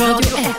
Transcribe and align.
Radio 0.00 0.34
1. 0.34 0.54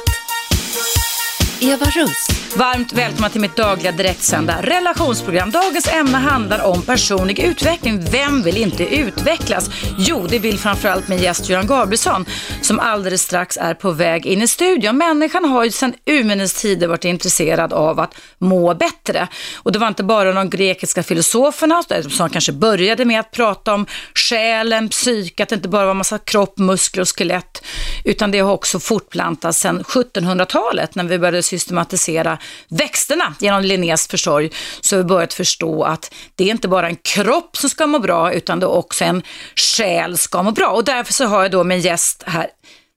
Eva 1.62 1.90
Russ. 1.96 2.41
Varmt 2.58 2.94
välkomna 2.94 3.30
till 3.30 3.42
mitt 3.42 3.56
dagliga 3.56 3.92
direktsända 3.92 4.62
relationsprogram. 4.62 5.52
Dagens 5.52 5.88
ämne 5.88 6.18
handlar 6.18 6.66
om 6.66 6.82
personlig 6.82 7.40
utveckling. 7.40 8.00
Vem 8.12 8.42
vill 8.42 8.58
inte 8.58 8.96
utvecklas? 8.96 9.70
Jo, 9.98 10.28
det 10.30 10.40
vill 10.40 10.60
framförallt 10.60 11.08
min 11.08 11.20
gäst 11.20 11.50
Göran 11.50 11.68
Gabrielsson 11.68 12.26
som 12.62 12.80
alldeles 12.80 13.22
strax 13.22 13.58
är 13.58 13.74
på 13.74 13.92
väg 13.92 14.26
in 14.26 14.42
i 14.42 14.48
studion. 14.48 14.98
Människan 14.98 15.46
har 15.46 15.64
ju 15.64 15.72
sedan 15.72 15.94
urminnes 16.06 16.54
tider 16.54 16.88
varit 16.88 17.06
intresserad 17.06 17.74
av 17.74 18.00
att 18.00 18.16
må 18.38 18.74
bättre. 18.74 19.28
Och 19.56 19.72
det 19.72 19.80
var 19.80 19.88
inte 19.88 20.04
bara 20.04 20.34
de 20.34 20.50
grekiska 20.50 21.04
filosoferna 21.04 21.84
som 22.10 22.30
kanske 22.30 22.52
började 22.52 23.06
med 23.06 23.20
att 23.20 23.32
prata 23.32 23.74
om 23.74 23.86
själen, 24.16 24.90
psyket, 24.90 25.44
att 25.44 25.50
det 25.50 25.56
inte 25.56 25.70
bara 25.70 25.86
var 25.86 25.94
massa 25.94 26.18
kropp, 26.18 26.58
muskler 26.58 27.02
och 27.02 27.18
skelett, 27.18 27.64
utan 28.04 28.32
det 28.32 28.40
har 28.40 28.54
också 28.54 28.80
fortplantats 28.80 29.60
sedan 29.60 29.84
1700-talet 29.84 30.96
när 30.96 31.04
vi 31.04 31.20
började 31.20 31.44
systematisera 31.44 32.38
växterna 32.70 33.36
genom 33.40 33.62
Linnés 33.62 34.08
försorg 34.08 34.50
så 34.82 34.96
har 34.96 35.04
vi 35.04 35.08
börjat 35.08 35.34
förstå 35.34 35.84
att 35.84 36.14
det 36.36 36.44
är 36.44 36.52
inte 36.52 36.68
bara 36.68 36.88
en 36.88 36.96
kropp 36.96 37.58
som 37.58 37.70
ska 37.70 37.88
må 37.88 38.00
bra 38.00 38.34
utan 38.34 38.60
det 38.60 38.66
är 38.66 38.72
också 38.72 39.04
en 39.04 39.24
själ 39.56 40.18
ska 40.18 40.44
må 40.44 40.52
bra. 40.52 40.68
Och 40.68 40.84
därför 40.84 41.14
så 41.14 41.26
har 41.26 41.42
jag 41.42 41.52
då 41.52 41.64
min 41.64 41.80
gäst 41.80 42.24
här. 42.28 42.48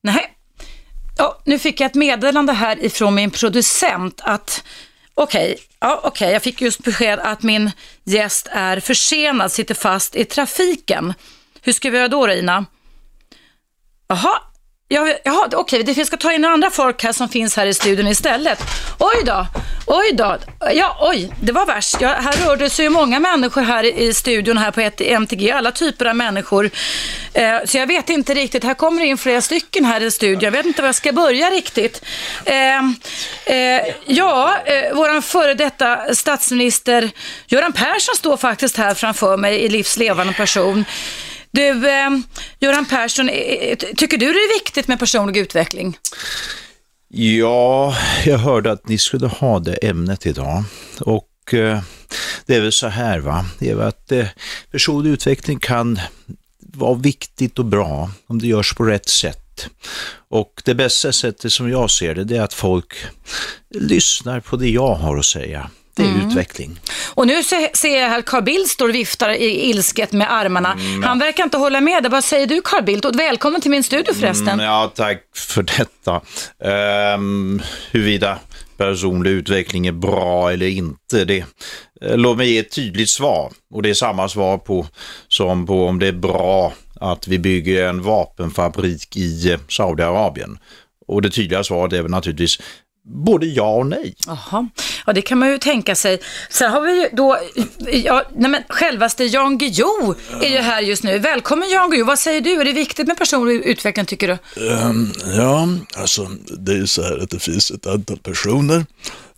Nej. 0.03 0.31
Ja, 1.19 1.43
nu 1.45 1.59
fick 1.59 1.81
jag 1.81 1.87
ett 1.87 1.95
meddelande 1.95 2.53
här 2.53 2.85
ifrån 2.85 3.15
min 3.15 3.31
producent 3.31 4.21
att 4.25 4.65
okej, 5.15 5.53
okay, 5.53 5.65
ja, 5.81 6.01
okay, 6.05 6.33
jag 6.33 6.43
fick 6.43 6.61
just 6.61 6.85
besked 6.85 7.19
att 7.19 7.43
min 7.43 7.71
gäst 8.05 8.49
är 8.51 8.81
försenad, 8.81 9.53
sitter 9.53 9.75
fast 9.75 10.17
i 10.17 10.25
trafiken. 10.25 11.15
Hur 11.63 11.73
ska 11.73 11.91
vi 11.91 11.99
göra 11.99 12.09
då, 12.09 12.31
Ina? 12.31 12.67
Jaha, 14.09 14.41
Ja, 14.89 15.15
jaha, 15.25 15.49
okej, 15.53 15.81
okay. 15.81 15.95
vi 15.95 16.05
ska 16.05 16.17
ta 16.17 16.33
in 16.33 16.45
andra 16.45 16.71
folk 16.71 17.03
här 17.03 17.13
som 17.13 17.29
finns 17.29 17.57
här 17.57 17.67
i 17.67 17.75
studion 17.75 18.07
istället. 18.07 18.59
Oj 18.99 19.23
då, 19.25 19.47
oj 19.87 20.13
då. 20.13 20.37
Ja, 20.73 20.97
oj, 21.01 21.31
det 21.41 21.53
var 21.53 21.67
värst. 21.67 21.97
Ja, 22.01 22.09
här 22.09 22.47
rörde 22.47 22.71
sig 22.71 22.85
ju 22.85 22.91
många 22.91 23.21
människor 23.21 23.63
här 23.63 23.85
i 23.85 24.15
studion 24.15 24.59
här 24.59 24.71
på 24.71 24.81
ett 24.81 25.01
MTG, 25.01 25.51
alla 25.51 25.73
typer 25.73 26.07
av 26.07 26.17
människor. 26.17 26.71
Eh, 27.33 27.59
så 27.65 27.79
jag 27.79 27.87
vet 27.87 28.11
inte 28.11 28.35
riktigt, 28.35 28.65
här 28.65 28.75
kommer 28.75 29.01
det 29.01 29.07
in 29.07 29.19
flera 29.19 29.41
stycken 29.41 29.85
här 29.85 30.01
i 30.01 30.11
studion. 30.11 30.41
Jag 30.41 30.51
vet 30.51 30.67
inte 30.67 30.83
var 30.83 30.89
jag 30.89 30.95
ska 30.95 31.13
börja 31.13 31.51
riktigt. 31.51 32.05
Eh, 32.45 32.79
eh, 33.57 33.83
ja, 34.07 34.57
eh, 34.65 34.95
våran 34.95 35.23
före 35.23 35.55
detta 35.55 36.15
statsminister 36.15 37.11
Göran 37.47 37.73
Persson 37.73 38.15
står 38.17 38.37
faktiskt 38.37 38.77
här 38.77 38.95
framför 38.95 39.37
mig 39.37 39.61
i 39.61 39.69
livslevande 39.69 40.33
person. 40.33 40.85
Du, 41.55 41.89
eh, 41.89 42.11
Göran 42.61 42.85
Persson, 42.85 43.29
eh, 43.29 43.37
eh, 43.37 43.77
tycker 43.97 44.19
du 44.19 44.27
det 44.27 44.39
är 44.39 44.55
viktigt 44.55 44.89
med 44.89 44.99
personlig 44.99 45.37
utveckling? 45.37 45.99
Ja, 47.09 47.97
jag 48.25 48.39
hörde 48.39 48.73
att 48.73 48.89
ni 48.89 48.99
skulle 48.99 49.27
ha 49.27 49.59
det 49.59 49.75
ämnet 49.75 50.27
idag. 50.27 50.65
Och 51.01 51.55
eh, 51.55 51.81
det 52.47 52.57
är 52.57 52.61
väl 52.61 52.73
så 52.73 52.89
här 52.89 53.19
va, 53.19 53.47
det 53.59 53.71
är 53.71 53.81
att 53.81 54.13
eh, 54.13 54.27
personlig 54.71 55.11
utveckling 55.11 55.59
kan 55.59 56.01
vara 56.59 56.95
viktigt 56.95 57.59
och 57.59 57.65
bra 57.65 58.11
om 58.27 58.41
det 58.41 58.47
görs 58.47 58.75
på 58.75 58.85
rätt 58.85 59.09
sätt. 59.09 59.67
Och 60.29 60.63
det 60.65 60.75
bästa 60.75 61.13
sättet 61.13 61.53
som 61.53 61.71
jag 61.71 61.91
ser 61.91 62.15
det, 62.15 62.25
det 62.25 62.37
är 62.37 62.43
att 62.43 62.55
folk 62.55 62.95
lyssnar 63.71 64.41
på 64.41 64.57
det 64.57 64.69
jag 64.69 64.95
har 64.95 65.17
att 65.17 65.27
säga. 65.27 65.71
Det 65.97 66.03
är 66.03 66.07
mm. 66.07 66.29
utveckling. 66.29 66.81
Och 67.15 67.27
nu 67.27 67.43
ser 67.75 68.01
jag 68.01 68.09
här 68.09 68.23
Carl 68.23 68.43
Bildt 68.43 68.71
står 68.71 68.89
och 68.89 68.95
viftar 68.95 69.31
i 69.31 69.71
ilsket 69.71 70.13
med 70.13 70.33
armarna. 70.33 70.73
Mm. 70.73 71.03
Han 71.03 71.19
verkar 71.19 71.45
inte 71.45 71.57
hålla 71.57 71.81
med. 71.81 72.07
Vad 72.11 72.25
säger 72.25 72.47
du 72.47 72.61
Carl 72.61 72.85
Bildt? 72.85 73.05
Och 73.05 73.19
välkommen 73.19 73.61
till 73.61 73.71
min 73.71 73.85
studio 73.85 74.15
förresten. 74.15 74.49
Mm, 74.49 74.65
ja, 74.67 74.93
tack 74.95 75.23
för 75.35 75.63
detta. 75.63 76.21
Um, 77.15 77.63
huruvida 77.91 78.39
personlig 78.77 79.31
utveckling 79.31 79.87
är 79.87 79.93
bra 79.93 80.53
eller 80.53 80.67
inte, 80.67 81.25
det, 81.25 81.45
uh, 82.05 82.17
låt 82.17 82.37
mig 82.37 82.53
ge 82.53 82.59
ett 82.59 82.73
tydligt 82.73 83.11
svar. 83.11 83.53
Och 83.75 83.83
det 83.83 83.91
är 83.91 83.95
samma 83.95 84.29
svar 84.29 84.59
på 84.59 84.87
som 85.29 85.67
på 85.67 85.87
om 85.87 85.99
det 85.99 86.07
är 86.07 86.13
bra 86.13 86.73
att 87.01 87.29
vi 87.29 87.39
bygger 87.39 87.89
en 87.89 88.03
vapenfabrik 88.03 89.17
i 89.17 89.53
eh, 89.53 89.59
Saudiarabien. 89.69 90.59
Och 91.07 91.23
det 91.23 91.31
tydliga 91.31 91.65
svaret 91.65 91.93
är 91.93 92.03
väl 92.03 92.11
naturligtvis 92.11 92.59
både 93.05 93.47
ja 93.47 93.75
och 93.75 93.87
nej. 93.87 94.15
Jaha, 94.27 94.69
ja 95.07 95.13
det 95.13 95.23
kan 95.23 95.39
man 95.39 95.51
ju 95.51 95.59
tänka 95.59 95.95
sig. 95.95 96.21
Sen 96.51 96.71
har 96.71 96.81
vi 96.81 97.01
ju 97.01 97.09
då, 97.13 97.39
ja, 97.93 98.23
nej 98.37 98.51
men 98.51 98.63
självaste 98.69 99.25
Jan 99.25 99.59
Guillou 99.59 100.15
är 100.43 100.49
ju 100.49 100.59
här 100.59 100.81
just 100.81 101.03
nu. 101.03 101.19
Välkommen 101.19 101.71
Jan 101.71 101.91
Guillou, 101.91 102.07
vad 102.07 102.19
säger 102.19 102.41
du? 102.41 102.61
Är 102.61 102.65
det 102.65 102.73
viktigt 102.73 103.07
med 103.07 103.19
personlig 103.19 103.55
utveckling 103.55 104.07
tycker 104.07 104.29
du? 104.29 104.61
Um, 104.67 105.13
ja, 105.37 105.69
alltså 105.97 106.31
det 106.59 106.73
är 106.73 106.77
ju 106.77 106.87
så 106.87 107.03
här 107.03 107.19
att 107.19 107.31
det 107.31 107.39
finns 107.39 107.71
ett 107.71 107.87
antal 107.87 108.19
personer 108.19 108.87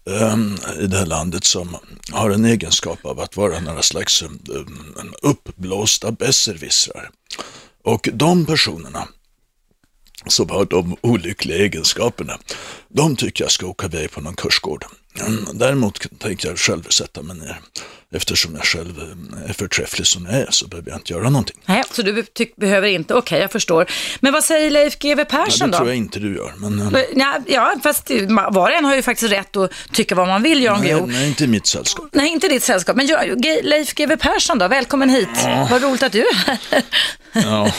um, 0.05 0.59
i 0.81 0.87
det 0.87 0.99
här 0.99 1.07
landet 1.07 1.45
som 1.45 1.77
har 2.13 2.31
en 2.31 2.45
egenskap 2.45 3.07
av 3.07 3.21
att 3.21 3.37
vara 3.37 3.61
några 3.61 3.83
slags 3.83 4.23
um, 4.23 4.41
uppblåsta 5.23 6.13
besserwissrar. 6.13 7.11
Och 7.85 8.09
de 8.13 8.47
personerna 8.47 9.09
som 10.29 10.51
har 10.51 10.65
de 10.65 10.97
olyckliga 11.01 11.59
egenskaperna, 11.59 12.39
de 12.89 13.17
tycker 13.17 13.45
jag 13.45 13.51
ska 13.51 13.67
åka 13.67 13.87
iväg 13.87 14.11
på 14.11 14.21
någon 14.21 14.35
kursgård. 14.35 14.85
Mm, 15.21 15.45
däremot 15.53 16.19
tänker 16.19 16.49
jag 16.49 16.59
själv 16.59 16.89
sätta 16.89 17.23
mig 17.23 17.37
ner. 17.37 17.61
Eftersom 18.13 18.55
jag 18.55 18.65
själv 18.65 19.01
är 19.49 19.53
förträfflig 19.53 20.07
som 20.07 20.27
jag 20.27 20.35
är 20.35 20.47
så 20.51 20.69
behöver 20.69 20.91
jag 20.91 20.99
inte 20.99 21.13
göra 21.13 21.31
någonting. 21.31 21.57
Nej, 21.67 21.83
så 21.91 22.03
du 22.03 22.25
behöver 22.57 22.89
inte, 22.89 23.15
okej 23.15 23.23
okay, 23.23 23.41
jag 23.41 23.53
förstår. 23.53 23.87
Men 24.21 24.33
vad 24.33 24.45
säger 24.45 24.71
Leif 24.71 24.99
GW 24.99 25.25
Persson 25.25 25.71
då? 25.71 25.73
Det 25.73 25.77
tror 25.77 25.89
jag 25.89 25.97
inte 25.97 26.19
du 26.19 26.37
gör. 26.37 26.53
Men, 26.57 26.95
eh, 26.95 27.03
ja, 27.15 27.39
ja, 27.47 27.75
fast 27.83 28.11
var 28.51 28.71
och 28.71 28.77
en 28.77 28.85
har 28.85 28.97
ju 28.97 29.03
faktiskt 29.03 29.33
rätt 29.33 29.57
att 29.57 29.73
tycka 29.93 30.15
vad 30.15 30.29
man 30.29 30.43
vill, 30.43 30.63
Jan 30.63 30.83
Guillou. 30.83 31.07
Nej, 31.07 31.29
inte 31.29 31.45
i 31.45 31.47
mitt 31.47 31.67
sällskap. 31.67 32.09
Nej, 32.13 32.33
inte 32.33 32.49
ditt 32.49 32.63
sällskap. 32.63 32.97
Men 32.97 33.07
Leif 33.63 33.95
GW 33.95 34.17
Persson 34.17 34.59
då, 34.59 34.69
välkommen 34.69 35.09
hit. 35.09 35.29
Ja. 35.45 35.69
Vad 35.71 35.83
roligt 35.83 36.03
att 36.03 36.13
du 36.13 36.21
är 36.21 36.35
här. 36.35 36.83
ja, 37.33 37.73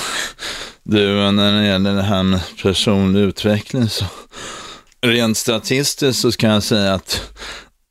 du, 0.83 1.31
när 1.31 1.61
det 1.61 1.67
gäller 1.67 1.93
det 1.93 2.03
här 2.03 2.23
med 2.23 2.39
personlig 2.61 3.19
utveckling 3.19 3.89
så 3.89 4.05
rent 5.01 5.37
statistiskt 5.37 6.21
så 6.21 6.31
ska 6.31 6.47
jag 6.47 6.63
säga 6.63 6.93
att 6.93 7.21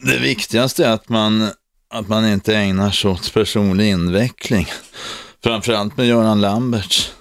det 0.04 0.18
viktigaste 0.18 0.86
är 0.86 0.90
att 0.90 1.08
man, 1.08 1.50
att 1.90 2.08
man 2.08 2.26
inte 2.26 2.56
ägnar 2.56 2.90
sig 2.90 3.10
åt 3.10 3.34
personlig 3.34 3.90
inveckling. 3.90 4.72
Framförallt 5.44 5.96
med 5.96 6.06
Göran 6.06 6.40
Lamberts. 6.40 7.12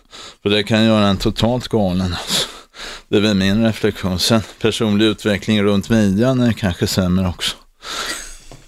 För 0.44 0.50
det 0.50 0.63
kan 0.63 0.85
göra 0.85 1.07
en 1.07 1.18
totalt 1.18 1.68
galen. 1.68 2.16
Alltså. 2.22 2.47
Det 3.07 3.18
är 3.18 3.22
väl 3.22 3.35
min 3.35 3.63
reflektion. 3.66 4.19
Sen 4.19 4.41
personlig 4.59 5.06
utveckling 5.06 5.63
runt 5.63 5.90
midjan 5.90 6.40
är 6.40 6.52
kanske 6.52 6.88
sämre 6.88 7.28
också. 7.28 7.56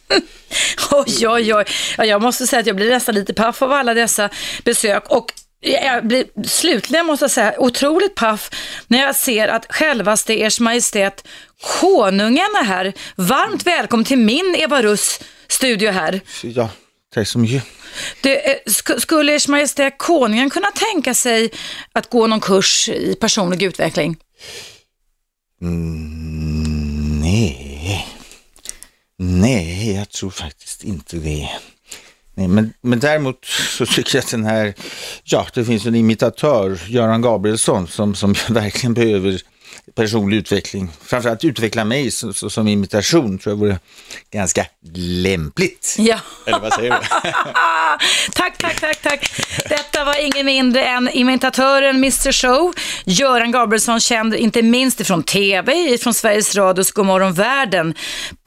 oj, 0.91 1.27
oj, 1.27 1.53
oj. 1.53 1.65
Jag 1.97 2.21
måste 2.21 2.47
säga 2.47 2.59
att 2.59 2.67
jag 2.67 2.75
blir 2.75 2.89
nästan 2.89 3.15
lite 3.15 3.33
paff 3.33 3.61
av 3.61 3.71
alla 3.71 3.93
dessa 3.93 4.29
besök. 4.63 5.03
Och 5.09 5.33
jag 5.59 6.07
blir 6.07 6.47
slutligen, 6.47 7.05
måste 7.05 7.23
jag 7.23 7.31
säga, 7.31 7.53
otroligt 7.57 8.15
paff 8.15 8.49
när 8.87 8.99
jag 8.99 9.15
ser 9.15 9.47
att 9.47 9.65
självaste 9.69 10.33
Ers 10.43 10.59
Majestät 10.59 11.27
Konungen 11.79 12.55
är 12.61 12.63
här. 12.63 12.93
Varmt 13.15 13.63
välkommen 13.67 14.05
till 14.05 14.17
min 14.17 14.55
Eva 14.57 14.81
Russ 14.81 15.19
studio 15.47 15.91
här. 15.91 16.21
Ja, 16.43 16.69
tack 17.13 17.27
så 17.27 17.39
mycket. 17.39 17.63
Det, 18.21 18.51
eh, 18.51 18.57
sk 18.65 19.01
skulle 19.01 19.35
Ers 19.35 19.47
Majestät 19.47 19.97
Konungen 19.97 20.49
kunna 20.49 20.67
tänka 20.71 21.13
sig 21.13 21.51
att 21.91 22.09
gå 22.09 22.27
någon 22.27 22.39
kurs 22.39 22.89
i 22.89 23.15
personlig 23.15 23.63
utveckling? 23.63 24.17
Mm, 25.61 27.19
nej. 27.21 28.07
Nej, 29.19 29.95
jag 29.95 30.09
tror 30.09 30.29
faktiskt 30.29 30.83
inte 30.83 31.17
det. 31.17 31.49
Nej, 32.37 32.47
men, 32.47 32.73
men 32.81 32.99
däremot 32.99 33.45
så 33.45 33.85
tycker 33.85 34.17
jag 34.17 34.23
att 34.23 34.31
den 34.31 34.45
här, 34.45 34.73
ja 35.23 35.47
det 35.53 35.65
finns 35.65 35.85
en 35.85 35.95
imitatör, 35.95 36.81
Göran 36.87 37.21
Gabrielsson, 37.21 37.87
som, 37.87 38.15
som 38.15 38.33
verkligen 38.49 38.93
behöver 38.93 39.41
personlig 39.95 40.37
utveckling. 40.37 40.89
Framförallt 41.01 41.43
utveckla 41.43 41.85
mig 41.85 42.11
som, 42.11 42.33
som 42.33 42.67
imitation 42.67 43.37
tror 43.37 43.51
jag 43.51 43.59
vore 43.59 43.79
ganska 44.33 44.65
lämpligt. 44.95 45.95
Ja. 45.97 46.19
Eller 46.45 46.59
vad 46.59 46.73
säger 46.73 46.91
du? 46.91 46.97
tack, 48.33 48.57
tack, 48.57 48.79
tack, 48.79 49.01
tack. 49.01 49.31
Detta 49.69 50.03
var 50.03 50.25
ingen 50.25 50.45
mindre 50.45 50.85
än 50.85 51.09
imitatören 51.09 51.95
Mr 51.95 52.31
Show, 52.31 52.73
Göran 53.05 53.51
Gabrielsson, 53.51 53.99
känd 53.99 54.35
inte 54.35 54.61
minst 54.61 55.07
från 55.07 55.23
TV, 55.23 55.97
från 55.97 56.13
Sveriges 56.13 56.55
Radios 56.55 56.91
Godmorgon 56.91 57.33
Världen, 57.33 57.93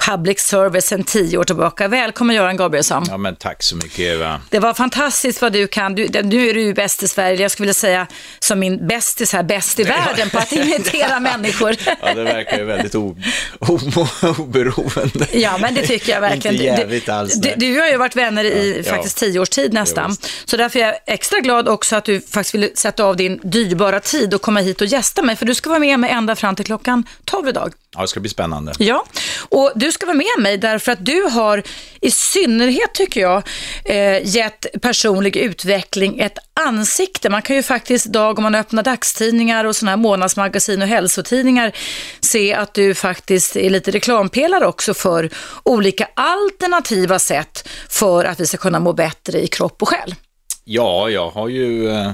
public 0.06 0.40
service 0.40 0.86
sedan 0.86 1.04
tio 1.04 1.38
år 1.38 1.44
tillbaka. 1.44 1.88
Välkommen 1.88 2.36
Göran 2.36 2.56
Gabrielsson. 2.56 3.04
Ja, 3.08 3.16
men 3.16 3.36
tack 3.36 3.62
så 3.62 3.76
mycket 3.76 3.98
Eva. 3.98 4.40
Det 4.50 4.58
var 4.58 4.74
fantastiskt 4.74 5.42
vad 5.42 5.52
du 5.52 5.66
kan. 5.66 5.94
Du, 5.94 6.08
nu 6.22 6.48
är 6.48 6.54
du 6.54 6.62
ju 6.62 6.74
bäst 6.74 7.02
i 7.02 7.08
Sverige. 7.08 7.42
Jag 7.42 7.50
skulle 7.50 7.64
vilja 7.64 7.74
säga 7.74 8.06
som 8.38 8.58
min 8.58 8.86
bästis 8.86 9.32
här, 9.32 9.42
bäst 9.42 9.80
i 9.80 9.84
världen 9.84 10.30
på 10.30 10.38
att 10.38 10.52
imitera 10.70 11.20
människor. 11.36 11.76
ja, 12.02 12.14
det 12.14 12.24
verkar 12.24 12.58
ju 12.58 12.64
väldigt 12.64 12.94
oberoende. 14.38 15.26
Ja, 15.32 15.58
men 15.60 15.74
det 15.74 15.86
tycker 15.86 16.12
jag 16.12 16.20
verkligen. 16.20 16.54
Inte 16.54 16.64
jävligt 16.64 17.08
alls. 17.08 17.34
Du, 17.34 17.54
du, 17.56 17.74
du 17.74 17.80
har 17.80 17.88
ju 17.88 17.96
varit 17.96 18.16
vänner 18.16 18.44
i 18.44 18.82
ja, 18.86 18.92
faktiskt 18.92 19.18
tio 19.18 19.40
års 19.40 19.48
tid 19.48 19.72
nästan. 19.72 20.16
Så 20.44 20.56
därför 20.56 20.78
är 20.78 20.84
jag 20.84 20.94
extra 21.06 21.30
extra 21.30 21.40
glad 21.40 21.68
också 21.68 21.96
att 21.96 22.04
du 22.04 22.20
faktiskt 22.20 22.54
ville 22.54 22.70
sätta 22.74 23.04
av 23.04 23.16
din 23.16 23.40
dyrbara 23.42 24.00
tid 24.00 24.34
och 24.34 24.42
komma 24.42 24.60
hit 24.60 24.80
och 24.80 24.86
gästa 24.86 25.22
mig, 25.22 25.36
för 25.36 25.46
du 25.46 25.54
ska 25.54 25.70
vara 25.70 25.80
med 25.80 26.00
mig 26.00 26.10
ända 26.10 26.36
fram 26.36 26.56
till 26.56 26.64
klockan 26.64 27.04
12 27.24 27.48
idag. 27.48 27.72
Ja, 27.94 28.00
det 28.00 28.08
ska 28.08 28.20
bli 28.20 28.30
spännande. 28.30 28.72
Ja, 28.78 29.04
och 29.48 29.72
du 29.74 29.92
ska 29.92 30.06
vara 30.06 30.16
med 30.16 30.38
mig 30.38 30.58
därför 30.58 30.92
att 30.92 31.04
du 31.04 31.22
har 31.22 31.62
i 32.00 32.10
synnerhet, 32.10 32.94
tycker 32.94 33.20
jag, 33.20 33.42
eh, 33.84 34.26
gett 34.26 34.66
personlig 34.82 35.36
utveckling 35.36 36.20
ett 36.20 36.38
ansikte. 36.60 37.30
Man 37.30 37.42
kan 37.42 37.56
ju 37.56 37.62
faktiskt 37.62 38.06
idag 38.06 38.38
om 38.38 38.42
man 38.42 38.54
öppnar 38.54 38.82
dagstidningar 38.82 39.64
och 39.64 39.76
sådana 39.76 39.90
här 39.90 39.96
månadsmagasin 39.96 40.82
och 40.82 40.88
hälsotidningar 40.88 41.72
se 42.20 42.54
att 42.54 42.74
du 42.74 42.94
faktiskt 42.94 43.56
är 43.56 43.70
lite 43.70 43.90
reklampelare 43.90 44.66
också 44.66 44.94
för 44.94 45.30
olika 45.62 46.08
alternativa 46.14 47.18
sätt 47.18 47.68
för 47.88 48.24
att 48.24 48.40
vi 48.40 48.46
ska 48.46 48.56
kunna 48.56 48.80
må 48.80 48.92
bättre 48.92 49.42
i 49.42 49.46
kropp 49.46 49.82
och 49.82 49.88
själ. 49.88 50.14
Ja, 50.64 51.10
jag 51.10 51.30
har 51.30 51.48
ju 51.48 51.90
eh, 51.90 52.12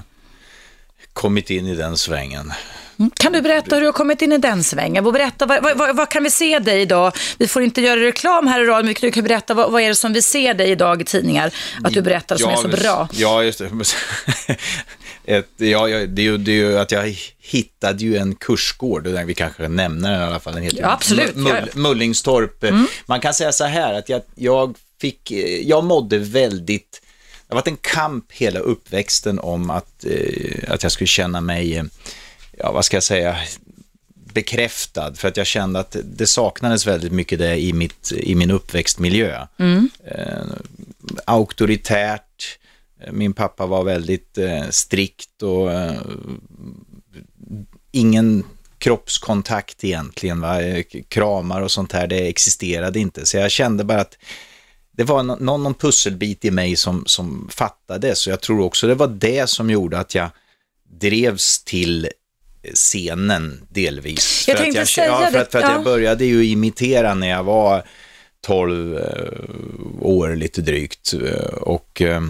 kommit 1.13 1.51
in 1.51 1.67
i 1.67 1.75
den 1.75 1.97
svängen. 1.97 2.53
Kan 3.17 3.33
du 3.33 3.43
berätta 3.43 3.75
hur 3.75 3.81
du 3.81 3.87
har 3.87 3.93
kommit 3.93 4.23
in 4.23 4.33
i 4.33 4.39
den 4.39 4.65
svängen? 4.65 5.07
Och 5.07 5.13
berätta, 5.13 5.47
vad, 5.47 5.77
vad, 5.77 5.97
vad 5.97 6.09
kan 6.09 6.25
vi 6.25 6.31
se 6.31 6.59
dig 6.59 6.81
idag? 6.81 7.13
Vi 7.39 7.49
får 7.49 7.63
inte 7.63 7.81
göra 7.81 8.01
reklam 8.01 8.47
här 8.47 8.61
i 8.61 8.65
radio, 8.65 8.85
men 8.85 8.95
du 9.01 9.11
kan 9.11 9.25
berätta 9.25 9.55
vad, 9.55 9.73
vad 9.73 9.83
är 9.83 9.89
det 9.89 9.95
som 9.95 10.13
vi 10.13 10.23
ser 10.23 10.55
dig 10.55 10.71
idag 10.71 11.03
i 11.03 11.05
tidningar? 11.05 11.55
Att 11.85 11.93
du 11.93 12.03
berättar 12.03 12.37
som 12.37 12.51
är 12.51 12.57
så 12.57 12.69
bra. 12.69 13.09
Ja, 13.13 13.43
just 13.43 13.59
det. 13.59 13.71
Ett, 15.29 15.49
ja, 15.57 15.89
ja, 15.89 16.07
det, 16.07 16.23
är 16.23 16.25
ju, 16.25 16.39
det 16.39 16.51
är 16.51 16.57
ju 16.57 16.79
att 16.79 16.93
jag 16.93 17.17
hittade 17.39 18.05
ju 18.05 18.17
en 18.17 18.35
kursgård, 18.35 19.07
vi 19.07 19.35
kanske 19.35 19.69
nämner 19.69 20.13
den 20.13 20.21
i 20.21 20.25
alla 20.25 20.41
fall. 20.41 20.55
Den 20.55 20.63
heter 20.63 20.81
Ja, 20.81 20.93
absolut. 20.93 21.37
Mull, 21.37 21.53
Ja, 21.53 21.67
ja. 21.75 21.81
Mullingstorp. 21.81 22.65
Man 23.07 23.21
kan 23.21 23.35
säga 23.35 23.53
så 23.53 23.65
här 23.65 23.95
att 23.95 24.09
jag, 24.09 24.23
jag 24.35 24.77
fick, 25.01 25.31
jag 25.63 25.85
mådde 25.85 26.19
väldigt, 26.19 27.01
det 27.49 27.55
har 27.55 27.57
varit 27.57 27.69
en 27.69 27.77
kamp 27.77 28.33
hela 28.33 28.61
uppväxten 28.61 29.39
om 29.39 29.71
att, 29.71 30.05
eh, 30.05 30.73
att 30.73 30.83
jag 30.83 30.93
skulle 30.93 31.09
känna 31.09 31.41
mig, 31.41 31.77
eh, 31.77 31.85
ja 32.57 32.73
vad 32.73 32.85
ska 32.85 32.97
jag 32.97 33.05
säga, 33.05 33.37
bekräftad 34.15 35.15
för 35.15 35.29
att 35.29 35.37
jag 35.37 35.47
kände 35.47 35.81
att 35.81 35.97
det 36.05 36.27
saknades 36.27 36.87
väldigt 36.87 37.13
mycket 37.13 37.39
det 37.39 37.59
i, 37.59 37.73
mitt, 37.73 38.13
i 38.13 38.35
min 38.35 38.51
uppväxtmiljö. 38.51 39.47
Eh, 40.05 40.45
auktoritärt, 41.25 42.59
min 43.13 43.33
pappa 43.33 43.67
var 43.67 43.85
väldigt 43.85 44.39
eh, 44.39 44.69
strikt 44.71 45.43
och 45.43 45.73
eh, 45.73 46.01
ingen 47.93 48.45
kroppskontakt 48.79 49.85
egentligen, 49.85 50.41
va? 50.41 50.63
Eh, 50.63 50.85
kramar 51.09 51.61
och 51.61 51.71
sånt 51.71 51.93
här, 51.93 52.07
det 52.07 52.29
existerade 52.29 53.01
inte. 53.01 53.27
Så 53.27 53.37
jag 53.37 53.51
kände 53.51 53.85
bara 53.85 54.01
att 54.01 54.19
det 54.93 55.05
var 55.05 55.23
nå- 55.23 55.37
någon, 55.41 55.63
någon 55.63 55.75
pusselbit 55.75 56.45
i 56.45 56.51
mig 56.51 56.77
som, 56.77 57.05
som 57.07 57.49
fattades. 57.51 58.19
Så 58.19 58.31
jag 58.31 58.41
tror 58.41 58.61
också 58.61 58.87
det 58.87 58.95
var 58.95 59.09
det 59.09 59.51
som 59.51 59.71
gjorde 59.71 59.99
att 59.99 60.15
jag 60.15 60.31
drevs 61.01 61.65
till 61.65 62.09
scenen 62.75 63.67
delvis. 63.71 64.49
Jag 64.49 64.59
för 64.59 64.81
att 64.81 64.89
säga 64.89 65.07
ja, 65.07 65.29
för 65.33 65.39
att, 65.39 65.53
för 65.53 65.59
att 65.59 65.65
ja. 65.65 65.73
jag 65.73 65.85
började 65.85 66.25
ju 66.25 66.45
imitera 66.45 67.15
när 67.15 67.29
jag 67.29 67.45
var 67.45 67.83
12 68.47 68.97
eh, 68.97 69.03
år 70.01 70.37
lite 70.37 70.61
drygt 70.61 71.13
eh, 71.13 71.55
och 71.55 72.03
eh, 72.03 72.21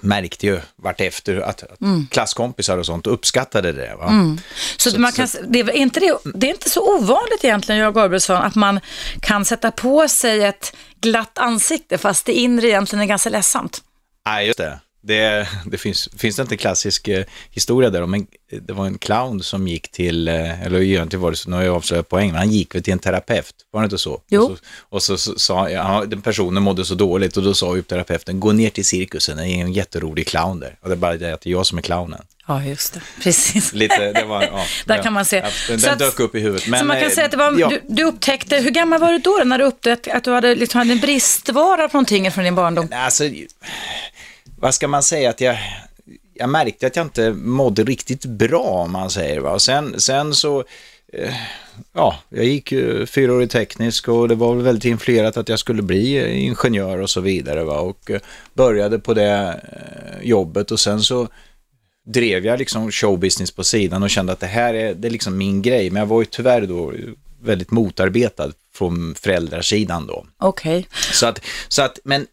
märkte 0.00 0.46
ju 0.46 0.60
vartefter 0.76 1.36
att, 1.36 1.62
att 1.62 1.80
Mm. 1.80 2.06
klasskompisar 2.10 2.78
och 2.78 2.86
sånt 2.86 3.06
uppskattade 3.06 3.72
det. 3.72 3.94
Va? 3.98 4.36
Så, 4.76 4.90
Så- 4.90 5.00
man 5.00 5.12
kan, 5.12 5.28
det, 5.48 5.60
är 5.60 5.70
inte 5.70 6.00
det, 6.00 6.18
det 6.34 6.46
är 6.46 6.50
inte 6.50 6.70
så 6.70 6.96
ovanligt 6.96 7.44
egentligen, 7.44 7.78
Göran 7.78 7.92
Gabrielsson, 7.92 8.36
att 8.36 8.54
man 8.54 8.80
kan 9.22 9.44
sätta 9.44 9.70
på 9.70 10.08
sig 10.08 10.44
ett 10.44 10.76
glatt 11.00 11.38
ansikte 11.38 11.98
fast 11.98 12.26
det 12.26 12.32
inre 12.32 12.68
egentligen 12.68 13.02
är 13.02 13.06
ganska 13.06 13.30
ledsamt. 13.30 13.82
Nej, 14.26 14.46
just 14.46 14.58
det. 14.58 14.78
Det, 15.02 15.48
det 15.66 15.78
finns, 15.78 16.08
finns 16.16 16.36
det 16.36 16.42
inte 16.42 16.54
en 16.54 16.58
klassisk 16.58 17.08
eh, 17.08 17.24
historia 17.50 17.90
där 17.90 18.02
om 18.02 18.14
en, 18.14 18.26
det 18.62 18.72
var 18.72 18.86
en 18.86 18.98
clown 18.98 19.42
som 19.42 19.68
gick 19.68 19.90
till, 19.92 20.28
eh, 20.28 20.62
eller 20.62 20.80
egentligen 20.80 21.22
var 21.22 21.30
det 21.30 21.36
så, 21.36 21.50
nu 21.50 21.56
har 21.56 21.62
jag 21.62 21.76
avslöjat 21.76 22.08
poäng, 22.08 22.26
men 22.26 22.36
han 22.36 22.50
gick 22.50 22.74
väl 22.74 22.82
till 22.82 22.92
en 22.92 22.98
terapeut, 22.98 23.54
var 23.70 23.80
det 23.80 23.84
inte 23.84 23.98
så? 23.98 24.22
Jo. 24.28 24.42
Och 24.42 24.58
så, 24.58 24.62
och 24.80 25.02
så, 25.02 25.16
så 25.16 25.38
sa, 25.38 25.70
ja, 25.70 26.04
den 26.06 26.22
personen 26.22 26.62
mådde 26.62 26.84
så 26.84 26.94
dåligt 26.94 27.36
och 27.36 27.42
då 27.42 27.54
sa 27.54 27.76
ju 27.76 27.82
terapeuten, 27.82 28.40
gå 28.40 28.52
ner 28.52 28.70
till 28.70 28.84
cirkusen, 28.84 29.36
det 29.36 29.48
är 29.48 29.60
en 29.60 29.72
jätterolig 29.72 30.26
clown 30.26 30.60
där. 30.60 30.78
Och 30.80 30.88
det 30.88 30.94
är 30.94 30.96
bara 30.96 31.16
det 31.16 31.34
att 31.34 31.40
det 31.40 31.50
är 31.50 31.52
jag 31.52 31.66
som 31.66 31.78
är 31.78 31.82
clownen. 31.82 32.22
Ja, 32.46 32.64
just 32.64 32.94
det. 32.94 33.00
Precis. 33.22 33.72
Lite, 33.72 34.12
det 34.12 34.24
var, 34.24 34.42
ja, 34.42 34.64
Där 34.86 34.96
ja, 34.96 35.02
kan 35.02 35.12
man 35.12 35.24
se. 35.24 35.44
Den, 35.68 35.80
Så 35.80 35.90
att- 35.90 35.98
dök 35.98 36.20
upp 36.20 36.34
i 36.34 36.40
huvudet. 36.40 36.68
Men, 36.68 36.80
så 36.80 36.86
man 36.86 36.96
kan 36.96 37.08
eh, 37.08 37.14
säga 37.14 37.24
att 37.24 37.30
det 37.30 37.36
var, 37.36 37.58
ja. 37.58 37.68
du, 37.68 37.80
du 37.88 38.04
upptäckte, 38.04 38.56
hur 38.56 38.70
gammal 38.70 39.00
var 39.00 39.12
du 39.12 39.18
då 39.18 39.42
när 39.44 39.58
du 39.58 39.64
upptäckte 39.64 40.12
att 40.14 40.24
du 40.24 40.30
hade, 40.30 40.54
liksom, 40.54 40.78
hade 40.78 40.92
en 40.92 41.00
bristvara 41.00 41.88
på 41.88 41.96
någonting 41.96 42.30
från 42.30 42.44
din 42.44 42.54
barndom? 42.54 42.88
Alltså, 42.92 43.24
vad 44.60 44.74
ska 44.74 44.88
man 44.88 45.02
säga 45.02 45.30
att 45.30 45.40
jag, 45.40 45.58
jag 46.34 46.48
märkte 46.48 46.86
att 46.86 46.96
jag 46.96 47.06
inte 47.06 47.32
mådde 47.32 47.84
riktigt 47.84 48.24
bra 48.24 48.62
om 48.62 48.92
man 48.92 49.10
säger. 49.10 49.40
Va? 49.40 49.50
Och 49.50 49.62
sen, 49.62 50.00
sen 50.00 50.34
så, 50.34 50.64
eh, 51.12 51.34
ja, 51.92 52.18
jag 52.28 52.44
gick 52.44 52.72
ju 52.72 53.06
fyraårig 53.06 53.50
teknisk 53.50 54.08
och 54.08 54.28
det 54.28 54.34
var 54.34 54.54
väl 54.54 54.64
väldigt 54.64 54.84
influerat 54.84 55.36
att 55.36 55.48
jag 55.48 55.58
skulle 55.58 55.82
bli 55.82 56.34
ingenjör 56.40 56.98
och 56.98 57.10
så 57.10 57.20
vidare. 57.20 57.64
Va? 57.64 57.80
Och 57.80 58.10
eh, 58.10 58.20
började 58.54 58.98
på 58.98 59.14
det 59.14 59.60
eh, 59.72 60.28
jobbet 60.28 60.70
och 60.70 60.80
sen 60.80 61.00
så 61.00 61.28
drev 62.06 62.46
jag 62.46 62.58
liksom 62.58 62.90
showbusiness 62.90 63.50
på 63.50 63.64
sidan 63.64 64.02
och 64.02 64.10
kände 64.10 64.32
att 64.32 64.40
det 64.40 64.46
här 64.46 64.74
är, 64.74 64.94
det 64.94 65.08
är 65.08 65.12
liksom 65.12 65.38
min 65.38 65.62
grej. 65.62 65.90
Men 65.90 66.00
jag 66.00 66.06
var 66.06 66.20
ju 66.20 66.26
tyvärr 66.26 66.66
då 66.66 66.92
väldigt 67.42 67.70
motarbetad 67.70 68.52
från 68.74 69.14
föräldrasidan 69.14 70.06
då. 70.06 70.26
Okej. 70.38 70.86
Så 71.12 71.26
att, 71.26 71.40
så 71.68 71.82
att 71.82 71.98
men 72.04 72.26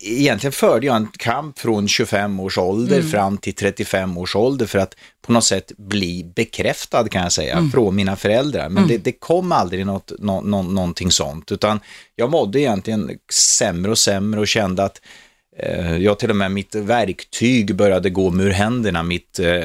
egentligen 0.00 0.52
förde 0.52 0.86
jag 0.86 0.96
en 0.96 1.08
kamp 1.18 1.58
från 1.58 1.88
25 1.88 2.40
års 2.40 2.58
ålder 2.58 3.02
fram 3.02 3.38
till 3.38 3.54
35 3.54 4.18
års 4.18 4.36
ålder 4.36 4.66
för 4.66 4.78
att 4.78 4.94
på 5.22 5.32
något 5.32 5.44
sätt 5.44 5.72
bli 5.76 6.32
bekräftad 6.34 7.08
kan 7.08 7.22
jag 7.22 7.32
säga 7.32 7.70
från 7.72 7.94
mina 7.96 8.16
föräldrar. 8.16 8.68
Men 8.68 8.88
det, 8.88 8.98
det 8.98 9.12
kom 9.12 9.52
aldrig 9.52 9.86
något, 9.86 10.12
nå, 10.18 10.40
nå, 10.40 10.62
någonting 10.62 11.10
sånt 11.10 11.52
utan 11.52 11.80
jag 12.16 12.30
mådde 12.30 12.60
egentligen 12.60 13.18
sämre 13.32 13.90
och 13.90 13.98
sämre 13.98 14.40
och 14.40 14.48
kände 14.48 14.84
att 14.84 15.00
eh, 15.58 15.96
jag 15.96 16.18
till 16.18 16.30
och 16.30 16.36
med 16.36 16.50
mitt 16.52 16.74
verktyg 16.74 17.74
började 17.76 18.10
gå 18.10 18.30
mig 18.30 18.46
ur 18.46 18.50
händerna, 18.50 19.02
mitt 19.02 19.38
eh, 19.38 19.62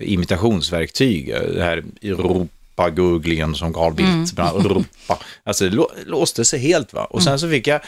imitationsverktyg, 0.00 1.28
eh, 1.30 1.40
det 1.40 1.62
här 1.64 1.84
Europa-googlingen 2.02 3.54
som 3.54 3.72
Carl 3.72 3.94
Bildt, 3.94 4.38
annat, 4.38 4.64
Europa, 4.64 5.18
alltså 5.44 5.64
det 5.64 5.76
lå- 5.76 5.90
låste 6.06 6.44
sig 6.44 6.60
helt 6.60 6.92
va. 6.92 7.04
Och 7.04 7.22
sen 7.22 7.38
så 7.38 7.48
fick 7.50 7.66
jag, 7.66 7.80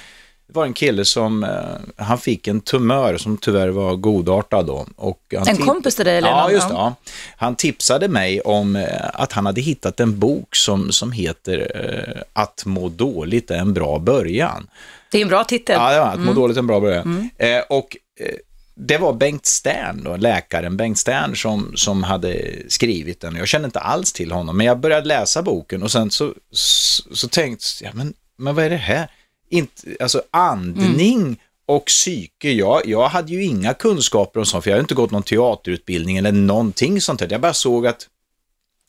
det 0.48 0.54
var 0.54 0.64
en 0.66 0.74
kille 0.74 1.04
som, 1.04 1.44
eh, 1.44 2.04
han 2.04 2.18
fick 2.18 2.46
en 2.48 2.60
tumör 2.60 3.16
som 3.16 3.36
tyvärr 3.36 3.68
var 3.68 3.96
godartad 3.96 4.66
då. 4.66 4.86
Och 4.96 5.20
han 5.38 5.48
En 5.48 5.56
tip- 5.56 5.66
kompis 5.66 5.96
till 5.96 6.04
dig, 6.04 6.16
eller 6.18 6.28
Ja, 6.28 6.42
någon? 6.42 6.52
just 6.52 6.68
det. 6.68 6.74
Ja. 6.74 6.94
Han 7.36 7.56
tipsade 7.56 8.08
mig 8.08 8.40
om 8.40 8.76
eh, 8.76 8.84
att 9.14 9.32
han 9.32 9.46
hade 9.46 9.60
hittat 9.60 10.00
en 10.00 10.18
bok 10.18 10.56
som, 10.56 10.92
som 10.92 11.12
heter 11.12 11.70
eh, 11.74 12.22
Att 12.32 12.62
må 12.66 12.88
dåligt 12.88 13.50
är 13.50 13.58
en 13.58 13.74
bra 13.74 13.98
början. 13.98 14.66
Det 15.10 15.18
är 15.18 15.22
en 15.22 15.28
bra 15.28 15.44
titel. 15.44 15.76
Ja, 15.78 15.92
det 15.92 16.00
var 16.00 16.06
att 16.06 16.20
må 16.20 16.32
dåligt 16.32 16.56
är 16.56 16.60
en 16.60 16.66
bra 16.66 16.80
början. 16.80 17.30
Eh, 17.38 17.60
och 17.68 17.96
eh, 18.20 18.34
det 18.74 18.98
var 18.98 19.12
Bengt 19.12 19.46
Stern, 19.46 20.04
då, 20.04 20.16
läkaren 20.16 20.76
Bengt 20.76 20.98
Stern, 20.98 21.36
som, 21.36 21.72
som 21.76 22.02
hade 22.02 22.36
skrivit 22.68 23.20
den. 23.20 23.36
Jag 23.36 23.48
kände 23.48 23.66
inte 23.66 23.80
alls 23.80 24.12
till 24.12 24.32
honom, 24.32 24.56
men 24.56 24.66
jag 24.66 24.78
började 24.80 25.06
läsa 25.06 25.42
boken 25.42 25.82
och 25.82 25.90
sen 25.90 26.10
så, 26.10 26.32
så, 26.52 27.14
så 27.14 27.28
tänkte 27.28 27.64
jag, 27.80 27.94
men, 27.94 28.14
men 28.36 28.54
vad 28.54 28.64
är 28.64 28.70
det 28.70 28.76
här? 28.76 29.08
Inte, 29.48 29.96
alltså 30.00 30.22
andning 30.30 31.36
och 31.66 31.84
psyke, 31.84 32.52
jag, 32.52 32.86
jag 32.86 33.08
hade 33.08 33.32
ju 33.32 33.44
inga 33.44 33.74
kunskaper 33.74 34.40
om 34.40 34.46
sånt, 34.46 34.64
för 34.64 34.70
jag 34.70 34.76
hade 34.76 34.84
inte 34.84 34.94
gått 34.94 35.10
någon 35.10 35.22
teaterutbildning 35.22 36.16
eller 36.16 36.32
någonting 36.32 37.00
sånt 37.00 37.20
där. 37.20 37.28
Jag 37.30 37.40
bara 37.40 37.54
såg 37.54 37.86
att 37.86 38.08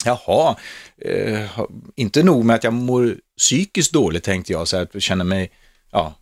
Jaha, 0.04 0.56
eh, 0.98 1.60
inte 1.96 2.22
nog 2.22 2.44
med 2.44 2.56
att 2.56 2.64
jag 2.64 2.72
mår 2.72 3.16
psykiskt 3.38 3.92
dåligt 3.92 4.24
tänkte 4.24 4.52
jag, 4.52 4.68
så 4.68 4.76
här, 4.76 4.82
att 4.82 4.90
jag 4.92 5.02
känner 5.02 5.24
mig, 5.24 5.50
ja, 5.90 6.14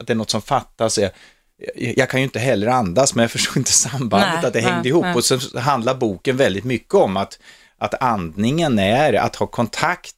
att 0.00 0.06
det 0.06 0.12
är 0.12 0.14
något 0.14 0.30
som 0.30 0.42
fattas. 0.42 0.98
Jag, 0.98 1.10
jag, 1.76 2.10
kan 2.10 2.20
ju 2.20 2.24
inte 2.24 2.38
heller 2.38 2.66
andas, 2.66 3.14
men 3.14 3.22
jag 3.22 3.30
förstår 3.30 3.58
inte 3.58 3.72
sambandet, 3.72 4.28
Nej, 4.34 4.46
att 4.46 4.52
det 4.52 4.62
nej, 4.62 4.70
hängde 4.70 4.88
ihop. 4.88 5.04
nej. 5.04 5.14
Och 5.14 5.24
så 5.24 5.58
handlar 5.58 5.94
boken 5.94 6.36
väldigt 6.36 6.64
mycket 6.64 6.94
om 6.94 7.16
att, 7.16 7.38
att 7.78 8.02
andningen 8.02 8.78
är 8.78 9.12
att 9.12 9.36
ha 9.36 9.46
kontakt 9.46 10.14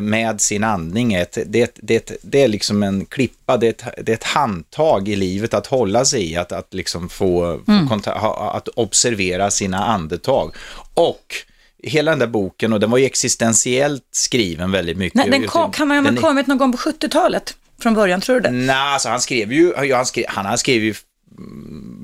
med 0.00 0.40
sin 0.40 0.64
andning. 0.64 1.14
Ett, 1.14 1.38
det, 1.46 1.74
det, 1.74 2.12
det 2.22 2.42
är 2.42 2.48
liksom 2.48 2.82
en 2.82 3.04
klippa, 3.04 3.56
det 3.56 3.66
är, 3.66 3.70
ett, 3.70 4.04
det 4.06 4.12
är 4.12 4.16
ett 4.16 4.24
handtag 4.24 5.08
i 5.08 5.16
livet 5.16 5.54
att 5.54 5.66
hålla 5.66 6.04
sig 6.04 6.32
i, 6.32 6.36
att, 6.36 6.52
att 6.52 6.74
liksom 6.74 7.08
få, 7.08 7.60
Mm. 7.68 7.88
konta- 7.88 8.18
ha, 8.18 8.52
att 8.56 8.68
observera 8.68 9.50
sina 9.50 9.84
andetag. 9.84 10.54
Och 10.94 11.34
hela 11.82 12.10
den 12.10 12.18
där 12.18 12.26
boken, 12.26 12.72
och 12.72 12.80
den 12.80 12.90
var 12.90 12.98
ju 12.98 13.04
existentiellt 13.04 14.04
skriven 14.10 14.70
väldigt 14.70 14.96
mycket. 14.96 15.14
Nej, 15.16 15.30
den 15.30 15.46
kom, 15.46 15.72
kan 15.72 15.90
han 15.90 16.06
ha 16.06 16.22
kommit 16.22 16.46
någon 16.46 16.58
gång 16.58 16.72
på 16.72 16.78
70-talet 16.78 17.54
från 17.82 17.94
början, 17.94 18.20
tror 18.20 18.34
du 18.36 18.40
det? 18.40 18.50
Nej, 18.50 18.76
alltså 18.76 19.08
han 19.08 19.20
skrev 19.20 19.52
ju, 19.52 19.72
han, 19.94 20.06
skrev, 20.06 20.24
han, 20.28 20.58
skrev 20.58 20.82
ju 20.84 20.94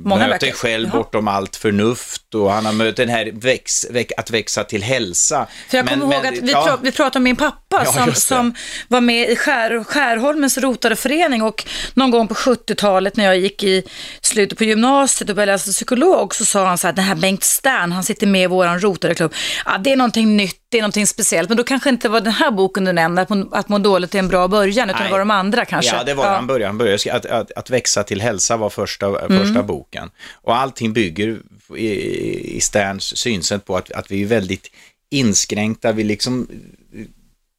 Många 0.05 0.29
möter 0.29 0.51
själv 0.53 0.89
Jaha. 0.93 0.97
bortom 0.99 1.29
allt 1.29 1.57
förnuft 1.57 2.35
och 2.35 2.53
han 2.53 2.67
har 2.67 2.73
mött 2.73 2.97
den 2.97 3.09
här 3.09 3.31
väx, 3.35 3.87
väx, 3.91 4.13
att 4.17 4.31
växa 4.31 4.65
till 4.65 4.83
hälsa. 4.83 5.47
För 5.71 5.77
jag 5.77 5.85
Men- 5.87 6.01
kommer 6.01 6.15
ihåg 6.15 6.25
men- 6.25 6.35
att 6.35 6.41
vi, 6.43 6.53
ja. 6.53 6.67
pra- 6.69 6.79
vi 6.83 6.93
pratade 6.93 7.17
om 7.19 7.23
min 7.25 7.37
pappa 7.37 7.83
Ja, 7.85 7.93
som, 7.93 8.15
som 8.15 8.55
var 8.89 9.01
med 9.01 9.31
i 9.31 9.37
Skär, 9.37 9.85
Skärholmens 9.85 10.59
rotade 10.59 10.97
förening 10.97 11.43
och 11.43 11.65
någon 11.95 12.11
gång 12.11 12.29
på 12.29 12.35
70-talet 12.35 13.17
när 13.17 13.25
jag 13.25 13.39
gick 13.39 13.65
i 13.65 13.83
slutet 14.21 14.59
på 14.59 14.65
gymnasiet 14.65 15.31
och 15.31 15.37
började 15.37 15.53
läsa 15.53 15.71
psykolog 15.73 16.35
så 16.35 16.45
sa 16.45 16.67
han 16.67 16.79
så 16.79 16.87
här, 16.87 16.95
den 16.95 17.05
här 17.05 17.15
Bengt 17.15 17.45
Stern, 17.45 17.93
han 17.93 18.05
sitter 18.05 18.27
med 18.27 18.43
i 18.43 18.47
våran 18.47 18.81
rotade 18.81 19.15
klubb. 19.15 19.35
Ja, 19.67 19.79
det 19.79 19.93
är 19.93 19.97
någonting 19.97 20.37
nytt, 20.37 20.57
det 20.69 20.79
är 20.79 20.83
någonting 20.83 21.07
speciellt, 21.07 21.49
men 21.49 21.57
då 21.57 21.65
kanske 21.65 21.89
inte 21.89 22.09
var 22.09 22.21
den 22.21 22.33
här 22.33 22.51
boken 22.51 22.85
du 22.85 22.93
nämnde, 22.93 23.23
att 23.23 23.29
må, 23.29 23.49
att 23.53 23.69
må 23.69 23.79
dåligt 23.79 24.15
är 24.15 24.19
en 24.19 24.29
bra 24.29 24.49
början, 24.49 24.91
utan 24.91 25.01
Nej. 25.01 25.09
det 25.09 25.13
var 25.13 25.19
de 25.19 25.31
andra 25.31 25.65
kanske. 25.65 25.97
Ja, 25.97 26.05
det 26.05 26.15
var 26.15 26.27
han 26.27 26.47
började. 26.47 26.67
Han 26.67 26.79
började 26.79 27.13
att, 27.13 27.27
att, 27.27 27.53
att 27.53 27.71
växa 27.71 28.03
till 28.03 28.21
hälsa 28.21 28.57
var 28.57 28.71
första, 28.71 29.07
Mm. 29.07 29.39
första 29.45 29.63
boken. 29.89 30.11
Och 30.43 30.57
allting 30.57 30.93
bygger 30.93 31.41
i, 31.77 32.57
i 32.57 32.61
Sterns 32.61 33.17
synsätt 33.17 33.65
på 33.65 33.77
att, 33.77 33.93
att 33.93 34.11
vi 34.11 34.23
är 34.23 34.27
väldigt 34.27 34.71
inskränkta. 35.11 35.93
Vi 35.93 36.05
liksom 36.05 36.49
eh, 36.95 37.05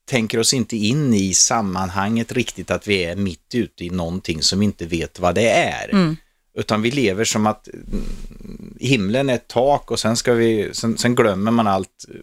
tänker 0.09 0.39
oss 0.39 0.53
inte 0.53 0.77
in 0.77 1.13
i 1.13 1.33
sammanhanget 1.33 2.31
riktigt 2.31 2.71
att 2.71 2.88
vi 2.88 3.05
är 3.05 3.15
mitt 3.15 3.55
ute 3.55 3.86
i 3.86 3.89
någonting 3.89 4.41
som 4.41 4.59
vi 4.59 4.65
inte 4.65 4.86
vet 4.86 5.19
vad 5.19 5.36
det 5.36 5.50
är. 5.50 5.89
Mm. 5.89 6.17
Utan 6.57 6.81
vi 6.81 6.91
lever 6.91 7.24
som 7.25 7.48
att 7.48 7.67
mm, 7.67 8.75
himlen 8.79 9.29
är 9.29 9.36
ett 9.36 9.48
tak 9.48 9.91
och 9.91 10.00
sen, 10.00 10.17
ska 10.17 10.33
vi, 10.33 10.69
sen, 10.74 10.98
sen 10.98 11.15
glömmer 11.15 11.51
man 11.51 11.67
allt 11.67 12.05
eh, 12.09 12.15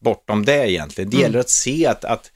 bortom 0.00 0.44
det 0.44 0.70
egentligen. 0.70 1.10
Det 1.10 1.16
Mm. 1.16 1.26
gäller 1.26 1.38
att 1.38 1.50
se 1.50 1.86
att, 1.86 2.04
att 2.04 2.30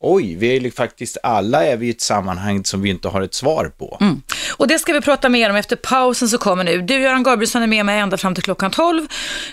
oj, 0.00 0.34
vi 0.34 0.56
är 0.56 0.60
ju 0.60 0.70
faktiskt 0.70 1.18
alla 1.22 1.64
är 1.64 1.76
vi 1.76 1.86
i 1.86 1.90
ett 1.90 2.00
sammanhang 2.00 2.64
som 2.64 2.82
vi 2.82 2.90
inte 2.90 3.08
har 3.08 3.22
ett 3.22 3.34
svar 3.34 3.72
på. 3.78 3.98
Mm. 4.00 4.22
Och 4.50 4.68
det 4.68 4.78
ska 4.78 4.92
vi 4.92 5.00
prata 5.00 5.28
mer 5.28 5.50
om 5.50 5.56
efter 5.56 5.76
pausen 5.76 6.28
som 6.28 6.38
kommer 6.38 6.64
nu. 6.64 6.82
Du, 6.82 7.00
Göran 7.00 7.22
Gabrielsson, 7.22 7.62
är 7.62 7.66
med 7.66 7.86
mig 7.86 7.98
ända 7.98 8.16
fram 8.16 8.34
till 8.34 8.44
klockan 8.44 8.70
12. 8.70 9.06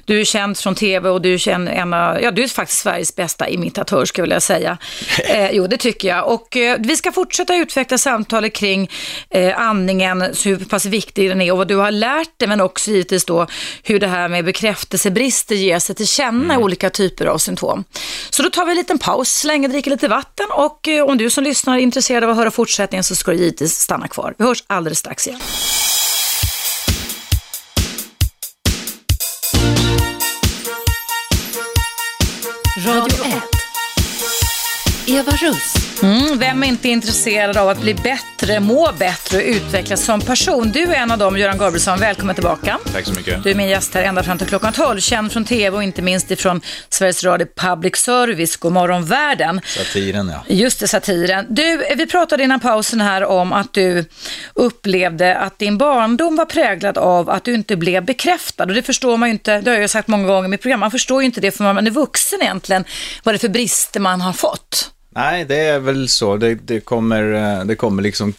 Du 0.05 0.19
är 0.19 0.23
känd 0.23 0.57
från 0.57 0.75
tv 0.75 1.09
och 1.09 1.21
du 1.21 1.33
är, 1.33 1.37
känd, 1.37 1.69
en 1.69 1.93
av, 1.93 2.21
ja, 2.21 2.31
du 2.31 2.43
är 2.43 2.47
faktiskt 2.47 2.81
Sveriges 2.81 3.15
bästa 3.15 3.49
imitatör, 3.49 4.05
skulle 4.05 4.21
jag 4.21 4.25
vilja 4.25 4.39
säga. 4.41 4.77
Eh, 5.29 5.51
jo, 5.51 5.67
det 5.67 5.77
tycker 5.77 6.07
jag. 6.07 6.33
Och 6.33 6.57
eh, 6.57 6.77
vi 6.79 6.95
ska 6.95 7.11
fortsätta 7.11 7.55
utveckla 7.55 7.97
samtalet 7.97 8.53
kring 8.53 8.89
eh, 9.29 9.59
andningen, 9.59 10.21
hur 10.21 10.65
pass 10.65 10.85
viktig 10.85 11.29
den 11.29 11.41
är 11.41 11.51
och 11.51 11.57
vad 11.57 11.67
du 11.67 11.75
har 11.75 11.91
lärt 11.91 12.39
dig, 12.39 12.47
men 12.47 12.61
också 12.61 12.91
givetvis 12.91 13.25
då 13.25 13.47
hur 13.83 13.99
det 13.99 14.07
här 14.07 14.27
med 14.27 14.45
bekräftelsebrister 14.45 15.55
ger 15.55 15.79
sig 15.79 15.95
till 15.95 16.07
känna 16.07 16.53
i 16.53 16.57
olika 16.57 16.89
typer 16.89 17.25
av 17.25 17.37
symptom. 17.37 17.83
Så 18.29 18.43
då 18.43 18.49
tar 18.49 18.65
vi 18.65 18.71
en 18.71 18.77
liten 18.77 18.99
paus, 18.99 19.31
så 19.31 19.47
länge 19.47 19.67
dricker 19.67 19.91
lite 19.91 20.07
vatten 20.07 20.34
och 20.43 20.87
eh, 20.87 21.05
om 21.05 21.17
du 21.17 21.29
som 21.29 21.43
lyssnar 21.43 21.75
är 21.75 21.79
intresserad 21.79 22.23
av 22.23 22.29
att 22.29 22.35
höra 22.35 22.51
fortsättningen 22.51 23.03
så 23.03 23.15
ska 23.15 23.31
du 23.31 23.37
givetvis 23.37 23.79
stanna 23.79 24.07
kvar. 24.07 24.35
Vi 24.37 24.45
hörs 24.45 24.63
alldeles 24.67 24.99
strax 24.99 25.27
igen. 25.27 25.39
Radio 32.85 33.25
1. 33.25 33.43
Eva 35.07 35.31
Russ. 35.31 35.84
Mm, 36.03 36.39
vem 36.39 36.63
är 36.63 36.67
inte 36.67 36.89
intresserad 36.89 37.57
av 37.57 37.69
att 37.69 37.81
bli 37.81 37.93
bättre, 37.93 38.59
må 38.59 38.91
bättre 38.99 39.37
och 39.37 39.43
utvecklas 39.43 40.05
som 40.05 40.21
person? 40.21 40.71
Du 40.71 40.83
är 40.83 40.95
en 40.95 41.11
av 41.11 41.17
dem, 41.17 41.37
Göran 41.37 41.57
Gabrielsson. 41.57 41.99
Välkommen 41.99 42.35
tillbaka. 42.35 42.79
Tack 42.93 43.05
så 43.05 43.13
mycket. 43.13 43.43
Du 43.43 43.51
är 43.51 43.55
min 43.55 43.69
gäst 43.69 43.93
här 43.93 44.03
ända 44.03 44.23
fram 44.23 44.37
till 44.37 44.47
klockan 44.47 44.73
12, 44.73 44.99
känd 44.99 45.31
från 45.31 45.45
tv 45.45 45.77
och 45.77 45.83
inte 45.83 46.01
minst 46.01 46.31
ifrån 46.31 46.61
Sveriges 46.89 47.23
Radio 47.23 47.47
Public 47.55 47.95
Service, 47.95 48.55
Godmorgon 48.55 49.05
Världen. 49.05 49.61
Satiren 49.65 50.27
ja. 50.27 50.55
Just 50.55 50.79
det, 50.79 50.87
satiren. 50.87 51.45
Du, 51.49 51.95
vi 51.97 52.05
pratade 52.07 52.43
innan 52.43 52.59
pausen 52.59 53.01
här 53.01 53.25
om 53.25 53.53
att 53.53 53.73
du 53.73 54.05
upplevde 54.53 55.37
att 55.37 55.59
din 55.59 55.77
barndom 55.77 56.35
var 56.35 56.45
präglad 56.45 56.97
av 56.97 57.29
att 57.29 57.43
du 57.43 57.53
inte 57.53 57.75
blev 57.75 58.05
bekräftad. 58.05 58.63
Och 58.63 58.73
det 58.73 58.83
förstår 58.83 59.17
man 59.17 59.29
ju 59.29 59.33
inte, 59.33 59.61
det 59.61 59.71
har 59.71 59.77
jag 59.77 59.89
sagt 59.89 60.07
många 60.07 60.27
gånger 60.27 60.45
i 60.45 60.47
mitt 60.47 60.61
program, 60.61 60.79
man 60.79 60.91
förstår 60.91 61.21
ju 61.21 61.25
inte 61.25 61.41
det 61.41 61.51
för 61.51 61.73
man 61.73 61.87
är 61.87 61.91
vuxen 61.91 62.41
egentligen, 62.41 62.85
vad 63.23 63.33
det 63.33 63.37
är 63.37 63.39
för 63.39 63.49
brister 63.49 63.99
man 63.99 64.21
har 64.21 64.33
fått. 64.33 64.94
Nej, 65.15 65.45
det 65.45 65.55
är 65.55 65.79
väl 65.79 66.10
så. 66.10 66.38
Det, 66.38 66.55
det, 66.55 66.79
kommer, 66.79 67.34
eh, 67.34 67.65
det 67.65 67.75
kommer 67.75 68.03
liksom... 68.03 68.34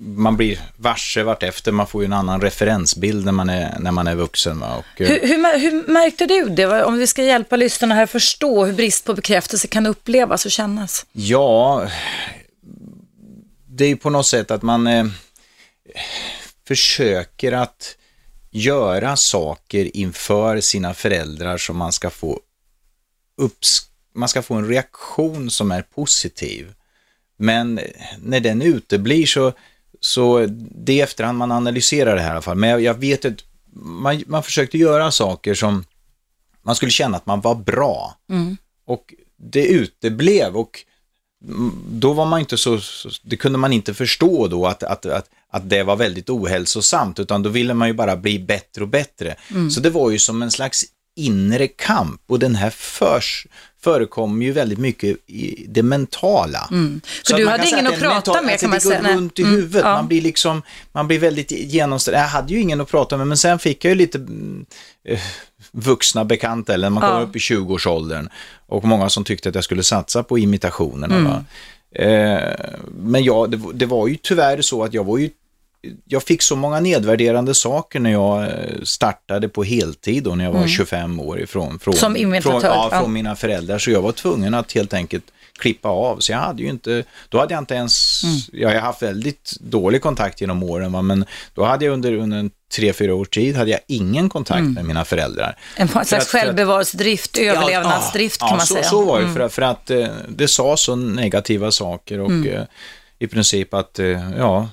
Man 0.00 0.36
blir 0.36 0.60
varse 0.76 1.22
vartefter, 1.22 1.72
man 1.72 1.86
får 1.86 2.02
ju 2.02 2.06
en 2.06 2.12
annan 2.12 2.40
referensbild 2.40 3.24
när 3.24 3.32
man 3.32 3.50
är, 3.50 3.78
när 3.78 3.92
man 3.92 4.06
är 4.06 4.14
vuxen. 4.14 4.62
Och, 4.62 5.00
eh, 5.00 5.08
Hur, 5.08 5.20
hur, 5.20 5.58
hur 5.58 5.92
märkte 5.92 6.26
du 6.26 6.48
det? 6.48 6.84
Om 6.84 6.98
vi 6.98 7.06
ska 7.06 7.22
hjälpa 7.22 7.56
lyssnarna 7.56 7.94
här 7.94 8.02
att 8.02 8.10
förstå 8.10 8.64
hur 8.64 8.72
brist 8.72 9.04
på 9.04 9.14
bekräftelse 9.14 9.68
kan 9.68 9.86
upplevas 9.86 10.44
och 10.44 10.50
kännas. 10.50 11.06
Ja, 11.12 11.86
det 13.66 13.84
är 13.84 13.88
ju 13.88 13.96
på 13.96 14.10
något 14.10 14.26
sätt 14.26 14.50
att 14.50 14.62
man 14.62 14.86
eh, 14.86 15.06
försöker 16.68 17.52
att 17.52 17.96
göra 18.50 19.16
saker 19.16 19.96
inför 19.96 20.60
sina 20.60 20.94
föräldrar 20.94 21.58
som 21.58 21.76
man 21.76 21.92
ska 21.92 22.10
få 22.10 22.40
upps 23.36 23.87
man 24.14 24.28
ska 24.28 24.42
få 24.42 24.54
en 24.54 24.68
reaktion 24.68 25.50
som 25.50 25.70
är 25.70 25.82
positiv. 25.82 26.74
Men 27.36 27.80
när 28.22 28.40
den 28.40 28.62
uteblir 28.62 29.26
så, 29.26 29.52
så 30.00 30.46
det 30.74 31.00
är 31.00 31.04
efterhand 31.04 31.38
man 31.38 31.52
analyserar 31.52 32.16
det 32.16 32.20
här 32.20 32.28
i 32.28 32.32
alla 32.32 32.42
fall. 32.42 32.56
Men 32.56 32.70
jag, 32.70 32.80
jag 32.80 32.94
vet 32.94 33.24
att 33.24 33.44
man, 33.72 34.22
man 34.26 34.42
försökte 34.42 34.78
göra 34.78 35.10
saker 35.10 35.54
som 35.54 35.84
man 36.62 36.74
skulle 36.74 36.90
känna 36.90 37.16
att 37.16 37.26
man 37.26 37.40
var 37.40 37.54
bra. 37.54 38.16
Och 38.86 39.14
det 39.36 39.66
uteblev 39.66 40.56
och 40.56 40.84
mm, 41.44 41.72
då 41.90 42.12
var 42.12 42.26
man 42.26 42.40
inte 42.40 42.58
så, 42.58 42.80
det 43.22 43.36
kunde 43.36 43.58
man 43.58 43.72
inte 43.72 43.94
förstå 43.94 44.48
då 44.48 44.66
att, 44.66 44.82
att, 44.82 45.06
att, 45.06 45.30
att 45.50 45.70
det 45.70 45.82
var 45.82 45.96
väldigt 45.96 46.30
ohälsosamt, 46.30 47.18
utan 47.18 47.42
då 47.42 47.50
ville 47.50 47.74
man 47.74 47.88
ju 47.88 47.94
bara 47.94 48.16
bli 48.16 48.38
bättre 48.38 48.82
och 48.82 48.88
bättre. 48.88 49.36
Så 49.70 49.80
det 49.80 49.90
var 49.90 50.10
ju 50.10 50.18
som 50.18 50.42
en 50.42 50.50
slags 50.50 50.84
inre 51.16 51.68
kamp 51.68 52.20
och 52.26 52.38
den 52.38 52.54
här 52.54 52.70
förs, 52.70 53.46
förekom 53.84 54.42
ju 54.42 54.52
väldigt 54.52 54.78
mycket 54.78 55.16
i 55.26 55.66
det 55.68 55.82
mentala. 55.82 56.58
För 56.68 57.00
Så 57.22 57.36
du 57.36 57.44
man 57.44 57.50
hade 57.52 57.64
säga 57.64 57.78
ingen 57.78 57.86
att 57.86 57.92
att 57.92 57.98
prata 58.00 58.14
mental- 58.14 58.44
med, 58.44 58.52
alltså 58.52 58.66
kan 58.66 58.70
man 58.70 58.78
Det 58.78 58.84
går 58.84 58.90
säga. 58.90 59.02
Nej. 59.02 59.14
runt 59.16 59.38
i 59.38 59.42
Mm, 59.42 59.54
huvudet, 59.54 59.82
ja. 59.84 59.92
man 59.92 60.08
blir 60.08 60.20
liksom, 60.20 60.62
man 60.92 61.06
blir 61.08 61.18
väldigt 61.18 61.50
genomströmmad. 61.50 62.22
Jag 62.22 62.28
hade 62.28 62.54
ju 62.54 62.60
ingen 62.60 62.80
att 62.80 62.90
prata 62.90 63.16
med, 63.16 63.26
men 63.26 63.36
sen 63.36 63.58
fick 63.58 63.84
jag 63.84 63.88
ju 63.90 63.94
lite 63.94 64.18
mm, 64.18 64.66
eh, 65.08 65.20
vuxna 65.72 66.24
bekanta, 66.24 66.74
eller 66.74 66.90
när 66.90 66.94
man 67.00 67.08
kommer 67.08 67.20
Ja. 67.20 67.26
upp 67.26 67.36
i 67.36 67.38
20-årsåldern. 67.38 68.28
Och 68.66 68.84
många 68.84 69.08
som 69.08 69.24
tyckte 69.24 69.48
att 69.48 69.54
jag 69.54 69.64
skulle 69.64 69.82
satsa 69.82 70.22
på 70.22 70.38
imitationerna. 70.38 71.16
Mm. 71.16 71.44
Eh, 71.94 72.54
men 72.98 73.24
ja, 73.24 73.46
det, 73.46 73.60
det 73.74 73.86
var 73.86 74.08
ju 74.08 74.16
tyvärr 74.22 74.62
så 74.62 74.84
att 74.84 74.94
jag 74.94 75.04
var 75.04 75.18
ju 75.18 75.30
jag 76.04 76.22
fick 76.22 76.42
så 76.42 76.56
många 76.56 76.80
nedvärderande 76.80 77.54
saker 77.54 78.00
när 78.00 78.10
jag 78.12 78.42
eh, 78.42 78.50
startade 78.82 79.48
på 79.48 79.64
heltid 79.64 80.26
och 80.26 80.38
när 80.38 80.44
jag 80.44 80.52
var 80.52 80.66
25 80.66 81.20
år 81.20 81.40
ifrån. 81.40 81.78
Från, 81.78 81.92
Mm. 81.94 82.00
Som 82.00 82.16
imitatör, 82.16 82.50
Från, 82.60 82.70
ja, 82.70 82.88
ja. 82.92 83.00
från 83.00 83.12
mina 83.12 83.36
föräldrar. 83.36 83.78
Så 83.78 83.90
jag 83.90 84.02
var 84.02 84.12
tvungen 84.12 84.54
att 84.54 84.72
helt 84.72 84.94
enkelt 84.94 85.24
klippa 85.58 85.88
av. 85.88 86.18
Så 86.18 86.32
jag 86.32 86.38
hade 86.38 86.62
ju 86.62 86.68
inte, 86.68 87.04
då 87.28 87.38
hade 87.38 87.54
jag 87.54 87.60
inte 87.60 87.74
ens, 87.74 88.22
Mm. 88.24 88.36
jag 88.52 88.68
har 88.68 88.76
haft 88.86 89.02
väldigt 89.02 89.52
dålig 89.60 90.02
kontakt 90.02 90.40
genom 90.40 90.62
åren, 90.62 90.92
va? 90.92 91.02
men 91.02 91.24
då 91.54 91.64
hade 91.64 91.84
jag 91.84 91.92
under, 91.92 92.12
under 92.12 92.50
tre, 92.76 92.92
fyra 92.92 93.14
års 93.14 93.28
tid 93.28 93.56
hade 93.56 93.70
jag 93.70 93.80
ingen 93.86 94.28
kontakt 94.28 94.58
Mm. 94.60 94.72
med 94.72 94.84
mina 94.84 95.04
föräldrar. 95.04 95.56
En 95.76 95.88
slags 95.88 96.10
för 96.10 96.16
att- 96.16 96.26
självbevarelsedrift, 96.28 97.38
överlevnadsdrift 97.38 98.36
ja, 98.40 98.46
kan 98.46 98.54
ja, 98.54 98.56
man 98.56 98.66
så, 98.66 98.74
säga. 98.74 98.84
Så 98.84 99.04
var 99.04 99.18
det, 99.18 99.24
Mm. 99.24 99.34
för, 99.36 99.48
för 99.48 99.62
att 99.62 99.90
eh, 99.90 100.06
det 100.28 100.48
sa 100.48 100.76
så 100.76 100.96
negativa 100.96 101.70
saker 101.70 102.20
och 102.20 102.46
eh, 102.46 102.64
i 103.18 103.26
princip 103.26 103.74
att, 103.74 104.00
ja, 104.38 104.68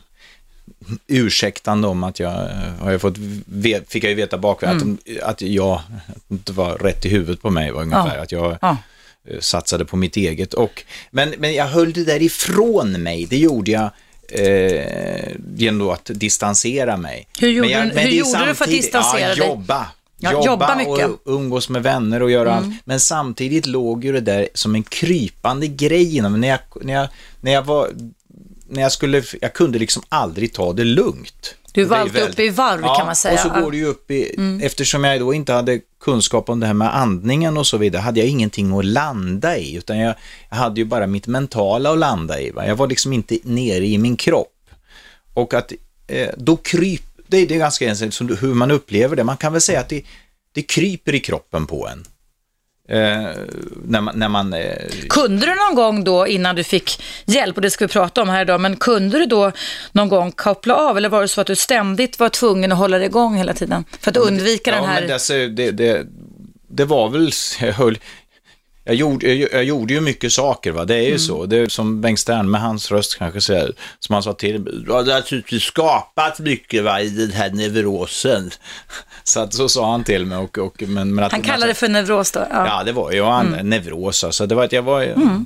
ursäktande 1.08 1.88
om 1.88 2.04
att 2.04 2.20
jag, 2.20 2.32
eh, 2.34 2.50
har 2.80 2.92
jag 2.92 3.02
fått, 3.02 3.16
fick 3.88 4.04
jag 4.04 4.10
ju 4.10 4.16
veta 4.16 4.38
bakvägen, 4.38 4.78
att, 4.78 4.84
de- 5.06 5.20
att 5.24 5.42
jag 5.42 5.82
inte 6.28 6.52
var 6.52 6.78
rätt 6.78 7.06
i 7.06 7.10
huvudet 7.10 7.42
på 7.42 7.50
mig 7.50 7.72
var 7.72 7.82
ungefär, 7.82 8.16
Ja. 8.18 8.24
att 8.24 8.32
jag 8.32 8.58
Ja. 8.62 8.78
eh, 9.30 9.40
satsade 9.40 9.86
på 9.86 9.98
mitt 9.98 10.18
eget. 10.18 10.54
Och, 10.54 10.84
men, 11.12 11.34
men 11.38 11.54
jag 11.54 11.66
höll 11.66 11.94
det 11.94 12.04
där 12.04 12.22
ifrån 12.22 12.92
mig, 13.04 13.26
det 13.30 13.38
gjorde 13.38 13.72
jag 13.72 13.90
eh, 14.30 15.32
genom 15.56 15.90
att 15.90 16.12
distansera 16.14 16.98
mig. 16.98 17.28
Hur 17.40 17.50
gjorde 17.50 17.70
jag, 17.70 17.84
du- 17.94 18.00
hur 18.00 18.10
gjorde 18.10 18.46
du 18.48 18.56
för 18.56 18.64
att 18.66 18.72
distansera 18.72 19.30
ja, 19.30 19.36
dig? 19.36 19.48
Jobba. 19.48 19.88
Ja, 20.20 20.46
jobba 20.46 20.76
mycket. 20.76 21.00
Mm. 21.06 21.12
och 21.14 21.20
umgås 21.34 21.70
med 21.70 21.84
vänner 21.84 22.22
och 22.24 22.32
göra 22.32 22.54
allt. 22.56 22.66
Men 22.86 23.00
samtidigt 23.00 23.66
låg 23.66 24.06
ju 24.06 24.12
det 24.12 24.20
där 24.22 24.48
som 24.54 24.76
en 24.76 24.84
krypande 24.84 25.68
grej 25.68 26.18
inom 26.18 26.42
när 26.42 26.48
jag, 26.48 26.60
när 26.82 26.94
jag, 26.94 27.08
när 27.42 27.52
jag 27.52 27.64
var 27.64 27.90
när 28.70 28.82
jag 28.82 28.92
skulle, 28.92 29.24
jag 29.42 29.54
kunde 29.54 29.80
liksom 29.80 30.04
aldrig 30.10 30.54
ta 30.54 30.74
det 30.74 30.84
lugnt. 30.84 31.56
Du 31.74 31.84
var 31.84 31.98
alltid 31.98 32.14
väldigt- 32.14 32.34
uppe 32.34 32.44
i 32.44 32.50
varv, 32.50 32.82
ja, 32.82 32.96
kan 32.96 33.06
man 33.06 33.16
säga. 33.16 33.34
och 33.34 33.40
så. 33.40 33.50
Mm. 33.50 33.64
går 33.64 33.72
det 33.72 33.78
ju 33.78 33.86
upp 33.86 34.12
i, 34.12 34.36
eftersom 34.64 35.04
jag 35.04 35.20
då 35.20 35.34
inte 35.34 35.54
hade 35.54 35.80
kunskap 36.04 36.50
om 36.50 36.60
det 36.60 36.68
här 36.68 36.74
med 36.74 36.96
andningen 36.96 37.58
och 37.58 37.68
så 37.68 37.78
vidare, 37.78 38.02
hade 38.02 38.20
jag 38.20 38.30
ingenting 38.30 38.78
att 38.80 38.86
landa 38.86 39.58
i, 39.58 39.76
utan 39.76 39.98
jag, 39.98 40.16
jag 40.50 40.58
hade 40.58 40.82
ju 40.82 40.86
bara 40.86 41.08
mitt 41.08 41.28
mentala 41.28 41.92
att 41.92 41.98
landa 42.00 42.40
i. 42.42 42.52
Va? 42.52 42.68
Jag 42.68 42.76
var 42.76 42.88
liksom 42.88 43.14
inte 43.14 43.38
nere 43.44 43.86
i 43.86 43.98
min 43.98 44.16
kropp. 44.18 44.52
Och 45.34 45.54
att 45.54 45.72
eh, 46.08 46.30
då 46.38 46.56
kryp, 46.58 47.02
det, 47.28 47.38
är- 47.38 47.48
det 47.48 47.56
är 47.56 47.60
ganska 47.60 47.94
du- 48.20 48.36
hur 48.36 48.54
man 48.54 48.72
upplever 48.72 49.16
det. 49.16 49.24
Man 49.24 49.38
kan 49.38 49.52
väl 49.52 49.62
säga 49.62 49.80
att 49.80 49.90
det, 49.90 50.02
det 50.52 50.62
kryper 50.62 51.16
i 51.16 51.20
kroppen 51.20 51.68
på 51.68 51.88
en. 51.88 52.06
Eh, 52.88 53.30
när 53.86 54.02
man, 54.02 54.20
när 54.20 54.30
man 54.30 54.54
eh, 54.54 54.76
Kunde 55.10 55.46
du 55.46 55.56
någon 55.56 55.76
gång 55.76 56.04
då, 56.04 56.28
innan 56.28 56.56
du 56.56 56.64
fick 56.64 57.02
hjälp, 57.26 57.56
och 57.56 57.62
det 57.62 57.70
ska 57.70 57.86
vi 57.86 57.94
prata 57.94 58.22
om 58.22 58.30
här 58.30 58.42
idag, 58.42 58.62
men 58.62 58.76
kunde 58.76 59.20
du 59.20 59.26
då 59.26 59.52
någon 59.92 60.10
gång 60.10 60.32
koppla 60.32 60.76
av 60.76 60.98
eller 60.98 61.10
var 61.10 61.22
det 61.22 61.28
så 61.28 61.42
att 61.42 61.48
du 61.48 61.56
ständigt 61.56 62.20
var 62.20 62.30
tvungen 62.30 62.72
att 62.72 62.78
hålla 62.78 62.98
dig 62.98 63.08
igång 63.08 63.36
hela 63.36 63.54
tiden? 63.54 63.86
För 64.00 64.12
att 64.12 64.18
undvika 64.18 64.72
ja, 64.72 64.78
den 64.78 64.86
här... 64.86 65.02
Men 65.02 65.12
alltså, 65.12 65.34
det, 65.34 65.72
det, 65.72 66.06
det 66.68 66.86
var 66.86 67.10
väl, 67.10 67.32
jag 67.62 67.74
höll, 67.74 67.98
jag 68.84 68.96
gjorde, 68.96 69.34
jag, 69.34 69.54
jag 69.54 69.64
gjorde 69.64 69.94
ju 69.94 70.02
mycket 70.02 70.32
saker, 70.32 70.72
va? 70.72 70.86
det 70.86 70.96
är 70.96 71.02
ju 71.02 71.08
Mm. 71.08 71.20
så. 71.20 71.46
Det 71.46 71.58
är 71.58 71.68
som 71.68 72.02
Bengt 72.02 72.20
Stern 72.20 72.52
med 72.52 72.62
hans 72.62 72.92
röst 72.92 73.18
kanske 73.18 73.42
säger, 73.42 73.74
som 74.00 74.14
han 74.14 74.24
sa 74.24 74.34
till 74.34 74.60
mig, 74.60 74.74
du 74.86 74.92
har 74.92 75.04
naturligtvis 75.04 75.64
skapat 75.64 76.40
mycket 76.40 76.84
va, 76.84 77.02
i 77.02 77.10
den 77.10 77.32
här 77.32 77.50
neurosen. 77.50 78.52
Så, 79.28 79.40
att, 79.40 79.54
så 79.54 79.70
sa 79.70 79.92
han 79.92 80.04
till 80.04 80.26
mig. 80.26 80.38
Och, 80.38 80.58
och, 80.58 80.84
men, 80.88 81.16
men 81.16 81.24
att, 81.24 81.32
Han 81.32 81.42
kallade 81.42 81.72
det 81.72 81.76
för 81.76 81.90
neuros 81.90 82.32
då? 82.32 82.40
Ja. 82.50 82.68
Ja, 82.68 82.84
det 82.84 82.92
var 82.92 83.12
ju 83.12 83.24
en 83.26 83.70
neuros. 83.70 84.24
Alltså. 84.24 84.48
Det 84.48 84.56
var 84.56 84.64
att 84.64 84.72
jag 84.72 84.82
var... 84.82 85.02
Mm. 85.04 85.46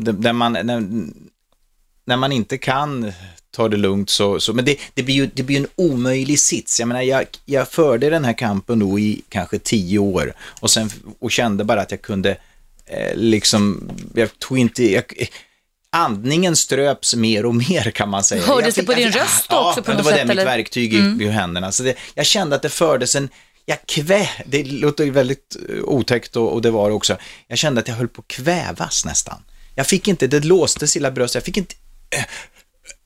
Där 0.00 0.32
man, 0.32 0.52
när, 0.52 0.82
när 2.04 2.16
man 2.16 2.32
inte 2.32 2.58
kan 2.58 3.12
ta 3.50 3.68
det 3.68 3.76
lugnt 3.76 4.10
så, 4.10 4.40
så 4.40 4.52
men 4.52 4.64
det, 4.64 4.76
det 4.94 5.02
blir 5.02 5.14
ju 5.14 5.30
det 5.34 5.42
blir 5.42 5.56
en 5.56 5.66
omöjlig 5.76 6.38
sits. 6.38 6.80
Jag 6.80 6.88
menar, 6.88 7.02
jag, 7.02 7.26
jag 7.44 7.68
förde 7.68 8.10
den 8.10 8.24
här 8.24 8.32
kampen 8.32 8.78
då 8.78 8.98
i 8.98 9.22
kanske 9.28 9.58
tio 9.58 9.98
år 9.98 10.32
och 10.60 10.70
sen 10.70 10.90
och 11.18 11.30
kände 11.30 11.64
bara 11.64 11.80
att 11.80 11.90
jag 11.90 12.02
kunde 12.02 12.30
eh, 12.86 13.16
liksom, 13.16 13.90
jag 14.14 14.38
tog 14.38 14.58
inte, 14.58 14.92
jag, 14.92 15.04
andningen 15.98 16.56
ströps 16.56 17.14
mer 17.14 17.46
och 17.46 17.54
mer 17.54 17.90
kan 17.90 18.08
man 18.08 18.24
säga. 18.24 18.42
Hördes 18.46 18.74
det 18.74 18.82
på 18.82 18.92
din 18.94 19.12
fick- 19.12 19.22
röst 19.22 19.46
ja, 19.48 19.68
också 19.70 19.82
på 19.82 19.90
ja, 19.90 19.94
något 19.94 20.04
det 20.04 20.10
var 20.10 20.18
sätt, 20.18 20.20
det 20.20 20.24
mitt 20.28 20.32
eller? 20.32 20.44
verktyg 20.44 20.94
i, 20.94 21.24
i 21.24 21.28
händerna. 21.28 21.72
Så 21.72 21.82
det, 21.82 21.94
jag 22.14 22.26
kände 22.26 22.56
att 22.56 22.62
det 22.62 22.68
fördes 22.68 23.16
en, 23.16 23.28
jag 23.66 23.78
kvä, 23.86 24.28
det 24.46 24.64
låter 24.64 25.04
ju 25.04 25.10
väldigt 25.10 25.56
eh, 25.68 25.84
otäckt 25.84 26.36
och, 26.36 26.52
och 26.52 26.62
det 26.62 26.70
var 26.70 26.88
det 26.88 26.94
också. 26.94 27.16
Jag 27.48 27.58
kände 27.58 27.80
att 27.80 27.88
jag 27.88 27.94
höll 27.94 28.08
på 28.08 28.20
att 28.20 28.28
kvävas 28.28 29.04
nästan. 29.04 29.42
Jag 29.74 29.86
fick 29.86 30.08
inte, 30.08 30.26
det 30.26 30.44
låstes 30.44 30.96
i 30.96 31.00
bröstet, 31.00 31.34
jag 31.34 31.44
fick 31.44 31.56
inte, 31.56 31.74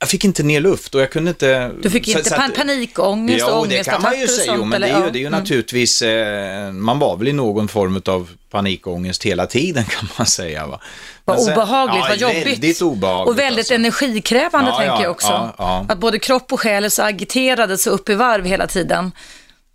jag 0.02 0.08
fick 0.08 0.24
inte 0.24 0.42
ner 0.42 0.60
luft 0.60 0.94
och 0.94 1.00
jag 1.00 1.10
kunde 1.10 1.28
inte... 1.30 1.70
Du 1.82 1.90
fick 1.90 2.04
så- 2.04 2.10
inte 2.10 2.24
så 2.28 2.34
att- 2.34 2.40
pan- 2.40 2.54
panikångest 2.56 3.44
och 3.46 3.50
Jo, 3.50 3.64
det 3.68 3.84
kan 3.84 4.02
man 4.02 4.12
ju 4.12 4.18
ångestattacker 4.18 4.24
och 4.24 4.30
säga. 4.30 4.56
Sånt, 4.56 4.68
men 4.68 4.80
det 4.80 4.86
är 4.88 5.04
ju, 5.04 5.10
det 5.10 5.18
är 5.18 5.20
ju 5.20 5.26
Mm. 5.26 5.38
naturligtvis, 5.40 6.02
eh, 6.02 6.72
man 6.72 6.98
var 6.98 7.16
väl 7.16 7.28
i 7.28 7.32
någon 7.32 7.68
form 7.68 8.02
av 8.06 8.30
panikångest 8.50 9.22
hela 9.22 9.46
tiden 9.46 9.84
kan 9.90 10.08
man 10.18 10.26
säga. 10.26 10.66
Va? 10.66 10.80
Vad 11.24 11.38
obehagligt, 11.38 11.96
ja, 12.02 12.06
vad 12.08 12.18
jobbigt. 12.18 12.46
Väldigt 12.46 12.82
obehagligt. 12.82 13.28
Och 13.32 13.38
väldigt 13.38 13.58
alltså. 13.58 13.74
energikrävande 13.74 14.70
Ja, 14.70 14.76
tänker 14.78 14.94
ja, 14.94 15.02
jag 15.02 15.10
också. 15.10 15.28
ja, 15.28 15.54
ja. 15.58 15.86
Att 15.88 15.98
både 15.98 16.18
kropp 16.18 16.52
och 16.52 16.60
själ 16.60 16.84
är 16.84 16.88
så 16.88 17.02
agiterade, 17.02 17.78
så 17.78 17.90
upp 17.90 18.08
i 18.08 18.14
varv 18.14 18.44
hela 18.44 18.66
tiden. 18.66 19.12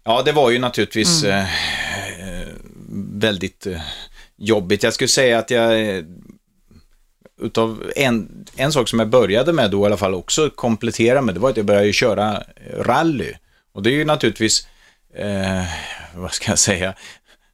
Ja, 0.05 0.21
det 0.25 0.31
var 0.31 0.49
ju 0.49 0.59
naturligtvis 0.59 1.23
Mm. 1.23 1.37
eh, 1.37 1.43
eh, 2.41 2.47
väldigt 3.13 3.65
eh, 3.67 3.79
jobbigt. 4.37 4.83
Jag 4.83 4.93
skulle 4.93 5.07
säga 5.07 5.39
att 5.39 5.51
jag, 5.51 5.97
eh, 5.97 6.03
utav 7.41 7.91
en, 7.95 8.45
en 8.55 8.71
sak 8.71 8.89
som 8.89 8.99
jag 8.99 9.09
började 9.09 9.53
med 9.53 9.71
då 9.71 9.83
i 9.83 9.85
alla 9.85 9.97
fall 9.97 10.13
också 10.13 10.49
komplettera 10.49 11.21
med, 11.21 11.35
det 11.35 11.39
var 11.39 11.49
att 11.49 11.57
jag 11.57 11.65
började 11.65 11.93
köra 11.93 12.43
rally. 12.79 13.33
Och 13.73 13.83
det 13.83 13.89
är 13.89 13.93
ju 13.93 14.05
naturligtvis, 14.05 14.67
eh, 15.15 15.63
vad 16.15 16.33
ska 16.33 16.51
jag 16.51 16.59
säga, 16.59 16.93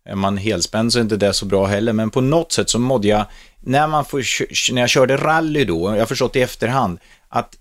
är 0.05 0.15
man 0.15 0.37
helspänd 0.37 0.93
så 0.93 0.99
är 0.99 1.03
inte 1.03 1.17
det 1.17 1.33
så 1.33 1.45
bra 1.45 1.65
heller, 1.65 1.93
men 1.93 2.09
på 2.09 2.21
något 2.21 2.51
sätt 2.51 2.69
så 2.69 2.79
mådde 2.79 3.07
jag, 3.07 3.25
när, 3.59 3.87
man 3.87 4.05
får, 4.05 4.23
när 4.73 4.81
jag 4.81 4.89
körde 4.89 5.17
rally 5.17 5.65
då, 5.65 5.91
jag 5.91 5.99
har 5.99 6.05
förstått 6.05 6.35
i 6.35 6.41
efterhand, 6.41 6.99
att 7.29 7.57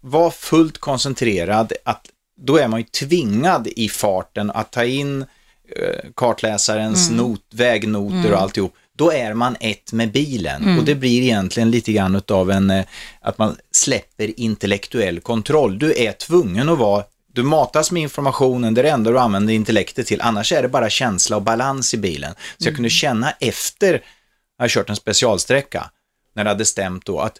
vara 0.00 0.30
fullt 0.30 0.78
koncentrerad, 0.78 1.72
att 1.84 2.06
då 2.40 2.56
är 2.56 2.68
man 2.68 2.80
ju 2.80 2.86
tvingad 2.86 3.66
i 3.66 3.88
farten 3.88 4.50
att 4.50 4.72
ta 4.72 4.84
in 4.84 5.22
eh, 5.76 6.10
kartläsarens 6.14 7.10
not, 7.10 7.40
vägnoter 7.52 8.32
och 8.32 8.40
alltihop. 8.40 8.74
Då 8.96 9.12
är 9.12 9.34
man 9.34 9.56
ett 9.60 9.92
med 9.92 10.12
bilen 10.12 10.78
och 10.78 10.84
det 10.84 10.94
blir 10.94 11.22
egentligen 11.22 11.70
lite 11.70 11.92
grann 11.92 12.22
av 12.28 12.50
en, 12.50 12.70
eh, 12.70 12.84
att 13.20 13.38
man 13.38 13.56
släpper 13.72 14.40
intellektuell 14.40 15.20
kontroll. 15.20 15.78
Du 15.78 15.94
är 16.02 16.12
tvungen 16.12 16.68
att 16.68 16.78
vara 16.78 17.04
du 17.36 17.42
matas 17.42 17.90
med 17.90 18.02
informationen, 18.02 18.74
det 18.74 18.80
är 18.80 18.82
det 18.82 18.90
enda 18.90 19.10
du 19.10 19.18
använder 19.18 19.54
intellektet 19.54 20.06
till, 20.06 20.20
annars 20.20 20.52
är 20.52 20.62
det 20.62 20.68
bara 20.68 20.90
känsla 20.90 21.36
och 21.36 21.42
balans 21.42 21.94
i 21.94 21.96
bilen. 21.96 22.34
Så 22.58 22.68
jag 22.68 22.74
kunde 22.74 22.90
känna 22.90 23.30
efter, 23.30 24.02
jag 24.56 24.64
har 24.64 24.68
kört 24.68 24.90
en 24.90 24.96
specialsträcka, 24.96 25.90
när 26.34 26.44
det 26.44 26.50
hade 26.50 26.64
stämt 26.64 27.04
då, 27.04 27.20
att 27.20 27.36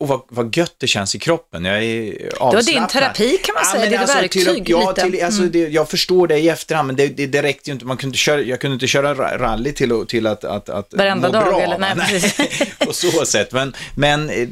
och 0.00 0.08
vad, 0.08 0.20
vad 0.28 0.56
gött 0.56 0.74
det 0.78 0.86
känns 0.86 1.14
i 1.14 1.18
kroppen. 1.18 1.64
Jag 1.64 1.84
är 1.84 2.04
var 2.06 2.12
din 2.12 2.58
avslappnad. 2.58 2.88
terapi, 2.88 3.38
kan 3.44 3.54
man 3.54 3.64
säga. 3.64 3.80
men 3.80 3.90
Det 3.90 3.96
är 3.96 4.00
alltså, 4.00 4.16
verktyg 4.16 4.44
till, 4.44 4.64
ja, 4.66 4.88
lite. 4.90 5.00
Mm. 5.00 5.12
Till, 5.12 5.24
alltså, 5.24 5.42
det, 5.42 5.58
jag 5.68 5.88
förstår 5.88 6.26
det 6.26 6.38
i 6.38 6.48
efterhand, 6.48 6.86
men 6.86 6.96
det, 6.96 7.08
det, 7.08 7.26
det 7.26 7.42
räckte 7.42 7.70
ju 7.70 7.74
inte. 7.74 7.84
Man 7.84 7.96
kunde 7.96 8.08
inte 8.08 8.18
köra, 8.18 8.40
jag 8.40 8.60
kunde 8.60 8.74
inte 8.74 8.86
köra 8.86 9.14
ra- 9.14 9.38
rally 9.38 9.72
till, 9.72 10.04
till 10.08 10.26
att, 10.26 10.44
att, 10.44 10.68
att 10.68 10.94
Varenda 10.94 11.28
må 11.28 11.32
dag, 11.32 11.44
bra. 11.44 11.60
eller? 11.60 11.78
Nej, 11.78 11.94
precis. 11.96 12.62
på 12.86 12.92
så 12.92 13.26
sätt. 13.26 13.52
Men, 13.52 13.74
men 13.94 14.30
eh, 14.30 14.48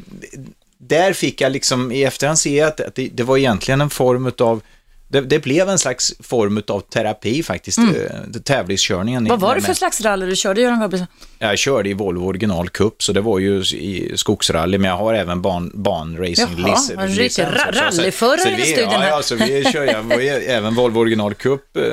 där 0.77 1.13
fick 1.13 1.41
jag 1.41 1.51
liksom, 1.51 1.91
i 1.91 2.03
efterhand 2.03 2.39
se 2.39 2.61
att, 2.61 2.79
att 2.81 2.95
det, 2.95 3.09
det 3.13 3.23
var 3.23 3.37
egentligen 3.37 3.81
en 3.81 3.89
form 3.89 4.31
av 4.39 4.61
det, 5.11 5.21
det 5.21 5.39
blev 5.39 5.69
en 5.69 5.79
slags 5.79 6.13
form 6.19 6.61
av 6.67 6.79
terapi 6.79 7.43
faktiskt, 7.43 7.77
mm. 7.77 8.33
tävlingskörningen. 8.43 9.25
Vad 9.27 9.39
var 9.39 9.55
det 9.55 9.61
för 9.61 9.73
slags 9.73 10.01
rally 10.01 10.25
du 10.25 10.35
körde, 10.35 10.61
Göran 10.61 10.79
Gabrielsson? 10.79 11.07
jag 11.39 11.57
körde 11.57 11.89
i 11.89 11.93
Volvo 11.93 12.25
Original 12.25 12.69
Cup, 12.69 13.03
så 13.03 13.13
det 13.13 13.21
var 13.21 13.39
ju 13.39 13.59
i 13.61 14.11
skogsrally, 14.15 14.77
men 14.77 14.89
jag 14.89 14.97
har 14.97 15.13
även 15.13 15.41
ban, 15.41 15.71
banracing 15.73 16.47
Jaha, 16.57 16.75
lic- 16.75 17.01
en 17.01 17.07
riktig 17.07 17.23
licens 17.23 17.49
ra- 17.49 17.69
också. 17.69 17.91
Så- 17.91 18.01
rallyförare 18.01 18.61
i 18.61 18.65
studion 18.65 18.89
här. 18.91 19.09
ja, 19.09 19.21
så 19.21 19.35
vi 19.35 19.63
kör, 19.63 19.83
jag 19.83 20.25
även 20.47 20.75
Volvo 20.75 20.99
Original 20.99 21.33
Cup. 21.33 21.77
eh, 21.77 21.83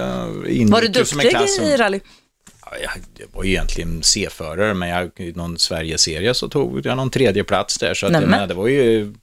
ingick 0.49 0.73
Var 0.73 0.81
du 0.81 0.87
en 0.87 0.93
duktig 0.93 1.49
som- 1.49 1.65
i 1.65 1.77
rally? 1.77 2.01
Ja, 2.71 2.77
jag, 2.83 3.27
var 3.33 3.45
ju 3.45 3.51
egentligen 3.51 4.03
C-förare, 4.03 4.75
men 4.75 4.89
jag, 4.89 5.11
i 5.17 5.33
någon 5.33 5.59
Sverigeserie 5.59 6.35
så 6.35 6.49
tog 6.49 6.87
jag 6.87 6.97
någon 6.97 7.11
tredje 7.11 7.45
plats 7.45 7.79
där, 7.79 7.95
så 7.95 8.07
att, 8.07 8.13
menar, 8.13 8.47
det 8.47 8.55
var 8.55 8.69
ju 8.69 9.15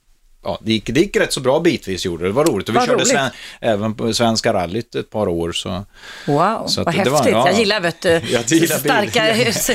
Ja, 0.44 0.58
det 0.62 0.72
gick, 0.72 0.86
det 0.86 1.00
gick 1.00 1.16
rätt 1.16 1.32
så 1.32 1.40
bra 1.40 1.60
bitvis 1.60 2.04
gjorde 2.04 2.24
det. 2.24 2.28
Det 2.28 2.32
var 2.32 2.44
roligt. 2.44 2.68
Och 2.68 2.74
vi 2.74 2.78
Vad 2.78 2.86
körde 2.88 3.06
sven, 3.06 3.30
även 3.60 3.94
på 3.94 4.12
Svenska 4.14 4.52
rallyt 4.52 4.94
ett 4.94 5.10
par 5.10 5.28
år. 5.28 5.52
Så. 5.52 5.84
Wow, 6.26 6.66
Så 6.66 6.84
vad 6.84 6.94
det 6.94 7.10
var- 7.10 7.16
häftigt. 7.16 7.32
ja. 7.32 7.48
Jag 7.48 7.58
gillar 7.58 7.80
vet 7.80 8.00
du, 8.00 8.08
gillar 8.56 8.78
starka, 8.78 9.20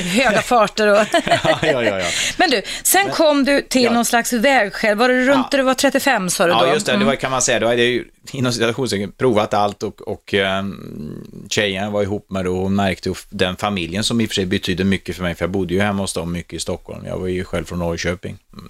höga 0.00 0.42
farter. 0.42 0.86
Och 0.92 0.98
Ja, 1.26 1.58
ja, 1.62 1.98
ja. 1.98 2.04
Men 2.36 2.50
du, 2.50 2.62
sen 2.82 3.10
kom 3.10 3.44
du 3.44 3.62
till 3.62 3.82
Ja. 3.84 3.92
någon 3.92 4.04
slags 4.04 4.32
vägskäl. 4.32 4.96
Var 4.98 5.08
det 5.08 5.24
runt 5.26 5.46
Ja. 5.50 5.56
du 5.58 5.62
var 5.62 5.74
35 5.74 6.30
sa 6.30 6.46
du 6.46 6.52
då? 6.52 6.58
Ja, 6.58 6.74
just 6.74 6.86
det. 6.86 6.92
Det 6.92 6.96
Mm. 6.96 7.06
var, 7.08 7.14
kan 7.16 7.30
man 7.30 7.42
säga. 7.42 7.60
Då 7.60 7.66
hade 7.66 7.78
jag 7.82 7.90
ju 7.90 8.04
inom 8.32 8.52
citationstecken 8.52 9.12
provat 9.12 9.54
allt 9.54 9.82
och, 9.82 10.00
och 10.00 10.34
um, 10.34 11.46
tjejen 11.50 11.92
var 11.92 12.02
ihop 12.02 12.30
med 12.30 12.44
då, 12.44 12.56
hon 12.62 12.74
märkte 12.74 13.08
ju 13.08 13.14
den 13.30 13.56
familjen 13.56 14.04
som 14.04 14.20
i 14.20 14.24
och 14.24 14.28
för 14.28 14.34
sig 14.34 14.46
betydde 14.46 14.84
mycket 14.84 15.16
för 15.16 15.22
mig, 15.22 15.34
för 15.34 15.42
jag 15.44 15.50
bodde 15.50 15.74
ju 15.74 15.80
hemma 15.80 16.02
hos 16.02 16.12
dem 16.12 16.32
mycket 16.32 16.52
i 16.52 16.58
Stockholm. 16.58 17.06
Jag 17.06 17.18
var 17.18 17.26
ju 17.28 17.44
själv 17.44 17.64
från 17.64 17.78
Norrköping. 17.78 18.38
Mm. 18.52 18.68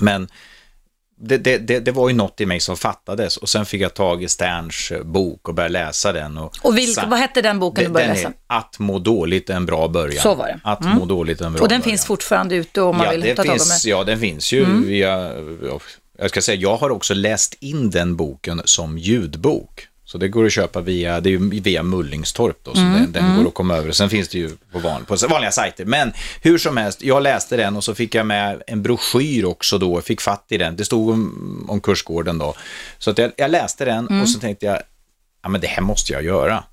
Men 0.00 0.28
det, 1.20 1.36
det, 1.38 1.58
det, 1.58 1.80
det 1.80 1.92
var 1.92 2.08
ju 2.08 2.14
något 2.14 2.40
i 2.40 2.46
mig 2.46 2.60
som 2.60 2.76
fattades 2.76 3.36
och 3.36 3.48
sen 3.48 3.66
fick 3.66 3.80
jag 3.80 3.94
tag 3.94 4.22
i 4.22 4.28
Sterns 4.28 4.92
bok 5.04 5.48
och 5.48 5.54
började 5.54 5.72
läsa 5.72 6.12
den. 6.12 6.38
Och, 6.38 6.56
Och 6.62 6.78
vilka, 6.78 7.00
Sen- 7.00 7.10
vad 7.10 7.18
hette 7.18 7.42
den 7.42 7.58
boken 7.58 7.84
du 7.84 7.90
började 7.90 8.12
den 8.12 8.16
läsa? 8.22 8.28
är 8.28 8.58
Att 8.58 8.78
må 8.78 8.98
dåligt 8.98 9.50
är 9.50 9.54
en 9.54 9.66
bra 9.66 9.88
början. 9.88 10.22
Så 10.22 10.34
var 10.34 10.46
det. 10.46 10.60
Att 10.64 10.84
Mm. 10.84 10.96
må 10.98 11.04
dåligt 11.04 11.40
är 11.40 11.46
en 11.46 11.52
bra 11.52 11.62
Och 11.62 11.68
den 11.68 11.80
början. 11.80 11.90
finns 11.90 12.06
fortfarande 12.06 12.54
ute 12.56 12.80
om 12.80 12.96
man 12.96 13.06
ja, 13.06 13.12
vill 13.12 13.22
ta 13.22 13.34
tag 13.44 13.44
det. 13.44 13.50
Mm. 13.50 13.98
Ja, 13.98 14.04
den 14.04 14.20
finns 14.20 14.52
ju 14.52 14.82
via, 14.86 15.32
jag 16.18 16.30
ska 16.30 16.42
säga, 16.42 16.60
jag 16.60 16.76
har 16.76 16.90
också 16.90 17.14
läst 17.14 17.54
in 17.60 17.90
den 17.90 18.16
boken 18.16 18.62
som 18.64 18.98
ljudbok. 18.98 19.88
Så 20.14 20.18
det 20.18 20.28
går 20.28 20.46
att 20.46 20.52
köpa 20.52 20.80
via, 20.80 21.20
det 21.20 21.28
är 21.28 21.30
ju 21.30 21.60
via 21.60 21.82
Mullingstorp 21.82 22.58
då, 22.62 22.74
så 22.74 22.80
Mm, 22.80 23.00
den, 23.00 23.12
den 23.12 23.36
går 23.36 23.48
att 23.48 23.54
komma 23.54 23.76
över. 23.76 23.92
Sen 23.92 24.10
finns 24.10 24.28
det 24.28 24.38
ju 24.38 24.50
på, 24.72 24.78
van, 24.78 25.04
på 25.04 25.16
vanliga 25.30 25.50
sajter. 25.50 25.84
Men 25.84 26.12
hur 26.42 26.58
som 26.58 26.76
helst, 26.76 27.02
jag 27.02 27.22
läste 27.22 27.56
den 27.56 27.76
och 27.76 27.84
så 27.84 27.94
fick 27.94 28.14
jag 28.14 28.26
med 28.26 28.62
en 28.66 28.82
broschyr 28.82 29.44
också 29.44 29.78
då, 29.78 30.00
fick 30.00 30.20
fatt 30.20 30.44
i 30.48 30.58
den. 30.58 30.76
Det 30.76 30.84
stod 30.84 31.10
om, 31.10 31.66
om 31.68 31.80
kursgården 31.80 32.38
då. 32.38 32.54
Så 32.98 33.10
att 33.10 33.18
jag, 33.18 33.32
jag 33.36 33.50
läste 33.50 33.84
den 33.84 34.06
Mm. 34.08 34.22
och 34.22 34.28
så 34.28 34.38
tänkte 34.38 34.66
jag, 34.66 34.78
ja 35.42 35.48
men 35.48 35.60
det 35.60 35.66
här 35.66 35.82
måste 35.82 36.12
jag 36.12 36.24
göra. 36.24 36.64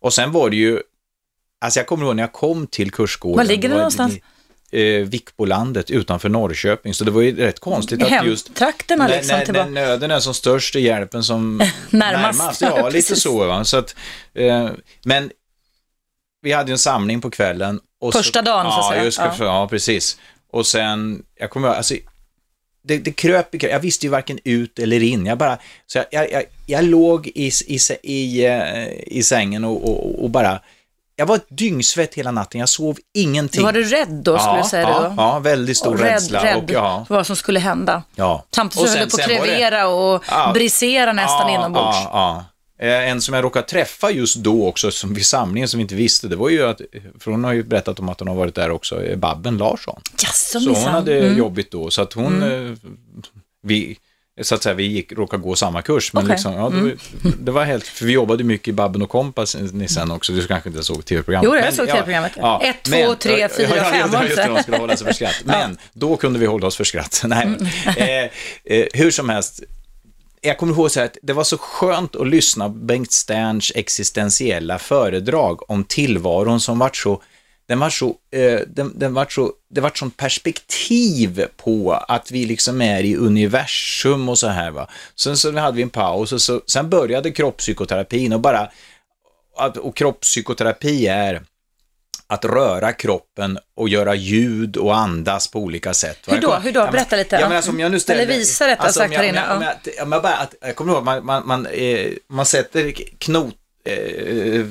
Och 0.00 0.12
sen 0.14 0.32
var 0.32 0.50
det 0.50 0.56
ju, 0.56 0.80
alltså 1.60 1.80
jag 1.80 1.86
kommer 1.86 2.04
ihåg 2.06 2.16
när 2.16 2.22
jag 2.22 2.32
kom 2.32 2.66
till 2.66 2.90
kursgården. 2.90 3.36
Var 3.36 3.44
ligger 3.44 3.62
det 3.68 3.74
var- 3.74 3.76
någonstans? 3.78 4.14
Eh, 4.72 4.82
Vikbolandet 4.82 5.90
utanför 5.90 6.28
Norrköping. 6.28 6.94
Så 6.94 7.04
det 7.04 7.10
var 7.10 7.22
ju 7.22 7.36
rätt 7.36 7.60
konstigt 7.60 8.02
att 8.02 8.26
just 8.26 8.48
Hemtrakterna 8.48 9.06
när, 9.06 9.16
liksom. 9.16 9.38
när, 9.46 9.64
när 9.64 9.70
nöden 9.70 10.10
är 10.10 10.20
som 10.20 10.34
störst 10.34 10.76
är 10.76 10.80
hjälpen 10.80 11.24
som 11.24 11.62
Närmast. 11.90 12.60
Ja, 12.60 12.72
Ja, 12.76 12.88
lite 12.88 13.16
så. 13.16 13.46
Va? 13.46 13.64
så 13.64 13.76
att, 13.76 13.96
eh, 14.34 14.70
men 15.04 15.30
vi 16.42 16.52
hade 16.52 16.70
ju 16.70 16.72
en 16.72 16.78
samling 16.78 17.20
på 17.20 17.30
kvällen. 17.30 17.80
Och 18.00 18.12
Första 18.12 18.42
dagen, 18.42 18.72
så 18.72 18.78
att 18.78 18.84
ja, 18.84 18.90
säga. 18.90 19.04
Just, 19.04 19.18
Ja. 19.18 19.34
ja. 19.38 19.68
precis. 19.68 20.18
Och 20.52 20.66
sen, 20.66 21.22
jag 21.34 21.50
kommer 21.50 21.68
ihåg, 21.68 21.76
alltså, 21.76 21.94
det, 22.82 22.98
det 22.98 23.12
kröp 23.12 23.54
i. 23.54 23.58
Jag 23.66 23.80
visste 23.80 24.06
ju 24.06 24.10
varken 24.10 24.38
ut 24.44 24.78
eller 24.78 25.02
in. 25.02 25.26
Jag 25.26 25.38
bara, 25.38 25.58
så 25.86 25.98
jag, 25.98 26.06
jag, 26.10 26.32
jag, 26.32 26.44
jag 26.66 26.84
låg 26.84 27.26
i, 27.26 27.50
i, 27.66 27.78
i, 28.02 28.46
eh, 28.46 28.88
i 29.06 29.22
sängen 29.22 29.64
och, 29.64 29.88
och, 29.88 30.24
och 30.24 30.30
bara, 30.30 30.60
jag 31.16 31.26
var 31.26 31.36
ett 31.36 31.46
dyngsvett 31.48 32.14
hela 32.14 32.30
natten. 32.30 32.60
Jag 32.60 32.68
sov 32.68 32.96
ingenting. 33.14 33.62
Var 33.62 33.72
du 33.72 33.84
rädd 33.84 34.08
då, 34.22 34.38
skulle 34.38 34.56
ja, 34.56 34.62
du 34.62 34.68
säga 34.68 34.82
ja, 34.82 35.00
det 35.00 35.08
då? 35.08 35.14
Ja, 35.16 35.38
väldigt 35.38 35.76
stor 35.76 35.94
Och 35.94 36.00
rädd, 36.00 36.12
rädsla. 36.12 36.44
rädd 36.44 36.56
Och, 36.64 36.70
ja, 36.70 37.04
för 37.08 37.14
vad 37.14 37.26
som 37.26 37.36
skulle 37.36 37.60
hända. 37.60 38.02
ja. 38.14 38.44
Samtidigt 38.54 38.82
Och 38.84 38.88
så 38.90 38.98
höll 38.98 39.08
du 39.08 39.16
på 39.16 39.22
att 39.22 39.28
var 39.40 39.46
det- 39.46 39.52
krevera 39.52 39.88
och 39.88 40.24
Ja. 40.30 40.50
brisera 40.54 41.12
nästan 41.12 41.52
ja, 41.52 41.54
inombords. 41.58 41.96
Ja, 42.04 42.10
ja. 42.12 42.44
Eh, 42.86 43.08
En 43.10 43.20
som 43.20 43.34
jag 43.34 43.44
råkade 43.44 43.66
träffa 43.66 44.10
just 44.10 44.36
då 44.36 44.68
också, 44.68 44.90
som 44.90 45.14
vid 45.14 45.26
samlingen 45.26 45.68
som 45.68 45.78
vi 45.78 45.82
inte 45.82 45.94
visste, 45.94 46.28
det 46.28 46.36
var 46.36 46.48
ju 46.48 46.66
att, 46.68 46.80
för 47.20 47.30
hon 47.30 47.44
har 47.44 47.52
ju 47.52 47.62
berättat 47.62 47.98
om 48.00 48.08
att 48.08 48.18
hon 48.20 48.28
har 48.28 48.34
varit 48.34 48.54
där 48.54 48.70
också, 48.70 49.02
eh, 49.04 49.16
Babben 49.16 49.56
Larsson. 49.58 50.00
Jaså, 50.18 50.60
Så 50.60 50.70
hon 50.74 50.84
hade 50.84 51.18
Mm. 51.18 51.38
jobbigt 51.38 51.70
då, 51.70 51.90
så 51.90 52.02
att 52.02 52.12
hon, 52.12 52.42
eh, 52.42 52.74
vi, 53.62 53.98
så 54.42 54.54
att 54.54 54.62
säga, 54.62 54.74
vi 54.74 54.84
gick, 54.84 55.12
råkade 55.12 55.42
gå 55.42 55.56
samma 55.56 55.82
kurs. 55.82 56.12
Men 56.12 56.24
Okej. 56.24 56.34
liksom, 56.34 56.54
ja, 56.54 56.68
det, 56.68 56.80
var, 56.80 56.96
det 57.38 57.52
var 57.52 57.64
helt, 57.64 57.86
för 57.86 58.04
vi 58.04 58.12
jobbade 58.12 58.44
mycket 58.44 58.68
i 58.68 58.72
Babben 58.72 59.02
och 59.02 59.10
Kompas 59.10 59.56
ni 59.72 59.88
sen 59.88 60.10
också, 60.10 60.32
du 60.32 60.46
kanske 60.46 60.68
inte 60.68 60.82
såg 60.82 61.04
tv-programmet. 61.04 61.48
Jo, 61.48 61.54
jag 61.54 61.64
Men, 61.64 61.72
såg 61.72 61.86
TV-programmet. 61.86 62.32
Ett, 62.62 62.82
två, 62.82 62.90
men- 62.90 63.16
tre, 63.16 63.48
fyra, 63.48 63.68
ja, 63.68 63.76
ja, 63.76 63.84
fem, 63.84 64.10
det 64.10 64.18
det, 64.18 64.30
inte? 64.30 64.48
de 64.48 64.62
skulle 64.62 64.76
hålla 64.76 64.96
sig 64.96 65.06
för 65.06 65.14
skratt. 65.14 65.42
Men 65.44 65.78
då 65.92 66.16
kunde 66.16 66.38
vi 66.38 66.46
hålla 66.46 66.66
oss 66.66 66.76
för 66.76 66.84
skratt. 66.84 67.22
Nej, 67.26 67.48
eh, 67.96 68.76
eh, 68.76 68.86
hur 68.92 69.10
som 69.10 69.28
helst, 69.28 69.62
jag 70.40 70.58
kommer 70.58 70.72
ihåg 70.72 70.90
så 70.90 71.00
här 71.00 71.06
att 71.06 71.16
det 71.22 71.32
var 71.32 71.44
så 71.44 71.58
skönt 71.58 72.16
att 72.16 72.28
lyssna 72.28 72.68
på 72.68 72.74
Bengt 72.74 73.12
Sterns 73.12 73.72
existentiella 73.74 74.78
föredrag 74.78 75.70
om 75.70 75.84
tillvaron 75.84 76.60
som 76.60 76.78
vart 76.78 76.96
så 76.96 77.22
den 77.68 77.78
var 77.78 77.90
så, 77.90 78.14
eh, 78.32 78.60
den, 78.66 78.98
den 78.98 79.14
var 79.14 79.26
så, 79.30 79.52
det 79.70 79.80
var 79.80 79.88
ett 79.88 79.96
sånt 79.96 80.16
perspektiv 80.16 81.44
på 81.56 81.92
att 81.92 82.30
vi 82.30 82.44
liksom 82.44 82.80
är 82.82 83.02
i 83.02 83.16
universum 83.16 84.28
och 84.28 84.38
så 84.38 84.46
här 84.48 84.70
va. 84.70 84.88
Sen 85.14 85.36
så 85.36 85.58
hade 85.58 85.76
vi 85.76 85.82
en 85.82 85.90
paus 85.90 86.32
och 86.32 86.42
så, 86.42 86.60
sen 86.66 86.90
började 86.90 87.30
kroppspsykoterapin 87.30 88.32
och 88.32 88.40
bara, 88.40 88.70
och 89.82 89.96
kroppspsykoterapi 89.96 91.06
är 91.06 91.42
att 92.28 92.44
röra 92.44 92.92
kroppen 92.92 93.58
och 93.76 93.88
göra 93.88 94.14
ljud 94.14 94.76
och 94.76 94.96
andas 94.96 95.48
på 95.48 95.58
olika 95.58 95.94
sätt. 95.94 96.18
Hur 96.26 96.40
då? 96.40 96.48
Jag 96.48 96.60
Hur 96.60 96.72
då? 96.72 96.88
Berätta 96.92 97.16
lite. 97.16 97.36
Ja, 97.36 97.48
men 97.48 97.56
alltså, 97.56 97.70
om 97.70 97.80
jag 97.80 97.90
nu 97.90 98.00
ställer, 98.00 98.22
Eller 98.22 98.34
visa 98.38 98.66
rättare 98.66 98.86
alltså, 98.86 99.00
sagt 99.00 99.12
jag- 99.14 99.20
här 99.22 99.30
om 99.30 99.36
jag- 99.36 99.56
om 99.56 99.62
jag- 99.62 99.74
Jag, 99.96 100.12
jag, 100.12 100.22
bara, 100.22 100.34
att, 100.36 100.54
jag 100.60 100.76
kommer 100.76 100.92
ihåg, 100.92 101.04
man, 101.04 101.24
man, 101.26 101.46
man, 101.46 101.66
eh, 101.66 102.10
man 102.28 102.46
sätter 102.46 102.92
knot, 103.18 103.54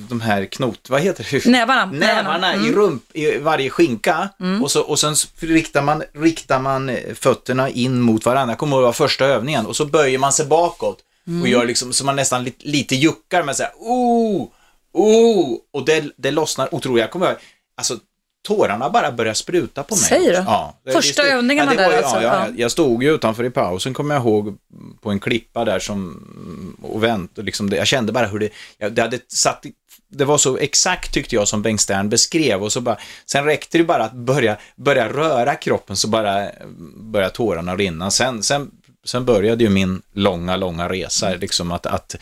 de 0.09 0.21
här 0.21 0.45
knot, 0.45 0.89
vad 0.89 1.01
heter 1.01 1.27
det? 1.31 1.45
Nävarna. 1.45 1.85
Nävarna 1.85 2.53
Mm. 2.53 2.65
i 2.65 2.71
rump, 2.71 3.03
i 3.13 3.37
varje 3.37 3.69
skinka 3.69 4.29
och, 4.63 4.71
så, 4.71 4.81
och 4.81 4.99
sen 4.99 5.15
riktar 5.39 5.81
man, 5.81 6.03
riktar 6.13 6.59
man 6.59 6.89
eh, 6.89 7.13
fötterna 7.13 7.69
in 7.69 8.01
mot 8.01 8.25
varandra. 8.25 8.51
Jag 8.51 8.59
kommer 8.59 8.75
ihåg 8.75 8.81
det 8.83 8.85
var 8.85 8.93
första 8.93 9.25
övningen 9.25 9.65
och 9.65 9.75
så 9.75 9.85
böjer 9.85 10.17
man 10.19 10.33
sig 10.33 10.45
bakåt 10.45 10.99
Mm. 11.27 11.41
och 11.41 11.47
gör 11.47 11.65
liksom 11.65 11.93
så 11.93 12.05
man 12.05 12.15
nästan 12.15 12.43
lite, 12.43 12.67
lite 12.67 12.95
juckar 12.95 13.43
med 13.43 13.55
så 13.55 13.63
här, 13.63 13.71
oh, 13.79 14.47
oh, 14.93 15.57
och 15.73 15.85
det, 15.85 16.03
det 16.17 16.31
lossnar 16.31 16.75
otroligt. 16.75 17.01
Jag 17.01 17.11
kommer 17.11 17.25
ihåg, 17.25 17.35
alltså 17.77 17.97
tårarna 18.45 18.89
bara 18.89 19.11
börjar 19.11 19.33
spruta 19.33 19.83
på 19.83 19.95
mig. 19.95 20.03
Säger 20.03 20.31
du? 20.31 20.37
Ja. 20.37 20.75
Första 20.91 21.23
det- 21.23 21.29
övningarna 21.29 21.71
det 21.71 21.77
var 21.77 21.89
där 21.91 21.97
alltså, 21.97 22.15
Ja, 22.15 22.21
ja. 22.21 22.45
jag, 22.47 22.59
jag 22.59 22.71
stod 22.71 23.03
ju 23.03 23.15
utanför 23.15 23.43
i 23.43 23.49
pausen, 23.49 23.93
kommer 23.93 24.15
jag 24.15 24.21
ihåg, 24.23 24.57
på 25.01 25.11
en 25.11 25.19
klippa 25.19 25.65
där 25.65 25.79
som, 25.79 26.77
och 26.81 27.03
vänt, 27.03 27.37
och 27.37 27.43
liksom 27.43 27.69
det, 27.69 27.77
jag 27.77 27.87
kände 27.87 28.11
bara 28.11 28.25
hur 28.27 28.39
det, 28.39 28.49
jag, 28.77 28.91
det 28.93 29.01
hade 29.01 29.19
satt, 29.27 29.65
det 30.11 30.25
var 30.25 30.37
så 30.37 30.57
exakt 30.57 31.13
tyckte 31.13 31.35
jag 31.35 31.47
som 31.47 31.61
Bengt 31.61 31.81
Stern 31.81 32.09
beskrev 32.09 32.63
och 32.63 32.71
så 32.73 32.81
bara, 32.81 32.97
sen 33.25 33.45
räckte 33.45 33.77
det 33.77 33.83
bara 33.83 34.03
att 34.03 34.13
börja, 34.13 34.57
börja 34.75 35.09
röra 35.09 35.55
kroppen 35.55 35.95
så 35.95 36.07
bara 36.07 36.47
började 36.95 37.33
tårarna 37.33 37.75
rinna. 37.75 38.11
Sen, 38.11 38.43
sen, 38.43 38.71
sen 39.05 39.25
började 39.25 39.63
ju 39.63 39.69
min 39.69 40.01
långa, 40.13 40.55
långa 40.55 40.89
resa, 40.89 41.33
liksom 41.33 41.71
att, 41.71 41.85
att 41.85 42.15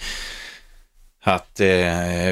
att 1.26 1.60
eh, 1.60 1.68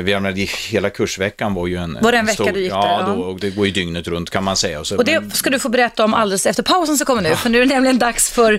vi 0.04 0.13
menar, 0.13 0.32
hela 0.71 0.89
kursveckan 0.89 1.54
var 1.54 1.67
ju 1.67 1.77
en... 1.77 1.97
Var 2.01 2.12
det 2.12 2.17
en 2.17 2.25
vecka 2.25 2.43
stor, 2.43 2.51
du 2.51 2.62
gick 2.62 2.71
ja, 2.71 2.82
där? 2.82 3.12
Ja. 3.12 3.15
Då, 3.15 3.21
och 3.21 3.39
det 3.39 3.49
går 3.49 3.65
ju 3.65 3.71
dygnet 3.71 4.08
runt 4.08 4.30
kan 4.30 4.43
man 4.43 4.58
säga. 4.58 4.80
Och, 4.80 4.88
så, 4.88 4.97
Och 4.97 5.06
det 5.06 5.19
men- 5.19 5.32
ska 5.32 5.49
du 5.49 5.60
få 5.60 5.69
berätta 5.69 6.04
om 6.04 6.13
alldeles 6.13 6.45
efter 6.45 6.63
pausen 6.63 6.97
som 6.97 7.06
kommer 7.06 7.21
nu. 7.21 7.36
För 7.36 7.49
nu 7.49 7.62
är 7.62 7.65
det 7.65 7.73
nämligen 7.73 7.99
dags 7.99 8.30
för 8.30 8.54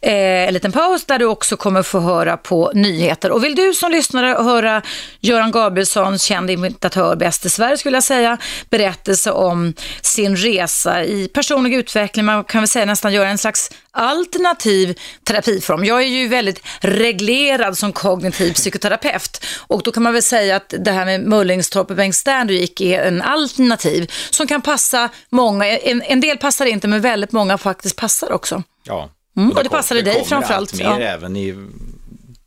eh, 0.00 0.12
en 0.12 0.54
liten 0.54 0.72
paus 0.72 1.04
där 1.04 1.18
du 1.18 1.24
också 1.24 1.56
kommer 1.56 1.82
få 1.82 2.00
höra 2.00 2.36
på 2.36 2.70
nyheter. 2.74 3.30
Och 3.30 3.44
vill 3.44 3.54
du 3.54 3.74
som 3.74 3.90
lyssnare 3.90 4.42
höra 4.42 4.82
Göran 5.20 5.50
Gabrielssons, 5.50 6.22
känd 6.22 6.50
imitatör, 6.50 7.16
bäst 7.16 7.46
i 7.46 7.50
Sverige 7.50 7.76
skulle 7.76 7.96
jag 7.96 8.04
säga, 8.04 8.38
berättelse 8.70 9.30
om 9.30 9.74
sin 10.02 10.36
resa 10.36 11.04
i 11.04 11.28
personlig 11.28 11.74
utveckling. 11.74 12.24
Man 12.24 12.44
kan 12.44 12.60
väl 12.60 12.68
säga 12.68 12.84
nästan 12.84 13.12
göra 13.12 13.28
en 13.28 13.38
slags 13.38 13.70
alternativ 13.90 14.98
terapiform. 15.24 15.84
Jag 15.84 16.02
är 16.02 16.06
ju 16.06 16.28
väldigt 16.28 16.62
reglerad 16.80 17.78
som 17.78 17.92
kognitiv 17.92 18.52
psykoterapeut 18.52 19.46
och 19.76 19.82
då 19.82 19.92
kan 19.92 20.02
man 20.02 20.12
väl 20.12 20.22
säga 20.22 20.56
att 20.56 20.74
det 20.78 20.90
här 20.90 21.04
med 21.04 21.20
Mullingstorp 21.20 21.90
och 21.90 21.96
Bengt 21.96 22.14
Stern 22.14 22.46
du 22.46 22.54
gick 22.54 22.80
är 22.80 23.02
en 23.02 23.22
alternativ 23.22 24.12
som 24.30 24.46
kan 24.46 24.62
passa 24.62 25.08
många. 25.30 25.66
En, 25.66 26.02
en 26.02 26.20
del 26.20 26.38
passar 26.38 26.66
inte 26.66 26.88
men 26.88 27.00
väldigt 27.00 27.32
många 27.32 27.58
faktiskt 27.58 27.96
passar 27.96 28.32
också. 28.32 28.62
Ja. 28.84 29.10
Mm, 29.36 29.50
och 29.50 29.56
det 29.56 29.68
kom- 29.68 29.78
passade 29.78 30.02
dig 30.02 30.12
kommer 30.14 30.26
framförallt, 30.26 30.72
allt 30.72 30.80
ja. 30.80 30.96
mer 30.98 31.06
även 31.06 31.36
i, 31.36 31.54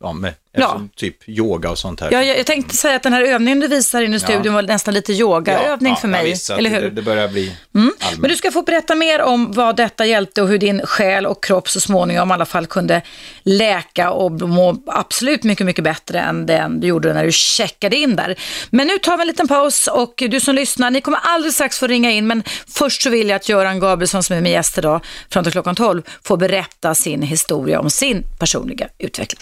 ja, 0.00 0.12
med, 0.12 0.34
Ja. 0.52 0.80
typ 0.96 1.28
yoga 1.28 1.70
och 1.70 1.78
sånt 1.78 2.00
här. 2.00 2.12
Ja, 2.12 2.22
jag, 2.22 2.38
jag 2.38 2.46
tänkte 2.46 2.76
säga 2.76 2.96
att 2.96 3.02
den 3.02 3.12
här 3.12 3.22
övningen 3.22 3.60
du 3.60 3.66
visar 3.68 4.02
in 4.02 4.14
i 4.14 4.20
studion 4.20 4.54
var 4.54 4.62
nästan 4.62 4.94
lite 4.94 5.12
yogaövning 5.12 5.96
för 5.96 6.08
mig, 6.08 6.20
Ja, 6.20 6.24
visst, 6.30 6.50
eller 6.50 6.70
hur? 6.70 6.80
Det, 6.80 6.90
det 6.90 7.02
börjar 7.02 7.28
bli 7.28 7.56
Mm. 7.74 7.92
allmänt. 8.00 8.20
Men 8.20 8.30
du 8.30 8.36
ska 8.36 8.50
få 8.50 8.62
berätta 8.62 8.94
mer 8.94 9.20
om 9.22 9.52
vad 9.52 9.76
detta 9.76 10.06
hjälpte 10.06 10.42
och 10.42 10.48
hur 10.48 10.58
din 10.58 10.86
själ 10.86 11.26
och 11.26 11.44
kropp 11.44 11.68
så 11.68 11.80
småningom 11.80 12.30
i 12.30 12.34
alla 12.34 12.46
fall 12.46 12.66
kunde 12.66 13.02
läka 13.42 14.10
och 14.10 14.32
må 14.32 14.76
absolut 14.86 15.42
mycket, 15.44 15.66
mycket 15.66 15.84
bättre 15.84 16.20
än 16.20 16.46
den 16.46 16.80
du 16.80 16.86
gjorde 16.86 17.12
när 17.14 17.24
du 17.24 17.32
checkade 17.32 17.96
in 17.96 18.16
där. 18.16 18.36
Men 18.70 18.86
nu 18.86 18.98
tar 18.98 19.16
vi 19.16 19.20
en 19.20 19.26
liten 19.28 19.48
paus 19.48 19.86
och 19.86 20.14
du 20.16 20.40
som 20.40 20.54
lyssnar, 20.54 20.90
ni 20.90 21.00
kommer 21.00 21.18
alldeles 21.22 21.54
strax 21.54 21.78
få 21.78 21.86
ringa 21.86 22.10
in, 22.10 22.26
men 22.26 22.42
först 22.68 23.02
så 23.02 23.10
vill 23.10 23.28
jag 23.28 23.36
att 23.36 23.48
Göran 23.48 23.80
Gabrielsson 23.80 24.22
som 24.22 24.36
är 24.36 24.40
min 24.40 24.52
gäst 24.52 24.78
idag 24.78 25.04
fram 25.30 25.44
till 25.44 25.52
klockan 25.52 25.74
12 25.74 26.02
får 26.24 26.36
berätta 26.36 26.94
sin 26.94 27.22
historia 27.22 27.80
om 27.80 27.90
sin 27.90 28.24
personliga 28.38 28.88
utveckling. 28.98 29.40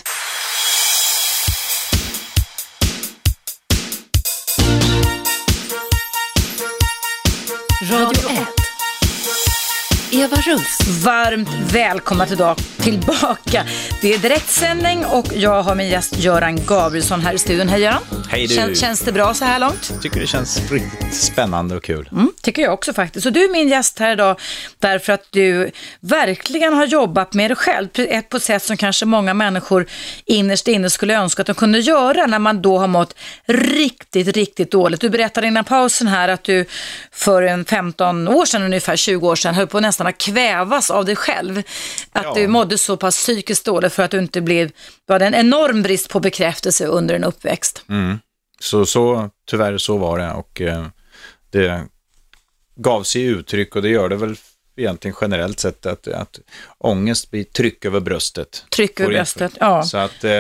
Radio 7.91 8.29
1. 8.29 8.58
Eva 10.13 10.37
Russ. 10.37 10.79
Varmt 11.05 11.49
välkomna 11.73 12.27
till 12.27 12.37
tillbaka. 12.83 13.65
Det 14.01 14.15
är 14.15 14.19
direktsändning 14.19 15.05
och 15.05 15.27
jag 15.35 15.63
har 15.63 15.75
min 15.75 15.89
gäst 15.89 16.19
Göran 16.19 16.67
Gabrielsson 16.67 17.21
här 17.21 17.33
i 17.33 17.39
studion. 17.39 17.69
Hej 17.69 17.81
Göran. 17.81 18.03
Hej 18.29 18.47
du. 18.47 18.55
Kän, 18.55 18.75
känns 18.75 19.01
det 19.01 19.13
bra 19.13 19.35
så 19.35 19.45
här 19.45 19.59
långt? 19.59 19.91
Jag 19.93 20.03
tycker 20.03 20.21
det 20.21 20.27
känns 20.27 20.71
riktigt 20.71 21.15
spännande 21.15 21.77
och 21.77 21.83
kul. 21.85 22.09
Mm, 22.13 22.33
tycker 22.43 22.63
jag 22.63 22.73
också 22.75 22.93
faktiskt. 22.93 23.27
Och 23.27 23.33
du 23.33 23.45
är 23.45 23.53
min 23.53 23.69
gäst 23.69 23.99
här 23.99 24.13
idag 24.13 24.41
därför 24.79 25.13
att 25.13 25.27
du 25.31 25.71
verkligen 26.01 26.75
har 26.75 26.87
jobbat 26.87 27.35
med 27.35 27.51
dig 27.51 27.57
själv 27.57 27.89
ett 27.95 28.29
på 28.29 28.37
ett 28.37 28.43
sätt 28.43 28.63
som 28.63 28.77
kanske 28.77 29.07
många 29.07 29.35
människor 29.35 29.87
innerst 30.25 30.69
inne 30.69 30.91
skulle 30.91 31.15
önska 31.15 31.43
att 31.43 31.47
de 31.47 31.55
kunde 31.55 31.79
göra 31.79 32.27
när 32.27 32.39
man 32.39 32.63
då 32.63 32.79
har 32.79 32.89
mått 32.89 33.15
riktigt, 33.47 34.29
riktigt 34.29 34.71
dåligt. 34.71 35.01
Du 35.01 35.11
berättade 35.11 35.47
innan 35.47 35.65
pausen 35.65 36.09
här 36.09 36.29
att 36.29 36.45
du 36.45 36.65
för 37.13 37.43
en 37.43 37.65
15 37.65 38.29
år 38.29 38.45
sedan, 38.45 38.63
ungefär 38.63 38.97
20 38.97 39.29
år 39.29 39.37
sedan, 39.37 39.55
höll 39.55 39.67
på 39.67 39.81
nästan 39.81 39.98
att 40.07 40.19
kvävas 40.19 40.91
av 40.91 41.05
dig 41.05 41.17
själv. 41.17 41.59
Att 42.13 42.25
Ja. 42.25 42.35
du 42.35 42.47
mådde 42.47 42.79
så 42.79 42.97
pass 42.97 43.17
psykiskt 43.17 43.65
dåligt 43.65 43.93
för 43.93 44.03
att 44.03 44.11
du 44.11 44.19
inte 44.19 44.41
blev, 44.41 44.71
du 45.07 45.13
hade 45.13 45.27
en 45.27 45.35
enorm 45.35 45.83
brist 45.83 46.09
på 46.09 46.21
bekräftelse 46.21 46.87
under 46.87 47.15
en 47.15 47.25
uppväxt. 47.25 47.85
Så, 48.61 48.87
så 48.87 49.31
tyvärr 49.51 49.79
så 49.79 49.97
var 49.99 50.19
det 50.19 50.33
och 50.33 50.61
eh, 50.61 50.87
det 51.51 51.83
gav 52.77 53.03
sig 53.03 53.23
uttryck 53.23 53.77
och 53.77 53.83
det 53.83 53.89
gör 53.89 54.09
det 54.09 54.17
väl 54.17 54.37
egentligen 54.79 55.17
generellt 55.21 55.61
sett 55.61 55.87
att, 55.87 56.09
att 56.09 56.39
ångest 56.79 57.31
blir 57.31 57.45
tryck 57.45 57.85
över 57.85 58.01
bröstet. 58.01 58.65
Tryck 58.71 59.01
över 59.01 59.11
bröstet, 59.11 59.53
ja. 59.61 59.83
Så 59.83 59.99
att 59.99 60.25
eh, 60.25 60.31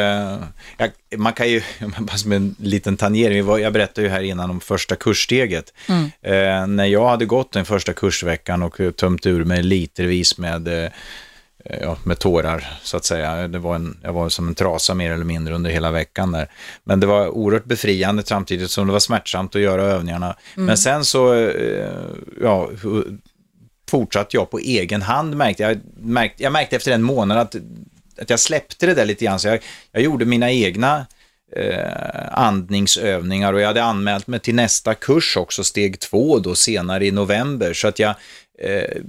jag, 0.77 0.91
man 1.17 1.33
kan 1.33 1.49
ju, 1.49 1.63
bara 1.99 2.17
som 2.17 2.33
en 2.33 2.57
liten 2.59 2.97
tangering, 2.97 3.61
jag 3.61 3.73
berättade 3.73 4.07
ju 4.07 4.09
här 4.09 4.23
innan 4.23 4.51
om 4.51 4.61
första 4.61 4.97
kurssteget. 4.97 5.73
Mm. 5.89 6.11
Eh, 6.23 6.67
när 6.67 6.87
jag 6.87 7.09
hade 7.09 7.27
gått 7.27 7.53
den 7.53 7.65
första 7.65 7.93
kursveckan 7.93 8.63
och 8.63 8.81
tömt 8.97 9.27
ur 9.27 9.45
mig 9.45 9.63
litervis 9.63 10.39
med 10.39 10.69
eh, 10.69 10.91
ja, 11.81 11.97
med 12.05 12.19
tårar, 12.19 12.79
så 12.83 12.97
att 12.97 13.05
säga. 13.05 13.49
Det 13.49 13.59
var 13.59 13.75
en, 13.75 13.99
jag 14.03 14.13
var 14.13 14.29
som 14.29 14.49
en 14.49 14.55
trasa 14.55 14.95
mer 14.95 15.13
eller 15.13 15.25
mindre 15.25 15.55
under 15.55 15.71
hela 15.71 15.91
veckan 15.91 16.33
där. 16.33 16.49
Men 16.85 17.01
det 17.01 17.07
var 17.07 17.29
oerhört 17.29 17.65
befriande 17.65 18.23
samtidigt 18.27 18.71
som 18.71 18.87
det 18.87 18.93
var 18.93 19.01
smärtsamt 19.01 19.57
att 19.57 19.63
göra 19.63 19.83
övningarna. 19.83 20.37
Men 20.55 20.79
sen 20.79 21.05
så, 21.05 21.35
eh, 21.35 21.91
ja, 22.43 22.71
fortsatte 23.91 24.37
jag 24.37 24.51
på 24.51 24.59
egen 24.59 25.03
hand 25.03 25.37
märkte 25.37 25.63
jag. 25.63 25.81
Märkte, 26.01 26.43
jag 26.43 26.53
märkte 26.53 26.77
efter 26.77 26.93
en 26.93 27.03
månad 27.03 27.39
att, 27.39 27.57
att 28.21 28.31
jag 28.31 28.41
släppte 28.41 28.87
det 28.87 28.95
där 28.95 29.07
lite 29.07 29.25
grann. 29.25 29.41
Så 29.41 29.49
jag, 29.49 29.59
jag 29.93 30.03
gjorde 30.03 30.25
mina 30.25 30.51
egna 30.51 31.07
eh, 31.57 32.39
andningsövningar 32.39 33.53
och 33.53 33.61
jag 33.61 33.67
hade 33.67 33.83
anmält 33.83 34.27
mig 34.27 34.41
till 34.41 34.55
nästa 34.55 34.95
kurs 34.95 35.37
också, 35.37 35.65
steg 35.65 36.01
två 36.01 36.39
då 36.39 36.55
senare 36.55 37.07
i 37.07 37.11
november. 37.11 37.73
Så 37.73 37.89
att 37.89 37.99
jag 37.99 38.15
eh, 38.63 39.03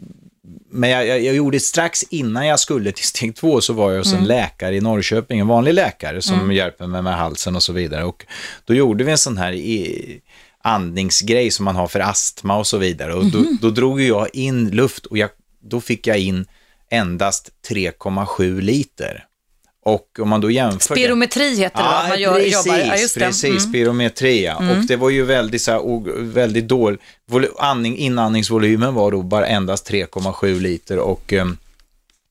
men 0.71 0.89
jag, 0.89 1.07
jag, 1.07 1.21
jag 1.21 1.35
gjorde 1.35 1.59
strax 1.59 2.03
innan 2.03 2.47
jag 2.47 2.59
skulle 2.59 2.91
till 2.91 3.05
steg 3.05 3.35
två 3.35 3.61
så 3.61 3.73
var 3.73 3.91
jag 3.91 3.97
hos 3.97 4.13
en 4.13 4.25
läkare 4.25 4.75
i 4.75 4.81
Norrköping, 4.81 5.39
en 5.39 5.47
vanlig 5.47 5.73
läkare 5.73 6.21
som 6.21 6.51
hjälper 6.51 6.87
mig 6.87 7.01
med 7.01 7.17
halsen 7.17 7.55
och 7.55 7.63
så 7.63 7.73
vidare. 7.73 8.03
Och 8.03 8.25
då 8.65 8.73
gjorde 8.73 9.03
vi 9.03 9.11
en 9.11 9.17
sån 9.17 9.37
här 9.37 9.53
i, 9.53 10.21
andningsgrej 10.63 11.51
som 11.51 11.65
man 11.65 11.75
har 11.75 11.87
för 11.87 11.99
astma 11.99 12.57
och 12.57 12.67
så 12.67 12.77
vidare. 12.77 13.13
Och 13.13 13.25
då, 13.25 13.45
då 13.61 13.69
drog 13.69 14.01
jag 14.01 14.27
in 14.35 14.69
luft 14.69 15.05
och 15.05 15.17
jag, 15.17 15.29
då 15.61 15.81
fick 15.81 16.07
jag 16.07 16.17
in 16.19 16.45
endast 16.91 17.51
3,7 17.69 18.61
liter. 18.61 19.25
Och 19.85 20.19
om 20.21 20.29
man 20.29 20.41
då 20.41 20.51
jämför 20.51 20.77
det- 20.95 21.01
Spirometri 21.01 21.55
heter 21.55 21.77
det, 21.77 21.83
va? 21.83 22.05
man 22.09 22.19
gör, 22.21 22.33
precis, 22.33 22.65
jobbar. 22.65 22.79
Ja, 22.79 22.95
just 22.97 23.13
det. 23.15 23.19
precis, 23.25 23.43
Mm. 23.49 23.59
spirometri. 23.59 24.45
ja. 24.45 24.55
Och 24.71 24.85
det 24.87 24.95
var 24.95 25.09
ju 25.09 25.25
väldigt, 25.25 25.61
så 25.61 25.71
här, 25.71 26.11
väldigt 26.21 26.67
dålig, 26.67 26.99
vol- 27.31 27.47
andning, 27.59 27.97
inandningsvolymen 27.97 28.93
var 28.93 29.11
då 29.11 29.21
bara 29.21 29.47
endast 29.47 29.89
3,7 29.91 30.59
liter 30.59 30.97
och 30.99 31.33
ehm, 31.33 31.57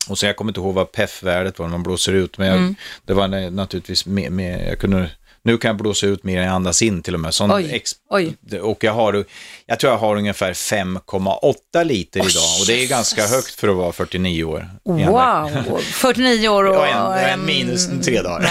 och 0.09 0.19
så 0.19 0.27
jag 0.27 0.37
kommer 0.37 0.51
inte 0.51 0.61
ihåg 0.61 0.75
vad 0.75 0.93
PEF-värdet 0.93 1.59
var 1.59 1.67
när 1.67 1.71
man 1.73 1.83
blåser 1.83 2.13
ut, 2.13 2.39
men 2.39 2.47
jag, 2.49 2.57
Mm. 2.57 2.75
det 3.05 3.15
var 3.15 3.29
na- 3.29 3.51
naturligtvis 3.51 4.07
med, 4.07 4.33
med, 4.33 4.69
jag 4.69 4.79
kunde, 4.79 5.11
nu 5.43 5.59
kan 5.59 5.69
jag 5.69 5.77
blåsa 5.77 6.07
ut 6.07 6.25
mer 6.25 6.39
än 6.39 6.45
jag 6.45 6.53
andas 6.55 6.83
in 6.83 7.03
till 7.03 7.15
och 7.15 7.21
med. 7.21 7.35
Sån 7.35 7.53
Oj, 7.53 7.83
oj. 8.11 8.35
det- 8.41 8.61
Och 8.61 8.85
jag 8.85 8.93
har, 8.93 9.25
jag 9.67 9.79
tror 9.79 9.93
jag 9.93 9.99
har 9.99 10.17
ungefär 10.17 10.53
5,8 10.53 11.85
liter 11.85 12.21
idag 12.21 12.61
och 12.61 12.67
det 12.67 12.83
är 12.85 12.87
ganska 12.89 13.27
högt 13.27 13.61
för 13.61 13.69
att 13.69 13.77
vara 13.77 13.93
49 13.93 14.45
år. 14.45 14.69
Wow, 14.85 15.81
49 15.93 16.49
år 16.49 16.65
och 16.65 16.77
Och 16.79 16.87
en, 16.87 17.31
en 17.41 17.45
minus 17.47 17.89
tre 18.05 18.23
dagar. 18.23 18.51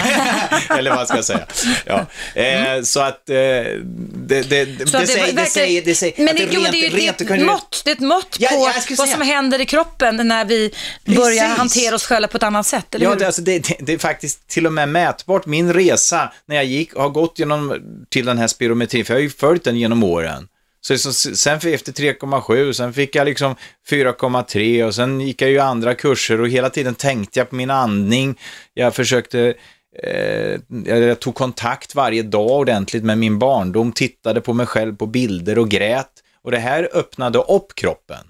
Eller 0.78 0.94
vad 0.94 1.06
ska 1.08 1.16
jag 1.16 1.24
säga. 1.24 1.46
Ja. 1.86 2.06
Eh, 2.42 2.82
så 2.82 3.00
att 3.00 3.28
eh, 3.30 3.34
det, 3.36 3.80
det, 4.26 4.42
det, 4.42 4.68
Mm. 4.78 4.86
Så 4.86 4.96
det, 4.96 5.02
att 5.02 5.08
säger, 5.08 5.32
det, 5.32 5.46
säger, 5.46 5.82
det 5.84 5.94
säger, 5.94 6.14
Men 6.16 6.28
att 6.28 6.36
det, 6.36 6.48
jo, 6.50 6.60
men 6.62 6.72
det 6.72 6.86
är 6.86 6.90
rent- 6.90 7.18
det 7.18 7.30
är 7.34 7.38
ett 7.38 7.46
mått, 7.46 7.82
det 7.84 7.90
är 7.90 7.94
ett 7.94 8.00
mått 8.00 8.36
Ja, 8.38 8.48
på 8.48 8.54
ja, 8.88 8.94
vad 8.98 9.08
som 9.08 9.22
händer 9.22 9.60
i 9.60 9.66
kroppen 9.66 10.28
när 10.28 10.44
vi 10.44 10.74
börjar 11.04 11.24
Precis. 11.44 11.58
hantera 11.58 11.94
oss 11.94 12.04
själva 12.06 12.28
på 12.28 12.36
ett 12.36 12.42
annat 12.42 12.66
sätt, 12.66 12.94
eller 12.94 13.04
Ja, 13.06 13.10
hur? 13.12 13.18
det, 13.18 13.26
alltså, 13.26 13.42
det, 13.42 13.58
det, 13.58 13.76
det 13.80 13.92
är 13.92 13.98
faktiskt 13.98 14.48
till 14.48 14.66
och 14.66 14.72
med 14.72 14.88
mätbart. 14.88 15.46
Min 15.46 15.72
resa 15.72 16.32
när 16.46 16.56
jag 16.56 16.64
gick 16.64 16.77
har 16.96 17.08
gått 17.08 17.38
genom 17.38 17.74
till 18.08 18.26
den 18.26 18.38
här 18.38 18.46
spirometrin, 18.46 19.04
för 19.04 19.14
jag 19.14 19.18
har 19.18 19.22
ju 19.22 19.30
följt 19.30 19.64
den 19.64 19.76
genom 19.76 20.02
åren. 20.02 20.48
Så, 20.80 20.92
liksom, 20.92 21.12
sen 21.12 21.60
för, 21.60 21.68
efter 21.74 21.92
3,7, 21.92 22.72
sen 22.72 22.92
fick 22.92 23.14
jag 23.14 23.24
liksom 23.24 23.54
4,3 23.90 24.84
och 24.84 24.94
sen 24.94 25.20
gick 25.20 25.42
jag 25.42 25.50
ju 25.50 25.58
andra 25.58 25.94
kurser 25.94 26.40
och 26.40 26.48
hela 26.48 26.70
tiden 26.70 26.94
tänkte 26.94 27.40
jag 27.40 27.50
på 27.50 27.56
min 27.56 27.70
andning. 27.70 28.38
Jag 28.74 28.94
försökte, 28.94 29.54
eh, 30.02 30.60
jag 30.84 31.20
tog 31.20 31.34
kontakt 31.34 31.94
varje 31.94 32.22
dag 32.22 32.50
ordentligt 32.50 33.04
med 33.04 33.18
min 33.18 33.38
barndom, 33.38 33.92
tittade 33.92 34.40
på 34.40 34.52
mig 34.52 34.66
själv 34.66 34.96
på 34.96 35.06
bilder 35.06 35.58
och 35.58 35.68
grät. 35.68 36.10
Och 36.42 36.50
det 36.50 36.58
här 36.58 36.88
öppnade 36.92 37.38
upp 37.38 37.74
kroppen. 37.74 38.26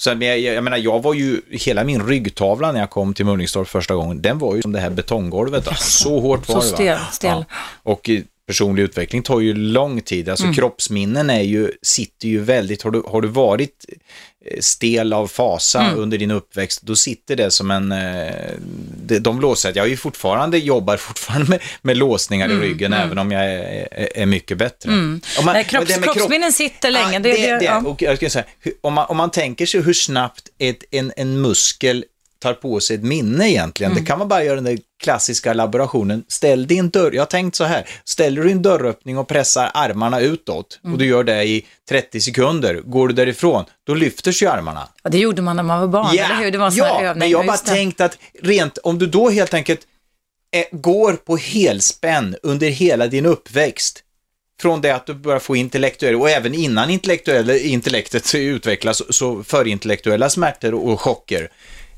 Så 0.00 0.10
jag, 0.10 0.38
jag 0.40 0.64
menar, 0.64 0.76
jag 0.76 1.02
var 1.02 1.14
ju, 1.14 1.40
hela 1.50 1.84
min 1.84 2.06
ryggtavla 2.06 2.72
när 2.72 2.80
jag 2.80 2.90
kom 2.90 3.14
till 3.14 3.24
Mullingstorp 3.26 3.68
första 3.68 3.94
gången, 3.94 4.22
den 4.22 4.38
var 4.38 4.56
ju 4.56 4.62
som 4.62 4.72
det 4.72 4.80
här 4.80 4.90
betonggolvet. 4.90 5.64
Då. 5.64 5.74
Så 5.78 6.20
hårt 6.20 6.48
var 6.48 6.60
Så 6.60 6.70
det. 6.70 6.76
stel- 6.76 6.94
va? 6.98 7.06
stel. 7.12 7.30
Ja. 7.30 7.44
Och 7.82 8.10
eh, 8.10 8.20
personlig 8.46 8.82
utveckling 8.82 9.22
tar 9.22 9.40
ju 9.40 9.54
lång 9.54 10.00
tid. 10.00 10.28
Alltså 10.28 10.52
kroppsminnen 10.52 11.30
är 11.30 11.40
ju, 11.42 11.70
sitter 11.82 12.28
ju 12.28 12.40
väldigt, 12.40 12.82
har 12.82 12.90
du, 12.90 13.02
har 13.06 13.20
du 13.20 13.28
varit 13.28 13.84
stel 14.60 15.12
av 15.12 15.26
fasa 15.28 15.92
under 15.96 16.18
din 16.18 16.30
uppväxt, 16.30 16.82
då 16.82 16.96
sitter 16.96 17.36
det 17.36 17.50
som 17.50 17.70
en, 17.70 17.92
eh, 17.92 18.32
de, 19.06 19.18
de 19.18 19.40
låser, 19.40 19.72
jag 19.76 19.86
är 19.86 19.90
ju 19.90 19.96
fortfarande, 19.96 20.58
jobbar 20.58 20.96
fortfarande 20.96 21.50
med, 21.50 21.60
med 21.82 21.96
låsningar 21.96 22.48
i 22.48 22.54
ryggen, 22.60 22.92
även 22.92 23.18
om 23.18 23.32
jag 23.32 23.44
är, 23.44 23.88
är, 23.92 24.08
är 24.18 24.26
mycket 24.26 24.58
bättre. 24.58 24.90
Om 24.90 25.20
man- 25.44 25.54
Nej, 25.54 25.64
kropps- 25.64 25.86
kropp- 25.86 26.02
kroppsminnen 26.14 26.52
sitter 26.52 26.90
länge, 26.90 27.12
Ja, 27.12 27.18
det- 27.18 27.32
det, 27.32 27.46
det- 27.52 27.58
det, 27.58 27.64
ja. 27.64 27.78
och 27.86 28.02
jag 28.02 28.16
ska 28.16 28.30
säga, 28.30 28.44
hur- 28.60 28.74
om, 28.80 28.94
man, 28.94 29.06
om 29.08 29.16
man 29.16 29.30
tänker 29.30 29.66
sig 29.66 29.80
hur 29.82 29.92
snabbt 29.92 30.42
ett, 30.58 30.84
en, 30.90 31.12
en 31.16 31.40
muskel 31.40 32.04
tar 32.42 32.54
på 32.54 32.80
sig 32.80 32.96
ett 32.96 33.02
minne 33.02 33.50
egentligen, 33.50 33.92
Mm. 33.92 34.02
det 34.04 34.08
kan 34.08 34.18
man 34.18 34.28
bara 34.28 34.44
göra 34.44 34.54
den 34.54 34.64
där 34.64 34.78
klassiska 35.02 35.52
laborationen. 35.52 36.24
Ställ 36.28 36.66
din 36.66 36.90
dörr, 36.90 37.12
jag 37.12 37.20
har 37.20 37.26
tänkt 37.26 37.54
så 37.56 37.64
här, 37.64 37.88
ställer 38.04 38.42
du 38.42 38.48
din 38.48 38.62
dörröppning 38.62 39.18
och 39.18 39.28
pressar 39.28 39.70
armarna 39.74 40.20
utåt 40.20 40.80
Mm. 40.84 40.92
och 40.92 40.98
du 40.98 41.06
gör 41.06 41.24
det 41.24 41.44
i 41.44 41.66
30 41.88 42.20
sekunder, 42.20 42.74
går 42.84 43.08
du 43.08 43.14
därifrån, 43.14 43.64
då 43.86 43.94
lyfter 43.94 44.32
sig 44.32 44.48
armarna. 44.48 44.88
Ja, 45.02 45.10
det 45.10 45.18
gjorde 45.18 45.42
man 45.42 45.56
när 45.56 45.62
man 45.62 45.80
var 45.80 45.88
barn, 45.88 46.10
eller 46.18 46.34
hur? 46.44 46.50
Det 46.50 46.58
var 46.58 46.66
en 46.66 46.74
ja 46.76 46.84
här 46.84 47.04
övning. 47.04 47.18
men 47.18 47.30
jag 47.30 47.38
har 47.38 47.44
bara 47.44 47.56
tänkt 47.56 48.00
att 48.00 48.18
rent, 48.42 48.78
om 48.78 48.98
du 48.98 49.06
då 49.06 49.30
helt 49.30 49.54
enkelt 49.54 49.80
eh, 50.56 50.64
går 50.78 51.12
på 51.12 51.36
helspänn 51.36 52.36
under 52.42 52.68
hela 52.68 53.06
din 53.06 53.26
uppväxt, 53.26 54.04
från 54.62 54.80
det 54.80 54.90
att 54.90 55.06
du 55.06 55.14
börjar 55.14 55.38
få 55.38 55.56
intellektuell, 55.56 56.14
och 56.14 56.30
även 56.30 56.54
innan 56.54 56.90
intellektuella, 56.90 57.56
intellektet 57.56 58.34
utvecklas, 58.34 59.02
så 59.16 59.44
förintellektuella 59.44 60.30
smärtor 60.30 60.74
och 60.74 61.00
chocker. 61.00 61.48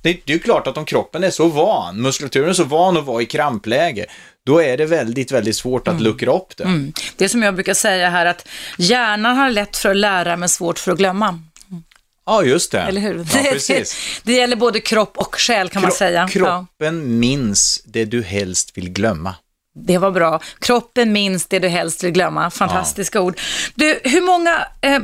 Det, 0.03 0.13
det 0.25 0.33
är 0.33 0.37
ju 0.37 0.39
klart 0.39 0.67
att 0.67 0.77
om 0.77 0.85
kroppen 0.85 1.25
är 1.25 1.31
så 1.31 1.49
van, 1.49 2.03
muskulaturen 2.03 2.49
är 2.49 2.53
så 2.53 2.65
van 2.65 2.97
att 2.97 3.05
vara 3.05 3.23
i 3.23 3.27
krampläge, 3.27 4.07
då 4.47 4.63
är 4.63 4.77
det 4.77 4.87
väldigt, 4.87 5.33
väldigt 5.33 5.57
svårt 5.57 5.89
att 5.89 6.01
luckra 6.01 6.33
upp 6.33 6.57
det. 6.57 6.65
Mm. 6.65 6.93
Det 7.17 7.25
är 7.25 7.29
som 7.29 7.43
jag 7.43 7.55
brukar 7.55 7.75
säga 7.75 8.11
här, 8.11 8.27
att 8.27 8.49
hjärnan 8.79 9.37
har 9.37 9.51
lätt 9.51 9.77
för 9.77 9.91
att 9.91 9.97
lära 9.97 10.37
men 10.37 10.49
svårt 10.49 10.79
för 10.79 10.93
att 10.93 10.99
glömma. 10.99 11.43
Ja, 12.27 12.43
just 12.43 12.73
det. 12.73 12.81
Eller 12.81 13.01
hur? 13.01 13.27
Ja, 13.35 13.51
precis. 13.53 13.97
det 14.23 14.33
gäller 14.33 14.57
både 14.57 14.81
kropp 14.81 15.19
och 15.19 15.35
själ 15.35 15.69
kan 15.69 15.83
man 15.83 15.91
Kro- 15.91 15.95
säga. 15.97 16.21
Ja, 16.21 16.29
Kroppen 16.29 17.19
minns 17.19 17.83
det 17.85 18.05
du 18.05 18.23
helst 18.23 18.77
vill 18.77 18.91
glömma. 18.91 19.35
Det 19.75 19.99
var 19.99 20.11
bra. 20.11 20.41
Kroppen 20.59 21.13
minns 21.13 21.47
det 21.47 21.59
du 21.59 21.69
helst 21.69 22.05
vill 22.05 22.11
glömma. 22.11 22.51
Fantastiska 22.51 23.21
ord. 23.21 23.41
Du, 23.75 24.01
hur 24.05 24.21
många, 24.21 24.67
eh, 24.81 24.99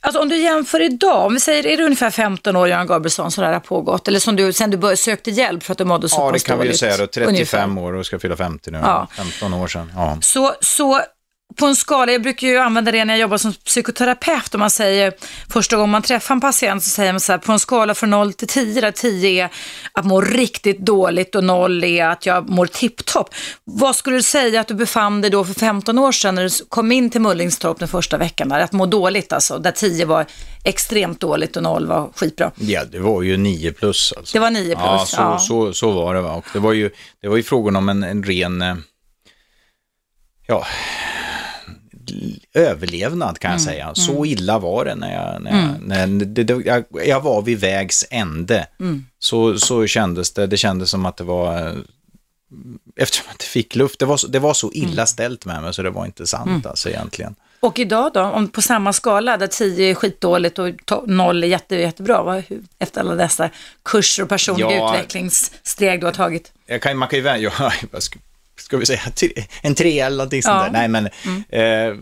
alltså 0.00 0.20
om 0.20 0.28
du 0.28 0.36
jämför 0.36 0.80
idag, 0.82 1.26
om 1.26 1.34
vi 1.34 1.40
säger, 1.40 1.66
är 1.66 1.76
du 1.76 1.84
ungefär 1.84 2.10
15 2.10 2.56
år, 2.56 2.68
Göran 2.68 2.86
Gabrielsson, 2.86 3.30
så 3.30 3.40
det 3.40 3.46
här 3.46 3.54
har 3.54 3.60
pågått? 3.60 4.08
Eller 4.08 4.20
som 4.20 4.36
du, 4.36 4.52
sen 4.52 4.70
du 4.70 4.76
började, 4.76 4.96
sökte 4.96 5.30
hjälp 5.30 5.62
för 5.62 5.72
att 5.72 5.78
du 5.78 5.84
mådde 5.84 6.08
så 6.08 6.16
Ja, 6.20 6.26
det 6.26 6.32
pass 6.32 6.42
kan 6.42 6.58
vi 6.58 6.64
ju 6.64 6.68
dåligt, 6.68 6.80
säga 6.80 6.96
då. 6.96 7.06
35 7.06 7.28
ungefär. 7.28 7.78
år 7.78 7.92
och 7.92 8.06
ska 8.06 8.18
fylla 8.18 8.36
50 8.36 8.70
nu. 8.70 8.78
Ja. 8.82 9.06
15 9.16 9.54
år 9.54 9.66
sedan. 9.66 9.92
Ja. 9.96 10.18
Så, 10.20 10.54
så 10.60 11.00
på 11.58 11.66
en 11.66 11.76
skala, 11.76 12.12
jag 12.12 12.22
brukar 12.22 12.46
ju 12.46 12.58
använda 12.58 12.92
det 12.92 13.04
när 13.04 13.14
jag 13.14 13.20
jobbar 13.20 13.38
som 13.38 13.52
psykoterapeut, 13.52 14.54
om 14.54 14.60
man 14.60 14.70
säger, 14.70 15.12
första 15.50 15.76
gången 15.76 15.90
man 15.90 16.02
träffar 16.02 16.34
en 16.34 16.40
patient 16.40 16.82
så 16.82 16.90
säger 16.90 17.12
man 17.12 17.20
så 17.20 17.32
här, 17.32 17.38
på 17.38 17.52
en 17.52 17.58
skala 17.58 17.94
från 17.94 18.10
0 18.10 18.32
till 18.32 18.48
10, 18.48 18.80
där 18.80 18.90
10 18.90 19.44
är 19.44 19.50
att 19.92 20.04
må 20.04 20.20
riktigt 20.20 20.78
dåligt 20.78 21.34
och 21.34 21.44
0 21.44 21.84
är 21.84 22.06
att 22.06 22.26
jag 22.26 22.48
mår 22.48 22.66
tipptopp. 22.66 23.34
Vad 23.64 23.96
skulle 23.96 24.16
du 24.16 24.22
säga 24.22 24.60
att 24.60 24.68
du 24.68 24.74
befann 24.74 25.20
dig 25.20 25.30
då 25.30 25.44
för 25.44 25.54
15 25.54 25.98
år 25.98 26.12
sedan 26.12 26.34
när 26.34 26.44
du 26.44 26.50
kom 26.68 26.92
in 26.92 27.10
till 27.10 27.20
Mullingstorp 27.20 27.78
den 27.78 27.88
första 27.88 28.18
veckan, 28.18 28.48
där, 28.48 28.60
att 28.60 28.72
må 28.72 28.86
dåligt 28.86 29.32
alltså, 29.32 29.58
där 29.58 29.70
10 29.70 30.04
var 30.04 30.26
extremt 30.64 31.20
dåligt 31.20 31.56
och 31.56 31.62
0 31.62 31.86
var 31.86 32.10
skitbra. 32.14 32.50
Ja, 32.56 32.84
det 32.84 32.98
var 32.98 33.22
ju 33.22 33.36
9 33.36 33.72
plus 33.72 34.12
alltså. 34.16 34.32
Det 34.32 34.40
var 34.40 34.50
9 34.50 34.64
plus, 34.64 34.76
Ja, 34.76 35.04
så, 35.06 35.20
ja. 35.20 35.38
Så, 35.38 35.72
så 35.72 35.90
var 35.90 36.14
det 36.14 36.20
va. 36.20 36.32
Och 36.32 36.46
det 36.52 36.58
var 36.58 36.72
ju, 36.72 36.90
det 37.22 37.28
var 37.28 37.36
ju 37.36 37.42
frågan 37.42 37.76
om 37.76 37.88
en, 37.88 38.02
en 38.02 38.22
ren, 38.22 38.62
eh, 38.62 38.76
ja, 40.46 40.66
överlevnad 42.54 43.38
kan 43.38 43.50
jag 43.52 43.60
säga. 43.60 43.94
Så 43.94 44.26
illa 44.26 44.58
var 44.58 44.84
det 44.84 44.94
när 44.94 45.14
jag, 45.14 45.42
när 45.42 45.50
jag, 45.62 45.80
när 45.88 46.24
det, 46.26 46.44
det, 46.44 46.62
jag, 46.66 46.84
jag 47.06 47.20
var 47.20 47.42
vid 47.42 47.60
vägs 47.60 48.04
ände. 48.10 48.66
Så, 49.18 49.58
så 49.58 49.86
kändes 49.86 50.32
det, 50.32 50.46
det 50.46 50.56
kändes 50.56 50.90
som 50.90 51.06
att 51.06 51.16
det 51.16 51.24
var, 51.24 51.66
eh, 51.66 51.72
eftersom 52.96 53.24
jag 53.28 53.34
inte 53.34 53.44
fick 53.44 53.74
luft, 53.74 53.98
det 53.98 54.06
var, 54.06 54.16
så- 54.16 54.26
det 54.28 54.38
var 54.38 54.54
så 54.54 54.70
illa 54.72 55.06
ställt 55.06 55.44
med 55.44 55.62
mig 55.62 55.74
så 55.74 55.82
det 55.82 55.90
var 55.90 56.06
inte 56.06 56.26
sant 56.26 56.66
alltså 56.66 56.88
egentligen. 56.88 57.34
Och 57.60 57.78
idag 57.78 58.10
då, 58.14 58.20
om 58.22 58.48
på 58.48 58.62
samma 58.62 58.92
skala 58.92 59.36
där 59.36 59.46
10 59.46 59.90
är 59.90 59.94
skitdåligt 59.94 60.58
och 60.58 60.68
to- 60.68 61.06
0 61.06 61.44
är 61.44 61.48
jätte, 61.48 61.76
jättebra, 61.76 62.22
vad, 62.22 62.42
hur, 62.48 62.62
efter 62.78 63.00
alla 63.00 63.14
dessa 63.14 63.50
kurser 63.84 64.22
och 64.22 64.28
personliga 64.28 64.70
Ja. 64.72 64.94
utvecklingssteg 64.94 66.00
du 66.00 66.06
har 66.06 66.12
tagit? 66.12 66.52
jag 66.66 66.82
kan, 66.82 66.96
man 66.96 67.08
kan 67.08 67.18
ju 67.18 67.24
ja, 67.58 67.72
vad 67.90 68.02
ska, 68.58 68.76
vi 68.76 68.86
säga, 68.86 69.00
en 69.62 69.74
tre 69.74 70.00
eller 70.00 70.16
någonting 70.16 70.42
sånt 70.42 70.54
Ja. 70.56 70.62
där. 70.62 70.88
Nej, 70.88 70.88
men 70.88 71.06
eh, 71.48 71.96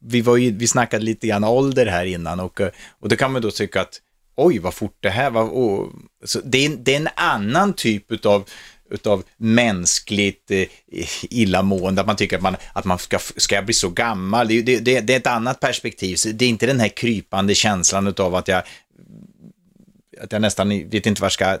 vi, 0.00 0.20
var 0.20 0.36
ju, 0.36 0.50
vi 0.50 0.66
snackade 0.66 1.04
lite 1.04 1.26
grann 1.26 1.44
ålder 1.44 1.86
här 1.86 2.04
innan 2.04 2.40
och, 2.40 2.60
och 3.00 3.08
då 3.08 3.16
kan 3.16 3.32
man 3.32 3.42
då 3.42 3.50
tycka 3.50 3.80
att 3.80 4.00
oj, 4.36 4.58
vad 4.58 4.74
fort 4.74 4.96
det 5.00 5.10
här 5.10 5.30
var. 5.30 5.42
Och, 5.42 5.92
så 6.24 6.40
det, 6.44 6.64
är, 6.66 6.76
det 6.76 6.92
är 6.92 6.96
en 7.00 7.08
annan 7.16 7.72
typ 7.72 8.12
utav 8.12 8.44
utav 8.90 9.22
mänskligt 9.36 10.50
eh, 10.50 10.66
illamående, 11.30 12.00
att 12.00 12.06
man 12.06 12.16
tycker 12.16 12.36
att 12.36 12.42
man, 12.42 12.56
att 12.72 12.84
man 12.84 12.98
ska, 12.98 13.18
ska 13.36 13.54
jag 13.54 13.64
bli 13.64 13.74
så 13.74 13.88
gammal? 13.88 14.48
Det, 14.48 14.62
det, 14.62 14.78
det, 14.78 15.00
det 15.00 15.12
är 15.12 15.16
ett 15.16 15.26
annat 15.26 15.60
perspektiv, 15.60 16.16
så 16.16 16.28
det 16.28 16.44
är 16.44 16.48
inte 16.48 16.66
den 16.66 16.80
här 16.80 16.88
krypande 16.88 17.54
känslan 17.54 18.06
utav 18.06 18.34
att 18.34 18.48
jag 18.48 18.62
att 20.20 20.32
jag 20.32 20.42
nästan 20.42 20.68
vet 20.68 21.06
inte 21.06 21.20
var 21.20 21.26
jag 21.26 21.32
ska 21.32 21.58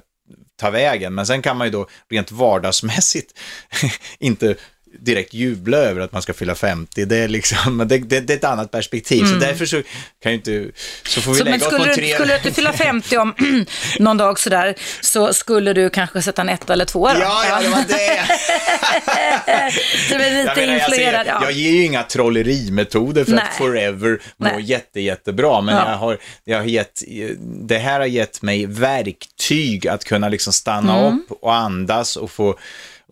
ta 0.62 0.70
vägen. 0.70 1.14
Men 1.14 1.26
sen 1.26 1.42
kan 1.42 1.56
man 1.56 1.66
ju 1.66 1.70
då 1.70 1.86
rent 2.08 2.32
vardagsmässigt 2.32 3.38
inte 4.18 4.56
direkt 5.00 5.34
jubla 5.34 5.76
över 5.76 6.00
att 6.00 6.12
man 6.12 6.22
ska 6.22 6.32
fylla 6.32 6.54
50. 6.54 7.04
Det 7.04 7.16
är 7.16 7.28
liksom, 7.28 7.78
det, 7.88 7.98
det, 7.98 8.20
det 8.20 8.32
är 8.32 8.36
ett 8.36 8.44
annat 8.44 8.70
perspektiv. 8.70 9.24
Så 9.24 9.34
därför 9.34 9.66
så 9.66 9.82
kan 10.22 10.32
ju 10.32 10.36
inte, 10.38 10.66
så 11.06 11.20
får 11.20 11.32
vi 11.32 11.38
Så, 11.38 11.44
lägga 11.44 11.56
oss 11.56 11.62
på 11.64 11.70
skulle 11.70 11.82
en 11.84 11.88
du, 11.88 11.94
tre. 12.02 12.14
skulle 12.14 12.32
du 12.32 12.36
inte 12.36 12.52
fylla 12.52 12.72
50 12.72 13.16
om 13.18 13.34
någon 13.98 14.16
dag 14.16 14.38
sådär, 14.38 14.74
så 15.00 15.32
skulle 15.32 15.72
du 15.72 15.90
kanske 15.90 16.22
sätta 16.22 16.42
en 16.42 16.48
etta 16.48 16.72
eller 16.72 16.84
tvåa 16.84 17.14
då? 17.14 17.20
Ja, 17.20 17.44
ja, 17.48 17.60
det 17.62 17.68
var 17.68 17.84
det. 17.88 18.22
Du 20.08 20.14
är 20.14 20.30
lite 20.30 20.38
Jag, 20.46 20.56
menar, 20.56 20.72
jag, 20.72 20.74
influerad. 20.74 20.90
säger, 20.90 21.24
ja. 21.26 21.40
jag 21.42 21.52
ger 21.52 21.70
ju 21.70 21.84
inga 21.84 22.02
trollerimetoder 22.02 23.24
för 23.24 23.32
Nej. 23.32 23.44
att 23.50 23.56
forever 23.56 24.20
må 24.36 24.60
jätte, 24.60 25.00
jättebra, 25.00 25.60
men 25.60 25.74
Ja. 25.76 25.90
jag 25.90 25.96
har, 25.96 26.18
jag 26.44 26.58
har 26.58 26.64
gett, 26.64 27.02
det 27.40 27.78
här 27.78 27.98
har 28.00 28.06
gett 28.06 28.42
mig 28.42 28.66
verktyg 28.66 29.88
att 29.88 30.04
kunna 30.04 30.28
liksom 30.28 30.52
stanna 30.52 30.98
Mm. 30.98 31.18
upp 31.18 31.32
och 31.42 31.54
andas 31.54 32.16
och 32.16 32.30
få 32.30 32.58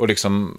och 0.00 0.08
liksom 0.08 0.56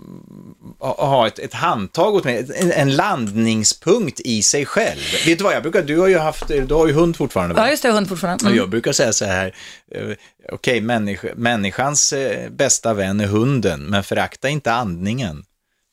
ha 0.79 1.27
ett, 1.27 1.39
ett 1.39 1.53
handtag 1.53 2.15
åt 2.15 2.23
mig, 2.23 2.47
en, 2.55 2.71
en 2.71 2.95
landningspunkt 2.95 4.19
i 4.19 4.41
sig 4.41 4.65
själv. 4.65 4.99
Vet 5.25 5.37
du 5.37 5.43
vad, 5.43 5.53
jag 5.53 5.61
brukar, 5.61 5.81
du 5.83 5.99
har 5.99 6.07
ju 6.07 6.17
haft, 6.17 6.47
du 6.47 6.73
har 6.73 6.87
ju 6.87 6.93
hund 6.93 7.15
fortfarande 7.17 7.55
va? 7.55 7.61
Ja, 7.65 7.69
just 7.71 7.83
det, 7.83 7.91
hund 7.91 8.09
fortfarande. 8.09 8.43
Och 8.45 8.51
Mm. 8.51 8.57
jag 8.59 8.69
brukar 8.69 8.91
säga 8.91 9.13
så 9.13 9.25
här, 9.25 9.55
eh, 9.95 10.07
okej, 10.51 10.81
människa, 10.81 11.27
människans 11.35 12.13
eh, 12.13 12.49
bästa 12.49 12.93
vän 12.93 13.19
är 13.19 13.27
hunden, 13.27 13.81
men 13.85 14.03
förakta 14.03 14.49
inte 14.49 14.71
andningen. 14.73 15.43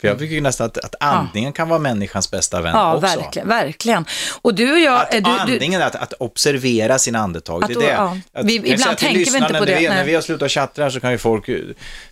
För 0.00 0.08
jag 0.08 0.18
tycker 0.18 0.34
ju 0.34 0.40
nästan 0.40 0.66
att, 0.66 0.78
att 0.78 0.94
andningen 1.00 1.52
kan 1.52 1.68
vara 1.68 1.78
människans 1.78 2.30
bästa 2.30 2.60
vän 2.62 2.72
Ja, 2.74 2.94
också. 2.96 3.06
verkligen, 3.16 3.48
verkligen. 3.48 4.04
Och 4.42 4.54
du 4.54 4.72
och 4.72 4.78
jag... 4.78 5.00
Att 5.00 5.10
du, 5.10 5.18
andningen 5.30 5.82
att, 5.82 5.94
att 5.94 6.12
observera 6.12 6.98
sin 6.98 7.16
andetag. 7.16 7.62
Att 7.64 7.68
det 7.68 7.74
är 7.74 7.78
det. 7.80 7.86
ja. 7.88 8.18
Att, 8.32 8.46
Vi- 8.46 8.54
ibland 8.72 8.98
tänker 8.98 9.32
vi 9.32 9.38
inte 9.38 9.54
på 9.58 9.64
det, 9.64 9.72
När 9.72 9.80
vi, 9.80 9.88
när 9.88 10.04
vi 10.04 10.14
har 10.14 10.22
slutat 10.22 10.50
chatta 10.50 10.82
här 10.82 10.90
så 10.90 11.00
kan 11.00 11.10
ju 11.12 11.18
folk... 11.18 11.48
eh, 11.48 11.60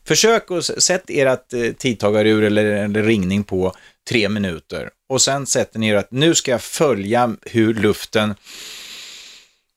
Försök 0.05 0.51
att 0.51 0.59
s- 0.59 0.83
sätt 0.83 1.05
ert 1.09 1.53
eh, 1.53 1.73
tidtagarur 1.73 2.45
eller, 2.45 2.65
eller 2.65 3.03
ringning 3.03 3.45
på 3.45 3.73
tre 4.09 4.29
minuter. 4.29 4.91
Och 5.09 5.23
sen 5.23 5.47
sätter 5.47 5.79
ni 5.79 5.89
er 5.89 5.95
att 5.95 6.11
nu 6.11 6.35
ska 6.35 6.51
jag 6.51 6.63
följa 6.63 7.37
hur 7.43 7.75
luften 7.75 8.35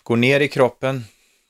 går 0.04 0.15
ner 0.15 0.39
i 0.39 0.48
kroppen 0.48 1.06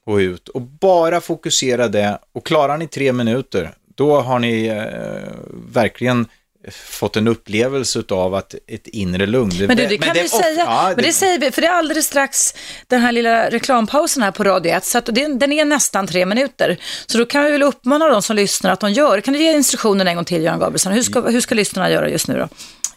och 0.05 0.15
ut. 0.17 0.47
Och 0.49 0.61
bara 0.61 1.21
fokusera 1.21 1.87
det. 1.87 2.19
Och 2.33 2.45
klarar 2.45 2.77
ni 2.77 2.87
tre 2.87 3.13
minuter, 3.13 3.71
då 3.95 4.21
har 4.21 4.39
ni 4.39 4.65
eh, 4.65 5.33
verkligen 5.73 6.25
fått 6.71 7.17
en 7.17 7.27
upplevelse 7.27 8.03
av 8.09 8.35
att 8.35 8.55
ett 8.67 8.87
inre 8.87 9.25
lugn. 9.25 9.65
men 9.67 9.77
du, 9.77 9.85
det 9.85 9.97
kan 9.97 10.13
vi 10.13 10.23
of- 10.23 10.29
säga. 10.29 10.63
ja, 10.63 10.93
men 10.95 11.05
det 11.05 11.13
säger 11.13 11.39
vi, 11.39 11.51
för 11.51 11.61
det 11.61 11.67
är 11.67 11.71
alldeles 11.71 12.05
strax 12.05 12.53
den 12.87 13.01
här 13.01 13.11
lilla 13.11 13.49
reklampausen 13.49 14.23
här 14.23 14.31
på 14.31 14.43
Radio 14.43 14.71
1, 14.71 14.85
så 14.85 14.97
att 14.97 15.05
det, 15.05 15.39
den 15.39 15.51
är 15.51 15.65
nästan 15.65 16.07
tre 16.07 16.25
minuter. 16.25 16.77
Så 17.05 17.17
då 17.17 17.25
kan 17.25 17.43
vi 17.45 17.51
väl 17.51 17.63
uppmana 17.63 18.07
de 18.07 18.21
som 18.21 18.35
lyssnar 18.35 18.71
att 18.71 18.79
de 18.79 18.91
gör. 18.91 19.21
Kan 19.21 19.33
du 19.33 19.39
ge 19.43 19.53
instruktionen 19.53 20.07
en 20.07 20.15
gång 20.15 20.25
till, 20.25 20.43
Göran 20.43 20.59
Gabrielsson? 20.59 20.93
Hur 20.93 21.03
ska, 21.03 21.21
hur 21.21 21.41
ska 21.41 21.55
lyssnarna 21.55 21.91
göra 21.91 22.09
just 22.09 22.27
nu 22.27 22.37
då? 22.37 22.47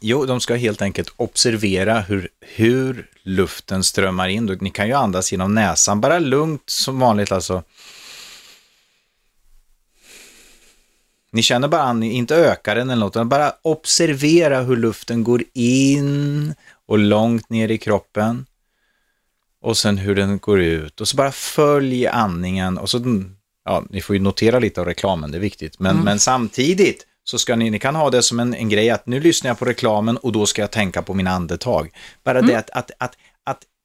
Jo, 0.00 0.26
de 0.26 0.40
ska 0.40 0.54
helt 0.54 0.82
enkelt 0.82 1.12
observera 1.16 2.00
hur, 2.00 2.28
hur 2.40 3.06
luften 3.24 3.84
strömmar 3.84 4.28
in. 4.28 4.58
Ni 4.60 4.70
kan 4.70 4.86
ju 4.86 4.92
andas 4.92 5.32
genom 5.32 5.54
näsan, 5.54 6.00
bara 6.00 6.18
lugnt 6.18 6.62
som 6.66 7.00
vanligt 7.00 7.32
alltså. 7.32 7.62
Ni 11.32 11.42
känner 11.42 11.68
bara 11.68 11.82
andning, 11.82 12.12
inte 12.12 12.36
öka 12.36 12.74
den 12.74 12.90
eller 12.90 13.00
något, 13.00 13.16
utan 13.16 13.28
bara 13.28 13.52
observera 13.62 14.60
hur 14.60 14.76
luften 14.76 15.24
går 15.24 15.42
in 15.52 16.54
och 16.86 16.98
långt 16.98 17.50
ner 17.50 17.68
i 17.68 17.78
kroppen. 17.78 18.46
Och 19.62 19.76
sen 19.76 19.98
hur 19.98 20.14
den 20.14 20.38
går 20.38 20.60
ut. 20.60 21.00
Och 21.00 21.08
så 21.08 21.16
bara 21.16 21.32
följ 21.32 22.06
andningen. 22.06 22.78
Och 22.78 22.90
så, 22.90 23.22
ja, 23.64 23.84
ni 23.90 24.00
får 24.00 24.16
ju 24.16 24.22
notera 24.22 24.58
lite 24.58 24.80
av 24.80 24.86
reklamen, 24.86 25.30
det 25.30 25.38
är 25.38 25.40
viktigt. 25.40 25.78
Men, 25.78 25.96
men 25.96 26.18
samtidigt 26.18 27.06
så 27.24 27.38
ska 27.38 27.56
ni, 27.56 27.70
ni 27.70 27.78
kan 27.78 27.94
ha 27.94 28.10
det 28.10 28.22
som 28.22 28.40
en, 28.40 28.54
en 28.54 28.68
grej 28.68 28.90
att 28.90 29.06
nu 29.06 29.20
lyssnar 29.20 29.50
jag 29.50 29.58
på 29.58 29.64
reklamen 29.64 30.16
och 30.16 30.32
då 30.32 30.46
ska 30.46 30.62
jag 30.62 30.70
tänka 30.70 31.02
på 31.02 31.14
min 31.14 31.26
andetag. 31.26 31.90
Bara 32.24 32.42
det 32.42 32.54
att, 32.54 32.70
att, 32.70 32.90
att, 32.98 33.16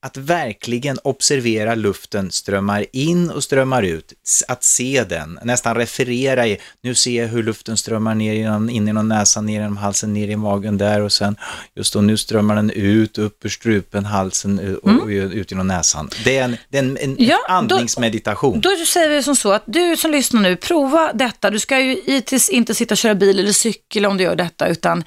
att, 0.06 0.18
verkligen 0.18 0.98
observera 1.04 1.76
luften 1.76 2.32
strömmar 2.32 2.86
in 2.94 3.30
och 3.30 3.44
strömmar 3.44 3.84
ut. 3.84 4.14
Att 4.48 4.64
se 4.64 5.04
den, 5.10 5.40
nästan 5.44 5.76
referera 5.76 6.48
i, 6.48 6.58
nu 6.82 6.96
ser 6.96 7.22
jag 7.22 7.28
hur 7.30 7.44
luften 7.44 7.78
strömmar 7.78 8.16
ner 8.16 8.34
genom, 8.34 8.70
in 8.70 8.88
genom 8.88 9.08
näsan, 9.10 9.46
ner 9.46 9.54
genom 9.54 9.78
halsen, 9.78 10.14
ner 10.14 10.28
i 10.28 10.36
magen 10.36 10.78
där 10.78 11.02
och 11.02 11.12
sen, 11.12 11.36
just 11.76 11.94
då, 11.94 12.02
nu 12.02 12.18
strömmar 12.18 12.56
den 12.56 12.70
ut, 12.72 13.18
upp 13.18 13.46
ur 13.46 13.50
strupen, 13.50 14.06
halsen 14.06 14.60
eh, 14.60 14.74
och, 14.74 15.02
och 15.02 15.08
ut 15.08 15.52
genom 15.52 15.68
näsan. 15.68 16.10
Det 16.24 16.38
är 16.38 16.44
en, 16.44 16.58
det 16.70 16.78
är 16.78 16.84
en, 16.84 16.98
en 16.98 17.16
Ja, 17.20 17.38
då- 17.48 17.54
andningsmeditation. 17.54 18.62
Då 18.62 18.70
säger 18.88 19.10
vi 19.10 19.24
som 19.24 19.36
så 19.36 19.52
att 19.52 19.64
du 19.66 19.98
som 19.98 20.12
lyssnar 20.12 20.42
nu, 20.42 20.56
prova 20.56 21.14
detta. 21.14 21.50
Du 21.50 21.60
ska 21.60 21.80
ju 21.80 22.02
givetvis 22.08 22.50
inte 22.50 22.76
sitta 22.76 22.94
och 22.94 22.98
köra 22.98 23.16
bil 23.16 23.40
eller 23.40 23.52
cykel 23.54 24.06
om 24.06 24.18
du 24.18 24.24
gör 24.24 24.36
detta, 24.36 24.68
utan 24.68 25.04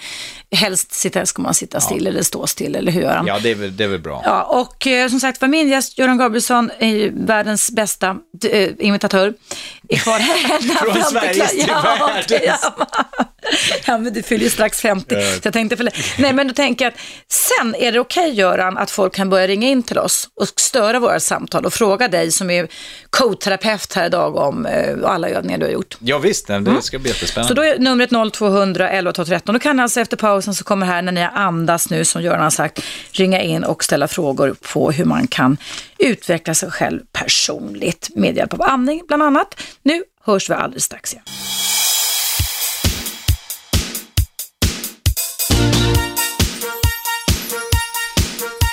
helst 0.50 0.92
sitta, 0.92 1.26
ska 1.26 1.42
man 1.42 1.54
sitta 1.54 1.80
still 1.80 2.06
eller 2.06 2.22
stå 2.22 2.46
still, 2.46 2.74
eller 2.76 2.92
hur 2.92 3.00
Göran? 3.02 3.26
Ja, 3.26 3.38
det 3.42 3.50
är 3.50 3.54
väl, 3.54 3.76
det 3.76 3.84
är 3.84 3.88
väl 3.88 4.00
bra. 4.00 4.22
Ja, 4.24 4.42
och 4.42 4.79
Eh, 4.86 5.08
som 5.08 5.20
sagt 5.20 5.40
var 5.40 5.48
min 5.48 5.68
gäst 5.68 5.98
Göran 5.98 6.18
Gabrielsson 6.18 6.70
är 6.78 6.88
ju 6.88 7.10
världens 7.14 7.70
bästa 7.70 8.16
eh, 8.50 8.70
imitatör. 8.78 9.34
Är 9.90 9.96
kvar 9.96 10.18
här. 10.18 10.58
Från 10.92 11.02
Sveriges 11.04 11.36
kla- 11.36 11.48
till 11.48 11.64
ja, 11.68 12.12
världens. 12.28 12.66
Ja, 13.86 13.98
men 13.98 14.12
du 14.12 14.22
fyller 14.22 14.44
ju 14.44 14.50
strax 14.50 14.80
50. 14.80 15.14
Så 15.14 15.40
jag 15.42 15.52
tänkte 15.52 15.76
för... 15.76 15.88
Nej, 16.22 16.32
men 16.32 16.48
då 16.48 16.54
tänker 16.54 16.84
jag 16.84 16.92
att 16.92 17.00
sen 17.28 17.74
är 17.74 17.92
det 17.92 18.00
okej 18.00 18.30
Göran 18.34 18.78
att 18.78 18.90
folk 18.90 19.14
kan 19.14 19.30
börja 19.30 19.46
ringa 19.48 19.68
in 19.68 19.82
till 19.82 19.98
oss 19.98 20.28
och 20.40 20.46
störa 20.56 20.98
våra 21.00 21.20
samtal 21.20 21.66
och 21.66 21.72
fråga 21.72 22.08
dig 22.08 22.32
som 22.32 22.50
är 22.50 22.68
coach-terapeut 23.10 23.94
här 23.94 24.06
idag 24.06 24.36
om 24.36 24.66
eh, 24.66 24.96
alla 25.04 25.28
övningar 25.28 25.58
du 25.58 25.64
har 25.64 25.72
gjort. 25.72 25.96
Ja, 26.00 26.18
visst, 26.18 26.46
det 26.46 26.54
Mm. 26.54 26.82
ska 26.82 26.98
bli 26.98 27.10
jättespännande. 27.10 27.48
Så 27.48 27.54
då 27.54 27.62
är 27.62 27.78
numret 27.78 28.10
0200 28.34 28.90
11 28.90 29.12
12 29.12 29.26
13. 29.26 29.52
Då 29.54 29.58
kan 29.58 29.80
alltså 29.80 30.00
efter 30.00 30.16
pausen 30.16 30.54
så 30.54 30.64
kommer 30.64 30.86
här 30.86 31.02
när 31.02 31.12
ni 31.12 31.22
andas 31.22 31.90
nu 31.90 32.04
som 32.04 32.22
Göran 32.22 32.42
har 32.42 32.50
sagt 32.50 32.80
ringa 33.12 33.40
in 33.42 33.64
och 33.64 33.84
ställa 33.84 34.08
frågor 34.08 34.54
på 34.72 34.90
hur 34.90 35.04
man 35.04 35.26
kan 35.26 35.56
utveckla 35.98 36.54
sig 36.54 36.70
själv 36.70 37.00
personligt 37.12 38.08
med 38.14 38.36
hjälp 38.36 38.52
av 38.52 38.62
andning 38.62 39.02
bland 39.08 39.22
annat. 39.22 39.60
Nu 39.82 40.02
hörs 40.24 40.50
vi 40.50 40.54
alldeles 40.54 40.84
strax 40.84 41.12
igen. 41.12 41.24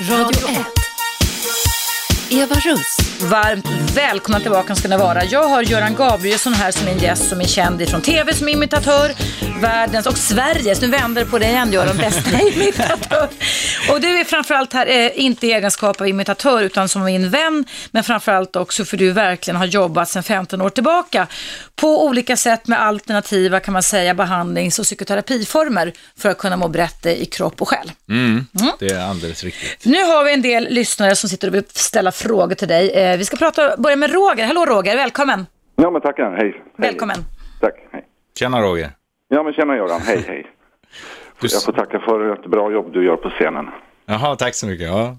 Radio 0.09 0.47
1. 0.47 0.76
Eva 2.29 2.55
Russ. 2.55 2.97
Varmt 3.21 3.65
välkomna 3.95 4.39
tillbaka 4.39 4.75
ska 4.75 4.87
ni 4.87 4.97
vara. 4.97 5.23
Jag 5.23 5.43
har 5.43 5.61
Göran 5.63 5.95
Gabrielsson 5.95 6.53
här 6.53 6.71
som 6.71 6.85
min 6.85 6.97
gäst 6.97 7.29
som 7.29 7.41
är 7.41 7.45
känd 7.45 7.89
från 7.89 8.01
tv 8.01 8.33
som 8.33 8.47
imitatör, 8.47 9.11
världens 9.61 10.07
och 10.07 10.17
Sveriges, 10.17 10.81
nu 10.81 10.87
vänder 10.87 11.25
på 11.25 11.39
det 11.39 11.45
igen 11.45 11.71
Göran, 11.73 11.97
bästa 11.97 12.41
imitatör. 12.53 13.29
Och 13.91 14.01
du 14.01 14.19
är 14.19 14.23
framförallt 14.23 14.73
här, 14.73 14.87
eh, 14.87 15.11
inte 15.15 15.47
i 15.47 15.53
egenskap 15.53 16.01
av 16.01 16.07
imitatör 16.07 16.61
utan 16.63 16.89
som 16.89 17.03
min 17.03 17.29
vän, 17.29 17.65
men 17.91 18.03
framförallt 18.03 18.55
också 18.55 18.85
för 18.85 18.97
du 18.97 19.11
verkligen 19.11 19.55
har 19.55 19.65
jobbat 19.65 20.09
sedan 20.09 20.23
15 20.23 20.61
år 20.61 20.69
tillbaka 20.69 21.27
på 21.75 22.05
olika 22.05 22.37
sätt 22.37 22.67
med 22.67 22.81
alternativa 22.81 23.59
kan 23.59 23.73
man 23.73 23.83
säga 23.83 24.13
behandlings 24.13 24.79
och 24.79 24.85
psykoterapiformer 24.85 25.93
för 26.17 26.29
att 26.29 26.37
kunna 26.37 26.57
må 26.57 26.67
bättre 26.67 27.21
i 27.21 27.25
kropp 27.25 27.61
och 27.61 27.67
själ. 27.67 27.91
Det 28.79 28.91
är 28.91 28.99
alldeles 28.99 29.43
riktigt. 29.43 29.85
Nu 29.85 30.03
har 30.03 30.23
vi 30.23 30.33
en 30.33 30.41
del 30.41 30.67
lyssnare 30.69 31.15
som 31.15 31.29
sitter 31.29 31.47
och 31.47 31.53
vill 31.53 31.63
ställa 31.73 32.11
frågor 32.17 32.56
till 32.56 32.67
dig. 32.67 32.91
Eh, 32.91 33.17
vi 33.17 33.25
ska 33.25 33.38
prata, 33.38 33.77
börja 33.77 33.95
med 33.95 34.12
Roger. 34.12 34.45
Hallå 34.45 34.65
Roger, 34.65 34.95
välkommen. 34.95 35.45
Ja, 35.75 35.91
men 35.91 36.01
tackar. 36.01 36.32
Hej. 36.32 36.39
hej. 36.39 36.63
Välkommen. 36.77 37.17
Tack. 37.62 37.73
Hej. 37.91 38.03
Tjena 38.39 38.62
Roger. 38.62 38.89
Ja, 39.27 39.43
men 39.43 39.53
tjena 39.53 39.75
Göran. 39.75 40.01
Hej, 40.01 40.23
hej. 40.27 40.47
Du... 41.41 41.47
Jag 41.47 41.63
får 41.63 41.73
tacka 41.73 41.99
för 41.99 42.34
ett 42.34 42.45
bra 42.45 42.71
jobb 42.71 42.93
du 42.93 43.06
gör 43.06 43.15
på 43.15 43.30
scenen. 43.30 43.69
Jaha, 44.06 44.36
tack 44.36 44.56
så 44.56 44.67
mycket. 44.67 44.88
Ja. 44.88 45.15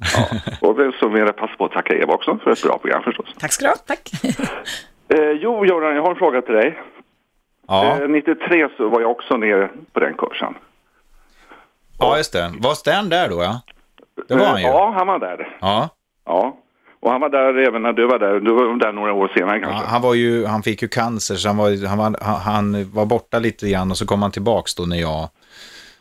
Och 0.60 0.74
det 0.78 0.92
så 1.00 1.08
vill 1.08 1.20
jag 1.22 1.36
passa 1.36 1.54
på 1.58 1.64
att 1.64 1.72
tacka 1.72 1.94
Eva 1.94 2.14
också 2.14 2.38
för 2.44 2.50
ett 2.50 2.62
bra 2.62 2.78
program 2.78 3.02
förstås. 3.02 3.26
Tack 3.38 3.52
ska 3.52 3.64
du 3.64 3.68
ha. 3.70 3.76
Tack. 3.76 4.10
Eh, 5.10 5.30
jo, 5.30 5.66
Göran, 5.66 5.96
jag 5.96 6.02
har 6.02 6.10
en 6.10 6.16
fråga 6.16 6.42
till 6.42 6.54
dig. 6.54 6.78
Ja. 7.68 8.00
Eh, 8.02 8.08
93 8.08 8.68
så 8.76 8.88
var 8.88 9.00
jag 9.00 9.10
också 9.10 9.36
nere 9.36 9.68
på 9.92 10.00
den 10.00 10.14
kursen. 10.14 10.54
ja, 11.98 12.16
just 12.16 12.32
det. 12.32 12.52
Var 12.58 12.74
Stan 12.74 13.08
där 13.08 13.28
då, 13.28 13.42
ja? 13.42 13.60
Det 14.28 14.34
var 14.34 14.46
han 14.46 14.60
ju. 14.60 14.66
Eh, 14.66 14.72
Ja, 14.72 14.92
han 14.96 15.06
var 15.06 15.18
där. 15.18 15.56
Ja. 15.60 15.88
Ja. 16.24 16.56
Och 17.00 17.10
han 17.10 17.20
var 17.20 17.28
där 17.28 17.54
även 17.68 17.82
när 17.82 17.92
du 17.92 18.06
var 18.06 18.18
där. 18.18 18.40
Du 18.40 18.52
var 18.54 18.78
där 18.78 18.92
några 18.92 19.12
år 19.12 19.32
senare 19.36 19.58
Ja, 19.58 19.68
kanske. 19.68 19.86
han, 19.86 20.02
var 20.02 20.14
ju, 20.14 20.46
han 20.46 20.62
fick 20.62 20.82
ju 20.82 20.88
cancer, 20.88 21.34
så 21.36 21.48
han 21.48 21.56
var, 21.56 21.86
han, 21.86 21.98
var, 21.98 22.16
han, 22.20 22.40
han 22.40 22.90
var 22.90 23.06
borta 23.06 23.38
lite 23.38 23.70
grann 23.70 23.90
och 23.90 23.98
så 23.98 24.06
kom 24.06 24.22
han 24.22 24.30
tillbaks 24.32 24.74
då 24.74 24.82
när 24.82 24.96
jag... 25.00 25.28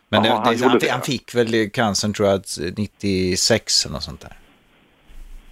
Men 0.09 0.23
Ja, 0.23 0.29
det, 0.29 0.35
han 0.35 0.43
det, 0.43 0.51
gjorde 0.53 0.69
han, 0.69 0.79
det. 0.79 0.89
han 0.89 1.01
fick 1.01 1.35
väl 1.35 1.69
cancern 1.69 2.13
tror 2.13 2.29
jag 2.29 2.41
96 2.77 3.85
eller 3.85 3.93
något 3.93 4.03
sånt 4.03 4.21
där. 4.21 4.37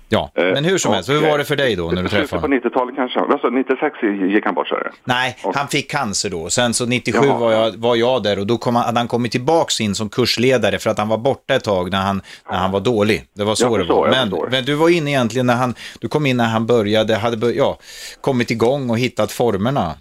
Ja, 0.09 0.31
Eh, 0.35 0.43
men 0.45 0.65
hur 0.65 0.77
som 0.77 0.93
helst, 0.93 1.09
hur 1.09 1.29
var 1.29 1.37
det 1.37 1.45
för 1.45 1.55
dig 1.55 1.75
då 1.75 1.83
när 1.83 2.03
du 2.03 2.09
träffade 2.09 2.09
Slutet 2.27 2.29
på 2.29 2.37
honom? 2.39 2.59
90-talet 2.59 2.95
kanske. 2.95 3.19
Alltså 3.19 3.49
96 3.49 3.95
gick 4.33 4.45
han 4.45 4.53
bort 4.55 4.67
så. 4.67 4.77
Nej, 5.03 5.37
Och- 5.43 5.55
han 5.55 5.67
fick 5.67 5.91
cancer 5.91 6.29
då. 6.29 6.49
Sen 6.49 6.73
så 6.73 6.85
97 6.85 7.25
Jaha. 7.27 7.37
var 7.39 7.51
jag, 7.51 7.71
var 7.77 7.95
jag 7.95 8.23
där 8.23 8.39
och 8.39 8.47
då 8.47 8.57
kom 8.57 8.75
han, 8.75 8.85
hade 8.85 8.99
han 8.99 9.07
kommit 9.07 9.31
tillbaks 9.31 9.81
in 9.81 9.95
som 9.95 10.09
kursledare 10.09 10.77
för 10.79 10.89
att 10.89 10.97
han 10.97 11.07
var 11.09 11.17
borta 11.17 11.53
ett 11.55 11.63
tag 11.63 11.91
när 11.91 12.01
han, 12.01 12.21
när 12.51 12.57
han 12.57 12.71
var 12.71 12.79
dålig. 12.79 13.23
Det 13.35 13.43
var 13.43 13.55
så 13.55 13.65
Jag 13.65 13.73
det 13.73 13.77
förstår, 13.79 13.95
var. 13.95 14.09
Men, 14.09 14.49
men 14.51 14.63
du 14.65 14.75
var 14.75 14.89
inne 14.97 15.09
egentligen 15.11 15.45
när 15.45 15.55
han, 15.55 15.73
du 16.01 16.07
kom 16.07 16.25
in 16.25 16.37
när 16.37 16.45
han 16.49 16.65
började, 16.65 17.15
hade 17.15 17.37
bör, 17.37 17.51
ja, 17.51 17.77
kommit 18.21 18.51
igång 18.51 18.89
och 18.89 18.97
hittat 18.99 19.31
formerna. 19.31 19.93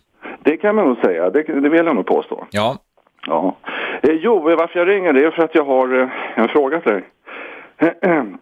Det 0.44 0.56
kan 0.56 0.74
man 0.74 0.84
nog 0.88 0.96
säga. 0.98 1.30
Det, 1.30 1.42
det 1.42 1.68
vill 1.68 1.86
jag 1.86 1.94
nog 1.96 2.06
påstå. 2.06 2.46
Ja, 2.50 2.76
Ja. 3.26 3.56
Eh, 4.02 4.10
jo, 4.12 4.40
varför 4.42 4.78
jag 4.78 4.88
ringer 4.88 5.12
det 5.12 5.20
är 5.26 5.30
för 5.30 5.42
att 5.42 5.54
jag 5.54 5.64
har 5.64 6.02
eh, 6.02 6.08
en 6.42 6.48
fråga 6.48 6.80
till 6.80 6.92
dig. 6.92 7.04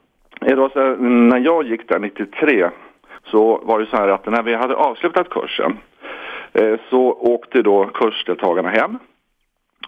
Här, 0.42 0.96
när 0.96 1.38
jag 1.38 1.66
gick 1.66 1.88
där 1.88 1.98
93 1.98 2.70
så 3.24 3.60
var 3.64 3.80
det 3.80 3.86
så 3.86 3.96
här 3.96 4.08
att 4.08 4.26
när 4.26 4.42
vi 4.42 4.54
hade 4.54 4.74
avslutat 4.74 5.30
kursen 5.30 5.78
eh, 6.52 6.80
så 6.90 7.12
åkte 7.12 7.62
då 7.62 7.90
kursdeltagarna 7.94 8.68
hem. 8.68 8.98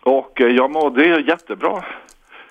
Och 0.03 0.41
eh, 0.41 0.49
jag 0.49 0.71
mådde 0.71 1.21
jättebra 1.21 1.85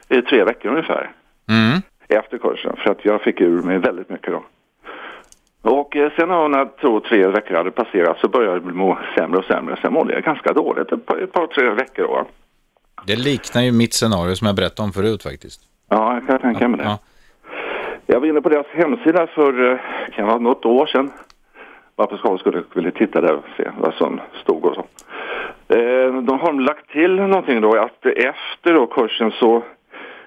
i 0.09 0.21
tre 0.21 0.43
veckor 0.43 0.71
ungefär 0.71 1.11
mm. 1.49 1.81
efter 2.07 2.37
kursen 2.37 2.75
för 2.77 2.91
att 2.91 3.05
jag 3.05 3.21
fick 3.21 3.41
ur 3.41 3.61
mig 3.61 3.77
väldigt 3.77 4.09
mycket 4.09 4.31
då. 4.31 4.43
Och 5.61 5.95
eh, 5.95 6.11
sen 6.15 6.29
när 6.29 6.65
tror 6.65 6.99
tre 6.99 7.27
veckor 7.27 7.55
hade 7.55 7.71
passerat 7.71 8.19
så 8.19 8.27
började 8.27 8.55
jag 8.55 8.75
må 8.75 8.99
sämre 9.17 9.39
och 9.39 9.45
sämre. 9.45 9.79
Sen 9.81 9.93
mådde 9.93 10.13
jag 10.13 10.23
ganska 10.23 10.53
dåligt 10.53 10.91
ett 10.91 11.05
par, 11.05 11.17
ett 11.17 11.33
par 11.33 11.47
tre 11.47 11.69
veckor 11.69 12.03
då. 12.03 12.27
Det 13.05 13.15
liknar 13.15 13.61
ju 13.61 13.71
mitt 13.71 13.93
scenario 13.93 14.35
som 14.35 14.47
jag 14.47 14.55
berättade 14.55 14.85
om 14.85 14.93
förut 14.93 15.23
faktiskt. 15.23 15.61
Ja, 15.89 16.13
jag 16.13 16.27
kan 16.27 16.39
tänka 16.39 16.67
mig 16.67 16.77
det. 16.77 16.83
Ja. 16.83 16.99
Jag 18.05 18.19
var 18.19 18.27
inne 18.27 18.41
på 18.41 18.49
deras 18.49 18.67
hemsida 18.67 19.27
för 19.27 19.71
eh, 19.71 19.77
kan 20.15 20.27
vara 20.27 20.37
något 20.37 20.65
år 20.65 20.85
sedan. 20.85 21.11
Bara 21.95 22.07
för 22.17 22.37
skulle 22.37 22.63
vilja 22.73 22.91
titta 22.91 23.21
där 23.21 23.33
och 23.33 23.43
se 23.57 23.69
vad 23.79 23.93
som 23.93 24.19
stod 24.33 24.65
och 24.65 24.75
så. 24.75 24.85
Eh, 25.75 26.13
De 26.21 26.39
har 26.39 26.53
lagt 26.53 26.89
till 26.89 27.15
någonting 27.15 27.61
då 27.61 27.75
att 27.77 28.05
efter 28.05 28.73
då 28.73 28.85
kursen 28.87 29.31
så, 29.31 29.63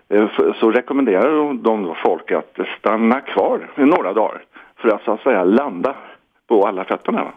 eh, 0.08 0.28
så 0.60 0.70
rekommenderar 0.70 1.54
de 1.54 1.82
då 1.84 1.96
folk 2.04 2.32
att 2.32 2.58
stanna 2.78 3.20
kvar 3.20 3.68
i 3.76 3.80
några 3.80 4.12
dagar 4.12 4.42
för 4.76 4.88
att 4.88 5.02
så 5.04 5.12
att 5.12 5.22
säga 5.22 5.44
landa 5.44 5.94
på 6.48 6.62
alla 6.66 6.84
fötterna. 6.84 7.32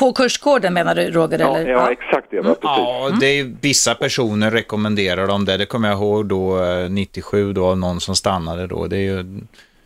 På 0.00 0.12
kursgården 0.12 0.74
menar 0.74 0.94
du 0.94 1.10
Roger? 1.10 1.38
Ja, 1.38 1.56
eller? 1.56 1.70
ja, 1.70 1.92
exakt 1.92 2.26
det. 2.30 2.40
Va? 2.40 2.42
Precis. 2.42 2.60
Ja, 2.62 3.10
det 3.20 3.26
är, 3.26 3.56
vissa 3.60 3.94
personer 3.94 4.50
rekommenderar 4.50 5.26
dem 5.26 5.44
det. 5.44 5.56
Det 5.56 5.66
kommer 5.66 5.88
jag 5.88 5.98
ihåg 5.98 6.26
då 6.26 6.64
eh, 6.64 6.90
97 6.90 7.52
då, 7.52 7.66
av 7.66 7.78
någon 7.78 8.00
som 8.00 8.16
stannade 8.16 8.66
då. 8.66 8.86
Det 8.86 8.96
är 8.96 9.00
ju, 9.00 9.40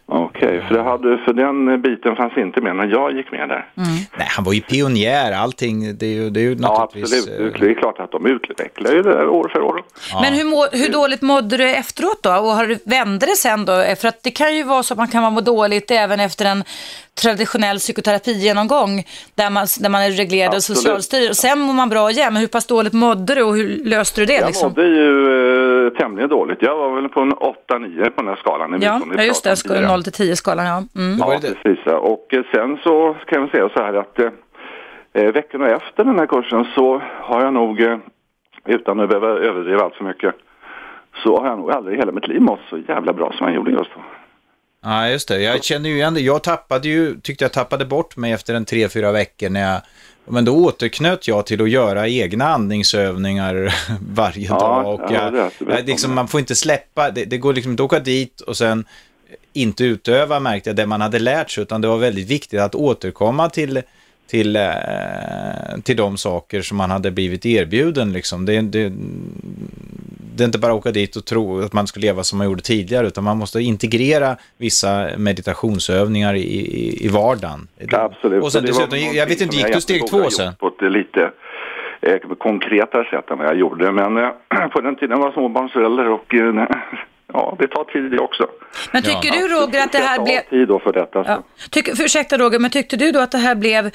Okej, 0.07 0.65
för, 0.69 0.75
det 0.75 0.83
hade- 0.83 1.19
för 1.25 1.33
den 1.33 1.83
biten 1.83 2.17
fanns 2.17 2.37
inte 2.37 2.61
med 2.61 2.77
när 2.77 2.87
jag 2.87 3.13
gick 3.17 3.33
med 3.33 3.49
där. 3.49 3.69
nej, 3.75 4.27
han 4.31 4.45
var 4.45 4.53
ju 4.53 4.61
pionjär, 4.61 5.33
allting. 5.33 5.99
Det 5.99 6.07
är 6.07 6.11
ju, 6.11 6.31
det 6.31 6.41
är 6.41 6.43
ju 6.43 6.57
Ja, 6.61 6.69
naturligtvis... 6.85 7.19
absolut. 7.29 7.55
eh, 7.55 7.61
Det 7.61 7.71
är 7.71 7.75
klart 7.75 8.01
att 8.01 8.11
de 8.13 8.27
utvecklar 8.27 8.93
ju 8.93 9.03
det 9.03 9.11
där 9.11 9.29
år 9.29 9.49
för 9.53 9.61
år. 9.63 9.83
Men 10.23 10.33
hur, 10.35 10.45
må, 10.45 10.67
hur 10.73 10.89
dåligt 10.93 11.23
mådde 11.23 11.57
du 11.57 11.71
efteråt 11.71 12.23
då? 12.23 12.31
Och 12.31 12.51
har 12.51 12.67
du, 12.67 12.79
vände 12.85 13.27
det 13.27 13.37
sen 13.37 13.65
då? 13.65 13.73
För 14.01 14.09
att 14.09 14.23
det 14.23 14.31
kan 14.31 14.57
ju 14.57 14.63
vara 14.63 14.83
så 14.83 14.95
att 14.95 14.99
man 14.99 15.09
kan 15.09 15.33
må 15.33 15.41
dåligt 15.41 15.91
även 15.91 16.21
efter 16.21 16.45
en 16.45 16.65
traditionell 17.23 17.79
psykoterapigenomgång 17.79 19.05
där 19.35 19.51
man, 19.51 19.67
där 19.81 19.89
man 19.89 20.03
är 20.03 20.11
reglerad 20.11 20.55
av. 20.55 20.61
Socialstyrelsen. 20.61 21.31
Och 21.31 21.37
sen 21.37 21.61
mår 21.61 21.73
man 21.75 21.89
bra 21.89 22.11
igen. 22.11 22.33
Men 22.33 22.41
hur 22.41 22.49
pass 22.49 22.67
dåligt 22.67 22.93
mådde 22.93 23.35
du 23.35 23.43
och 23.43 23.57
hur 23.57 23.85
löste 23.85 24.21
du 24.21 24.27
det? 24.27 24.33
Jag 24.35 24.47
liksom? 24.47 24.69
mådde 24.69 24.83
ju 24.83 25.54
eh, 25.85 25.91
tämligen 25.91 26.30
dåligt. 26.30 26.62
Jag 26.62 26.76
var 26.76 26.95
väl 26.95 27.09
på 27.09 27.20
en 27.20 27.32
8-9 27.32 28.11
på 28.11 28.22
den 28.22 28.28
här 28.28 28.37
skalan. 28.37 28.78
Ja, 28.80 29.01
ja, 29.16 29.22
just 29.22 29.45
det. 29.45 29.51
pratade 29.51 29.53
om 29.53 29.57
tidigare. 29.57 29.97
0 29.97 30.05
till 30.05 30.12
10-skalan, 30.12 30.66
ja. 30.66 30.82
Mm. 30.97 31.18
Ja, 31.18 31.39
precis. 31.41 31.87
Och 31.87 32.35
eh, 32.35 32.43
sen 32.55 32.78
så 32.82 33.16
kan 33.26 33.41
jag 33.41 33.51
säga 33.51 33.68
så 33.68 33.82
här 33.82 33.95
att 33.95 34.18
eh, 34.18 34.30
eh, 35.12 35.32
veckorna 35.32 35.68
efter 35.68 36.05
den 36.05 36.18
här 36.18 36.26
kursen 36.26 36.66
så 36.74 37.03
har 37.20 37.45
jag 37.45 37.53
nog, 37.53 37.80
eh, 37.80 37.99
utan 38.64 39.01
att 39.01 39.09
behöva 39.09 39.28
överdriva 39.28 39.82
allt 39.82 39.95
för 39.95 40.05
mycket, 40.05 40.35
så 41.22 41.41
har 41.41 41.47
jag 41.47 41.59
nog 41.59 41.72
aldrig 41.72 41.97
i 41.97 41.99
hela 41.99 42.12
mitt 42.12 42.28
liv 42.28 42.41
mått 42.41 42.61
så 42.70 42.78
jävla 42.78 43.12
bra 43.12 43.32
som 43.32 43.47
jag 43.47 43.57
gjorde 43.57 43.70
just 43.70 43.91
då. 43.95 44.01
Ja, 44.85 45.09
just 45.09 45.28
det. 45.28 45.41
Jag 45.43 45.64
känner 45.64 45.91
ju 45.91 45.97
igen 45.97 46.14
det. 46.14 46.20
Jag 46.20 46.43
tappade 46.43 46.89
ju, 46.89 47.20
tyckte 47.20 47.45
jag 47.45 47.53
tappade 47.53 47.85
bort 47.85 48.16
mig 48.16 48.32
efter 48.32 48.55
en 48.55 48.64
tre, 48.64 48.89
fyra 48.89 49.12
veckor 49.12 49.49
när 49.49 49.72
jag 49.72 49.80
men 50.26 50.45
då 50.45 50.57
återknöt 50.57 51.28
jag 51.28 51.47
till 51.47 51.62
att 51.62 51.70
göra 51.70 52.09
egna 52.09 52.45
andningsövningar 52.49 53.74
varje 54.14 54.47
Ja, 54.49 54.59
dag. 54.59 54.95
Och 54.95 55.01
ja, 55.01 55.12
jag, 55.12 55.32
det 55.32 55.41
rätt. 55.41 55.53
Det 55.59 55.74
jag, 55.74 55.87
liksom, 55.87 56.11
man. 56.11 56.14
man 56.14 56.28
får 56.28 56.41
inte 56.41 56.55
släppa, 56.55 57.11
det, 57.11 57.24
det 57.24 57.39
går 57.39 57.53
liksom 57.53 57.70
inte 57.70 57.82
att 57.82 57.93
åka 57.93 57.99
dit 57.99 58.41
och 58.41 58.57
sen 58.57 58.85
inte 59.53 59.85
utöva 59.85 60.41
märkte 60.41 60.70
jag 60.70 60.76
det 60.76 60.87
man 60.87 61.01
hade 61.01 61.18
lärt 61.18 61.51
sig, 61.51 61.62
utan 61.62 61.80
det 61.80 61.89
var 61.89 61.97
väldigt 61.97 62.28
viktigt 62.28 62.61
att 62.61 62.74
återkomma 62.74 63.49
till, 63.51 63.82
till, 64.26 64.57
eh, 64.57 64.72
till 65.82 65.97
de 65.97 66.16
saker 66.16 66.62
som 66.62 66.76
man 66.76 66.91
hade 66.91 67.11
blivit 67.11 67.47
erbjuden. 67.47 68.12
Liksom. 68.12 68.47
Det, 68.47 68.61
det, 68.61 68.93
det 70.37 70.43
är 70.43 70.47
inte 70.47 70.59
bara 70.59 70.72
att 70.72 70.78
åka 70.78 70.91
dit 70.91 71.16
och 71.16 71.24
tro 71.24 71.61
att 71.61 71.72
man 71.72 71.87
ska 71.87 72.01
leva 72.01 72.22
som 72.22 72.39
man 72.39 72.47
gjorde 72.47 72.62
tidigare, 72.62 73.07
utan 73.07 73.24
man 73.24 73.39
måste 73.39 73.61
integrera 73.61 74.37
vissa 74.59 75.09
meditationsövningar 75.18 76.35
i, 76.35 76.41
i, 76.41 77.07
i 77.07 77.09
vardagen. 77.09 77.68
Ja, 77.91 78.01
absolut. 78.01 78.43
Och 78.43 78.53
sen 78.53 78.64
dessutom, 78.64 78.99
jag 78.99 79.26
vet 79.26 79.41
inte, 79.41 79.57
gick 79.57 79.74
du 79.74 79.80
steg 79.80 80.07
två 80.07 80.30
sen? 80.30 80.55
På 80.55 80.68
ett 80.68 80.93
lite 80.93 81.30
eh, 82.01 82.18
konkretare 82.39 83.05
sätt 83.05 83.30
än 83.30 83.39
vad 83.39 83.47
jag 83.47 83.57
gjorde. 83.57 83.93
Men 83.93 84.16
eh, 84.16 84.68
på 84.72 84.80
den 84.80 84.97
tiden 84.97 85.18
var 85.18 85.26
jag 85.26 85.35
småbarnsförälder 85.35 86.09
och 86.09 86.35
eh, 86.35 86.68
ja, 87.32 87.57
det 87.59 87.68
tar 87.68 87.85
tid 87.85 88.11
det 88.11 88.18
också. 88.18 88.47
Men 88.93 89.03
tycker 89.03 89.30
du 89.30 89.49
Roger 89.49 89.85
att 89.85 89.93
det 89.93 89.99
här 89.99 90.24
blev... 90.24 90.41
tid 90.41 90.68
då 90.68 90.78
för 90.78 90.93
detta. 90.93 91.24
Så. 91.24 91.30
Ja. 91.30 91.43
Tyck, 91.70 91.89
ursäkta 92.01 92.39
Roger, 92.39 92.59
men 92.59 92.70
tyckte 92.70 92.97
du 92.97 93.12
då 93.12 93.20
att 93.20 93.32
det 93.32 93.39
här 93.39 93.55
blev... 93.55 93.91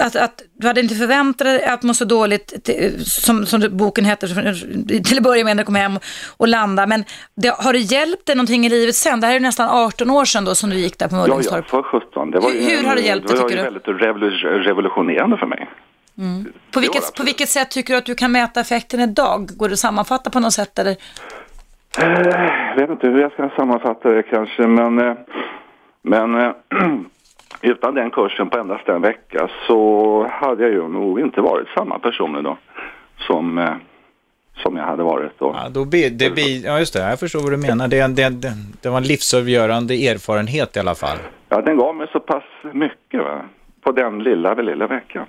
Att, 0.00 0.16
att 0.16 0.42
du 0.54 0.66
hade 0.66 0.80
inte 0.80 0.94
förväntat 0.94 1.46
dig 1.46 1.64
att 1.64 1.82
må 1.82 1.94
så 1.94 2.04
dåligt, 2.04 2.64
till, 2.64 3.04
som, 3.06 3.46
som 3.46 3.68
boken 3.76 4.04
heter, 4.04 5.02
till 5.04 5.16
att 5.18 5.22
börja 5.24 5.44
med 5.44 5.56
när 5.56 5.62
du 5.62 5.66
kom 5.66 5.74
hem 5.74 5.98
och 6.36 6.48
landa. 6.48 6.86
Men 6.86 7.04
det, 7.34 7.48
har 7.48 7.72
det 7.72 7.78
hjälpt 7.78 8.26
dig 8.26 8.36
någonting 8.36 8.66
i 8.66 8.68
livet 8.68 8.94
sen? 8.94 9.20
Det 9.20 9.26
här 9.26 9.34
är 9.34 9.40
nästan 9.40 9.68
18 9.68 10.10
år 10.10 10.24
sedan 10.24 10.44
då 10.44 10.54
som 10.54 10.70
du 10.70 10.76
gick 10.76 10.98
där 10.98 11.08
på 11.08 11.16
Ja, 11.16 11.20
ja, 11.20 11.26
Mullingstorp. 11.26 11.68
för 11.70 11.82
17. 11.82 12.30
Det 12.30 12.40
var 12.40 12.50
Hur- 12.50 12.60
hur 12.76 12.84
har 12.88 12.94
det 12.94 13.00
hjälpt 13.02 13.28
dig, 13.28 13.36
Det 13.36 13.42
var 13.42 13.48
tycker 13.48 13.62
ju 13.64 13.70
du? 13.70 13.80
väldigt 13.80 14.02
revolu- 14.02 14.58
revolutionerande 14.62 15.36
för 15.36 15.46
mig. 15.46 15.68
På 16.16 16.20
det 16.20 16.46
var 16.74 16.80
vilket, 16.80 17.14
på 17.14 17.22
vilket 17.22 17.48
sätt 17.48 17.70
tycker 17.70 17.94
du 17.94 17.98
att 17.98 18.06
du 18.06 18.14
kan 18.14 18.32
mäta 18.32 18.60
effekten 18.60 19.00
idag? 19.00 19.48
Går 19.56 19.68
det 19.68 19.72
att 19.72 19.78
sammanfatta 19.78 20.30
på 20.30 20.40
något 20.40 20.52
sätt? 20.52 20.78
Eller? 20.78 20.96
Jag 21.98 22.76
vet 22.76 22.90
inte 22.90 23.06
hur 23.06 23.20
jag 23.20 23.32
ska 23.32 23.50
sammanfatta 23.56 24.08
det 24.08 24.22
kanske, 24.22 24.62
men, 24.66 24.98
eh, 24.98 25.14
men 26.02 26.40
eh, 26.40 26.50
utan 27.60 27.94
den 27.94 28.10
kursen 28.10 28.50
på 28.50 28.58
endast 28.58 28.88
en 28.88 29.02
vecka 29.02 29.48
så 29.66 30.26
hade 30.32 30.62
jag 30.62 30.72
ju 30.72 30.88
nog 30.88 31.20
inte 31.20 31.40
varit 31.40 31.68
samma 31.74 31.98
person 31.98 32.38
idag 32.38 32.56
som, 33.26 33.58
eh, 33.58 33.70
som 34.62 34.76
jag 34.76 34.84
hade 34.84 35.02
varit 35.02 35.32
då. 35.38 35.54
Ja, 35.62 35.68
då 35.68 35.84
blir, 35.84 36.10
det 36.10 36.30
blir, 36.30 36.64
ja, 36.64 36.78
just 36.78 36.92
det, 36.94 37.00
jag 37.00 37.20
förstår 37.20 37.40
vad 37.40 37.50
du 37.52 37.56
menar. 37.56 37.88
Det, 37.88 38.06
det, 38.06 38.28
det, 38.28 38.52
det 38.82 38.88
var 38.88 38.96
en 38.98 39.02
livsavgörande 39.04 39.94
erfarenhet 39.94 40.76
i 40.76 40.80
alla 40.80 40.94
fall. 40.94 41.18
Ja, 41.48 41.60
den 41.60 41.76
gav 41.76 41.94
mig 41.96 42.06
så 42.12 42.20
pass 42.20 42.44
mycket 42.72 43.20
va? 43.20 43.40
på 43.82 43.92
den 43.92 44.18
lilla, 44.22 44.54
lilla 44.54 44.86
veckan. 44.86 45.26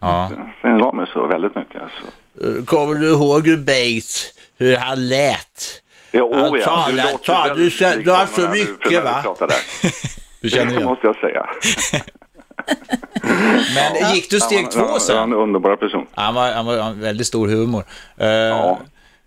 Ja. 0.00 0.30
Den 0.62 0.78
gav 0.78 0.94
mig 0.94 1.06
så 1.12 1.26
väldigt 1.26 1.54
mycket. 1.56 1.82
Alltså. 1.82 2.64
Kommer 2.66 2.94
du 2.94 3.08
ihåg 3.10 3.46
hur 3.46 3.56
Bates, 3.56 4.32
hur 4.58 4.76
han 4.76 5.08
lät? 5.08 5.82
Jo, 6.12 6.34
Han 6.34 6.44
ja, 6.60 6.64
talar- 6.64 7.54
du 7.54 7.70
väldigt 7.70 7.78
du- 7.78 7.96
lik 7.96 8.04
du 8.04 8.10
har 8.10 8.26
så 8.26 8.40
du- 8.40 8.48
mycket, 8.48 8.90
du 8.90 9.00
va? 9.00 9.24
Du 10.42 10.48
känner 10.50 10.64
Det 10.66 10.72
igen. 10.72 10.84
måste 10.84 11.06
jag 11.06 11.16
säga. 11.16 11.46
Men 13.74 14.14
gick 14.14 14.30
du 14.30 14.40
steg 14.40 14.62
Han 14.62 14.70
två 14.70 14.80
Han 14.80 14.90
var 14.90 14.98
sen? 14.98 15.16
en 15.22 15.32
underbar 15.32 15.76
person. 15.76 16.06
Han 16.14 16.34
var, 16.34 16.52
han 16.52 16.66
var 16.66 16.78
han 16.78 17.00
väldigt 17.00 17.26
stor 17.26 17.48
humor. 17.48 17.84
Eh, 18.16 18.26
Ja. 18.28 18.80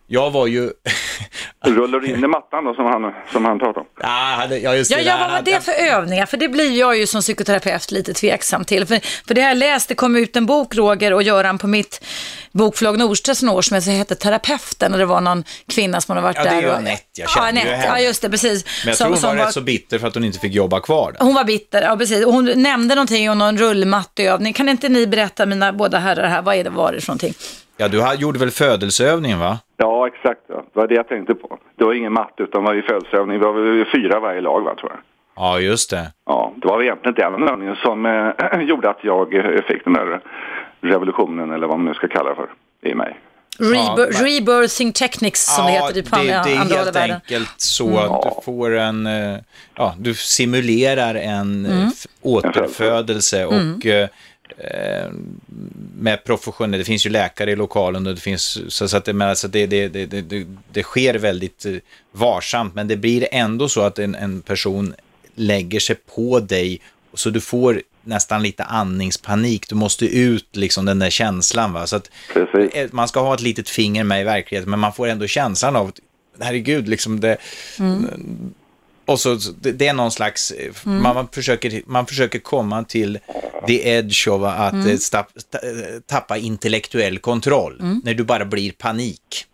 Jag 0.08 0.32
var 0.32 0.48
ju... 0.48 0.70
Rullar 1.66 2.00
du 2.00 2.08
in 2.08 2.24
i 2.24 2.28
mattan 2.28 2.66
då 2.66 2.74
som 2.74 2.86
han, 2.86 3.14
som 3.32 3.46
han 3.46 3.60
pratade 3.60 3.80
om? 3.80 3.86
ja, 4.02 4.08
hade, 4.40 4.58
ja, 4.60 4.76
just 4.76 4.92
Ja, 4.92 4.98
det. 4.98 5.04
ja, 5.04 5.14
där, 5.14 5.20
vad 5.22 5.32
var 5.32 5.42
det 5.42 5.62
för 5.66 5.72
övningar? 5.72 6.26
För 6.26 6.38
det 6.38 6.48
blir 6.50 6.80
jag 6.80 6.98
ju 6.98 7.08
som 7.08 7.22
psykoterapeut 7.22 7.92
lite 7.92 8.14
tveksam 8.14 8.66
till. 8.66 8.86
För, 8.86 9.00
för 9.28 9.34
det 9.36 9.42
har 9.42 9.48
jag 9.48 9.58
läst, 9.58 9.90
det 9.90 9.96
kom 9.96 10.16
ut 10.16 10.36
en 10.36 10.46
bok, 10.46 10.76
Roger 10.76 11.14
och 11.14 11.24
Göran, 11.24 11.58
på 11.58 11.68
mitt 11.68 12.06
bokförlag 12.52 12.98
Nordstedts 13.00 13.40
för 13.40 13.46
några 13.46 13.58
år 13.58 13.62
som 13.62 13.78
hette 13.92 14.16
Terapeuten 14.16 14.94
och 14.94 15.00
det 15.00 15.06
var 15.06 15.22
någon 15.22 15.44
kvinna 15.68 16.02
som 16.02 16.16
hade 16.16 16.24
varit 16.24 16.38
Ja, 16.38 16.44
det 16.44 16.50
är 16.50 16.56
där. 16.56 16.62
ju 16.62 16.70
Anette, 16.72 17.04
jag 17.18 17.30
ja, 17.30 17.34
känner 17.36 17.52
ju 17.52 17.60
Anette, 17.60 17.76
henne. 17.76 18.00
ja, 18.02 18.06
just 18.08 18.22
det, 18.22 18.30
precis. 18.30 18.66
Men 18.66 18.88
jag 18.88 18.98
Som- 18.98 19.06
tror 19.06 19.10
hon 19.14 19.22
som 19.22 19.38
var 19.38 19.46
rätt 19.46 19.54
så 19.54 19.62
bitter 19.62 20.00
för 20.00 20.08
att 20.08 20.14
hon 20.14 20.24
inte 20.24 20.40
fick 20.40 20.54
jobba 20.54 20.80
kvar 20.80 21.12
där. 21.12 21.26
Hon 21.26 21.36
var 21.36 21.44
bitter, 21.44 21.82
ja 21.82 21.98
precis. 21.98 22.26
Och 22.26 22.34
hon 22.34 22.62
nämnde 22.62 22.96
någonting 22.96 23.30
om 23.32 23.38
någon 23.38 23.58
rullmatteövning. 23.58 24.54
Kan 24.54 24.70
inte 24.70 24.90
ni 24.90 25.08
berätta, 25.08 25.46
mina 25.46 25.74
båda 25.74 26.00
herrar 26.00 26.28
här, 26.28 26.42
vad 26.42 26.56
är 26.56 26.64
det 26.64 26.70
var 26.70 26.94
det 26.94 27.02
för 27.02 27.08
någonting? 27.08 27.34
Ja, 27.78 27.88
du 27.88 28.04
gjorde 28.18 28.40
väl 28.40 28.52
födelseövningen 28.52 29.40
va? 29.40 29.60
Ja, 29.78 30.08
exakt. 30.08 30.42
Ja. 30.48 30.56
Det 30.74 30.80
var 30.80 30.88
det 30.88 30.96
jag 30.96 31.08
tänkte 31.08 31.36
på. 31.36 31.58
Det 31.78 31.84
var 31.84 31.94
ingen 31.94 32.14
matte 32.14 32.44
utan 32.44 32.64
var 32.64 32.74
ju 32.74 32.82
födelseövning. 32.82 33.40
Vi 33.40 33.46
var 33.46 33.54
väl 33.54 33.86
fyra 33.96 34.20
varje 34.20 34.42
lag, 34.42 34.62
va, 34.64 34.76
tror 34.80 34.92
jag. 34.92 35.00
Ja, 35.36 35.60
just 35.60 35.90
det. 35.90 36.12
Ja, 36.26 36.54
det 36.56 36.68
var 36.68 36.84
egentligen 36.84 37.16
den 37.34 37.48
övningen 37.50 37.76
som 37.76 38.06
eh, 38.06 38.60
gjorde 38.68 38.90
att 38.90 39.00
jag 39.04 39.34
eh, 39.36 39.62
fick 39.68 39.84
den 39.84 39.94
där 39.94 40.22
revolutionen, 40.82 41.52
eller 41.52 41.68
vad 41.68 41.78
man 41.80 41.86
nu 41.88 41.94
ska 41.94 42.08
kalla 42.08 42.30
det 42.30 42.36
för, 42.36 42.50
i 42.90 42.96
mig. 42.96 43.20
Rebir- 43.60 43.96
men- 43.98 44.26
Rebirthing 44.28 44.92
techniques 44.94 45.56
som 45.56 45.66
det 45.66 45.72
heter 45.72 45.94
typ 45.94 46.10
på 46.12 46.16
det, 46.16 46.22
andra, 46.22 46.44
det 46.44 46.56
är 46.56 46.60
andra 46.62 46.76
i 46.76 46.78
helt 46.78 46.96
världen. 46.96 47.16
enkelt 47.16 47.54
så 47.58 47.98
att 48.00 48.22
du 48.24 48.42
får 48.46 48.76
en, 48.76 49.06
eh, 49.06 49.38
ja, 49.76 49.94
du 50.00 50.14
simulerar 50.14 51.16
en 51.16 51.66
Mm. 51.66 51.72
mm. 51.78 51.90
återfödelse 52.22 53.46
och 53.46 53.86
eh, 53.86 54.08
med 55.96 56.24
professionella, 56.24 56.78
det 56.78 56.84
finns 56.84 57.06
ju 57.06 57.10
läkare 57.10 57.52
i 57.52 57.56
lokalen 57.56 58.08
och 58.08 58.16
det 58.16 58.22
finns, 58.22 58.74
så, 58.74 58.88
så 58.88 58.98
att 58.98 59.06
det, 59.06 59.14
men 59.14 59.30
alltså 59.30 59.48
det, 59.48 59.66
det, 59.66 59.88
det, 59.88 60.46
det, 60.72 60.84
sker 60.84 61.14
väldigt 61.14 61.66
eh, 61.66 61.76
varsamt, 62.12 62.76
men 62.76 62.88
det 62.88 62.96
blir 62.96 63.28
ändå 63.32 63.70
så 63.70 63.82
att 63.82 64.00
en, 64.00 64.16
en 64.16 64.42
person 64.42 64.96
lägger 65.36 65.80
sig 65.80 65.96
på 65.96 66.40
dig 66.40 66.82
så 67.14 67.30
du 67.30 67.42
får 67.42 67.82
nästan 68.04 68.44
lite 68.44 68.64
andningspanik, 68.64 69.70
du 69.70 69.76
måste 69.76 70.06
ut 70.06 70.56
liksom 70.56 70.86
den 70.86 71.00
där 71.00 71.10
känslan 71.10 71.74
va, 71.74 71.88
så 71.88 71.96
att 71.96 72.12
Precis. 72.34 72.74
eh, 72.74 72.90
man 72.92 73.08
ska 73.08 73.20
ha 73.20 73.34
ett 73.34 73.42
litet 73.42 73.70
finger 73.70 74.04
med 74.04 74.22
i 74.22 74.24
verkligheten, 74.24 74.70
men 74.70 74.80
man 74.80 74.94
får 74.94 75.08
ändå 75.08 75.28
känslan 75.28 75.76
av 75.76 75.88
att 75.88 76.00
herregud, 76.40 76.90
liksom 76.90 77.20
det... 77.20 77.38
Och 79.06 79.20
så, 79.20 79.38
det, 79.62 79.88
är 79.88 79.94
någon 79.94 80.12
slags, 80.12 80.52
eh, 80.52 80.72
man, 80.84 81.16
man, 81.16 81.28
försöker, 81.28 81.82
man 81.86 82.06
försöker 82.06 82.40
komma 82.40 82.84
till 82.84 83.20
the 83.68 83.90
edge 83.90 84.28
av 84.28 84.44
att 84.46 84.74
mm. 84.74 84.98
stapp, 84.98 85.28
ta- 85.52 85.58
eh, 85.58 86.00
tappa 86.06 86.38
intellektuell 86.38 87.18
kontroll, 87.20 87.78
när 88.04 88.14
du 88.14 88.24
bara 88.24 88.46
blir 88.46 88.72
panik. 88.72 89.46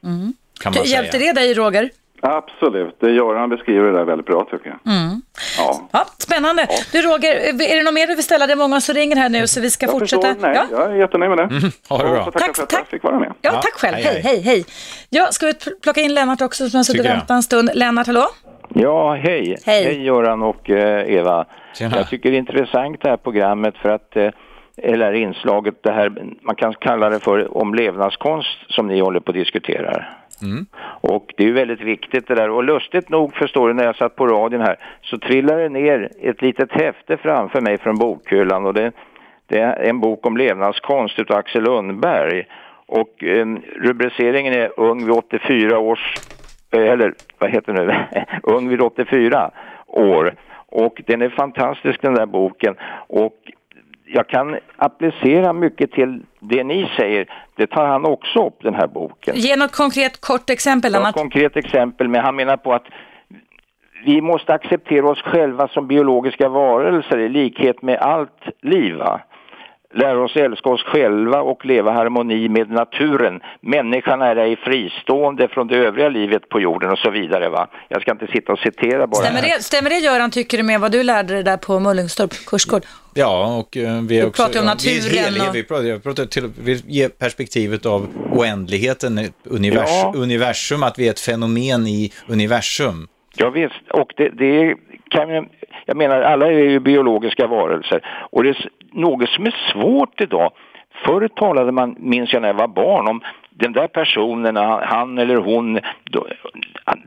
Kan 0.62 0.74
man 0.74 0.84
Hjälpte 0.86 1.18
säga. 1.18 1.34
det 1.34 1.40
dig, 1.40 1.54
Roger? 1.54 1.90
Absolut, 2.24 2.98
det 3.00 3.12
Göran 3.12 3.50
beskriver 3.50 3.86
det 3.92 3.98
där 3.98 4.06
väldigt 4.06 4.26
bra 4.28 4.48
tycker 4.52 4.78
jag. 4.84 4.94
Mm. 4.94 5.22
Ja. 5.58 5.90
Ja, 5.92 6.06
spännande. 6.18 6.68
Du 6.92 7.02
Roger, 7.02 7.36
är 7.64 7.76
det 7.78 7.84
något 7.84 7.94
mer 7.94 8.08
du 8.08 8.16
vill 8.16 8.24
ställa? 8.24 8.48
Det 8.48 8.54
är 8.54 8.58
många 8.58 8.82
som 8.82 8.96
ringer 8.96 9.16
här 9.16 9.30
nu 9.30 9.48
så 9.48 9.62
vi 9.62 9.70
ska 9.70 9.86
Jag 9.86 9.92
fortsätta. 9.92 10.28
förstår, 10.28 10.48
nej, 10.48 10.56
ja. 10.56 10.68
jag 10.72 10.92
är 10.92 10.96
jättenöjd 10.96 11.30
med 11.30 11.38
det. 11.38 11.72
Ha 11.90 11.98
det 12.04 12.10
bra. 12.10 12.32
Tack, 12.32 12.56
för 12.56 12.64
att 12.64 12.70
tack. 12.70 12.80
jag 12.80 12.88
fick 12.88 13.04
vara 13.04 13.20
med. 13.20 13.34
Ja, 13.42 13.52
Ja, 13.54 13.62
tack 13.62 13.74
själv. 13.74 13.96
hej, 13.96 14.04
Hej, 14.04 14.22
hej, 14.24 14.42
hej. 14.42 14.66
Ja, 15.10 15.28
ska 15.32 15.46
vi 15.46 15.54
plocka 15.84 16.02
in 16.02 16.14
Lennart 16.14 16.42
också 16.42 16.70
som 16.70 16.78
har 16.78 16.84
suttit 16.84 17.00
och 17.00 17.06
väntat 17.06 17.30
en 17.30 17.44
stund. 17.44 17.70
Lennart, 17.74 18.08
hallå? 18.08 18.28
Ja, 18.74 19.14
hej. 19.14 19.56
Hej. 19.66 20.04
Göran 20.06 20.42
och 20.42 20.70
eh, 20.70 21.14
Eva. 21.16 21.46
Tjena. 21.74 21.98
Jag 21.98 22.10
tycker 22.10 22.32
det 22.32 22.36
är 22.36 22.40
intressant 22.40 23.02
det 23.02 23.10
här 23.10 23.18
programmet 23.18 23.78
för 23.78 23.90
att, 23.90 24.18
eh, 24.18 24.30
eller 24.78 25.14
inslaget, 25.14 25.84
det 25.84 25.92
här, 25.92 26.12
man 26.42 26.56
kan 26.56 26.74
kalla 26.74 27.10
det 27.10 27.20
för 27.20 27.58
om 27.58 27.76
levnadskonst 27.76 28.58
som 28.70 28.88
ni 28.88 29.00
håller 29.00 29.20
på 29.20 29.32
att 29.32 29.36
diskutera. 29.36 30.06
Och 31.02 31.34
det 31.38 31.44
är 31.44 31.48
ju 31.48 31.54
väldigt 31.54 31.82
viktigt 31.82 32.28
det 32.28 32.36
där. 32.36 32.50
Och 32.50 32.64
lustigt 32.64 33.10
nog 33.10 33.36
förstår 33.36 33.68
du 33.68 33.74
när 33.74 33.84
jag 33.84 33.96
satt 33.96 34.16
på 34.16 34.28
radion 34.28 34.62
här 34.62 34.76
så 35.02 35.18
trillade 35.18 35.62
det 35.62 35.70
ner 35.70 36.10
ett 36.22 36.42
litet 36.42 36.72
häfte 36.72 37.18
framför 37.18 37.62
mig 37.62 37.78
från 37.78 37.98
bokhyllan 37.98 38.66
och 38.66 38.74
det, 38.74 38.92
det 39.48 39.60
är 39.60 39.90
en 39.90 40.00
bok 40.00 40.26
om 40.26 40.38
levnadskonst 40.38 41.20
utav 41.20 41.38
Axel 41.38 41.64
Lundberg. 41.64 42.46
Och 42.86 43.24
eh, 43.24 43.46
rubriceringen 43.76 44.54
är 44.54 44.80
Ung 44.80 45.06
vid 45.06 45.16
84 45.16 45.80
års 45.80 46.16
eh, 46.72 46.82
eller 46.82 47.14
vad 47.42 47.52
heter 47.52 47.74
det 47.74 47.86
nu, 47.86 48.26
Ung 48.44 48.70
vid 48.70 48.82
84 48.82 49.52
år. 49.88 50.36
Och 50.66 51.02
den 51.08 51.22
är 51.22 51.30
fantastisk 51.30 52.02
den 52.02 52.14
där 52.14 52.26
boken. 52.26 52.76
Och 53.08 53.36
jag 54.06 54.28
kan 54.28 54.58
applicera 54.76 55.54
mycket 55.54 55.92
till 55.92 56.22
det 56.40 56.64
ni 56.64 56.92
säger. 56.98 57.26
Det 57.56 57.68
tar 57.68 57.88
han 57.88 58.06
också 58.06 58.48
upp 58.48 58.64
den 58.64 58.76
här 58.76 58.88
boken. 58.88 59.36
Ge 59.36 59.56
något 59.56 59.76
konkret 59.76 60.22
kort 60.22 60.50
exempel, 60.50 60.96
ett 60.96 61.14
konkret 61.14 61.58
exempel, 61.58 62.08
men 62.08 62.22
han 62.22 62.36
menar 62.36 62.58
på 62.58 62.74
att 62.74 62.86
vi 64.06 64.22
måste 64.22 64.54
acceptera 64.54 65.10
oss 65.10 65.22
själva 65.22 65.68
som 65.68 65.88
biologiska 65.88 66.50
varelser 66.50 67.18
i 67.18 67.30
likhet 67.30 67.82
med 67.82 67.98
allt 67.98 68.44
liv. 68.62 68.96
Va? 68.96 69.22
Lära 69.94 70.24
oss 70.24 70.36
älska 70.36 70.70
oss 70.70 70.84
själva 70.84 71.42
och 71.42 71.66
leva 71.66 71.92
i 71.92 71.94
harmoni 71.94 72.50
med 72.50 72.70
naturen. 72.70 73.40
Människan 73.62 74.22
är 74.22 74.36
ej 74.36 74.56
fristående 74.56 75.48
från 75.48 75.68
det 75.68 75.76
övriga 75.78 76.10
livet 76.10 76.50
på 76.50 76.60
jorden 76.62 76.92
och 76.92 76.98
så 76.98 77.10
vidare. 77.10 77.50
Va? 77.50 77.68
Jag 77.90 78.02
ska 78.02 78.12
inte 78.12 78.28
sitta 78.28 78.52
och 78.54 78.60
citera 78.60 79.08
bara. 79.08 79.16
Stämmer 79.24 79.42
det, 79.42 79.64
stämmer 79.64 79.90
det 79.90 79.96
Göran, 79.98 80.32
tycker 80.32 80.58
du, 80.58 80.64
med 80.64 80.80
vad 80.80 80.92
du 80.92 81.04
lärde 81.04 81.34
dig 81.34 81.44
där 81.44 81.58
på 81.58 81.80
Mullingstorp 81.80 82.32
kursgård? 82.48 82.84
Ja, 83.14 83.58
och 83.60 83.78
eh, 83.78 84.02
vi 84.02 84.18
är 84.18 84.22
Du 84.22 84.28
också... 84.28 84.44
pratar 84.44 84.60
om 84.60 84.66
naturen 84.66 84.96
Vi, 85.12 85.18
är 85.18 85.24
helhet, 85.24 85.50
och- 85.50 85.56
vi, 85.56 86.00
pratar, 86.00 86.26
till, 86.26 86.50
vi 86.64 86.82
ger 86.88 87.10
perspektivet 87.10 87.86
av 87.86 88.08
oändligheten, 88.32 89.20
univers, 89.44 89.90
Ja. 89.90 90.14
universum, 90.16 90.84
att 90.84 91.00
vi 91.00 91.08
är 91.08 91.12
ett 91.12 91.20
fenomen 91.20 91.88
i 91.88 92.12
universum. 92.28 93.08
Ja, 93.36 93.50
visst, 93.50 93.92
och 93.94 94.14
det, 94.18 94.30
det 94.30 94.76
kan 95.12 95.30
jag, 95.86 95.98
menar 95.98 96.22
alla 96.22 96.48
är 96.48 96.70
ju 96.70 96.80
biologiska 96.80 97.48
varelser 97.48 98.02
och 98.32 98.44
det 98.44 98.50
är 98.50 98.70
något 98.92 99.30
som 99.30 99.46
är 99.46 99.56
svårt 99.72 100.22
idag. 100.22 100.52
Förr 101.06 101.28
talade 101.28 101.72
man, 101.72 101.96
minns 102.00 102.34
jag 102.34 102.42
när 102.42 102.50
jag 102.50 102.56
var 102.56 102.68
barn, 102.68 103.08
om 103.08 103.22
den 103.50 103.74
där 103.74 103.88
personen, 103.88 104.56
han, 104.56 105.18
eller 105.18 105.36
hon, 105.36 105.80
då, 106.04 106.28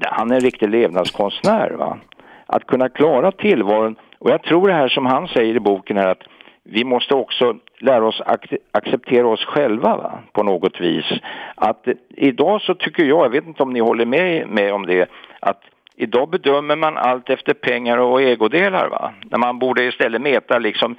han 0.01 0.31
är 0.31 0.35
en 0.35 0.41
riktig 0.41 0.71
levnadskonstnär. 0.71 1.71
Va? 1.71 1.99
Att 2.47 2.67
kunna 2.67 2.89
klara 2.89 3.33
tillvaron, 3.33 3.97
och 4.19 4.31
jag 4.31 4.43
tror 4.43 4.69
det 4.69 4.75
här 4.75 4.89
som 4.89 5.07
han 5.07 5.29
säger 5.29 5.55
i 5.55 5.61
boken 5.61 5.97
är 5.97 6.07
att 6.07 6.23
vi 6.63 6.85
måste 6.85 7.15
också 7.15 7.57
lära 7.79 8.07
oss 8.07 8.21
ac- 8.21 8.59
acceptera 8.73 9.29
oss 9.29 9.45
själva 9.45 9.97
va? 9.97 10.19
på 10.33 10.43
något 10.43 10.81
vis. 10.81 11.13
Att 11.55 11.89
eh, 11.89 11.95
idag 12.09 12.61
så 12.61 12.75
tycker 12.75 13.05
jag, 13.05 13.25
jag 13.25 13.31
vet 13.31 13.47
inte 13.47 13.63
om 13.63 13.73
ni 13.73 13.81
håller 13.81 14.07
med, 14.07 14.49
med 14.49 14.73
om 14.73 14.87
det, 14.87 15.09
att 15.41 15.61
idag 15.99 16.31
bedömer 16.31 16.77
man 16.77 16.97
allt 16.97 17.31
efter 17.31 17.55
pengar 17.55 17.99
och 17.99 18.23
egodelar 18.23 18.89
va. 18.89 19.15
När 19.31 19.39
man 19.39 19.59
borde 19.59 19.85
istället 19.85 20.23
mäta 20.23 20.59
liksom 20.59 20.97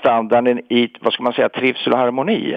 standarden 0.00 0.58
i, 0.58 0.88
vad 1.00 1.12
ska 1.12 1.22
man 1.22 1.32
säga, 1.32 1.48
trivsel 1.48 1.92
och 1.92 1.98
harmoni. 1.98 2.54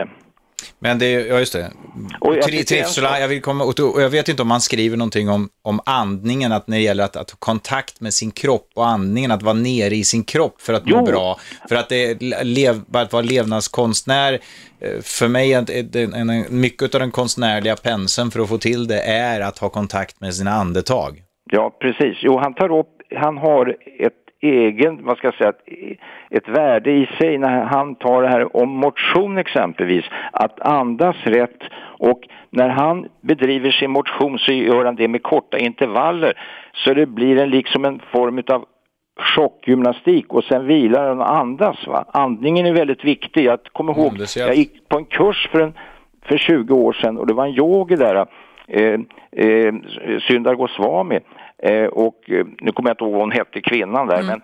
Men 0.79 0.99
det, 0.99 1.05
är- 1.05 1.25
ja 1.25 1.39
just 1.39 1.53
det. 1.53 1.71
Och 2.19 2.35
jag 2.35 2.43
Tri- 2.43 2.63
Trivsel, 2.63 3.03
jag, 3.03 3.27
vill 3.27 3.41
komma, 3.41 3.63
och, 3.63 3.73
jag 4.01 4.09
vet 4.09 4.29
inte 4.29 4.41
om 4.41 4.51
han 4.51 4.61
skriver 4.61 4.97
någonting 4.97 5.29
om, 5.29 5.49
om 5.61 5.79
andningen, 5.85 6.51
att 6.51 6.67
när 6.67 6.77
det 6.77 6.83
gäller 6.83 7.03
att, 7.03 7.15
att 7.15 7.31
ha 7.31 7.37
kontakt 7.39 8.01
med 8.01 8.13
sin 8.13 8.31
kropp 8.31 8.69
och 8.75 8.87
andningen, 8.87 9.31
att 9.31 9.43
vara 9.43 9.53
nere 9.53 9.95
i 9.95 10.03
sin 10.03 10.23
kropp 10.23 10.61
för 10.61 10.73
att 10.73 10.85
må 10.85 10.97
Jo. 10.97 11.05
bra. 11.05 11.39
För 11.69 11.75
att, 11.75 11.89
det, 11.89 12.21
lev, 12.43 12.81
att 12.93 13.13
vara 13.13 13.23
levnadskonstnär, 13.23 14.33
eh, 14.79 15.01
för 15.01 15.27
mig 15.27 15.53
är 15.53 15.97
en, 15.97 16.29
en, 16.29 16.45
mycket 16.49 16.95
av 16.95 17.01
den 17.01 17.11
konstnärliga 17.11 17.75
penseln 17.75 18.31
för 18.31 18.39
att 18.39 18.49
få 18.49 18.57
till 18.57 18.87
det 18.87 19.01
är 19.01 19.41
att 19.41 19.57
ha 19.57 19.69
kontakt 19.69 20.21
med 20.21 20.35
sina 20.35 20.51
andetag. 20.51 21.23
Ja, 21.51 21.71
precis. 21.79 22.17
Jo, 22.21 22.37
han 22.37 22.53
tar 22.53 22.79
upp, 22.79 23.01
han 23.15 23.37
har 23.37 23.75
ett 23.99 24.13
egen, 24.41 25.05
vad 25.05 25.17
ska 25.17 25.27
jag 25.27 25.33
säga, 25.33 25.49
ett, 25.49 25.99
ett 26.29 26.47
värde 26.47 26.91
i 26.91 27.09
sig 27.19 27.37
när 27.37 27.63
han 27.63 27.95
tar 27.95 28.21
det 28.21 28.27
här 28.27 28.55
om 28.55 28.69
motion 28.69 29.37
exempelvis, 29.37 30.05
att 30.31 30.59
andas 30.59 31.15
rätt 31.23 31.61
och 31.99 32.19
när 32.49 32.69
han 32.69 33.07
bedriver 33.21 33.71
sin 33.71 33.91
motion 33.91 34.39
så 34.39 34.51
gör 34.51 34.85
han 34.85 34.95
det 34.95 35.07
med 35.07 35.23
korta 35.23 35.57
intervaller 35.57 36.33
så 36.73 36.93
det 36.93 37.05
blir 37.05 37.37
en 37.37 37.49
liksom 37.49 37.85
en 37.85 38.01
form 38.11 38.43
av 38.47 38.65
chockgymnastik 39.19 40.33
och 40.33 40.43
sen 40.43 40.67
vilar 40.67 41.07
han 41.07 41.19
och 41.19 41.35
andas. 41.35 41.87
Va? 41.87 42.05
Andningen 42.07 42.65
är 42.65 42.73
väldigt 42.73 43.03
viktig. 43.03 43.45
Jag 43.45 43.63
kommer 43.63 43.93
ihåg, 43.93 44.13
jag. 44.37 44.47
jag 44.47 44.55
gick 44.55 44.89
på 44.89 44.97
en 44.97 45.05
kurs 45.05 45.49
för, 45.51 45.59
en, 45.59 45.73
för 46.25 46.37
20 46.37 46.75
år 46.75 46.93
sedan 46.93 47.17
och 47.17 47.27
det 47.27 47.33
var 47.33 47.45
en 47.45 47.55
yogi 47.55 47.95
där, 47.95 48.25
eh, 48.69 48.99
eh, 49.31 49.73
Sundar 50.27 50.55
Goswami, 50.55 51.19
eh, 51.63 51.85
och 51.85 52.29
eh, 52.29 52.45
nu 52.59 52.71
kommer 52.71 52.89
jag 52.89 52.93
inte 52.93 53.03
ihåg 53.03 53.13
vad 53.13 53.21
hon 53.21 53.31
hette, 53.31 53.61
kvinnan 53.61 54.07
där, 54.07 54.23
men 54.23 54.41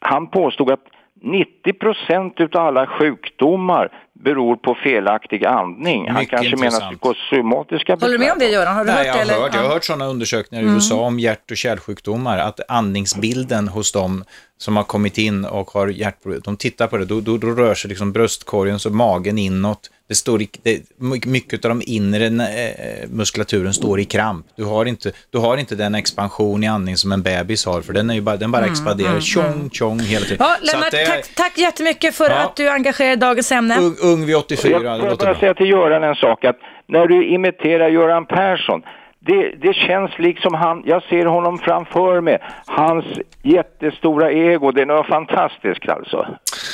han 0.00 0.26
påstod 0.26 0.70
att 0.70 0.84
90 1.22 1.72
procent 1.72 2.40
utav 2.40 2.66
alla 2.66 2.86
sjukdomar 2.86 3.92
beror 4.24 4.56
på 4.56 4.74
felaktig 4.74 5.44
andning. 5.44 6.08
Han 6.08 6.18
Mycket 6.20 6.30
kanske 6.30 6.56
menar 6.56 6.64
intressant. 6.66 6.90
psykosomatiska 7.02 7.96
Håller 8.00 8.12
du 8.12 8.18
med 8.18 8.32
om 8.32 8.38
det, 8.38 8.48
Göran? 8.48 8.76
Har 8.76 8.84
du 8.84 8.90
Nej, 8.90 8.96
hört 8.98 9.06
jag 9.06 9.20
eller? 9.22 9.34
hört, 9.40 9.54
jag 9.54 9.62
har 9.62 9.68
hört 9.68 9.84
sådana 9.84 10.06
undersökningar 10.06 10.64
i 10.64 10.66
USA 10.66 10.94
om 10.94 11.18
hjärt 11.20 11.50
och 11.50 11.56
kärlsjukdomar, 11.56 12.38
att 12.38 12.60
andningsbilden 12.68 13.68
hos 13.68 13.92
dem 13.92 14.24
som 14.58 14.76
har 14.76 14.84
kommit 14.84 15.18
in 15.18 15.44
och 15.44 15.70
har 15.70 15.88
hjärtproblem, 15.88 16.40
de 16.44 16.56
tittar 16.56 16.86
på 16.86 16.96
det, 16.96 17.04
då, 17.04 17.20
då, 17.20 17.38
då 17.38 17.46
rör 17.50 17.74
sig 17.74 17.88
liksom 17.88 18.12
bröstkorgen 18.12 18.78
och 18.86 18.92
magen 18.92 19.38
inåt. 19.38 19.90
Det 20.08 20.14
står 20.14 20.42
i, 20.42 20.48
det, 20.62 20.82
my- 20.96 21.20
mycket 21.26 21.64
av 21.64 21.68
de 21.68 21.82
inre 21.86 22.26
eh, 22.26 23.08
muskulaturen 23.08 23.74
står 23.74 24.00
i 24.00 24.04
kramp. 24.04 24.46
Du 24.56 24.64
har, 24.64 24.84
inte, 24.86 25.12
du 25.30 25.38
har 25.38 25.56
inte 25.56 25.74
den 25.74 25.94
expansion 25.94 26.64
i 26.64 26.66
andning 26.66 26.96
som 26.96 27.12
en 27.12 27.22
bebis 27.22 27.66
har, 27.66 27.82
för 27.82 27.92
den, 27.92 28.10
är 28.10 28.14
ju 28.14 28.20
bara, 28.20 28.36
den 28.36 28.50
bara 28.52 28.66
expanderar 28.66 29.20
tjong, 29.20 29.70
tjong 29.72 30.00
hela 30.00 30.24
tiden. 30.24 30.36
Ja, 30.40 30.56
Så 30.60 30.66
Lennart, 30.66 30.84
att 30.84 30.90
det 30.90 31.06
tack, 31.06 31.34
tack 31.34 31.58
jättemycket 31.58 32.14
för 32.14 32.30
Ja. 32.30 32.36
att 32.36 32.56
du 32.56 32.68
engagerar 32.68 33.08
dig 33.08 33.12
i 33.16 33.20
dagens 33.20 33.52
ämne. 33.52 33.76
Ung, 34.12 34.26
vid 34.26 34.36
84, 34.36 34.70
Jag 34.70 35.04
låter 35.04 35.26
bara 35.26 35.34
säga 35.34 35.54
till 35.54 35.70
Göran 35.70 36.04
en 36.04 36.14
sak 36.14 36.44
att 36.44 36.56
när 36.86 37.06
du 37.06 37.26
imiterar 37.26 37.88
Göran 37.88 38.26
Persson 38.26 38.82
det, 39.26 39.54
det 39.60 39.74
känns 39.74 40.10
liksom 40.18 40.54
han, 40.54 40.82
jag 40.86 41.02
ser 41.02 41.26
honom 41.26 41.58
framför 41.58 42.20
mig, 42.20 42.38
hans 42.66 43.04
jättestora 43.42 44.32
ego, 44.32 44.70
det 44.72 44.82
är 44.82 44.86
något 44.86 45.06
fantastiskt 45.06 45.88
alltså. 45.88 46.26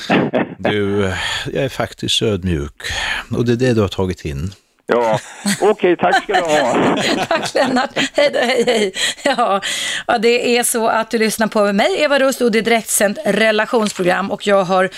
Du, 0.58 1.12
jag 1.52 1.64
är 1.64 1.68
faktiskt 1.68 2.22
ödmjuk 2.22 2.82
och 3.36 3.44
det 3.44 3.52
är 3.52 3.56
det 3.56 3.74
du 3.74 3.80
har 3.80 3.88
tagit 3.88 4.24
in. 4.24 4.50
Ja, 4.86 5.18
okej, 5.60 5.96
tack 5.96 6.22
ska 6.22 6.32
du 6.32 6.40
ha. 6.40 6.96
Tack 7.28 7.54
Lennart. 7.54 7.90
Hej 8.16 8.30
då, 8.32 8.38
hej 8.38 8.64
hej. 8.66 8.92
Ja, 9.24 9.60
ja, 10.06 10.18
det 10.18 10.58
är 10.58 10.62
så 10.62 10.88
att 10.88 11.10
du 11.10 11.18
lyssnar 11.18 11.46
på 11.46 11.72
mig, 11.72 12.02
Eva 12.02 12.18
Rust, 12.18 12.40
och 12.40 12.52
det 12.52 12.58
är 12.58 12.62
direktsänt 12.62 13.18
relationsprogram 13.24 14.30
och 14.30 14.46
jag 14.46 14.64
har 14.64 14.90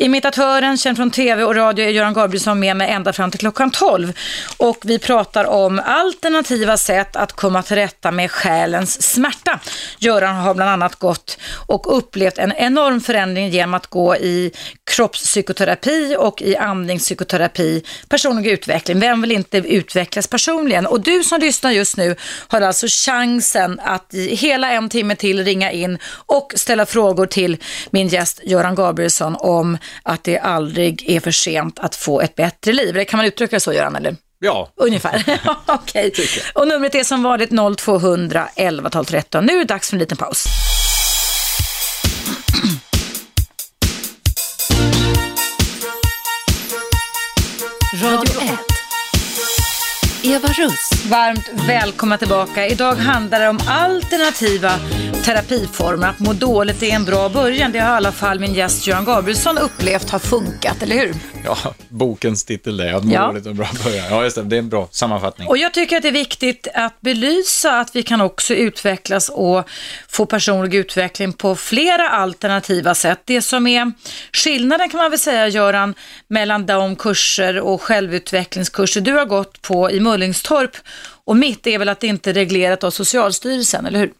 imitatören, 0.00 0.76
känd 0.76 0.96
från 0.96 1.10
tv 1.10 1.44
och 1.44 1.54
radio, 1.54 1.84
är 1.84 1.90
Göran 1.90 2.14
Gabrielsson 2.14 2.60
med 2.60 2.76
mig 2.76 2.90
ända 2.90 3.12
fram 3.12 3.30
till 3.30 3.40
klockan 3.40 3.70
12. 3.70 4.12
Och 4.56 4.78
vi 4.84 4.98
pratar 4.98 5.44
om 5.44 5.80
alternativa 5.84 6.76
sätt 6.76 7.16
att 7.16 7.32
komma 7.32 7.62
till 7.62 7.76
rätta 7.76 8.10
med 8.10 8.30
själens 8.30 9.02
smärta. 9.02 9.60
Göran 9.98 10.36
har 10.36 10.54
bland 10.54 10.70
annat 10.70 10.96
gått 10.96 11.38
och 11.66 11.98
upplevt 11.98 12.38
en 12.38 12.52
enorm 12.52 13.00
förändring 13.00 13.48
genom 13.48 13.74
att 13.74 13.86
gå 13.86 14.16
i 14.16 14.52
kroppspsykoterapi 14.90 16.16
och 16.18 16.42
i 16.42 16.56
andningspsykoterapi, 16.56 17.82
personlig 18.08 18.50
utveckling. 18.50 19.00
Vem 19.00 19.20
vill 19.20 19.32
inte 19.32 19.58
utvecklas 19.58 20.26
personligen? 20.26 20.86
Och 20.86 21.00
du 21.00 21.24
som 21.24 21.40
lyssnar 21.40 21.70
just 21.70 21.96
nu 21.96 22.16
har 22.48 22.60
alltså 22.60 22.86
chansen 22.88 23.80
att 23.84 24.14
i 24.14 24.34
hela 24.34 24.70
en 24.70 24.88
timme 24.88 25.16
till 25.16 25.44
ringa 25.44 25.72
in 25.72 25.98
och 26.26 26.52
ställa 26.56 26.86
frågor 26.86 27.26
till 27.26 27.56
min 27.90 28.08
gäst 28.08 28.40
Göran 28.44 28.74
Gabrielsson 28.74 29.36
om 29.38 29.78
att 30.02 30.24
det 30.24 30.38
aldrig 30.38 31.10
är 31.10 31.20
för 31.20 31.30
sent 31.30 31.78
att 31.78 31.96
få 31.96 32.20
ett 32.20 32.34
bättre 32.34 32.72
liv. 32.72 32.94
Det 32.94 33.04
kan 33.04 33.16
man 33.16 33.26
uttrycka 33.26 33.56
det 33.56 33.60
så 33.60 33.72
Göran, 33.72 33.96
eller? 33.96 34.16
Ja, 34.38 34.72
Ungefär. 34.76 35.40
Okej. 35.66 36.12
Och 36.54 36.68
numret 36.68 36.94
är 36.94 37.04
som 37.04 37.22
vanligt 37.22 37.50
0200 37.78 38.48
11 38.56 38.90
12 38.90 39.04
13. 39.04 39.46
Nu 39.46 39.52
är 39.52 39.58
det 39.58 39.64
dags 39.64 39.88
för 39.88 39.96
en 39.96 40.00
liten 40.00 40.16
paus. 40.16 40.44
Radio 48.02 48.40
1. 48.42 48.50
Eva 50.22 50.48
Russ. 50.48 50.90
Varmt 51.10 51.50
välkomna 51.68 52.18
tillbaka. 52.18 52.66
Idag 52.66 52.94
handlar 52.94 53.40
det 53.40 53.48
om 53.48 53.60
alternativa 53.68 54.72
terapiformer. 55.24 56.08
Att 56.08 56.18
må 56.18 56.32
dåligt 56.32 56.82
är 56.82 56.90
en 56.90 57.04
bra 57.04 57.28
början. 57.28 57.72
Det 57.72 57.78
har 57.78 57.92
i 57.92 57.96
alla 57.96 58.12
fall 58.12 58.40
min 58.40 58.54
gäst 58.54 58.86
Göran 58.86 59.04
Gabrielsson 59.04 59.58
upplevt 59.58 60.10
har 60.10 60.18
funkat, 60.18 60.82
eller 60.82 60.96
hur? 60.96 61.14
Ja, 61.44 61.56
bokens 61.88 62.44
titel 62.44 62.80
är 62.80 62.94
att 62.94 63.04
må 63.04 63.14
Ja. 63.14 63.26
dåligt 63.26 63.46
är 63.46 63.50
en 63.50 63.56
bra 63.56 63.68
början. 63.84 64.06
Ja, 64.10 64.24
just 64.24 64.36
det. 64.36 64.42
Det 64.42 64.56
är 64.56 64.58
en 64.58 64.68
bra 64.68 64.88
sammanfattning. 64.90 65.48
Och 65.48 65.58
jag 65.58 65.74
tycker 65.74 65.96
att 65.96 66.02
det 66.02 66.08
är 66.08 66.12
viktigt 66.12 66.68
att 66.74 67.00
belysa 67.00 67.80
att 67.80 67.96
vi 67.96 68.02
kan 68.02 68.20
också 68.20 68.54
utvecklas 68.54 69.28
och 69.28 69.68
få 70.08 70.26
personlig 70.26 70.74
utveckling 70.74 71.32
på 71.32 71.56
flera 71.56 72.08
alternativa 72.08 72.94
sätt. 72.94 73.22
Det 73.24 73.42
som 73.42 73.66
är 73.66 73.92
skillnaden 74.32 74.90
kan 74.90 74.98
man 74.98 75.10
väl 75.10 75.18
säga, 75.18 75.48
Göran, 75.48 75.94
mellan 76.28 76.66
de 76.66 76.96
kurser 76.96 77.60
och 77.60 77.82
självutvecklingskurser 77.82 79.00
du 79.00 79.12
har 79.12 79.24
gått 79.26 79.62
på 79.62 79.90
i 79.90 80.00
Mullingstorp 80.00 80.76
och 81.24 81.36
mitt 81.36 81.66
är 81.66 81.78
väl 81.78 81.88
att 81.88 82.00
det 82.00 82.06
inte 82.06 82.30
är 82.30 82.34
reglerat 82.34 82.84
av 82.84 82.90
Socialstyrelsen, 82.90 83.86
eller 83.86 83.98
hur? 83.98 84.10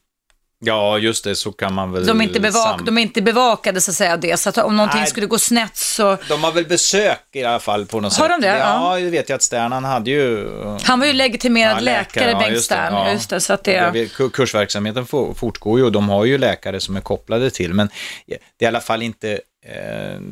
Ja, 0.65 0.99
just 0.99 1.25
det, 1.25 1.35
så 1.37 1.53
kan 1.53 1.75
man 1.75 1.93
väl... 1.93 2.07
De 2.07 2.21
är 2.21 2.25
inte, 2.25 2.41
bevak 2.41 2.81
de 2.87 2.99
är 2.99 3.03
inte 3.03 3.23
bevakade 3.23 3.81
så 3.81 3.91
att 3.91 3.95
säga 3.95 4.17
det, 4.17 4.37
så 4.37 4.49
att 4.49 4.59
om 4.59 4.77
någonting 4.77 5.01
Nej. 5.01 5.11
skulle 5.11 5.27
gå 5.27 5.39
snett 5.39 5.77
så... 5.77 6.17
De 6.29 6.45
har 6.45 6.53
väl 6.53 6.65
besök 6.67 7.21
i 7.33 7.45
alla 7.45 7.61
fall 7.61 7.87
på 7.87 8.01
något 8.01 8.17
Har 8.17 8.29
sätt. 8.29 8.41
de 8.41 8.47
det? 8.47 8.59
Ja, 8.59 8.97
det 9.01 9.11
vet 9.11 9.29
jag 9.29 9.37
att 9.37 9.43
Sternan 9.43 9.85
hade 9.85 10.11
ju. 10.11 10.49
Han 10.83 11.01
var 11.01 11.07
ju 11.07 11.13
legitimerad 11.13 11.77
Ja, 11.77 11.81
läkare, 11.81 12.31
ja, 12.31 12.39
Bengt 12.39 12.63
Stern, 12.63 12.95
ja. 12.95 13.13
just 13.13 13.31
det, 13.31 13.41
så 13.41 13.53
att 13.53 13.65
det... 13.65 13.91
Vet, 13.93 14.13
kur- 14.13 14.31
Kursverksamheten 14.31 15.07
for- 15.07 15.35
fortgår 15.35 15.79
ju 15.79 15.85
och 15.85 15.93
de 15.93 16.09
har 16.09 16.25
ju 16.25 16.39
läkare 16.39 16.81
som 16.81 16.97
är 16.97 17.01
kopplade 17.01 17.51
till, 17.51 17.75
men 17.75 17.89
det 18.27 18.35
är 18.35 18.39
i 18.65 18.67
alla 18.67 18.81
fall 18.81 19.03
inte, 19.03 19.41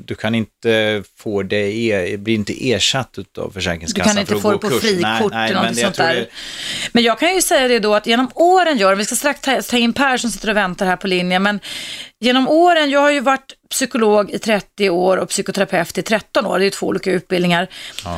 du 0.04 0.14
kan 0.14 0.34
inte 0.34 1.02
få 1.18 1.42
det, 1.42 1.56
e- 1.90 2.16
blir 2.16 2.34
inte 2.34 2.70
ersatt 2.72 3.12
Du 3.12 3.50
Försäkringskassan 3.54 4.12
kan 4.14 4.20
inte 4.20 4.36
få 4.36 4.52
det 4.52 4.58
på 4.58 4.68
kurs. 4.68 4.80
frikort 4.80 5.02
Nej, 5.02 5.28
nej, 5.30 5.50
eller 5.50 5.62
något 5.68 5.76
sånt 5.78 5.96
där. 5.96 6.14
det- 6.14 6.26
Men 6.92 7.02
jag 7.04 7.18
kan 7.18 7.34
ju 7.34 7.42
säga 7.42 7.68
det 7.68 7.78
då 7.78 7.94
att 7.94 8.06
genom 8.06 8.30
åren, 8.34 8.76
Göran, 8.78 8.98
vi 8.98 9.04
ska 9.04 9.14
strax 9.14 9.40
ta, 9.40 9.62
ta 9.62 9.76
in 9.76 9.92
Per 9.92 10.16
som 10.16 10.30
sitter 10.30 10.50
och 10.50 10.56
väntar 10.56 10.86
här 10.86 10.96
på 10.96 11.06
linjen, 11.06 11.42
men 11.42 11.60
genom 12.20 12.48
åren, 12.48 12.90
jag 12.90 13.00
har 13.00 13.10
ju 13.10 13.20
varit 13.20 13.52
psykolog 13.70 14.30
i 14.30 14.38
30 14.38 14.90
år 14.90 15.16
och 15.16 15.28
psykoterapeut 15.28 15.98
i 15.98 16.02
13 16.02 16.46
år, 16.46 16.58
det 16.58 16.66
är 16.66 16.70
två 16.70 16.86
olika 16.86 17.10
utbildningar, 17.10 17.68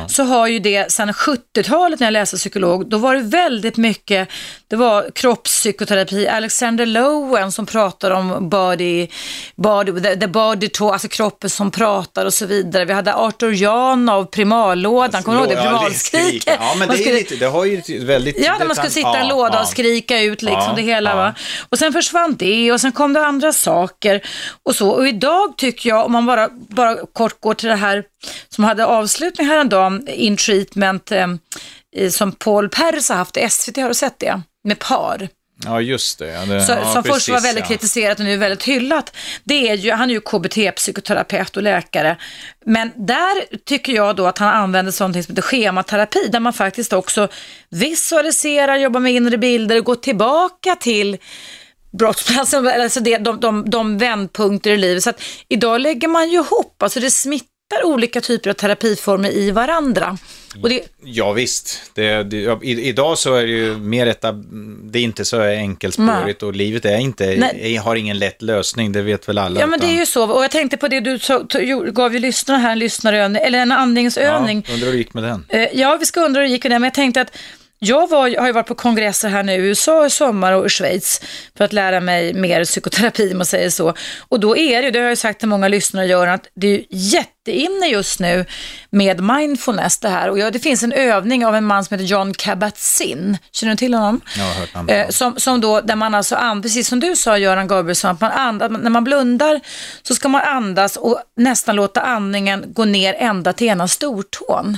så 0.07 0.23
har 0.23 0.47
ju 0.47 0.59
det 0.59 0.91
sedan 0.91 1.11
70-talet 1.11 1.99
när 1.99 2.07
jag 2.07 2.11
läste 2.11 2.37
psykolog, 2.37 2.89
då 2.89 2.97
var 2.97 3.15
det 3.15 3.21
väldigt 3.21 3.77
mycket, 3.77 4.29
det 4.67 4.75
var 4.75 5.09
kroppspsykoterapi, 5.15 6.27
Alexander 6.27 6.85
Lowen 6.85 7.51
som 7.51 7.65
pratar 7.65 8.11
om 8.11 8.49
body, 8.49 9.07
body 9.55 10.01
the, 10.01 10.15
the 10.15 10.27
body 10.27 10.67
talk, 10.69 10.93
alltså 10.93 11.07
kroppen 11.07 11.49
som 11.49 11.71
pratar 11.71 12.25
och 12.25 12.33
så 12.33 12.45
vidare. 12.45 12.85
Vi 12.85 12.93
hade 12.93 13.13
Arthur 13.15 13.51
Janov, 13.51 14.25
primalådan, 14.25 15.23
kommer 15.23 15.37
du 15.37 15.43
ihåg 15.43 15.53
det? 15.57 15.63
Ja, 15.63 15.69
Primalskriket. 15.69 16.57
Ja, 16.59 16.75
men 16.79 16.87
det, 16.87 16.93
är 16.93 16.97
skulle- 16.97 17.15
lite, 17.15 17.35
det 17.35 17.45
har 17.45 17.65
ju 17.65 18.05
väldigt... 18.05 18.45
Ja, 18.45 18.57
när 18.59 18.65
man 18.65 18.75
skulle 18.75 18.91
sitta 18.91 19.17
i 19.17 19.21
en 19.21 19.27
ja, 19.27 19.35
låda 19.35 19.53
ja. 19.55 19.61
och 19.61 19.67
skrika 19.67 20.21
ut 20.21 20.41
liksom 20.41 20.63
Ja, 20.67 20.73
det 20.75 20.81
hela. 20.81 21.09
ja. 21.09 21.15
Va? 21.15 21.33
Och 21.69 21.79
sen 21.79 21.93
försvann 21.93 22.35
det 22.39 22.71
och 22.71 22.81
sen 22.81 22.91
kom 22.91 23.13
det 23.13 23.25
andra 23.25 23.53
saker 23.53 24.21
och 24.63 24.75
så. 24.75 24.89
Och 24.89 25.07
idag 25.07 25.40
tycker 25.57 25.89
jag, 25.89 26.05
om 26.05 26.11
man 26.11 26.25
bara, 26.25 26.49
bara 26.49 26.95
kort 27.13 27.41
går 27.41 27.53
till 27.53 27.69
det 27.69 27.75
här 27.75 28.03
som 28.49 28.63
hade 28.63 28.85
avslutning 28.85 29.47
häromdagen, 29.47 30.07
In 30.07 30.37
Treatment, 30.37 31.11
eh, 31.11 31.27
eh, 31.95 32.09
som 32.09 32.31
Paul 32.31 32.69
Pers 32.69 33.09
har 33.09 33.15
haft 33.15 33.37
i 33.37 33.49
SVT, 33.49 33.77
har 33.77 33.87
du 33.87 33.93
sett 33.93 34.19
det? 34.19 34.41
Med 34.63 34.79
par. 34.79 35.29
Ja, 35.65 35.81
just 35.81 36.19
det. 36.19 36.45
Det 36.45 36.61
Så, 36.61 36.71
ja, 36.71 36.93
som 36.93 37.03
först 37.03 37.29
var 37.29 37.35
precis, 37.35 37.49
väldigt 37.49 37.63
ja. 37.63 37.67
kritiserat 37.67 38.19
och 38.19 38.25
nu 38.25 38.33
är 38.33 38.37
väldigt 38.37 38.63
hyllat. 38.63 39.15
Det 39.43 39.69
är 39.69 39.75
ju, 39.75 39.91
han 39.91 40.09
är 40.09 40.13
ju 40.13 40.19
KBT-psykoterapeut 40.19 41.57
och 41.57 41.63
läkare. 41.63 42.17
Men 42.65 42.91
där 42.95 43.57
tycker 43.65 43.93
jag 43.93 44.15
då 44.15 44.27
att 44.27 44.37
han 44.37 44.53
använder 44.53 44.91
sånt 44.91 45.13
som 45.13 45.35
heter 45.35 45.41
schematerapi, 45.41 46.27
där 46.31 46.39
man 46.39 46.53
faktiskt 46.53 46.93
också 46.93 47.27
visualiserar, 47.69 48.77
jobbar 48.77 48.99
med 48.99 49.13
inre 49.13 49.37
bilder 49.37 49.77
och 49.77 49.85
går 49.85 49.95
tillbaka 49.95 50.75
till 50.75 51.17
brottsplatsen, 51.91 52.67
alltså 52.67 52.99
det, 52.99 53.17
de, 53.17 53.39
de, 53.39 53.69
de 53.69 53.97
vändpunkter 53.97 54.71
i 54.71 54.77
livet. 54.77 55.03
Så 55.03 55.09
att 55.09 55.21
idag 55.47 55.81
lägger 55.81 56.07
man 56.07 56.29
ju 56.29 56.35
ihop, 56.37 56.83
alltså 56.83 56.99
det 56.99 57.11
smittar 57.11 57.47
olika 57.83 58.21
typer 58.21 58.49
av 58.49 58.53
terapiformer 58.53 59.29
i 59.31 59.51
varandra. 59.51 60.17
Och 60.63 60.69
det, 60.69 60.81
Ja, 61.03 61.31
visst. 61.31 61.91
Det, 61.95 62.23
det, 62.23 62.59
i, 62.63 62.81
idag 62.89 63.17
så 63.17 63.35
är 63.35 63.41
det 63.41 63.51
ju 63.51 63.77
mer 63.77 64.07
etab, 64.07 64.45
det 64.91 64.99
är 64.99 65.03
inte 65.03 65.25
så 65.25 65.41
enkelspårigt 65.41 66.43
och 66.43 66.55
livet 66.55 66.85
är 66.85 66.97
inte, 66.97 67.35
Nej. 67.37 67.75
har 67.75 67.95
ingen 67.95 68.19
lätt 68.19 68.41
lösning, 68.41 68.91
det 68.91 69.01
vet 69.01 69.29
väl 69.29 69.37
alla. 69.37 69.59
Ja 69.59 69.67
men 69.67 69.79
det 69.79 69.85
är 69.85 69.87
utan- 69.87 69.99
ju 69.99 70.05
så, 70.05 70.31
och 70.31 70.43
jag 70.43 70.51
tänkte 70.51 70.77
på 70.77 70.87
det 70.87 70.99
du 70.99 71.19
så, 71.19 71.45
gav 71.91 72.13
ju 72.13 72.19
lyssnarna 72.19 72.59
här 72.59 72.71
en 72.71 72.79
lyssnarövning, 72.79 73.41
eller 73.41 73.59
en 73.59 73.71
andningsövning. 73.71 74.65
Ja, 74.67 74.73
undrar 74.73 74.85
hur 74.85 74.93
det 74.93 74.97
gick 74.97 75.13
med 75.13 75.23
den. 75.23 75.45
Eh, 75.49 75.67
Ja, 75.73 75.97
vi 75.99 76.05
ska 76.05 76.21
undra 76.21 76.41
hur 76.41 76.47
det 76.47 76.51
gick 76.53 76.63
med 76.63 76.71
det, 76.71 76.79
men 76.79 76.83
jag 76.87 76.93
tänkte 76.93 77.21
att 77.21 77.37
jag 77.83 78.09
var, 78.09 78.37
har 78.39 78.47
ju 78.47 78.53
varit 78.53 78.67
på 78.67 78.75
kongresser 78.75 79.29
här 79.29 79.43
nu 79.43 79.53
i 79.53 79.57
USA 79.57 80.05
i 80.05 80.09
sommar 80.09 80.53
och 80.53 80.65
i 80.65 80.69
Schweiz 80.69 81.21
för 81.57 81.65
att 81.65 81.73
lära 81.73 81.99
mig 81.99 82.33
mer 82.33 82.65
psykoterapi 82.65 83.31
om 83.31 83.37
man 83.37 83.45
säger 83.45 83.69
så. 83.69 83.93
Och 84.19 84.39
då 84.39 84.57
är 84.57 84.81
det, 84.81 84.85
ju, 84.85 84.91
det 84.91 84.99
har 84.99 85.03
jag 85.03 85.11
ju 85.11 85.15
sagt 85.15 85.39
till 85.39 85.47
många 85.47 85.67
lyssnare 85.67 86.07
Göran, 86.07 86.33
att 86.33 86.47
det 86.53 86.67
är 86.67 86.71
ju 86.71 86.83
jätteinne 87.47 87.87
just 87.87 88.19
nu 88.19 88.45
med 88.89 89.23
mindfulness 89.23 89.97
det 89.99 90.09
här. 90.09 90.29
Och 90.29 90.39
ja, 90.39 90.51
det 90.51 90.59
finns 90.59 90.83
en 90.83 90.91
övning 90.91 91.45
av 91.45 91.55
en 91.55 91.65
man 91.65 91.85
som 91.85 91.95
heter 91.95 92.05
John 92.05 92.33
Kabat-Zinn. 92.33 93.37
Känner 93.51 93.73
du 93.73 93.77
till 93.77 93.93
honom? 93.93 94.21
Jag 94.37 94.43
har 94.43 94.53
hört 94.53 94.73
namnet. 94.73 95.05
Eh, 95.07 95.09
som, 95.09 95.39
som 95.39 95.61
då, 95.61 95.81
där 95.81 95.95
man 95.95 96.15
alltså, 96.15 96.35
and, 96.35 96.63
precis 96.63 96.87
som 96.87 96.99
du 96.99 97.15
sa 97.15 97.37
Göran 97.37 97.67
Gabrielsson, 97.67 98.11
att 98.11 98.21
man 98.21 98.31
andas, 98.31 98.71
när 98.71 98.89
man 98.89 99.03
blundar 99.03 99.59
så 100.01 100.15
ska 100.15 100.29
man 100.29 100.41
andas 100.41 100.97
och 100.97 101.21
nästan 101.37 101.75
låta 101.75 102.01
andningen 102.01 102.63
gå 102.67 102.85
ner 102.85 103.13
ända 103.13 103.53
till 103.53 103.67
ena 103.67 103.87
stortån. 103.87 104.77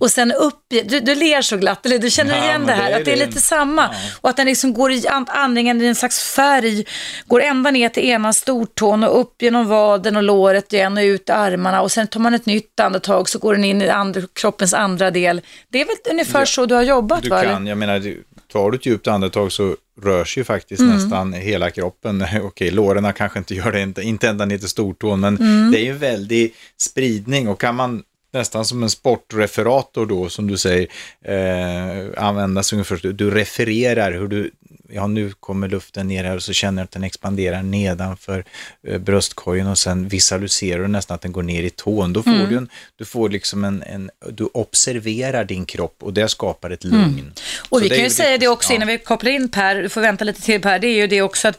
Och 0.00 0.10
sen 0.10 0.32
upp, 0.32 0.54
du, 0.68 1.00
du 1.00 1.14
ler 1.14 1.42
så 1.42 1.56
glatt, 1.56 1.86
eller 1.86 1.98
du 1.98 2.10
känner 2.10 2.36
Ja, 2.36 2.44
igen 2.44 2.66
det 2.66 2.72
här, 2.72 2.90
det 2.90 2.96
att 2.96 3.04
det 3.04 3.12
är 3.12 3.26
lite 3.26 3.40
samma. 3.40 3.90
Och 4.20 4.30
att 4.30 4.36
den 4.36 4.46
liksom 4.46 4.74
går 4.74 4.92
i, 4.92 5.08
and- 5.08 5.30
andningen 5.30 5.82
i 5.82 5.86
en 5.86 5.94
slags 5.94 6.34
färg, 6.34 6.84
går 7.26 7.42
ända 7.42 7.70
ner 7.70 7.88
till 7.88 8.04
ena 8.04 8.32
stortån 8.32 9.04
och 9.04 9.20
upp 9.20 9.42
genom 9.42 9.66
vaden 9.68 10.16
och 10.16 10.22
låret 10.22 10.72
igen 10.72 10.96
och 10.98 11.02
ut 11.02 11.30
armarna 11.30 11.82
och 11.82 11.92
sen 11.92 12.03
tar 12.06 12.20
man 12.20 12.34
ett 12.34 12.46
nytt 12.46 12.80
andetag 12.80 13.28
så 13.28 13.38
går 13.38 13.54
den 13.54 13.64
in 13.64 13.82
i 13.82 13.88
andra, 13.88 14.20
kroppens 14.32 14.74
andra 14.74 15.10
del. 15.10 15.40
Det 15.68 15.80
är 15.80 15.84
väl 15.86 15.96
ungefär 16.10 16.44
så 16.44 16.66
du 16.66 16.74
har 16.74 16.82
jobbat 16.82 17.22
Du 17.22 17.28
va? 17.28 17.42
kan, 17.42 17.66
jag 17.66 17.78
menar, 17.78 17.98
du- 17.98 18.24
tar 18.52 18.70
du 18.70 18.76
ett 18.76 18.86
djupt 18.86 19.06
andetag 19.08 19.52
så 19.52 19.76
rör 20.02 20.24
sig 20.24 20.40
ju 20.40 20.44
faktiskt 20.44 20.80
Mm. 20.82 20.94
nästan 20.96 21.32
hela 21.32 21.70
kroppen. 21.70 22.24
Okej, 22.42 22.70
låren 22.70 23.12
kanske 23.12 23.38
inte 23.38 23.54
gör 23.54 23.72
det, 23.72 23.80
inte, 23.80 24.02
inte 24.02 24.28
ända 24.28 24.44
ner 24.44 24.58
till 24.58 24.68
stortån, 24.68 25.20
men 25.20 25.36
Mm. 25.36 25.70
det 25.72 25.78
är 25.78 25.84
ju 25.84 25.90
en 25.90 25.98
väldig 25.98 26.54
spridning 26.80 27.48
och 27.48 27.60
kan 27.60 27.74
man 27.74 28.02
nästan 28.32 28.64
som 28.64 28.82
en 28.82 28.90
sportreferator 28.90 30.06
då, 30.06 30.28
som 30.28 30.46
du 30.46 30.56
säger, 30.56 30.88
eh, 31.24 32.24
användas 32.24 32.72
ungefär, 32.72 33.12
du 33.12 33.30
refererar 33.30 34.12
hur 34.12 34.28
du, 34.28 34.50
ja 34.94 35.06
nu 35.06 35.32
kommer 35.40 35.68
luften 35.68 36.08
ner 36.08 36.24
här 36.24 36.36
och 36.36 36.42
så 36.42 36.52
känner 36.52 36.82
du 36.82 36.84
att 36.84 36.90
den 36.90 37.04
expanderar 37.04 37.62
nedanför 37.62 38.44
eh, 38.88 38.98
bröstkorgen 38.98 39.66
och 39.66 39.78
sen 39.78 40.08
visualiserar 40.08 40.82
du 40.82 40.88
nästan 40.88 41.14
att 41.14 41.20
den 41.22 41.32
går 41.32 41.42
ner 41.42 41.62
i 41.62 41.70
tån. 41.70 42.12
Då 42.12 42.22
får 42.22 42.30
Mm. 42.30 42.48
du 42.48 42.56
en, 42.56 42.68
du 42.96 43.04
får 43.04 43.28
liksom 43.28 43.64
en, 43.64 43.82
en, 43.82 44.10
du 44.30 44.44
observerar 44.44 45.44
din 45.44 45.66
kropp 45.66 45.96
och 46.02 46.12
det 46.12 46.28
skapar 46.28 46.70
ett 46.70 46.84
lugn. 46.84 47.32
Och 47.68 47.78
Så 47.78 47.82
vi 47.84 47.88
kan 47.88 47.98
ju 48.04 48.10
säga 48.10 48.38
det 48.38 48.48
också 48.48 48.72
Ja. 48.72 48.76
innan 48.76 48.88
vi 48.88 48.98
kopplar 48.98 49.30
in 49.30 49.48
Per, 49.48 49.74
du 49.82 49.88
får 49.88 50.00
vänta 50.00 50.24
lite 50.24 50.42
till 50.42 50.60
Per, 50.60 50.78
det 50.78 50.86
är 50.86 50.96
ju 50.96 51.06
det 51.06 51.22
också 51.22 51.48
att 51.48 51.58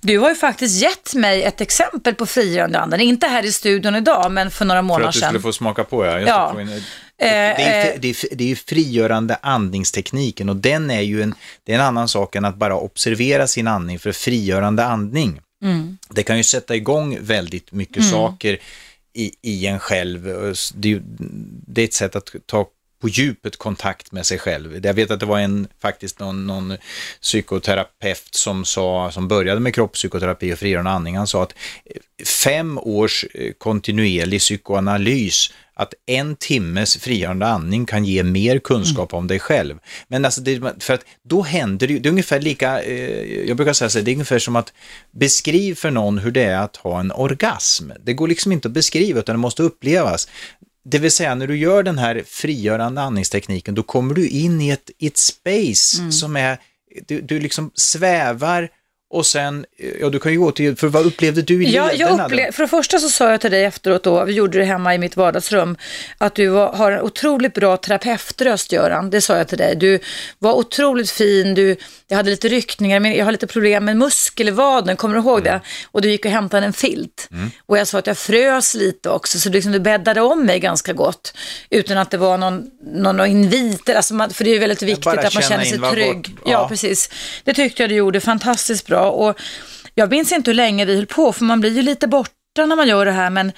du 0.00 0.18
har 0.18 0.28
ju 0.28 0.34
faktiskt 0.34 0.82
gett 0.82 1.14
mig 1.14 1.42
ett 1.42 1.60
exempel 1.60 2.14
på 2.14 2.26
frigörande 2.26 2.78
anden, 2.78 3.00
inte 3.00 3.26
här 3.26 3.44
i 3.44 3.52
studion 3.52 3.94
idag, 3.96 4.32
men 4.32 4.50
för 4.50 4.64
några 4.64 4.78
För 4.78 4.82
månader 4.82 5.08
att 5.08 5.14
du 5.14 5.20
sedan. 5.20 5.28
skulle 5.28 5.42
få 5.42 5.52
smaka 5.52 5.84
på, 5.84 6.04
ja. 6.04 6.20
Ja. 6.20 6.56
Det, 7.20 7.26
Eh, 7.26 7.66
är, 7.66 7.94
eh, 7.94 8.00
det, 8.00 8.08
är, 8.08 8.36
det 8.36 8.44
är 8.44 8.48
ju 8.48 8.56
frigörande 8.56 9.38
andningstekniken 9.42 10.48
och 10.48 10.56
den 10.56 10.90
är 10.90 11.00
ju 11.00 11.22
en, 11.22 11.34
det 11.64 11.72
är 11.72 11.76
en 11.76 11.84
annan 11.84 12.08
sak 12.08 12.36
än 12.36 12.44
att 12.44 12.56
bara 12.56 12.76
observera 12.76 13.46
sin 13.46 13.66
andning, 13.66 13.98
för 13.98 14.12
frigörande 14.12 14.84
andning, 14.84 15.40
Mm. 15.62 15.98
det 16.08 16.22
kan 16.22 16.36
ju 16.36 16.42
sätta 16.42 16.76
igång 16.76 17.18
väldigt 17.20 17.72
mycket 17.72 18.04
saker 18.04 18.58
i, 19.14 19.32
i 19.42 19.66
en 19.66 19.78
själv. 19.78 20.24
Det 20.74 21.00
det 21.66 21.80
är 21.80 21.84
ett 21.84 21.94
sätt 21.94 22.16
att 22.16 22.34
ta 22.46 22.66
på 23.00 23.08
djupet 23.08 23.56
kontakt 23.56 24.12
med 24.12 24.26
sig 24.26 24.38
själv. 24.38 24.86
Jag 24.86 24.94
vet 24.94 25.10
att 25.10 25.20
det 25.20 25.26
var 25.26 25.38
en, 25.38 25.68
faktiskt 25.82 26.18
någon, 26.20 26.46
någon 26.46 26.76
psykoterapeut 27.22 28.34
som, 28.34 28.64
sa, 28.64 29.10
som 29.12 29.28
började 29.28 29.60
med 29.60 29.74
kroppspsykoterapi 29.74 30.54
och 30.54 30.58
frigörande 30.58 30.90
andning. 30.90 31.16
Han 31.16 31.26
sa 31.26 31.42
att 31.42 31.54
fem 32.26 32.78
års 32.78 33.24
eh, 33.34 33.52
kontinuerlig 33.58 34.40
psykoanalys, 34.40 35.52
att 35.80 35.94
en 36.06 36.36
timmes 36.36 36.96
frigörande 36.96 37.46
andning 37.46 37.86
kan 37.86 38.04
ge 38.04 38.22
mer 38.22 38.58
kunskap 38.58 39.14
om 39.14 39.26
dig 39.26 39.38
själv. 39.38 39.78
Men 40.08 40.24
alltså, 40.24 40.40
det, 40.40 40.60
för 40.80 40.94
att 40.94 41.04
då 41.22 41.42
händer 41.42 41.86
det 41.86 41.92
ju, 41.92 41.98
det 41.98 42.08
är 42.08 42.10
ungefär 42.10 42.40
lika, 42.40 42.82
eh, 42.82 43.48
jag 43.48 43.56
brukar 43.56 43.72
säga 43.72 43.88
så 43.88 43.98
här, 43.98 44.04
det 44.04 44.10
är 44.10 44.12
ungefär 44.12 44.38
som 44.38 44.56
att 44.56 44.72
beskriv 45.10 45.74
för 45.74 45.90
någon 45.90 46.18
hur 46.18 46.30
det 46.30 46.42
är 46.42 46.58
att 46.58 46.76
ha 46.76 47.00
en 47.00 47.12
orgasm. 47.12 47.90
Det 48.04 48.12
går 48.12 48.28
liksom 48.28 48.52
inte 48.52 48.68
att 48.68 48.74
beskriva 48.74 49.20
utan 49.20 49.34
det 49.34 49.40
måste 49.40 49.62
upplevas. 49.62 50.28
Det 50.84 50.98
vill 50.98 51.10
säga 51.10 51.34
när 51.34 51.46
du 51.46 51.56
gör 51.56 51.82
den 51.82 51.98
här 51.98 52.22
frigörande 52.26 53.00
andningstekniken 53.00 53.74
då 53.74 53.82
kommer 53.82 54.14
du 54.14 54.28
in 54.28 54.60
i 54.60 54.70
ett, 54.70 54.90
ett 54.98 55.16
space 55.16 56.12
som 56.12 56.36
är, 56.36 56.58
du, 57.06 57.20
du 57.20 57.40
liksom 57.40 57.70
svävar 57.74 58.68
och 59.12 59.26
sen, 59.26 59.66
ja 60.00 60.08
du 60.08 60.18
kan 60.18 60.32
ju 60.32 60.38
gå 60.38 60.52
till, 60.52 60.76
för 60.76 60.88
vad 60.88 61.06
upplevde 61.06 61.42
du 61.42 61.64
i 61.64 61.70
Ja, 61.70 61.92
jag 61.92 62.10
upple- 62.10 62.52
för 62.52 62.62
det 62.62 62.68
första 62.68 62.98
så 62.98 63.08
sa 63.08 63.30
jag 63.30 63.40
till 63.40 63.50
dig 63.50 63.64
efteråt 63.64 64.04
då, 64.04 64.24
vi 64.24 64.32
gjorde 64.32 64.58
det 64.58 64.64
hemma 64.64 64.94
i 64.94 64.98
mitt 64.98 65.16
vardagsrum, 65.16 65.76
att 66.18 66.34
du 66.34 66.46
var, 66.46 66.72
har 66.72 66.92
en 66.92 67.00
otroligt 67.00 67.54
bra 67.54 67.76
terapeutröst 67.76 68.72
Göran, 68.72 69.10
det 69.10 69.20
sa 69.20 69.36
jag 69.36 69.48
till 69.48 69.58
dig. 69.58 69.76
Du 69.76 69.98
var 70.38 70.52
otroligt 70.52 71.10
fin, 71.10 71.54
du, 71.54 71.76
jag 72.08 72.16
hade 72.16 72.30
lite 72.30 72.48
ryckningar, 72.48 73.00
men 73.00 73.14
jag 73.14 73.24
har 73.24 73.32
lite 73.32 73.46
problem 73.46 73.84
med 73.84 73.96
muskelvaden, 73.96 74.96
kommer 74.96 75.14
du 75.14 75.20
ihåg 75.20 75.44
det? 75.44 75.60
Och 75.84 76.02
du 76.02 76.10
gick 76.10 76.24
och 76.24 76.30
hämtade 76.30 76.66
en 76.66 76.72
filt. 76.72 77.28
Och 77.66 77.78
jag 77.78 77.88
sa 77.88 77.98
att 77.98 78.06
jag 78.06 78.18
frös 78.18 78.74
lite 78.74 79.10
också, 79.10 79.38
så 79.38 79.48
liksom 79.48 79.72
du 79.72 79.80
bäddade 79.80 80.20
om 80.20 80.46
mig 80.46 80.60
ganska 80.60 80.92
gott, 80.92 81.34
utan 81.70 81.98
att 81.98 82.10
det 82.10 82.18
var 82.18 82.38
någon, 82.38 82.70
någon, 82.94 83.16
någon 83.16 83.26
inviter, 83.26 83.94
alltså 83.94 84.14
man, 84.14 84.30
för 84.30 84.44
det 84.44 84.50
är 84.50 84.54
ju 84.54 84.58
väldigt 84.58 84.82
viktigt 84.82 85.06
att 85.06 85.34
man 85.34 85.42
känner 85.42 85.64
sig 85.64 85.78
trygg. 85.78 86.36
Ja. 86.44 86.50
ja. 86.50 86.68
precis. 86.68 87.10
Det 87.44 87.54
tyckte 87.54 87.82
jag 87.82 87.90
du 87.90 87.94
gjorde 87.94 88.20
fantastiskt 88.20 88.86
bra. 88.86 88.99
Och 89.08 89.40
jag 89.94 90.10
minns 90.10 90.32
inte 90.32 90.50
hur 90.50 90.56
länge 90.56 90.84
vi 90.84 90.96
höll 90.96 91.06
på, 91.06 91.32
för 91.32 91.44
man 91.44 91.60
blir 91.60 91.70
ju 91.70 91.82
lite 91.82 92.06
borta 92.08 92.30
när 92.56 92.76
man 92.76 92.88
gör 92.88 93.06
det 93.06 93.12
här, 93.12 93.30
men 93.30 93.52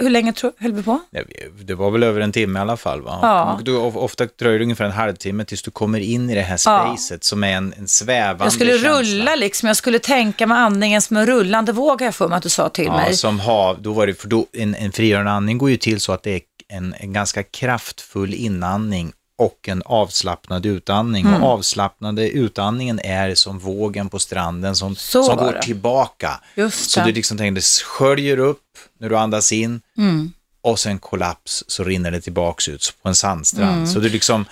hur 0.00 0.10
länge 0.10 0.32
tro, 0.32 0.52
höll 0.58 0.72
vi 0.72 0.82
på? 0.82 1.00
Ja, 1.10 1.22
Det 1.64 1.74
var 1.74 1.90
väl 1.90 2.02
över 2.02 2.20
en 2.20 2.32
timme 2.32 2.58
i 2.58 2.62
alla 2.62 2.76
fall 2.76 3.00
va? 3.02 3.18
Ja. 3.22 3.60
Du, 3.64 3.76
of- 3.76 3.96
ofta 3.96 4.26
dröjer 4.38 4.58
det 4.58 4.62
ungefär 4.64 4.84
en 4.84 4.90
halvtimme 4.92 5.44
tills 5.44 5.62
du 5.62 5.70
kommer 5.70 5.98
in 6.00 6.30
i 6.30 6.34
det 6.34 6.40
här 6.40 6.58
Ja. 6.66 6.84
spacet 6.96 7.24
som 7.24 7.44
är 7.44 7.56
en, 7.56 7.74
en 7.78 7.88
svävande 7.88 8.44
Jag 8.44 8.52
skulle 8.52 8.72
känsla. 8.72 9.00
rulla 9.02 9.34
liksom, 9.36 9.66
jag 9.66 9.76
skulle 9.76 9.98
tänka 9.98 10.46
med 10.46 10.58
andningen 10.58 11.02
som 11.02 11.16
en 11.16 11.26
rullande 11.26 11.72
våg, 11.72 12.02
jag 12.02 12.14
för 12.14 12.28
mig 12.28 12.36
att 12.36 12.42
du 12.42 12.48
sa 12.48 12.68
till 12.68 12.84
Ja, 12.84 12.96
mig. 12.96 13.16
som 13.16 13.40
hav, 13.40 13.82
då 13.82 13.92
var 13.92 14.06
det, 14.06 14.14
för 14.14 14.28
då, 14.28 14.46
en, 14.52 14.74
en 14.74 14.92
frigörande 14.92 15.30
andning 15.30 15.58
går 15.58 15.70
ju 15.70 15.76
till 15.76 16.00
så 16.00 16.12
att 16.12 16.22
det 16.22 16.34
är 16.34 16.40
en, 16.68 16.94
en 16.98 17.12
ganska 17.12 17.42
kraftfull 17.42 18.34
inandning 18.34 19.12
och 19.44 19.68
en 19.68 19.82
avslappnad 19.86 20.66
utandning. 20.66 21.26
Mm. 21.26 21.42
Och 21.42 21.48
avslappnade 21.48 22.28
utandningen 22.30 23.00
är 23.04 23.34
som 23.34 23.58
vågen 23.58 24.08
på 24.08 24.18
stranden 24.18 24.76
som, 24.76 24.96
Så 24.96 25.24
som 25.24 25.36
går 25.36 25.52
det. 25.52 25.62
tillbaka. 25.62 26.40
Just 26.54 26.90
Så 26.90 27.00
du 27.00 27.12
liksom 27.12 27.38
tänker, 27.38 27.54
det 27.54 27.64
sköljer 27.84 28.38
upp 28.38 28.60
när 28.98 29.08
du 29.08 29.16
andas 29.16 29.52
in 29.52 29.80
Mm. 29.98 30.32
Och 30.64 30.78
sen 30.78 30.98
kollaps 30.98 31.64
så 31.66 31.84
rinner 31.84 32.10
det 32.10 32.20
tillbaks 32.20 32.68
ut 32.68 32.94
på 33.02 33.08
en 33.08 33.14
sandstrand. 33.14 33.74
Mm. 33.74 33.86
Så 33.86 33.98
du 33.98 34.08
liksom, 34.08 34.44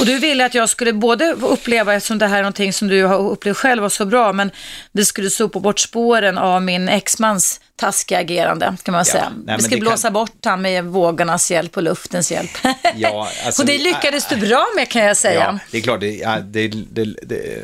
Och 0.00 0.06
du 0.06 0.18
ville 0.18 0.46
att 0.46 0.54
jag 0.54 0.68
skulle 0.68 0.92
både 0.92 1.32
uppleva, 1.32 1.94
eftersom 1.94 2.18
det 2.18 2.26
här 2.26 2.38
är 2.38 2.42
någonting 2.42 2.72
som 2.72 2.88
du 2.88 3.04
har 3.04 3.18
upplevt 3.30 3.56
själv 3.56 3.82
var 3.82 3.88
så 3.88 4.04
bra, 4.04 4.32
men 4.32 4.50
det 4.92 5.04
skulle 5.04 5.30
sopa 5.30 5.60
bort 5.60 5.78
spåren 5.80 6.38
av 6.38 6.62
min 6.62 6.88
exmans 6.88 7.60
taskiga 7.76 8.18
agerande, 8.18 8.76
kan 8.82 8.92
man 8.92 9.04
säga. 9.04 9.32
men 9.44 9.56
Vi 9.56 9.62
skulle 9.62 9.80
blåsa 9.80 10.06
kan- 10.08 10.12
bort 10.12 10.44
han 10.44 10.62
med 10.62 10.84
vågornas 10.84 11.50
hjälp 11.50 11.76
och 11.76 11.82
luftens 11.82 12.32
hjälp. 12.32 12.50
Ja, 12.96 13.28
alltså- 13.46 13.62
och 13.62 13.66
det 13.66 13.78
lyckades 13.78 14.28
du 14.28 14.36
bra 14.36 14.66
med 14.76 14.88
kan 14.90 15.04
jag 15.04 15.16
säga. 15.16 15.40
ja, 15.40 15.58
det 15.70 15.78
är 15.78 15.82
klart, 15.82 16.00
det, 16.00 16.10
ja, 16.16 16.38
det, 16.40 16.68
det, 16.68 17.04
det 17.22 17.62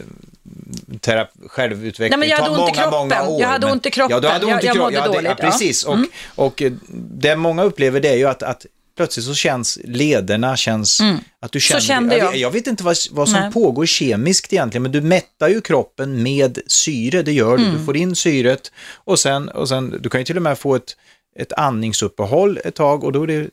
terapi, 1.00 1.38
självutveckling 1.46 2.10
Nej, 2.10 2.18
men 2.18 2.28
jag 2.28 2.36
hade 2.36 2.62
ont 2.62 2.70
i 2.70 2.78
kroppen. 2.78 3.28
år. 3.28 3.40
Jag 3.40 3.48
hade 3.48 3.66
ont 3.66 3.86
i 3.86 3.90
kroppen. 3.90 4.14
Ja, 4.14 4.20
du 4.20 4.28
hade 4.28 4.46
ont 4.46 4.52
Jag- 4.52 4.64
i 4.64 4.66
jag 4.66 4.74
kroppen. 4.74 4.94
mådde 4.94 4.96
Ja, 4.96 5.12
det, 5.12 5.14
dåligt, 5.14 5.38
ja, 5.38 5.50
precis. 5.50 5.86
Mm. 5.86 6.06
Och, 6.34 6.46
och 6.46 6.62
eh, 6.62 6.72
det 7.14 7.36
många 7.36 7.62
upplever 7.62 8.00
det 8.00 8.08
är 8.08 8.16
ju 8.16 8.28
att, 8.28 8.42
att 8.42 8.66
plötsligt 8.96 9.26
så 9.26 9.34
känns 9.34 9.78
lederna, 9.84 10.56
känns 10.56 11.00
att 11.40 11.52
du 11.52 11.60
känner... 11.60 11.80
kände 11.80 12.16
jag. 12.16 12.36
jag 12.36 12.50
vet 12.50 12.66
inte 12.66 12.84
vad, 12.84 12.96
vad 13.10 13.28
som 13.28 13.40
Nej. 13.40 13.52
pågår 13.52 13.86
kemiskt 13.86 14.52
egentligen, 14.52 14.82
men 14.82 14.92
du 14.92 15.00
mättar 15.00 15.48
ju 15.48 15.60
kroppen 15.60 16.22
med 16.22 16.58
syre, 16.66 17.22
det 17.22 17.32
gör 17.32 17.56
du. 17.56 17.64
Mm. 17.64 17.78
Du 17.78 17.84
får 17.84 17.96
in 17.96 18.16
syret 18.16 18.72
och 18.94 19.18
sen, 19.18 19.48
och 19.48 19.68
sen, 19.68 19.98
du 20.00 20.08
kan 20.08 20.20
ju 20.20 20.24
till 20.24 20.36
och 20.36 20.42
med 20.42 20.58
få 20.58 20.74
ett, 20.74 20.96
ett 21.38 21.52
andningsuppehåll 21.52 22.58
ett 22.64 22.74
tag 22.74 23.04
och 23.04 23.12
då 23.12 23.22
är 23.22 23.26
det 23.26 23.48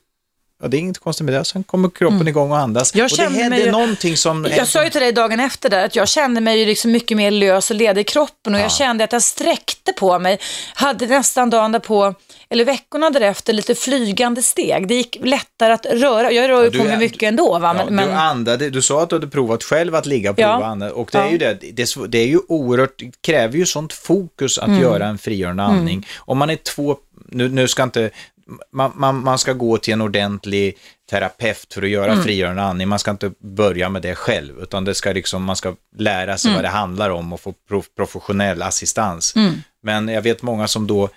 Ja, 0.62 0.68
det 0.68 0.76
är 0.76 0.78
inget 0.78 0.98
konstigt 0.98 1.24
med 1.24 1.34
det. 1.34 1.44
Sen 1.44 1.62
kommer 1.64 1.90
kroppen 1.90 2.28
igång 2.28 2.50
och 2.50 2.58
andas. 2.58 2.94
Mm. 2.94 2.98
Jag 3.04 3.12
och 3.28 3.34
det 3.34 3.40
händer 3.42 3.58
ju- 3.58 3.70
någonting 3.70 4.16
som... 4.16 4.46
Jag 4.56 4.68
sa 4.68 4.84
ju 4.84 4.90
till 4.90 5.00
dig 5.00 5.12
dagen 5.12 5.40
efter 5.40 5.68
där 5.70 5.84
att 5.84 5.96
jag 5.96 6.08
kände 6.08 6.40
mig 6.40 6.58
ju 6.58 6.66
liksom 6.66 6.92
mycket 6.92 7.16
mer 7.16 7.30
lös 7.30 7.70
och 7.70 7.76
ledig 7.76 8.00
i 8.00 8.04
kroppen 8.04 8.54
och 8.54 8.60
jag 8.60 8.72
kände 8.72 9.04
att 9.04 9.12
jag 9.12 9.22
sträckte 9.22 9.92
på 9.92 10.18
mig. 10.18 10.38
Hade 10.74 11.06
nästan 11.06 11.50
dagen 11.50 11.72
därpå, 11.72 12.14
eller 12.50 12.64
veckorna 12.64 13.10
därefter, 13.10 13.52
lite 13.52 13.74
flygande 13.74 14.42
steg. 14.42 14.88
Det 14.88 14.94
gick 14.94 15.16
lättare 15.24 15.72
att 15.72 15.86
röra. 15.86 16.32
Jag 16.32 16.48
rör 16.48 16.64
ju 16.64 16.70
du 16.70 16.78
på 16.78 16.84
mig 16.84 16.98
mycket 16.98 17.22
ändå 17.22 17.58
va. 17.58 17.74
Ja, 17.78 17.84
Men, 17.84 17.94
men, 17.94 18.06
Du 18.08 18.12
andade, 18.14 18.70
du 18.70 18.82
sa 18.82 19.02
att 19.02 19.08
du 19.10 19.16
hade 19.16 19.28
provat 19.28 19.62
själv 19.62 19.94
att 19.94 20.06
ligga 20.06 20.30
och 20.30 20.38
Ja. 20.38 20.52
prova 20.52 20.66
andning. 20.66 20.90
Och 20.92 21.08
det 21.12 21.18
är 21.18 21.24
Ja. 21.24 21.30
ju 21.30 21.38
det, 21.38 21.58
det, 21.72 21.94
det 22.08 22.18
är 22.18 22.26
ju 22.26 22.38
oerhört, 22.48 22.98
det 22.98 23.10
kräver 23.20 23.58
ju 23.58 23.66
sånt 23.66 23.92
fokus 23.92 24.58
att 24.58 24.68
Mm. 24.68 24.80
göra 24.82 25.06
en 25.06 25.18
frigörande 25.18 25.62
andning. 25.62 26.06
Om 26.18 26.38
man 26.38 26.50
är 26.50 26.56
två, 26.56 26.96
nu, 27.28 27.48
nu 27.48 27.68
ska 27.68 27.82
inte, 27.82 28.10
man, 28.72 28.92
man, 28.94 29.24
man 29.24 29.38
ska 29.38 29.52
gå 29.52 29.78
till 29.78 29.92
en 29.92 30.00
ordentlig 30.00 30.78
terapeut 31.10 31.74
för 31.74 31.82
att 31.82 31.88
göra 31.88 32.12
Mm. 32.12 32.24
frigörande 32.24 32.62
andning. 32.62 32.88
Man 32.88 32.98
ska 32.98 33.10
inte 33.10 33.32
börja 33.38 33.88
med 33.88 34.02
det 34.02 34.14
själv, 34.14 34.60
utan 34.60 34.84
det 34.84 34.94
ska 34.94 35.12
liksom, 35.12 35.42
man 35.44 35.56
ska 35.56 35.74
lära 35.96 36.22
Mm. 36.22 36.38
sig 36.38 36.54
vad 36.54 36.64
det 36.64 36.68
handlar 36.68 37.10
om 37.10 37.32
och 37.32 37.40
få 37.40 37.54
prof, 37.68 37.86
professionell 37.96 38.62
assistans. 38.62 39.34
Men 39.82 40.08
jag 40.08 40.22
vet 40.22 40.42
många 40.42 40.68
som 40.68 40.86
då 40.86 41.08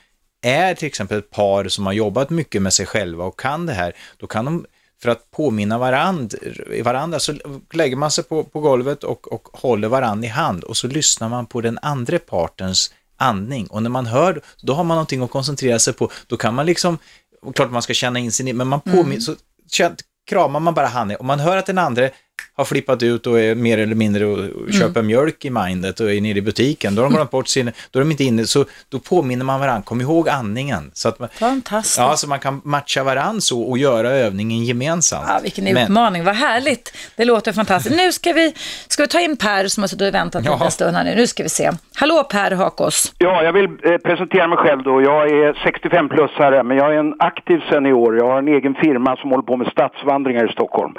är 0.41 0.75
till 0.75 0.87
exempel 0.87 1.17
ett 1.17 1.29
par 1.29 1.67
som 1.67 1.85
har 1.85 1.93
jobbat 1.93 2.29
mycket 2.29 2.61
med 2.61 2.73
sig 2.73 2.85
själva 2.85 3.23
och 3.25 3.39
kan 3.39 3.65
det 3.65 3.73
här, 3.73 3.93
då 4.17 4.27
kan 4.27 4.45
de 4.45 4.65
för 5.01 5.09
att 5.09 5.31
påminna 5.31 5.77
varand, 5.77 6.35
varandra 6.83 7.19
så 7.19 7.33
lägger 7.73 7.95
man 7.95 8.11
sig 8.11 8.23
på, 8.23 8.43
på 8.43 8.59
golvet 8.59 9.03
och, 9.03 9.33
och 9.33 9.47
håller 9.53 9.87
varandra 9.87 10.25
i 10.27 10.29
hand 10.29 10.63
och 10.63 10.77
så 10.77 10.87
lyssnar 10.87 11.29
man 11.29 11.45
på 11.45 11.61
den 11.61 11.79
andra 11.81 12.19
partens 12.19 12.93
andning 13.17 13.67
och 13.67 13.83
när 13.83 13.89
man 13.89 14.05
hör, 14.05 14.41
då 14.61 14.73
har 14.73 14.83
man 14.83 14.95
någonting 14.95 15.21
att 15.23 15.31
koncentrera 15.31 15.79
sig 15.79 15.93
på, 15.93 16.11
då 16.27 16.37
kan 16.37 16.53
man 16.55 16.65
liksom, 16.65 16.97
och 17.43 17.55
klart 17.55 17.71
man 17.71 17.81
ska 17.81 17.93
känna 17.93 18.19
in 18.19 18.31
sin, 18.31 18.57
men 18.57 18.67
man 18.67 18.81
påminner, 18.81 19.21
så 19.21 19.35
känn, 19.71 19.95
kramar 20.29 20.59
man 20.59 20.73
bara 20.73 20.87
handen 20.87 21.17
och 21.17 21.25
man 21.25 21.39
hör 21.39 21.57
att 21.57 21.65
den 21.65 21.77
andra 21.77 22.09
har 22.55 22.65
flippat 22.65 23.03
ut 23.03 23.27
och 23.27 23.39
är 23.39 23.55
mer 23.55 23.77
eller 23.77 23.95
mindre 23.95 24.25
och 24.25 24.39
och 24.39 24.73
köper 24.73 25.01
mjölk 25.01 25.45
i 25.45 25.49
mindet 25.49 25.99
och 25.99 26.11
är 26.13 26.21
nere 26.21 26.37
i 26.37 26.41
butiken, 26.41 26.95
då 26.95 27.01
har 27.01 27.09
de 27.09 27.15
glömt 27.15 27.31
bort 27.31 27.47
sin, 27.47 27.71
då 27.91 27.99
är 27.99 28.03
de 28.03 28.11
inte 28.11 28.23
inne, 28.23 28.45
så 28.45 28.65
då 28.89 28.99
påminner 28.99 29.45
man 29.45 29.59
varandra, 29.59 29.81
kom 29.83 30.01
ihåg 30.01 30.29
andningen. 30.29 30.91
Så 30.93 31.09
att 31.09 31.19
man, 31.19 31.29
Fantastiskt. 31.33 31.97
Ja, 31.97 32.15
så 32.15 32.27
man 32.29 32.39
kan 32.39 32.61
matcha 32.63 33.03
varandra 33.03 33.41
så 33.41 33.61
och 33.61 33.77
göra 33.77 34.09
övningen 34.09 34.63
gemensamt. 34.65 35.25
Ja, 35.27 35.39
vilken 35.43 35.63
Men- 35.63 35.77
utmaning, 35.77 36.23
vad 36.23 36.35
härligt. 36.35 36.93
Det 37.15 37.25
låter 37.25 37.53
fantastiskt. 37.53 37.95
Nu 37.97 38.11
ska 38.11 38.33
vi, 38.33 38.53
ska 38.87 39.03
vi 39.03 39.07
ta 39.07 39.19
in 39.19 39.37
Per 39.37 39.67
som 39.67 39.83
har 39.83 39.87
suttit 39.87 40.07
och 40.07 40.13
väntat 40.13 40.45
Ja. 40.45 40.65
en 40.65 40.71
stund 40.71 40.95
här 40.95 41.03
nu. 41.03 41.15
Nu 41.15 41.27
ska 41.27 41.43
vi 41.43 41.49
se. 41.49 41.71
Hallå 41.95 42.23
Per 42.23 42.51
Hakos. 42.51 43.13
Ja, 43.17 43.43
jag 43.43 43.53
vill 43.53 43.63
eh, 43.65 43.97
presentera 43.97 44.47
mig 44.47 44.57
själv 44.57 44.83
då. 44.83 45.01
Jag 45.01 45.27
är 45.29 45.53
65-plussare, 45.53 46.63
men 46.63 46.77
jag 46.77 46.93
är 46.95 46.99
en 46.99 47.13
aktiv 47.19 47.59
senior. 47.69 48.17
Jag 48.17 48.25
har 48.31 48.37
en 48.37 48.47
egen 48.47 48.75
firma 48.75 49.15
som 49.15 49.29
håller 49.29 49.43
på 49.43 49.57
med 49.57 49.67
stadsvandringar 49.67 50.49
i 50.49 50.53
Stockholm. 50.53 50.93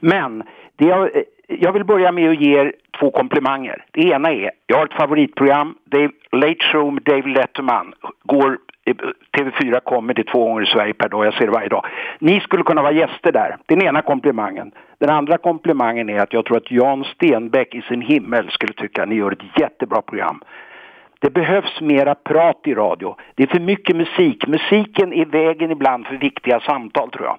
Men 0.00 0.42
det 0.78 0.84
jag, 0.86 1.10
jag 1.46 1.72
vill 1.72 1.84
börja 1.84 2.12
med 2.12 2.30
att 2.30 2.40
ge 2.40 2.60
er 2.60 2.72
två 3.00 3.10
komplimanger. 3.10 3.84
Det 3.90 4.00
ena 4.00 4.32
är, 4.32 4.50
jag 4.66 4.76
har 4.76 4.86
ett 4.86 4.92
favoritprogram, 4.92 5.74
Dave, 5.84 6.10
Late 6.32 6.64
Show 6.72 6.92
med 6.92 7.02
David 7.02 7.34
Letterman. 7.34 7.94
Går, 8.24 8.58
eh, 8.84 8.94
TV4 9.38 9.80
kommer 9.80 10.14
det 10.14 10.24
två 10.24 10.44
gånger 10.44 10.62
i 10.62 10.66
Sverige 10.66 10.94
per 10.94 11.08
dag, 11.08 11.26
jag 11.26 11.34
ser 11.34 11.46
det 11.46 11.52
varje 11.52 11.68
dag. 11.68 11.86
Ni 12.18 12.40
skulle 12.40 12.62
kunna 12.62 12.82
vara 12.82 12.92
gäster 12.92 13.32
där. 13.32 13.56
Den 13.66 13.82
ena 13.82 14.02
komplimangen. 14.02 14.72
Den 14.98 15.10
andra 15.10 15.38
komplimangen 15.38 16.08
är 16.08 16.20
att 16.20 16.32
jag 16.32 16.44
tror 16.44 16.56
att 16.56 16.70
Jan 16.70 17.04
Stenbeck 17.04 17.74
i 17.74 17.82
sin 17.82 18.02
himmel 18.02 18.50
skulle 18.50 18.72
tycka 18.72 19.02
att 19.02 19.08
ni 19.08 19.14
gör 19.14 19.32
ett 19.32 19.60
jättebra 19.60 20.02
program. 20.02 20.40
Det 21.20 21.30
behövs 21.30 21.80
mera 21.80 22.14
prat 22.14 22.60
i 22.64 22.74
radio. 22.74 23.16
Det 23.34 23.42
är 23.42 23.46
för 23.46 23.60
mycket 23.60 23.96
musik. 23.96 24.46
Musiken 24.46 25.12
är 25.12 25.24
vägen 25.24 25.70
ibland 25.70 26.06
för 26.06 26.16
viktiga 26.16 26.60
samtal 26.60 27.10
tror 27.10 27.26
jag. 27.26 27.38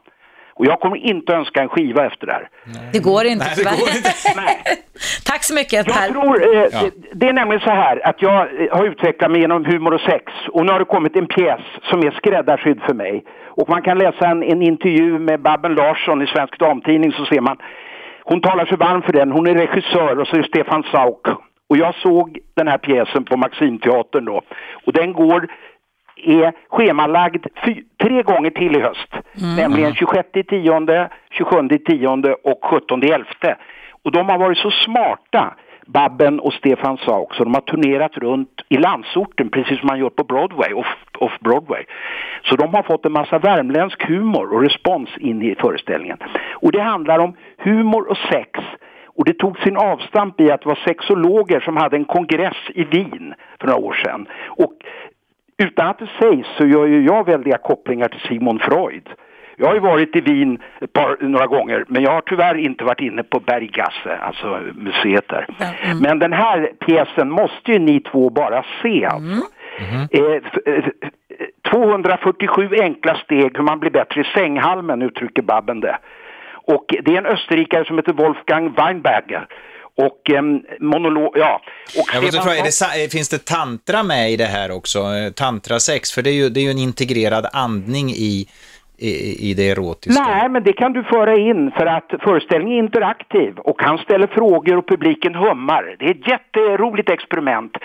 Och 0.60 0.66
jag 0.66 0.80
kommer 0.80 0.98
inte 0.98 1.34
önska 1.34 1.62
en 1.62 1.70
skiva 1.70 2.06
efter 2.06 2.28
det 2.28 2.34
här. 2.34 2.50
Det 2.94 3.00
går 3.00 3.26
inte 3.26 3.46
Nej, 3.46 3.56
det 3.58 3.64
går 3.64 3.90
inte. 3.98 4.10
Tack 5.26 5.44
så 5.44 5.54
mycket 5.56 5.74
Jag 5.74 5.86
Per. 5.86 6.08
tror, 6.08 6.56
eh, 6.56 6.68
Ja. 6.72 6.82
det, 7.14 7.28
är 7.30 7.34
nämligen 7.34 7.62
så 7.62 7.70
här 7.70 8.08
att 8.08 8.22
jag 8.22 8.62
eh, 8.62 8.78
har 8.78 8.86
utvecklat 8.86 9.32
mig 9.32 9.42
genom 9.42 9.66
humor 9.66 9.94
och 9.94 10.02
sex 10.02 10.24
och 10.52 10.66
nu 10.66 10.72
har 10.72 10.80
det 10.80 10.86
kommit 10.86 11.16
en 11.16 11.28
pjäs 11.28 11.62
som 11.90 12.00
är 12.00 12.12
skräddarsydd 12.12 12.82
för 12.82 12.94
mig. 12.94 13.24
Och 13.46 13.70
man 13.70 13.82
kan 13.82 13.98
läsa 13.98 14.28
en, 14.28 14.44
en 14.44 14.62
intervju 14.62 15.20
med 15.20 15.42
Babben 15.42 15.74
Larsson 15.76 16.22
i 16.22 16.28
Svensk 16.28 16.60
Damtidning 16.60 17.12
så 17.12 17.26
ser 17.26 17.42
man 17.42 17.58
hon 18.24 18.42
talar 18.42 18.66
sig 18.66 18.78
varm 18.78 19.02
för 19.02 19.14
den, 19.14 19.32
hon 19.32 19.48
är 19.48 19.56
regissör 19.56 20.20
och 20.20 20.28
så 20.28 20.36
är 20.36 20.44
Stefan 20.44 20.84
Sauk. 20.92 21.28
Och 21.70 21.78
jag 21.78 21.96
såg 21.96 22.40
den 22.56 22.68
här 22.68 22.78
pjäsen 22.78 23.24
på 23.26 23.38
Maximteatern 23.38 24.26
då 24.26 24.42
och 24.86 24.94
den 24.94 25.14
går 25.14 25.48
är 26.24 26.54
schemalagd 26.70 27.46
tre 28.02 28.24
gånger 28.24 28.50
till 28.50 28.76
i 28.76 28.80
höst. 28.80 29.14
Nämligen 29.58 29.94
26 29.94 30.30
tionde, 30.50 31.10
27 31.32 31.68
tionde 31.86 32.34
och 32.34 32.60
17 32.64 33.04
elfte. 33.04 33.56
Och 34.04 34.12
de 34.12 34.30
har 34.30 34.38
varit 34.38 34.58
så 34.58 34.72
smarta, 34.72 35.54
Babben 35.88 36.40
och 36.40 36.54
Stefan 36.54 36.98
Sauk, 36.98 37.34
så 37.34 37.44
de 37.44 37.54
har 37.54 37.62
turnerat 37.62 38.18
runt 38.18 38.62
i 38.70 38.78
landsorten 38.78 39.50
precis 39.50 39.80
som 39.80 39.88
man 39.88 40.00
gör 40.00 40.10
på 40.10 40.24
Broadway, 40.24 40.74
off, 40.74 40.96
off 41.18 41.40
Broadway. 41.40 41.84
Så 42.44 42.56
de 42.56 42.74
har 42.74 42.84
fått 42.84 43.06
en 43.06 43.12
massa 43.12 43.40
värmländsk 43.40 44.08
humor 44.08 44.54
och 44.54 44.62
respons 44.62 45.10
in 45.18 45.42
i 45.42 45.56
föreställningen. 45.56 46.18
Och 46.52 46.72
det 46.72 46.82
handlar 46.82 47.20
om 47.20 47.34
humor 47.58 48.10
och 48.10 48.18
sex 48.18 48.60
och 49.20 49.26
det 49.26 49.34
tog 49.34 49.60
sin 49.60 49.78
avstamp 49.78 50.42
i 50.42 50.52
att 50.52 50.62
det 50.62 50.70
var 50.70 50.80
sexologer 50.88 51.60
som 51.60 51.78
hade 51.78 51.96
en 51.96 52.06
kongress 52.06 52.58
i 52.70 52.84
Wien 52.84 53.34
för 53.60 53.68
några 53.68 53.80
år 53.80 53.94
sedan. 53.94 54.28
Och 54.48 54.74
utan 55.60 55.88
att 55.88 56.00
det 56.00 56.10
sägs 56.20 56.48
så 56.58 56.66
gör 56.66 56.86
ju 56.86 57.06
jag 57.06 57.26
väldiga 57.26 57.58
kopplingar 57.58 58.08
till 58.08 58.20
Sigmund 58.20 58.62
Freud. 58.62 59.10
Jag 59.56 59.68
har 59.68 59.74
ju 59.74 59.80
varit 59.80 60.16
i 60.16 60.22
Wien 60.22 60.60
par, 60.94 61.18
några 61.20 61.48
gånger, 61.48 61.86
men 61.88 62.04
jag 62.04 62.12
har 62.12 62.22
tyvärr 62.22 62.56
inte 62.58 62.84
varit 62.84 63.02
inne 63.02 63.24
på 63.24 63.40
Berggasse, 63.40 64.18
alltså 64.22 64.60
museet 64.76 65.28
där. 65.28 65.46
Mm. 65.84 65.98
Men 66.00 66.20
den 66.20 66.34
här 66.34 66.72
pjäsen 66.80 67.30
måste 67.32 67.72
ju 67.72 67.80
ni 67.80 68.00
två 68.00 68.30
bara 68.30 68.64
se 68.82 69.06
alltså. 69.06 69.46
Eh, 70.12 70.42
f- 70.46 70.60
eh, 70.66 70.84
247 71.72 72.70
enkla 72.82 73.16
steg 73.16 73.58
hur 73.58 73.64
man 73.64 73.80
blir 73.80 73.92
bättre 73.92 74.22
i 74.22 74.24
sänghalmen 74.24 75.02
uttrycker 75.02 75.42
Babben 75.42 75.80
det. 75.80 75.98
Och 76.54 76.86
det 77.04 77.14
är 77.14 77.18
en 77.18 77.26
österrikare 77.26 77.86
som 77.86 77.98
heter 77.98 78.14
Wolfgang 78.14 78.72
Weinberger. 78.78 79.48
Och 80.00 80.30
eh, 80.30 80.42
monolog, 80.80 81.32
ja. 81.36 81.62
Och 81.98 82.10
Jag 82.14 82.24
Stefan 82.24 82.44
fråga, 82.44 82.64
det, 82.96 83.12
finns 83.12 83.30
det 83.30 83.46
tantra 83.46 84.04
med 84.04 84.32
i 84.32 84.38
det 84.38 84.46
här 84.46 84.72
också? 84.72 85.00
Eh, 85.00 85.32
Tantrasex? 85.32 86.12
För 86.12 86.22
det 86.22 86.30
är 86.30 86.34
ju, 86.34 86.50
det 86.50 86.60
är 86.60 86.62
ju 86.62 86.72
en 86.72 86.78
integrerad 86.78 87.48
andning 87.54 88.10
i, 88.10 88.48
i, 89.00 89.50
i 89.50 89.54
det 89.54 89.70
erotiska. 89.70 90.24
Nej, 90.24 90.50
men 90.50 90.64
det 90.64 90.74
kan 90.74 90.94
du 90.94 91.04
föra 91.04 91.36
in 91.36 91.72
för 91.72 91.86
att 91.86 92.14
föreställningen 92.20 92.78
är 92.78 92.84
interaktiv 92.84 93.58
och 93.58 93.82
han 93.82 93.98
ställer 93.98 94.28
frågor 94.28 94.78
och 94.78 94.88
publiken 94.88 95.36
hummar. 95.36 95.96
Det 96.00 96.06
är 96.06 96.12
ett 96.12 96.28
jätteroligt 96.28 97.10
experiment. 97.10 97.78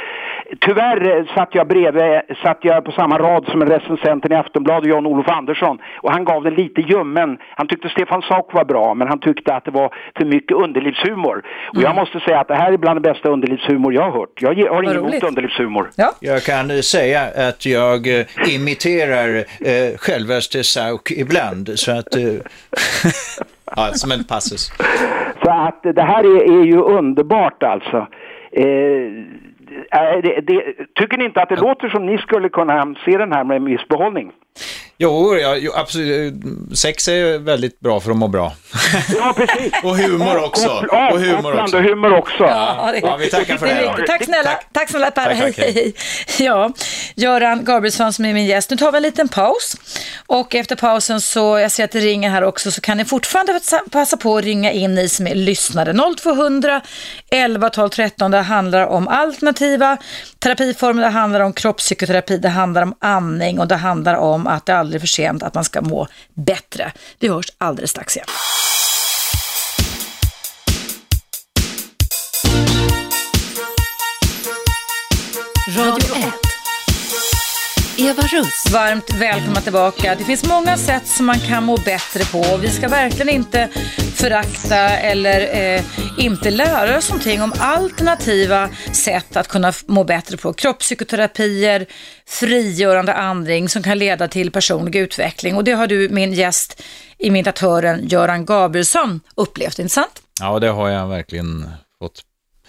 Tyvärr 0.61 1.19
eh, 1.19 1.25
satt 1.35 1.55
jag 1.55 1.69
bredvid, 1.69 2.21
satt 2.43 2.59
jag 2.61 2.85
på 2.85 2.93
samma 2.93 3.19
rad 3.19 3.47
som 3.51 3.63
en 3.63 3.69
recensenten 3.69 4.33
i 4.33 4.35
Aftonbladet, 4.35 4.91
Jan-Olof 4.91 5.29
Andersson, 5.29 5.79
och 6.03 6.13
han 6.13 6.25
gav 6.25 6.45
den 6.45 6.55
lite 6.55 6.81
ljummen. 6.81 7.39
Han 7.57 7.67
tyckte 7.67 7.89
Stefan 7.89 8.23
Sauk 8.23 8.53
var 8.53 8.65
bra, 8.65 8.95
men 8.95 9.09
han 9.09 9.21
tyckte 9.21 9.55
att 9.55 9.65
det 9.65 9.71
var 9.71 9.95
för 10.17 10.25
mycket 10.25 10.57
underlivshumor. 10.57 11.43
Och 11.75 11.83
jag 11.83 11.95
måste 11.95 12.21
säga 12.21 12.41
att 12.41 12.49
det 12.49 12.55
här 12.55 12.73
är 12.73 12.77
bland 12.77 12.97
det 12.97 13.13
bästa 13.13 13.29
underlivshumor 13.29 13.95
jag 13.95 14.03
har 14.03 14.11
hört. 14.11 14.39
Jag 14.41 14.73
har 14.73 14.83
inget 14.83 14.97
emot 14.97 15.23
underlivshumor. 15.23 15.91
Jag 16.21 16.43
kan 16.43 16.71
eh, 16.71 16.77
säga 16.77 17.21
att 17.49 17.67
jag 17.67 18.19
eh, 18.19 18.55
imiterar 18.55 19.37
eh, 19.37 19.97
självaste 19.99 20.65
Sauk 20.65 21.04
ibland, 21.11 21.79
så 21.79 21.99
att... 21.99 22.17
Eh, 22.17 22.23
ja, 23.77 23.91
som 23.93 24.13
en 24.13 24.25
passus. 24.25 24.73
Så 25.43 25.51
att 25.51 25.83
det 25.83 26.03
här 26.03 26.25
är, 26.25 26.61
är 26.61 26.65
ju 26.65 26.79
underbart 26.79 27.63
alltså. 27.63 28.07
Eh, 28.53 29.11
det, 30.23 30.41
det, 30.41 30.75
tycker 30.95 31.19
ni 31.19 31.25
inte 31.25 31.43
att 31.43 31.49
det 31.49 31.57
låter 31.57 31.89
som 31.89 32.07
ni 32.07 32.19
skulle 32.19 32.49
kunna 32.49 32.95
se 33.05 33.19
den 33.19 33.33
här 33.33 33.45
med 33.45 33.57
en 33.57 33.65
viss 33.65 33.89
behållning? 33.89 34.33
Jo, 34.99 35.37
ja, 35.37 35.57
jo, 35.57 35.73
absolut. 35.75 36.35
Sex 36.75 37.09
är 37.09 37.39
väldigt 37.39 37.81
bra 37.81 38.01
för 38.01 38.11
att 38.11 38.17
må 38.17 38.29
bra. 38.29 38.53
Ja, 39.19 39.35
precis. 39.37 39.73
Och 39.85 39.97
humor 39.97 40.45
också. 40.45 40.69
Och 41.13 41.21
humor 41.21 41.61
också. 41.61 41.77
och 41.77 41.83
humor 41.83 42.13
också. 42.19 42.45
Ja, 42.45 42.91
det, 42.93 42.99
Ja, 42.99 43.17
vi 43.17 43.31
tackar 43.31 43.57
för 43.57 43.67
det 43.67 43.75
det 43.75 43.95
då. 43.99 44.05
Tack 44.07 44.25
snälla, 44.25 44.61
tack, 44.73 44.91
snälla 44.91 45.11
Per. 45.11 45.25
Tack, 45.25 45.37
hej, 45.37 45.53
tack, 45.53 45.65
hej. 45.65 45.73
hej. 45.75 45.95
Ja, 46.47 46.73
Göran 47.15 47.65
Gabrielsson 47.65 48.13
som 48.13 48.25
är 48.25 48.35
min 48.35 48.47
gäst. 48.47 48.71
Nu 48.71 48.77
tar 48.77 48.93
vi 48.93 48.97
en 48.97 49.03
liten 49.03 49.29
paus. 49.29 49.77
Och 50.27 50.55
efter 50.55 50.77
pausen 50.77 51.21
så, 51.21 51.59
jag 51.59 51.73
ser 51.73 51.85
att 51.85 51.93
det 51.93 52.01
ringer 52.01 52.31
här 52.31 52.43
också, 52.45 52.71
så 52.71 52.81
kan 52.81 52.97
ni 52.97 53.05
fortfarande 53.05 53.53
passa- 53.53 53.83
passa 53.91 54.17
på 54.17 54.37
att 54.39 54.45
ringa 54.45 54.73
in 54.73 54.95
ni 54.95 55.09
som 55.09 55.27
är 55.27 55.35
lyssnare. 55.35 55.95
0200 56.19 56.81
11 57.31 57.71
12 57.71 57.89
13. 57.89 58.31
Det 58.31 58.39
handlar 58.41 58.87
om 58.87 59.09
alternativa 59.09 59.97
terapiformer, 60.39 61.03
det 61.03 61.09
handlar 61.09 61.41
om 61.41 61.53
kroppspsykoterapi, 61.53 62.39
det 62.39 62.49
handlar 62.49 62.83
om 62.83 62.95
andning 62.99 63.61
och 63.61 63.69
det 63.69 63.77
handlar 63.77 64.15
om 64.15 64.44
att 64.47 64.67
det 64.67 64.77
aldrig 64.77 64.97
är 64.97 65.01
för 65.01 65.07
sent 65.07 65.43
att 65.43 65.55
man 65.55 65.65
ska 65.65 65.81
må 65.81 66.09
bättre. 66.35 66.93
Vi 67.19 67.29
hörs 67.29 67.47
alldeles 67.59 67.91
strax 67.91 68.17
igen. 68.17 68.27
Radio 75.77 76.15
1. 76.17 76.45
Eva 77.99 78.23
Russ. 78.23 78.71
Varmt 78.73 79.15
välkomna 79.15 79.61
tillbaka. 79.61 80.15
Det 80.15 80.25
finns 80.25 80.45
många 80.45 80.77
sätt 80.77 81.07
som 81.07 81.27
man 81.27 81.41
kan 81.41 81.65
må 81.65 81.77
bättre 81.77 82.25
på. 82.25 82.57
Vi 82.57 82.71
ska 82.71 82.89
verkligen 82.89 83.29
inte 83.29 83.69
förakta 84.25 84.77
eller 84.79 85.75
eh, 85.77 85.83
inte 86.19 86.51
lära 86.51 86.99
oss 86.99 87.09
någonting 87.09 87.43
om 87.43 87.53
alternativa 87.59 88.69
sätt 88.93 89.37
att 89.37 89.49
kunna 89.49 89.73
må 89.87 90.05
bättre 90.05 90.37
på. 90.37 90.53
Kroppspsykoterapier, 90.53 91.87
frigörande 92.27 93.15
andning 93.15 93.69
som 93.69 93.83
kan 93.83 93.99
leda 93.99 94.29
till 94.29 94.51
personlig 94.51 94.97
utveckling. 94.97 95.57
Och 95.57 95.65
det 95.65 95.73
har 95.73 95.87
du, 95.87 96.09
min 96.09 96.33
gäst, 96.33 96.83
imitatören 97.19 98.09
Göran 98.09 98.45
Gabrielsson, 98.45 99.21
upplevt, 99.35 99.79
inte 99.79 99.95
sant? 99.95 100.23
Ja, 100.41 100.59
det 100.59 100.69
har 100.69 100.89
jag 100.89 101.09
verkligen 101.09 101.71
fått, 101.99 102.23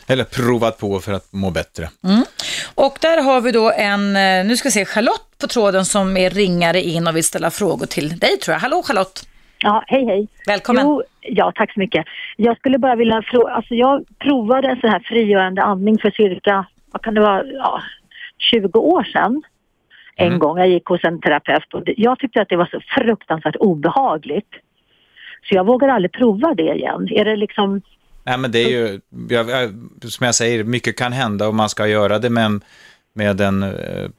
eller 0.08 0.24
provat 0.24 0.78
på 0.78 0.99
för 0.99 1.14
att 1.14 1.34
må 1.34 1.51
bättre. 1.51 1.89
Och 2.76 2.97
där 3.01 3.22
har 3.22 3.41
vi 3.41 3.51
då 3.51 3.72
en, 3.72 4.16
eh, 4.16 4.45
nu 4.45 4.58
ska 4.58 4.68
vi 4.68 4.74
se, 4.74 4.86
Charlotte 4.86 5.38
på 5.38 5.47
tråden 5.47 5.86
som 5.86 6.18
är 6.18 6.30
ringare 6.30 6.82
in 6.82 7.08
och 7.08 7.16
vill 7.16 7.24
ställa 7.24 7.51
frågor 7.51 7.86
till 7.86 8.20
dig 8.20 8.39
tror 8.39 8.53
jag. 8.53 8.60
Hallå 8.60 8.84
Charlotte! 8.84 9.26
Ja, 9.66 9.84
hej 9.88 10.05
hej. 10.05 10.28
Välkommen. 10.47 10.84
Jo, 10.86 11.03
ja, 11.22 11.51
tack 11.55 11.74
så 11.74 11.80
mycket. 11.80 12.05
Jag 12.38 12.57
skulle 12.57 12.78
bara 12.78 12.95
vilja 12.95 13.22
fråga, 13.22 13.51
alltså 13.53 13.74
jag 13.76 14.05
provade 14.20 14.68
en 14.68 14.80
sån 14.80 14.89
här 14.89 14.99
frigörande 14.99 15.61
andning 15.61 15.97
för 15.99 16.11
cirka, 16.11 16.66
vad 16.91 17.01
kan 17.01 17.13
det 17.13 17.22
vara, 17.22 17.43
ja, 17.45 17.82
20 18.51 18.80
år 18.80 19.03
sedan. 19.03 19.43
En 20.16 20.39
gång, 20.39 20.57
jag 20.57 20.68
gick 20.70 20.86
hos 20.86 21.03
en 21.03 21.22
terapeut 21.22 21.74
och 21.74 21.86
det, 21.86 21.93
jag 21.97 22.20
tyckte 22.20 22.41
att 22.41 22.49
det 22.49 22.55
var 22.55 22.66
så 22.72 22.80
fruktansvärt 22.88 23.55
obehagligt. 23.55 24.49
Så 25.49 25.55
jag 25.55 25.66
vågar 25.66 25.88
aldrig 25.88 26.11
prova 26.11 26.53
det 26.53 26.74
igen. 26.76 27.07
Är 27.11 27.26
det 27.26 27.36
liksom, 27.36 27.82
Nej, 28.24 28.38
men 28.38 28.51
det 28.51 28.59
är 28.59 28.70
ju, 28.70 28.99
jag, 29.30 29.49
jag, 29.49 29.70
som 30.03 30.26
jag 30.26 30.36
säger, 30.36 30.63
mycket 30.63 30.97
kan 30.97 31.13
hända 31.13 31.47
och 31.47 31.55
man 31.55 31.70
ska 31.70 31.88
göra 31.88 32.20
det 32.20 32.30
med, 32.30 32.61
med 33.13 33.41
en... 33.41 33.63
eh, 33.63 34.09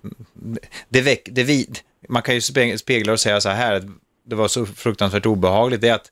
Det 0.89 1.01
väck, 1.01 1.29
det 1.33 1.45
vi, 1.45 1.67
man 2.09 2.23
kan 2.23 2.35
ju 2.35 2.41
spe- 2.41 2.77
spegla 2.77 3.13
och 3.13 3.21
säga 3.21 3.41
så 3.41 3.49
här, 3.49 3.83
det 4.27 4.37
var 4.37 4.49
så 4.49 4.67
fruktansvärt 4.67 5.27
obehagligt, 5.27 5.81
det 5.81 5.89
är 5.89 5.95
att 5.95 6.11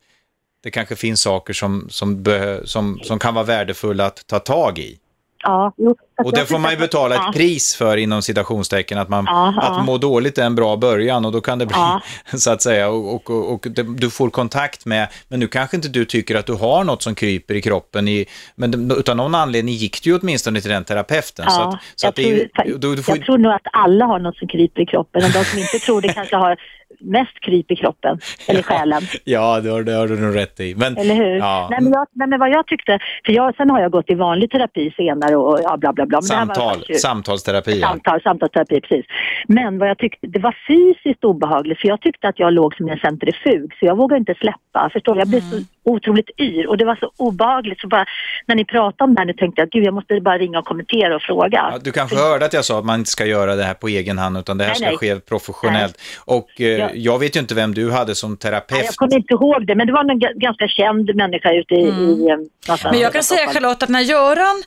det 0.63 0.71
kanske 0.71 0.97
finns 0.97 1.21
saker 1.21 1.53
som, 1.53 1.87
som, 1.91 2.25
som, 2.65 3.01
som 3.03 3.19
kan 3.19 3.35
vara 3.35 3.45
värdefulla 3.45 4.07
att 4.07 4.27
ta 4.27 4.39
tag 4.39 4.79
i. 4.79 4.99
ja, 5.43 5.73
jo. 5.77 5.97
Och 6.25 6.33
det 6.33 6.47
får 6.47 6.59
man 6.59 6.71
ju 6.71 6.77
betala 6.77 7.15
ett 7.15 7.35
pris 7.35 7.77
för 7.77 7.97
inom 7.97 8.23
citationstecken, 8.23 8.99
att, 8.99 9.09
man, 9.09 9.25
Ja, 9.29 9.55
ja. 9.57 9.63
att 9.63 9.85
må 9.85 9.99
dåligt 9.99 10.39
är 10.39 10.47
en 10.47 10.55
bra 10.55 10.77
början 10.77 11.25
och 11.25 11.33
då 11.33 11.41
kan 11.41 11.59
det 11.59 11.67
bli, 11.67 11.77
så 12.39 12.51
att 12.51 12.63
säga, 12.63 12.89
och, 12.89 13.15
och, 13.15 13.31
och, 13.31 13.53
och 13.53 13.67
det, 13.71 13.83
du 13.83 14.11
får 14.11 14.31
kontakt 14.31 14.87
med, 14.87 15.09
men 15.29 15.41
nu 15.41 15.47
kanske 15.47 15.77
inte 15.77 15.89
du 15.89 16.05
tycker 16.05 16.35
att 16.37 16.47
du 16.47 16.53
har 16.53 16.85
något 16.85 17.03
som 17.03 17.15
kryper 17.15 17.55
i 17.55 17.63
kroppen, 17.63 18.09
i, 18.09 18.27
men 18.55 18.91
utan 18.91 19.17
någon 19.17 19.35
anledning 19.35 19.75
gick 19.75 20.03
du 20.03 20.11
ju 20.11 20.19
åtminstone 20.19 20.61
till 20.61 20.71
den 20.71 20.85
terapeuten. 20.85 21.51
så 21.51 21.61
Ja, 21.61 21.69
att, 21.69 21.81
så 21.95 22.07
jag, 22.07 22.09
att 22.09 22.17
det 22.17 22.49
tror, 22.49 22.79
du, 22.79 22.97
du 22.97 23.03
får, 23.03 23.17
jag 23.17 23.25
tror 23.25 23.39
nog 23.39 23.53
att 23.53 23.67
alla 23.73 24.05
har 24.05 24.19
något 24.19 24.37
som 24.37 24.49
kryper 24.49 24.83
i 24.83 24.87
kroppen 24.87 25.25
och 25.25 25.31
de 25.31 25.45
som 25.45 25.59
inte 25.59 25.79
tror 25.79 26.01
det 26.01 26.13
kanske 26.13 26.37
har 26.37 26.57
mest 27.01 27.41
kryp 27.41 27.71
i 27.71 27.77
kroppen, 27.77 28.19
eller 28.49 28.63
själen. 28.63 29.03
Ja, 29.25 29.61
det 29.61 29.71
har, 29.71 29.83
det 29.83 29.93
har 29.93 30.09
du 30.09 30.21
nog 30.21 30.37
rätt 30.37 30.61
i. 30.61 30.75
Men, 30.75 30.97
Eller 30.97 31.15
hur? 31.15 31.37
Ja, 31.37 31.67
Nej, 31.71 31.79
men 31.83 31.93
jag, 31.93 32.07
nej, 32.13 32.29
men 32.29 32.41
vad 32.41 32.51
jag 32.51 32.67
tyckte, 32.67 32.99
för 33.27 33.33
jag, 33.33 33.57
sen 33.57 33.71
har 33.71 33.81
jag 33.81 33.91
gått 33.91 34.11
i 34.11 34.15
vanlig 34.15 34.51
terapi 34.51 34.91
senare 34.97 35.37
och 35.37 35.59
ja, 35.63 35.77
bla 35.77 35.93
bla 35.93 36.07
bla. 36.07 36.17
Var 36.17 36.23
samtal, 36.23 36.75
faktiskt- 36.75 37.01
samtalsterapi. 37.01 37.81
ja. 37.81 37.89
Samtal, 37.89 38.23
samtalsterapi, 38.23 38.81
precis. 38.81 39.07
Men 39.49 39.79
vad 39.79 39.89
jag 39.89 39.99
tyckte, 39.99 40.27
det 40.27 40.39
var 40.39 40.57
fysiskt 40.69 41.25
obehagligt 41.25 41.81
för 41.81 41.89
jag 41.89 42.01
tyckte 42.01 42.29
att 42.29 42.39
jag 42.39 42.53
låg 42.53 42.75
som 42.75 42.89
en 42.89 42.99
centrifug 42.99 43.73
så 43.79 43.87
jag 43.87 43.97
vågade 43.97 44.19
inte 44.19 44.35
släppa. 44.35 44.91
Förstår 44.93 45.15
du? 45.15 45.21
Jag 45.21 45.29
blev 45.29 45.41
så 45.41 45.57
otroligt 45.85 46.31
yr 46.41 46.67
och 46.67 46.79
det 46.79 46.85
var 46.85 46.97
så 46.97 47.11
obehagligt 47.17 47.81
så 47.81 47.89
bara 47.89 48.05
när 48.47 48.55
ni 48.55 48.65
pratade 48.65 49.05
om 49.09 49.15
det 49.15 49.21
här 49.21 49.27
nu 49.27 49.33
tänkte 49.33 49.61
jag 49.61 49.71
gud 49.71 49.85
jag 49.85 49.95
måste 49.95 50.21
bara 50.21 50.39
ringa 50.39 50.59
och 50.59 50.65
kommentera 50.65 51.17
och 51.17 51.23
fråga. 51.23 51.69
Ja, 51.73 51.79
du 51.83 51.93
kanske 51.93 52.17
hörde 52.17 52.45
att 52.45 52.53
jag 52.53 52.65
sa 52.65 52.79
att 52.79 52.85
man 52.85 52.99
inte 52.99 53.11
ska 53.11 53.27
göra 53.27 53.57
det 53.57 53.65
här 53.65 53.75
på 53.75 53.89
egen 53.89 54.19
hand, 54.19 54.39
utan 54.39 54.59
det 54.59 54.65
här 54.65 54.71
Nej, 54.71 54.77
ska 54.77 54.87
nej. 54.87 54.97
ske 55.17 55.21
professionellt. 55.21 56.01
Och 56.25 56.61
eh, 56.61 56.67
Ja. 56.67 56.89
jag 56.95 57.19
vet 57.19 57.37
ju 57.37 57.41
inte 57.41 57.55
vem 57.55 57.75
du 57.75 57.91
hade 57.93 58.15
som 58.15 58.31
Nej, 58.31 58.39
terapeut. 58.39 58.85
jag 58.85 58.95
kommer 58.95 59.15
inte 59.17 59.35
ihåg 59.35 59.67
det 59.67 59.75
men 59.75 59.87
det 59.87 59.93
var 59.93 60.01
en 60.11 60.21
ga- 60.21 60.39
ganska 60.39 60.69
känd 60.69 61.15
människa 61.17 61.53
ute 61.53 61.75
i, 61.75 61.79
i 61.79 62.29
eh, 62.31 62.77
Men 62.91 63.01
jag 63.01 63.13
kan 63.13 63.23
säga. 63.23 63.47
Charlotte 63.49 63.83
att 63.83 63.89
när 63.89 64.01
Göran 64.01 64.63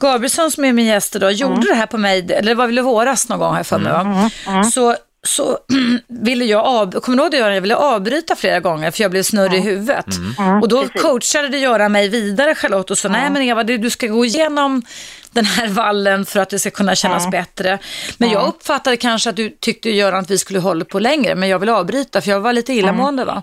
Gabrielsson 0.00 0.50
som 0.50 0.64
är 0.64 0.72
min 0.72 0.86
gäst 0.86 1.16
idag 1.16 1.32
gjorde 1.32 1.66
det 1.68 1.74
här 1.74 1.86
på 1.86 1.98
mig, 1.98 2.18
eller 2.32 2.48
det 2.48 2.54
var 2.54 2.66
väl 2.66 2.78
i 2.78 2.82
våras 2.82 3.28
någon 3.28 3.38
gång 3.38 3.56
jag 3.56 3.66
för 3.66 3.78
mig 3.78 3.92
va? 3.92 4.30
Så, 4.64 4.94
så 5.26 5.58
ville 6.08 6.44
jag, 6.44 6.64
av, 6.64 7.00
kommer 7.00 7.16
du 7.16 7.22
ihåg 7.22 7.30
det 7.30 7.36
Göran, 7.36 7.54
jag 7.54 7.60
ville 7.60 7.76
avbryta 7.76 8.36
flera 8.36 8.60
gånger 8.60 8.90
för 8.90 9.02
jag 9.02 9.10
blev 9.10 9.22
snurrig 9.22 9.58
i 9.58 9.62
huvudet. 9.62 10.06
Och 10.62 10.68
då 10.68 10.88
coachade 10.88 11.58
Göran 11.58 11.92
mig 11.92 12.08
vidare 12.08 12.54
Charlotte 12.54 12.90
och 12.90 12.98
sa, 12.98 13.08
nej 13.08 13.30
men 13.30 13.42
Eva 13.42 13.64
du, 13.64 13.78
du 13.78 13.90
ska 13.90 14.06
gå 14.06 14.24
igenom 14.24 14.82
den 15.32 15.44
här 15.44 15.68
vallen 15.68 16.26
för 16.26 16.40
att 16.40 16.50
det 16.50 16.58
ska 16.58 16.70
kunna 16.70 16.94
kännas 16.94 17.30
bättre. 17.30 17.78
Men 18.18 18.30
jag 18.30 18.48
uppfattade 18.48 18.96
kanske 18.96 19.30
att 19.30 19.36
du 19.36 19.50
tyckte 19.60 19.90
Göran 19.90 20.20
att 20.20 20.30
vi 20.30 20.38
skulle 20.38 20.58
hålla 20.60 20.84
på 20.84 20.98
längre, 20.98 21.34
men 21.34 21.48
jag 21.48 21.58
vill 21.58 21.68
avbryta 21.68 22.20
för 22.20 22.30
jag 22.30 22.40
var 22.40 22.52
lite 22.52 22.72
illamående 22.72 23.24
va? 23.24 23.42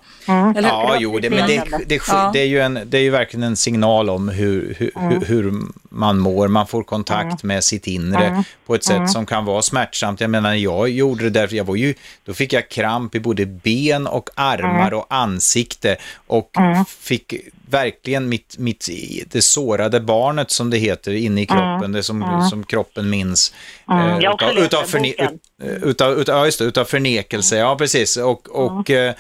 Eller, 0.58 0.70
Ja, 0.70 0.98
jo, 1.00 1.20
det, 1.20 1.30
men 1.30 1.48
det, 1.48 1.64
det, 1.88 2.00
Ja. 2.08 2.30
det, 2.34 2.40
är 2.40 2.46
ju 2.46 2.60
en, 2.62 2.80
det 2.86 2.98
är 2.98 3.02
ju 3.02 3.10
verkligen 3.10 3.44
en 3.44 3.58
signal 3.58 4.10
om 4.10 4.30
hur, 4.30 4.76
hur, 4.78 4.92
hur, 4.96 5.26
hur 5.26 5.54
man 5.90 6.20
mår, 6.20 6.48
man 6.48 6.68
får 6.68 6.84
kontakt 6.84 7.44
med 7.44 7.64
sitt 7.64 7.88
inre 7.88 8.44
på 8.66 8.76
ett 8.76 8.84
sätt 8.84 9.10
som 9.12 9.26
kan 9.26 9.46
vara 9.46 9.62
smärtsamt. 9.62 10.22
Jag 10.22 10.30
menar, 10.30 10.54
jag 10.54 10.90
gjorde 10.90 11.24
det 11.24 11.30
därför 11.30 11.56
jag 11.56 11.64
var 11.64 11.76
ju, 11.76 11.94
då 12.26 12.34
fick 12.34 12.54
jag 12.54 12.70
kramp 12.70 13.16
i 13.16 13.20
både 13.20 13.46
ben 13.46 14.08
och 14.08 14.30
armar 14.36 14.94
och 14.94 15.06
ansikte 15.10 15.98
och 16.28 16.52
fick 17.00 17.34
verkligen 17.70 18.30
mitt, 18.30 18.58
mitt, 18.58 18.90
det 19.32 19.42
sårade 19.42 20.00
barnet 20.00 20.52
som 20.52 20.70
det 20.70 20.78
heter 20.78 21.12
inne 21.12 21.42
i 21.42 21.46
kroppen, 21.46 21.92
det 21.92 22.04
som, 22.04 22.48
som 22.50 22.64
kroppen 22.64 23.10
minns. 23.10 23.54
eh, 23.92 24.18
utav, 24.18 24.58
utav, 24.58 24.84
förne, 24.84 25.14
utav, 25.60 26.20
utav, 26.20 26.36
ja, 26.38 26.46
just 26.46 26.60
det, 26.60 26.66
utav 26.66 26.86
förnekelse, 26.86 27.58
ja 27.58 27.76
precis. 27.78 28.18
Och, 28.18 28.50
och 28.50 28.90
eh, 28.90 29.14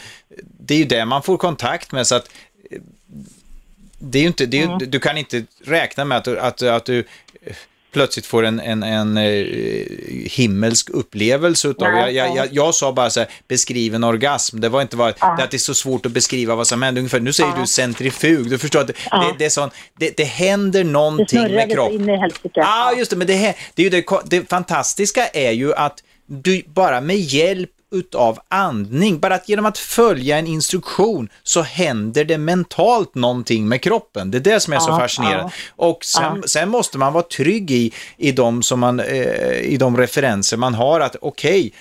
det 0.59 0.73
är 0.73 0.77
ju 0.77 0.85
det 0.85 1.05
man 1.05 1.23
får 1.23 1.37
kontakt 1.37 1.91
med 1.91 2.07
så 2.07 2.15
att 2.15 2.29
eh, 2.71 2.81
det 3.99 4.17
är 4.17 4.21
ju 4.21 4.27
inte, 4.27 4.45
det 4.45 4.61
är, 4.61 4.85
du 4.85 4.99
kan 4.99 5.17
inte 5.17 5.43
räkna 5.63 6.05
med 6.05 6.17
att, 6.17 6.27
att, 6.27 6.61
att 6.61 6.85
du 6.85 6.99
eh, 7.41 7.55
plötsligt 7.91 8.25
får 8.25 8.45
en, 8.45 8.59
en, 8.59 8.83
en 8.83 9.17
eh, 9.17 9.45
himmelsk 10.25 10.89
upplevelse 10.89 11.67
utav, 11.67 11.87
jag, 11.87 12.13
jag, 12.13 12.29
ja. 12.29 12.35
jag, 12.35 12.47
jag 12.51 12.75
sa 12.75 12.93
bara 12.93 13.09
så 13.09 13.19
här, 13.19 13.29
beskriv 13.47 13.95
en 13.95 14.03
orgasm, 14.03 14.59
det 14.59 14.69
var 14.69 14.81
inte 14.81 14.97
bara, 14.97 15.11
det 15.11 15.43
att 15.43 15.51
det 15.51 15.57
är 15.57 15.59
så 15.59 15.73
svårt 15.73 16.05
att 16.05 16.11
beskriva 16.11 16.55
vad 16.55 16.67
som 16.67 16.81
händer, 16.81 16.99
ungefär, 16.99 17.19
nu 17.19 17.33
säger 17.33 17.55
du 17.59 17.67
centrifug, 17.67 18.49
du 18.49 18.57
förstår 18.57 18.79
att 18.79 18.87
det, 18.87 18.93
det, 19.11 19.35
det 19.37 19.45
är 19.45 19.49
sån, 19.49 19.69
det, 19.99 20.17
det 20.17 20.23
händer 20.23 20.83
Det 20.83 20.89
någonting 20.89 21.41
med 21.41 21.49
snurrade 21.49 21.67
så 21.67 21.73
kroppen. 21.73 22.09
in 22.09 22.09
i. 22.09 22.49
Ja, 22.53 22.93
just 22.97 23.11
det, 23.11 23.17
men 23.17 23.27
det, 23.27 23.55
det, 23.75 23.81
är 23.81 23.83
ju 23.83 23.89
det, 23.89 24.05
det 24.25 24.49
fantastiska 24.49 25.27
är 25.27 25.51
ju 25.51 25.73
att 25.73 26.03
du 26.25 26.63
bara 26.67 27.01
med 27.01 27.17
hjälp 27.17 27.69
utav 27.91 28.39
andning, 28.47 29.19
bara 29.19 29.35
att 29.35 29.49
genom 29.49 29.65
att 29.65 29.77
följa 29.77 30.37
en 30.37 30.47
instruktion 30.47 31.29
så 31.43 31.61
händer 31.61 32.25
det 32.25 32.37
mentalt 32.37 33.15
någonting 33.15 33.67
med 33.67 33.81
kroppen. 33.81 34.31
Det 34.31 34.37
är 34.37 34.53
det 34.53 34.59
som 34.59 34.73
är 34.73 34.79
så 34.79 34.89
Ja, 34.89 34.99
fascinerande. 34.99 35.51
Och 35.75 36.05
sen, 36.05 36.43
sen 36.45 36.69
måste 36.69 36.97
man 36.97 37.13
vara 37.13 37.23
trygg 37.23 37.71
i, 37.71 37.91
i, 38.17 38.31
de 38.31 38.63
som 38.63 38.79
man, 38.79 38.99
eh, 38.99 39.59
i 39.59 39.77
de 39.79 39.97
referenser 39.97 40.57
man 40.57 40.73
har 40.73 40.99
att 40.99 41.15
okej, 41.21 41.73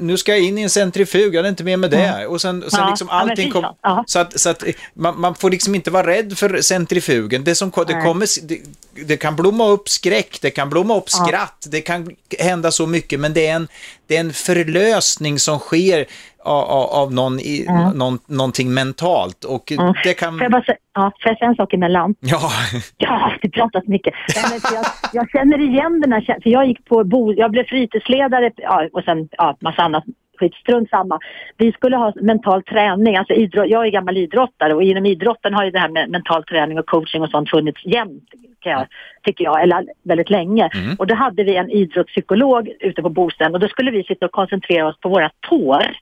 nu 0.00 0.16
ska 0.16 0.32
jag 0.32 0.40
in 0.40 0.58
i 0.58 0.62
en 0.62 0.70
centrifug, 0.70 1.34
jag 1.34 1.44
är 1.44 1.48
inte 1.48 1.64
med 1.64 1.78
med 1.78 1.90
det. 1.90 2.26
Och 2.26 2.40
sen, 2.40 2.64
sen 2.70 2.80
Ja, 2.80 2.88
liksom 2.88 3.08
ja, 3.10 3.14
allting 3.14 3.50
kom. 3.50 3.74
Ja. 3.82 4.04
så 4.06 4.18
att, 4.18 4.40
så 4.40 4.48
att 4.48 4.62
eh, 4.66 4.74
man, 4.94 5.20
man 5.20 5.34
får 5.34 5.50
liksom 5.50 5.74
inte 5.74 5.90
vara 5.90 6.06
rädd 6.06 6.38
för 6.38 6.60
centrifugen. 6.60 7.44
Det, 7.44 7.54
som, 7.54 7.72
det, 7.86 8.02
kommer, 8.02 8.46
det, 8.48 8.60
det 9.06 9.16
kan 9.16 9.36
blomma 9.36 9.68
upp 9.68 9.88
skräck, 9.88 10.38
det 10.40 10.50
kan 10.50 10.70
blomma 10.70 10.96
upp 10.96 11.10
skratt, 11.10 11.66
det 11.68 11.80
kan 11.80 12.16
hända 12.38 12.70
så 12.70 12.86
mycket, 12.86 13.20
men 13.20 13.34
det 13.34 13.46
är 13.46 13.54
en, 13.54 13.68
det 14.06 14.16
är 14.16 14.20
en 14.20 14.32
förlösning 14.32 15.38
som 15.38 15.58
sker 15.58 16.06
av, 16.44 16.86
av, 17.02 17.12
någon, 17.12 17.38
i, 17.40 17.66
någon, 17.94 18.18
någonting 18.26 18.74
mentalt. 18.74 19.44
Och 19.44 19.72
det 20.04 20.14
kan... 20.14 20.32
Får 20.32 20.42
jag 20.42 20.52
bara 20.52 20.62
säga, 20.62 20.78
ja, 20.94 21.12
får 21.22 21.30
jag 21.30 21.38
säga 21.38 21.48
en 21.48 21.56
sak 21.56 21.74
emellan? 21.74 22.14
Ja, 22.20 22.50
Jag 22.96 23.08
har 23.08 23.30
alltid 23.30 23.52
pratat 23.52 23.86
mycket. 23.86 24.14
Jag, 24.34 24.84
jag 25.12 25.30
känner 25.30 25.58
igen 25.58 26.00
den 26.00 26.12
här 26.12 26.40
för 26.42 26.50
jag 26.50 26.66
gick 26.66 26.84
på 26.84 27.04
bo, 27.04 27.32
jag 27.32 27.50
blev 27.50 27.64
fritidsledare 27.64 28.50
ja, 28.56 28.88
och 28.92 29.04
sen 29.04 29.28
ja, 29.32 29.56
massa 29.60 29.82
annat 29.82 30.04
skit, 30.38 30.54
strunt 30.54 30.90
samma. 30.90 31.18
Vi 31.56 31.72
skulle 31.72 31.96
ha 31.96 32.12
mental 32.22 32.62
träning, 32.62 33.16
alltså 33.16 33.34
idrott, 33.34 33.68
jag 33.68 33.86
är 33.86 33.90
gammal 33.90 34.16
idrottare 34.16 34.74
och 34.74 34.82
inom 34.82 35.06
idrotten 35.06 35.54
har 35.54 35.64
ju 35.64 35.70
det 35.70 35.78
här 35.78 35.88
med 35.88 36.10
mental 36.10 36.44
träning 36.44 36.78
och 36.78 36.86
coaching 36.86 37.22
och 37.22 37.30
sånt 37.30 37.50
funnits 37.50 37.86
jämt, 37.86 38.24
kan 38.60 38.72
jag, 38.72 38.86
tycker 39.22 39.44
jag, 39.44 39.62
eller 39.62 39.86
väldigt 40.02 40.30
länge. 40.30 40.70
Och 40.98 41.06
då 41.06 41.14
hade 41.14 41.44
vi 41.44 41.56
en 41.56 41.70
idrottspsykolog 41.70 42.68
ute 42.80 43.02
på 43.02 43.08
Bosten 43.08 43.54
och 43.54 43.60
då 43.60 43.68
skulle 43.68 43.90
vi 43.90 44.04
sitta 44.04 44.26
och 44.26 44.32
koncentrera 44.32 44.88
oss 44.88 45.00
på 45.00 45.08
våra 45.08 45.30
tår. 45.48 45.96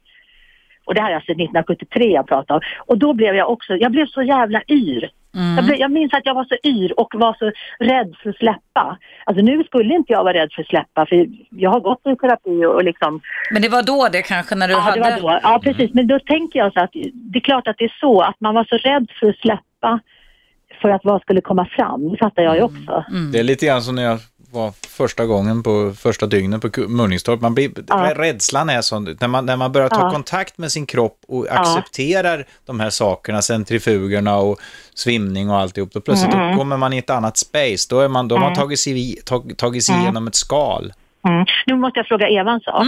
Och 0.87 0.95
det 0.95 1.01
här 1.01 1.11
är 1.11 1.14
alltså 1.14 1.32
1973 1.32 2.12
jag 2.12 2.26
pratar 2.26 2.55
om. 2.55 2.61
Och 2.87 2.99
då 2.99 3.12
blev 3.12 3.34
jag 3.34 3.51
också, 3.51 3.76
jag 3.76 3.93
blev 3.93 4.07
så 4.07 4.22
jävla 4.22 4.62
yr. 4.68 5.11
Jag, 5.57 5.64
blev, 5.64 5.76
jag 5.78 5.91
minns 5.91 6.14
att 6.14 6.26
jag 6.26 6.34
var 6.34 6.45
så 6.45 6.57
yr 6.64 7.01
och 7.01 7.14
var 7.14 7.37
så 7.39 7.53
rädd 7.84 8.14
för 8.22 8.30
att 8.30 8.37
släppa. 8.37 8.99
Alltså 9.24 9.45
nu 9.45 9.64
skulle 9.64 9.95
inte 9.95 10.12
jag 10.12 10.24
vara 10.24 10.34
rädd 10.34 10.53
för 10.53 10.62
att 10.62 10.68
släppa 10.68 11.07
för 11.07 11.26
jag 11.51 11.70
har 11.70 11.80
gått 11.80 12.07
i 12.07 12.16
terapi 12.16 12.64
och, 12.66 12.74
och 12.74 12.84
liksom 12.84 13.20
Men 13.51 13.62
det 13.62 13.68
var 13.68 13.82
då 13.82 14.09
det 14.12 14.22
kanske 14.22 14.55
när 14.55 14.68
du 14.68 14.74
Ja, 14.74 14.80
hade... 14.80 15.01
det 15.01 15.20
var 15.20 15.32
då. 15.32 15.41
Ja, 15.43 15.61
precis. 15.62 15.91
Men 15.95 16.07
då 16.07 16.18
tänker 16.18 16.59
jag 16.59 16.72
så 16.72 16.80
att 16.80 16.91
det 17.12 17.39
är 17.39 17.41
klart 17.41 17.68
att 17.68 17.78
det 17.78 17.84
är 17.84 17.97
så 18.01 18.20
att 18.20 18.41
man 18.41 18.55
var 18.55 18.64
så 18.64 18.76
rädd 18.76 19.07
för 19.20 19.28
att 19.28 19.37
släppa 19.37 20.01
för 20.80 20.89
att 20.89 21.05
vad 21.05 21.22
skulle 21.22 21.41
komma 21.41 21.66
fram. 21.70 22.11
Det 22.11 22.16
fattar 22.16 22.43
jag 22.43 22.57
ju 22.57 22.62
också. 22.62 23.05
det 23.32 23.39
är 23.39 23.45
lite 23.45 23.66
grann 23.66 23.82
som 23.82 23.95
när 23.95 24.03
jag 24.03 24.18
var 24.57 24.72
första 24.88 25.26
gången 25.26 25.62
på 25.62 25.92
första 25.98 26.26
dygnet 26.26 26.62
på 26.62 26.80
Munningstorp. 26.80 27.40
Man 27.40 27.54
blir, 27.54 27.70
Ja. 27.88 28.12
Rädslan 28.16 28.68
är 28.70 28.80
sån, 28.80 29.16
när 29.20 29.28
man, 29.28 29.46
när 29.46 29.57
man 29.57 29.72
börjar 29.72 29.88
ta 29.88 30.00
Ja. 30.00 30.11
kontakt 30.11 30.59
med 30.59 30.72
sin 30.72 30.86
kropp 30.86 31.18
och 31.28 31.46
accepterar 31.50 32.44
de 32.66 32.80
här 32.80 32.90
sakerna, 32.90 33.42
centrifugerna 33.42 34.36
och 34.38 34.61
svimning 34.94 35.50
och 35.50 35.57
alltihop, 35.57 35.92
då 35.92 36.00
plötsligt 36.00 36.34
Mm. 36.34 36.50
då 36.52 36.59
kommer 36.59 36.76
man 36.76 36.92
i 36.92 36.98
ett 36.98 37.11
annat 37.11 37.36
space. 37.36 37.86
Då, 37.90 38.00
är 38.00 38.09
man, 38.09 38.28
då 38.28 38.34
har 38.34 38.40
man 38.40 38.54
tagit 38.54 38.78
sig, 38.78 39.16
tag, 39.24 39.52
tagit 39.57 39.84
sig 39.84 39.94
igenom 40.00 40.26
ett 40.26 40.34
skal. 40.34 40.92
Mm. 41.28 41.44
Nu 41.66 41.74
måste 41.76 41.98
jag 41.98 42.07
fråga 42.07 42.28
Eva 42.28 42.50
en 42.52 42.61
sak. 42.61 42.86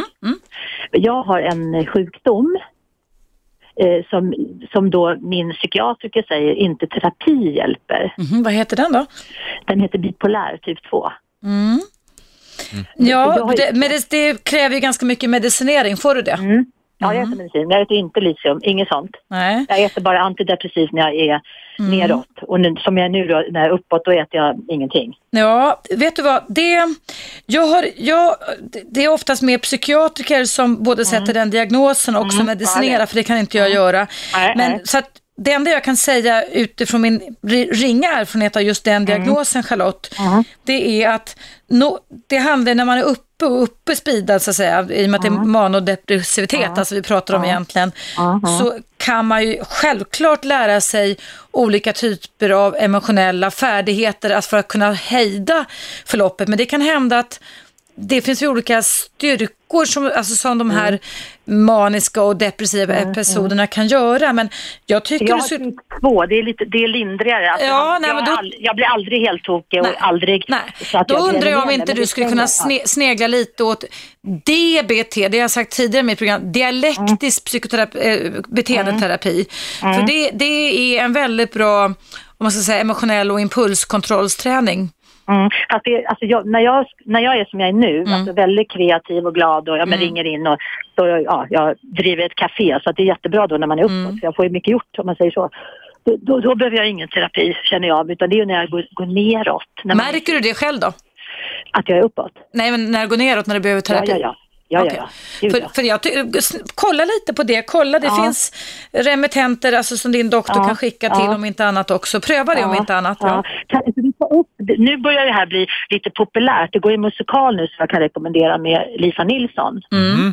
Jag 0.92 1.22
har 1.22 1.40
en 1.40 1.74
eh, 1.74 1.86
sjukdom 1.86 2.58
eh, 3.80 4.04
som, 4.10 4.34
som 4.72 4.90
då 4.90 5.16
min 5.20 5.52
psykiatriker 5.52 6.24
säger 6.28 6.54
inte 6.54 6.86
terapi 6.86 7.54
hjälper. 7.56 8.14
Mhm, 8.18 8.42
vad 8.42 8.52
heter 8.52 8.76
den 8.76 8.92
då? 8.92 9.06
Den 9.66 9.80
heter 9.80 9.98
bipolär 9.98 10.58
typ 10.62 10.78
2. 10.90 11.08
Ja, 11.40 11.78
Jag 12.96 13.44
har- 13.44 13.56
det, 13.56 13.70
men 13.74 13.90
det, 14.10 14.44
kräver 14.44 14.74
ju 14.74 14.80
ganska 14.80 15.06
mycket 15.06 15.30
medicinering. 15.30 15.96
Får 15.96 16.14
du 16.14 16.22
det? 16.22 16.30
Mm. 16.32 16.64
Ja, 17.00 17.14
jag 17.14 17.22
äter 17.22 17.36
medicin. 17.36 17.70
Jag 17.70 17.80
äter 17.82 17.96
inte 17.96 18.20
litium, 18.20 18.60
inget 18.62 18.88
sånt. 18.88 19.10
Nej. 19.30 19.66
Jag 19.68 19.82
äter 19.82 20.00
bara 20.02 20.20
antidepressivt 20.20 20.92
när 20.92 21.02
jag 21.02 21.14
är 21.14 21.40
neråt. 21.78 22.26
Och 22.42 22.60
nu, 22.60 22.76
som 22.76 22.96
jag 22.98 23.04
är 23.04 23.08
nu 23.08 23.26
då, 23.26 23.44
när 23.50 23.60
jag 23.60 23.68
är 23.68 23.72
uppåt, 23.74 24.04
då 24.04 24.10
äter 24.10 24.40
jag 24.40 24.60
ingenting. 24.68 25.14
Ja, 25.30 25.82
vet 25.96 26.16
du 26.16 26.22
vad? 26.22 26.44
Det, 26.48 26.86
jag 27.46 27.62
har, 27.66 27.84
jag, 27.96 28.36
det 28.90 29.04
är 29.04 29.08
oftast 29.08 29.42
mer 29.42 29.58
psykiatriker 29.58 30.44
som 30.44 30.82
både 30.82 31.04
sätter 31.04 31.34
den 31.34 31.50
diagnosen 31.50 32.16
och 32.16 32.22
också 32.26 32.42
medicinerar, 32.44 33.06
för 33.06 33.14
det 33.14 33.22
kan 33.22 33.38
inte 33.38 33.58
jag 33.58 33.70
göra. 33.70 34.06
Nej, 34.34 34.54
Men 34.56 34.70
nej. 34.70 34.80
så 34.84 34.98
att 34.98 35.10
det 35.40 35.52
enda 35.52 35.70
jag 35.70 35.84
kan 35.84 35.96
säga 35.96 36.44
utifrån 36.44 37.00
min 37.00 37.36
ri- 37.42 37.72
ringa 37.72 38.12
erfarenhet 38.12 38.56
av 38.56 38.62
just 38.62 38.84
den 38.84 39.04
diagnosen, 39.04 39.62
Charlotte, 39.62 40.14
det 40.64 41.02
är 41.02 41.10
att 41.10 41.36
no, 41.68 41.98
det 42.26 42.36
handlar 42.38 42.74
när 42.74 42.84
man 42.84 42.98
är 42.98 43.02
uppe 43.02 43.44
och 43.46 43.62
uppe 43.62 43.96
speedad 43.96 44.42
så 44.42 44.50
att 44.50 44.56
säga, 44.56 44.86
i 44.90 45.06
och 45.06 45.10
med 45.10 45.18
att 45.18 45.22
det 45.22 45.28
är 45.28 45.32
manodepressivitet, 45.46 46.78
alltså 46.78 46.94
vi 46.94 47.02
pratar 47.02 47.34
om 47.34 47.44
egentligen, 47.44 47.92
så 48.58 48.78
kan 48.96 49.26
man 49.26 49.42
ju 49.46 49.64
självklart 49.64 50.44
lära 50.44 50.80
sig 50.80 51.16
olika 51.50 51.92
typer 51.92 52.50
av 52.50 52.76
emotionella 52.76 53.50
färdigheter 53.50 54.30
alltså 54.30 54.48
för 54.50 54.56
att 54.56 54.68
kunna 54.68 54.92
hejda 54.92 55.64
förloppet. 56.04 56.48
Men 56.48 56.58
det 56.58 56.66
kan 56.66 56.80
hända 56.80 57.18
att 57.18 57.40
det 58.00 58.22
finns 58.22 58.42
ju 58.42 58.48
olika 58.48 58.82
styrkor 58.82 59.84
som, 59.84 60.10
alltså 60.16 60.34
som 60.34 60.58
de 60.58 60.70
här 60.70 60.98
maniska 61.44 62.22
och 62.22 62.36
depressiva 62.36 62.94
episoderna 62.94 63.66
kan 63.66 63.86
göra. 63.86 64.32
Men 64.32 64.48
jag 64.86 65.04
tycker 65.04 65.28
Jag 65.28 65.36
har 65.36 65.42
skulle... 65.42 65.64
typ 65.64 65.74
2, 66.00 66.26
det 66.26 66.34
är, 66.38 66.42
lite, 66.42 66.64
det 66.64 66.78
är 66.78 66.88
lindrigare. 66.88 67.50
Alltså, 67.50 67.66
Ja, 67.66 67.92
jag, 67.92 68.02
nej, 68.02 68.14
men 68.14 68.24
då- 68.24 68.50
jag 68.58 68.76
blir 68.76 68.86
aldrig 68.86 69.20
helt 69.26 69.42
tokig 69.44 69.80
och 69.80 69.88
aldrig... 69.98 70.44
Nej, 70.48 70.60
så 70.84 70.98
att 70.98 71.08
då 71.08 71.14
jag 71.14 71.34
undrar 71.34 71.50
jag 71.50 71.62
om 71.62 71.70
inte 71.70 71.92
du 71.92 72.06
skulle 72.06 72.28
kunna 72.28 72.42
jag. 72.42 72.50
sne, 72.50 72.80
snegla 72.84 73.26
lite 73.26 73.64
åt 73.64 73.84
DBT, 74.22 75.14
det 75.28 75.38
har 75.38 75.42
jag 75.42 75.50
sagt 75.50 75.72
tidigare 75.72 76.00
i 76.00 76.06
mitt 76.06 76.18
program, 76.18 76.52
dialektisk 76.52 77.44
psykoterapi, 77.44 77.98
äh, 78.26 78.32
beteendeterapi. 78.48 79.46
För 79.80 80.06
det, 80.06 80.30
det 80.30 80.44
är 80.98 81.04
en 81.04 81.12
väldigt 81.12 81.52
bra, 81.52 81.84
om 81.84 81.94
man 82.38 82.52
ska 82.52 82.62
säga 82.62 82.80
emotionell 82.80 83.30
och 83.30 83.40
impulskontrollsträning. 83.40 84.90
Mm. 85.28 85.50
Fast 85.70 85.84
det, 85.84 86.06
alltså 86.06 86.24
jag, 86.24 86.46
när, 86.46 86.60
jag, 86.60 86.86
när 87.04 87.20
jag 87.20 87.36
är 87.38 87.44
som 87.44 87.60
jag 87.60 87.68
är 87.68 87.72
nu, 87.72 87.98
Mm. 87.98 88.12
alltså 88.12 88.32
väldigt 88.32 88.70
kreativ 88.70 89.26
och 89.26 89.34
glad 89.34 89.68
och 89.68 89.78
ja, 89.78 89.86
men 89.86 89.98
ringer 89.98 90.24
in 90.24 90.46
och 90.46 90.58
så, 90.98 91.06
ja, 91.24 91.46
jag 91.50 91.74
driver 91.82 92.26
ett 92.26 92.34
café 92.34 92.78
så 92.84 92.92
det 92.92 93.02
är 93.02 93.06
jättebra 93.06 93.46
då 93.46 93.56
när 93.56 93.66
man 93.66 93.78
är 93.78 93.82
uppåt. 93.82 93.90
Mm. 94.06 94.18
För 94.18 94.26
jag 94.26 94.36
får 94.36 94.44
ju 94.44 94.50
mycket 94.50 94.70
gjort 94.70 94.98
om 94.98 95.06
man 95.06 95.16
säger 95.16 95.30
så. 95.30 95.50
Då, 96.04 96.16
då, 96.20 96.40
då 96.40 96.54
behöver 96.54 96.76
jag 96.76 96.88
ingen 96.88 97.08
terapi 97.08 97.56
känner 97.64 97.88
jag, 97.88 98.10
utan 98.10 98.28
det 98.30 98.36
är 98.36 98.38
ju 98.38 98.46
när 98.46 98.54
jag 98.54 98.70
går, 98.70 98.86
går 98.90 99.06
neråt. 99.06 99.62
När 99.84 99.94
man, 99.94 100.06
Märker 100.12 100.32
du 100.32 100.40
det 100.40 100.54
själv 100.54 100.80
då? 100.80 100.92
Att 101.72 101.88
jag 101.88 101.98
är 101.98 102.02
uppåt. 102.02 102.32
Nej, 102.52 102.70
men 102.70 102.90
när 102.90 103.02
du 103.02 103.08
går 103.08 103.16
neråt, 103.16 103.46
när 103.46 103.54
du 103.54 103.60
behöver 103.60 103.80
terapi? 103.80 104.10
ja, 104.10 104.16
ja. 104.16 104.28
Ja, 104.28 104.47
Ja, 104.70 104.86
ja. 104.96 105.08
Gud, 105.40 105.52
För, 105.52 105.58
ja. 105.60 105.68
för 105.74 105.82
jag 105.82 106.00
kolla 106.74 107.04
lite 107.04 107.34
på 107.34 107.42
det, 107.42 107.62
kolla 107.66 107.98
det 107.98 108.06
Ja. 108.06 108.22
finns 108.22 108.52
remittenter 108.92 109.72
alltså 109.72 109.96
som 109.96 110.12
din 110.12 110.30
doktor 110.30 110.56
Ja, 110.56 110.64
kan 110.64 110.76
skicka 110.76 111.06
ja. 111.06 111.14
till 111.20 111.28
om 111.28 111.44
inte 111.44 111.64
annat 111.66 111.90
också. 111.90 112.20
Pröva 112.20 112.54
det 112.54 112.64
om 112.64 112.74
inte 112.74 112.94
annat. 112.94 113.18
Ja. 113.20 113.42
Kan 113.66 113.82
du 113.86 114.12
ta 114.18 114.24
upp, 114.26 114.46
nu 114.78 114.96
börjar 114.96 115.26
det 115.26 115.32
här 115.32 115.46
bli 115.46 115.66
lite 115.90 116.10
populärt. 116.10 116.70
Det 116.72 116.78
går 116.78 116.92
en 116.92 117.00
musikal 117.00 117.56
nu 117.56 117.66
som 117.66 117.76
jag 117.78 117.90
kan 117.90 118.00
rekommendera 118.00 118.58
med 118.58 118.78
Lisa 118.98 119.24
Nilsson 119.24 119.80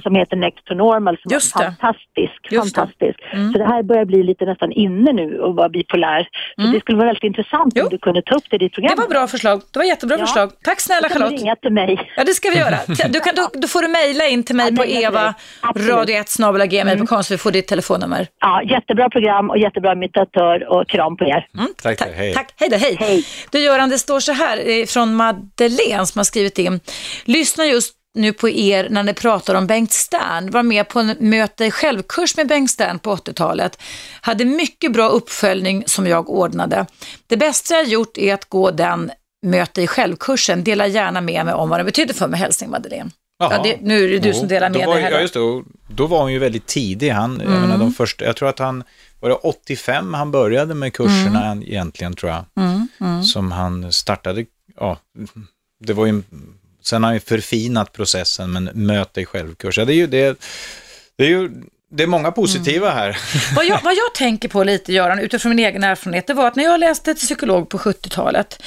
som 0.03 0.15
heter 0.15 0.36
Next 0.38 0.65
to 0.65 0.73
Normal 0.73 1.17
som 1.17 1.25
Mm. 1.29 1.36
Just 1.36 1.57
det. 1.57 1.63
fantastisk. 1.63 2.39
Just 2.51 2.75
det. 2.75 2.79
fantastisk. 2.81 3.19
Mm. 3.33 3.51
Så 3.51 3.57
det 3.57 3.65
här 3.65 3.83
börjar 3.83 4.05
bli 4.05 4.23
lite 4.23 4.45
nästan 4.45 4.71
inne 4.71 5.13
nu 5.13 5.43
att 5.43 5.55
vara 5.55 5.69
bipolär. 5.69 6.27
Så 6.55 6.61
det 6.67 6.79
skulle 6.79 6.97
vara 6.97 7.07
väldigt 7.07 7.23
intressant 7.23 7.73
Jo. 7.75 7.83
om 7.83 7.89
du 7.89 7.97
kunde 7.97 8.21
ta 8.21 8.36
upp 8.36 8.43
det 8.49 8.55
i 8.55 8.59
ditt 8.59 8.73
program. 8.73 8.93
Det 8.95 9.01
var 9.01 9.09
bra 9.09 9.27
förslag. 9.27 9.61
Det 9.73 9.79
var 9.79 9.86
jättebra 9.86 10.17
Ja. 10.19 10.25
förslag. 10.25 10.51
Tack 10.63 10.79
snälla 10.81 11.09
kan 11.09 11.17
du 11.17 11.23
Charlotte. 11.25 11.41
ringa 11.41 11.55
till 11.55 11.73
mig. 11.73 12.11
Ja, 12.17 12.23
det 12.23 12.33
ska 12.33 12.49
vi 12.49 12.57
göra. 12.57 12.77
Du, 13.09 13.19
kan, 13.19 13.36
då, 13.36 13.49
då 13.53 13.67
får 13.67 13.81
du 13.81 13.88
mejla 13.88 14.24
mejla 14.26 14.34
in 14.34 14.43
till 14.43 14.55
mig 14.55 14.71
Ja, 14.71 14.84
på 14.84 14.86
eva 14.86 15.34
radio 15.76 16.15
1 16.15 16.36
gmail.com 16.69 17.23
så 17.23 17.34
vi 17.34 17.38
får 17.38 17.51
ditt 17.51 17.67
telefonnummer. 17.67 18.28
Ja, 18.39 18.63
jättebra 18.63 19.09
program 19.09 19.49
och 19.49 19.57
jättebra 19.57 19.91
imitatör 19.93 20.67
och 20.69 20.88
kram 20.89 21.17
på 21.17 21.26
er. 21.26 21.47
Tack, 21.82 21.97
Tack, 21.97 22.09
hej. 22.15 22.34
tack. 22.34 22.53
Hej 22.55 22.69
då, 22.69 22.78
hej. 22.78 22.95
Hej. 22.99 23.26
Du 23.51 23.59
Göran, 23.59 23.89
det 23.89 23.99
står 23.99 24.19
så 24.19 24.32
här 24.32 24.69
eh, 24.69 24.86
från 24.86 25.15
Madeleine 25.15 26.05
som 26.05 26.19
har 26.19 26.23
skrivit 26.23 26.57
in. 26.59 26.80
Lyssna 27.26 27.65
just 27.65 27.93
nu 28.15 28.34
på 28.34 28.49
er 28.49 28.88
när 28.89 29.03
ni 29.03 29.13
pratar 29.13 29.55
om 29.55 29.67
Bengt 29.67 29.91
Stern. 29.91 30.51
Var 30.51 30.63
med 30.63 30.88
på 30.88 30.99
en 30.99 31.15
möte 31.19 31.63
dig 31.63 31.71
självkurs 31.71 32.38
med 32.38 32.47
Bengt 32.47 32.71
Stern 32.71 32.99
på 32.99 33.15
80-talet. 33.15 33.82
Hade 34.21 34.45
mycket 34.45 34.93
bra 34.93 35.07
uppföljning 35.07 35.84
som 35.88 36.07
jag 36.07 36.30
ordnade. 36.30 36.86
Det 37.28 37.38
bästa 37.38 37.73
jag 37.73 37.86
gjort 37.88 38.17
är 38.17 38.34
att 38.34 38.45
gå 38.49 38.71
den 38.71 39.11
möte 39.45 39.82
i 39.82 39.88
självkursen. 39.88 40.63
Dela 40.63 40.88
gärna 40.88 41.21
med 41.21 41.45
mig 41.45 41.53
om 41.53 41.69
vad 41.69 41.80
det 41.80 41.84
betyder 41.84 42.13
för 42.13 42.28
mig. 42.28 42.39
Hälsning 42.39 42.69
Madeleine. 42.69 43.09
Ja, 43.38 43.61
det, 43.63 43.77
nu 43.81 44.03
är 44.05 44.09
det 44.09 44.19
du 44.19 44.33
som 44.33 44.47
delar 44.47 44.69
med 44.69 44.88
var, 44.88 44.95
dig 44.95 45.03
här. 45.03 45.11
Ja, 45.11 45.19
just 45.21 45.33
det. 45.33 45.63
Då 45.88 46.07
var 46.07 46.21
hon 46.21 46.33
ju 46.33 46.39
väldigt 46.39 46.65
tidig. 46.65 47.09
Han, 47.09 47.41
jag, 47.43 47.61
menar, 47.61 47.77
de 47.77 47.93
första, 47.93 48.25
jag 48.25 48.36
tror 48.36 48.49
att 48.49 48.59
han, 48.59 48.83
var 49.19 49.29
det 49.29 49.36
85 49.36 50.13
han 50.13 50.31
började 50.31 50.73
med 50.73 50.93
kurserna 50.93 51.57
egentligen 51.65 52.13
tror 52.13 52.31
jag. 52.31 52.45
Som 53.25 53.51
han 53.51 53.91
startade, 53.91 54.45
ja, 54.79 54.97
det 55.83 55.93
var 55.93 56.05
ju, 56.05 56.21
sen 56.83 57.03
har 57.03 57.07
han 57.07 57.15
ju 57.15 57.19
förfinat 57.19 57.93
processen, 57.93 58.51
men 58.51 58.69
möte 58.73 59.21
i 59.21 59.25
självkurs. 59.25 59.77
Ja, 59.77 59.86
det 59.86 59.93
är 59.93 59.95
ju, 59.95 60.07
det, 60.07 60.39
det 61.15 61.23
är 61.23 61.29
ju, 61.29 61.51
det 61.91 62.03
är 62.03 62.07
många 62.07 62.31
positiva 62.31 62.89
här. 62.89 63.17
Vad 63.55 63.65
jag, 63.65 63.81
vad 63.83 63.93
jag 63.93 64.13
tänker 64.15 64.49
på 64.49 64.63
lite, 64.63 64.93
Göran, 64.93 65.19
utifrån 65.19 65.49
min 65.49 65.65
egen 65.65 65.83
erfarenhet, 65.83 66.27
det 66.27 66.33
var 66.33 66.47
att 66.47 66.55
när 66.55 66.63
jag 66.63 66.79
läste 66.79 67.13
till 67.13 67.25
psykolog 67.27 67.69
på 67.69 67.77
70-talet, 67.77 68.61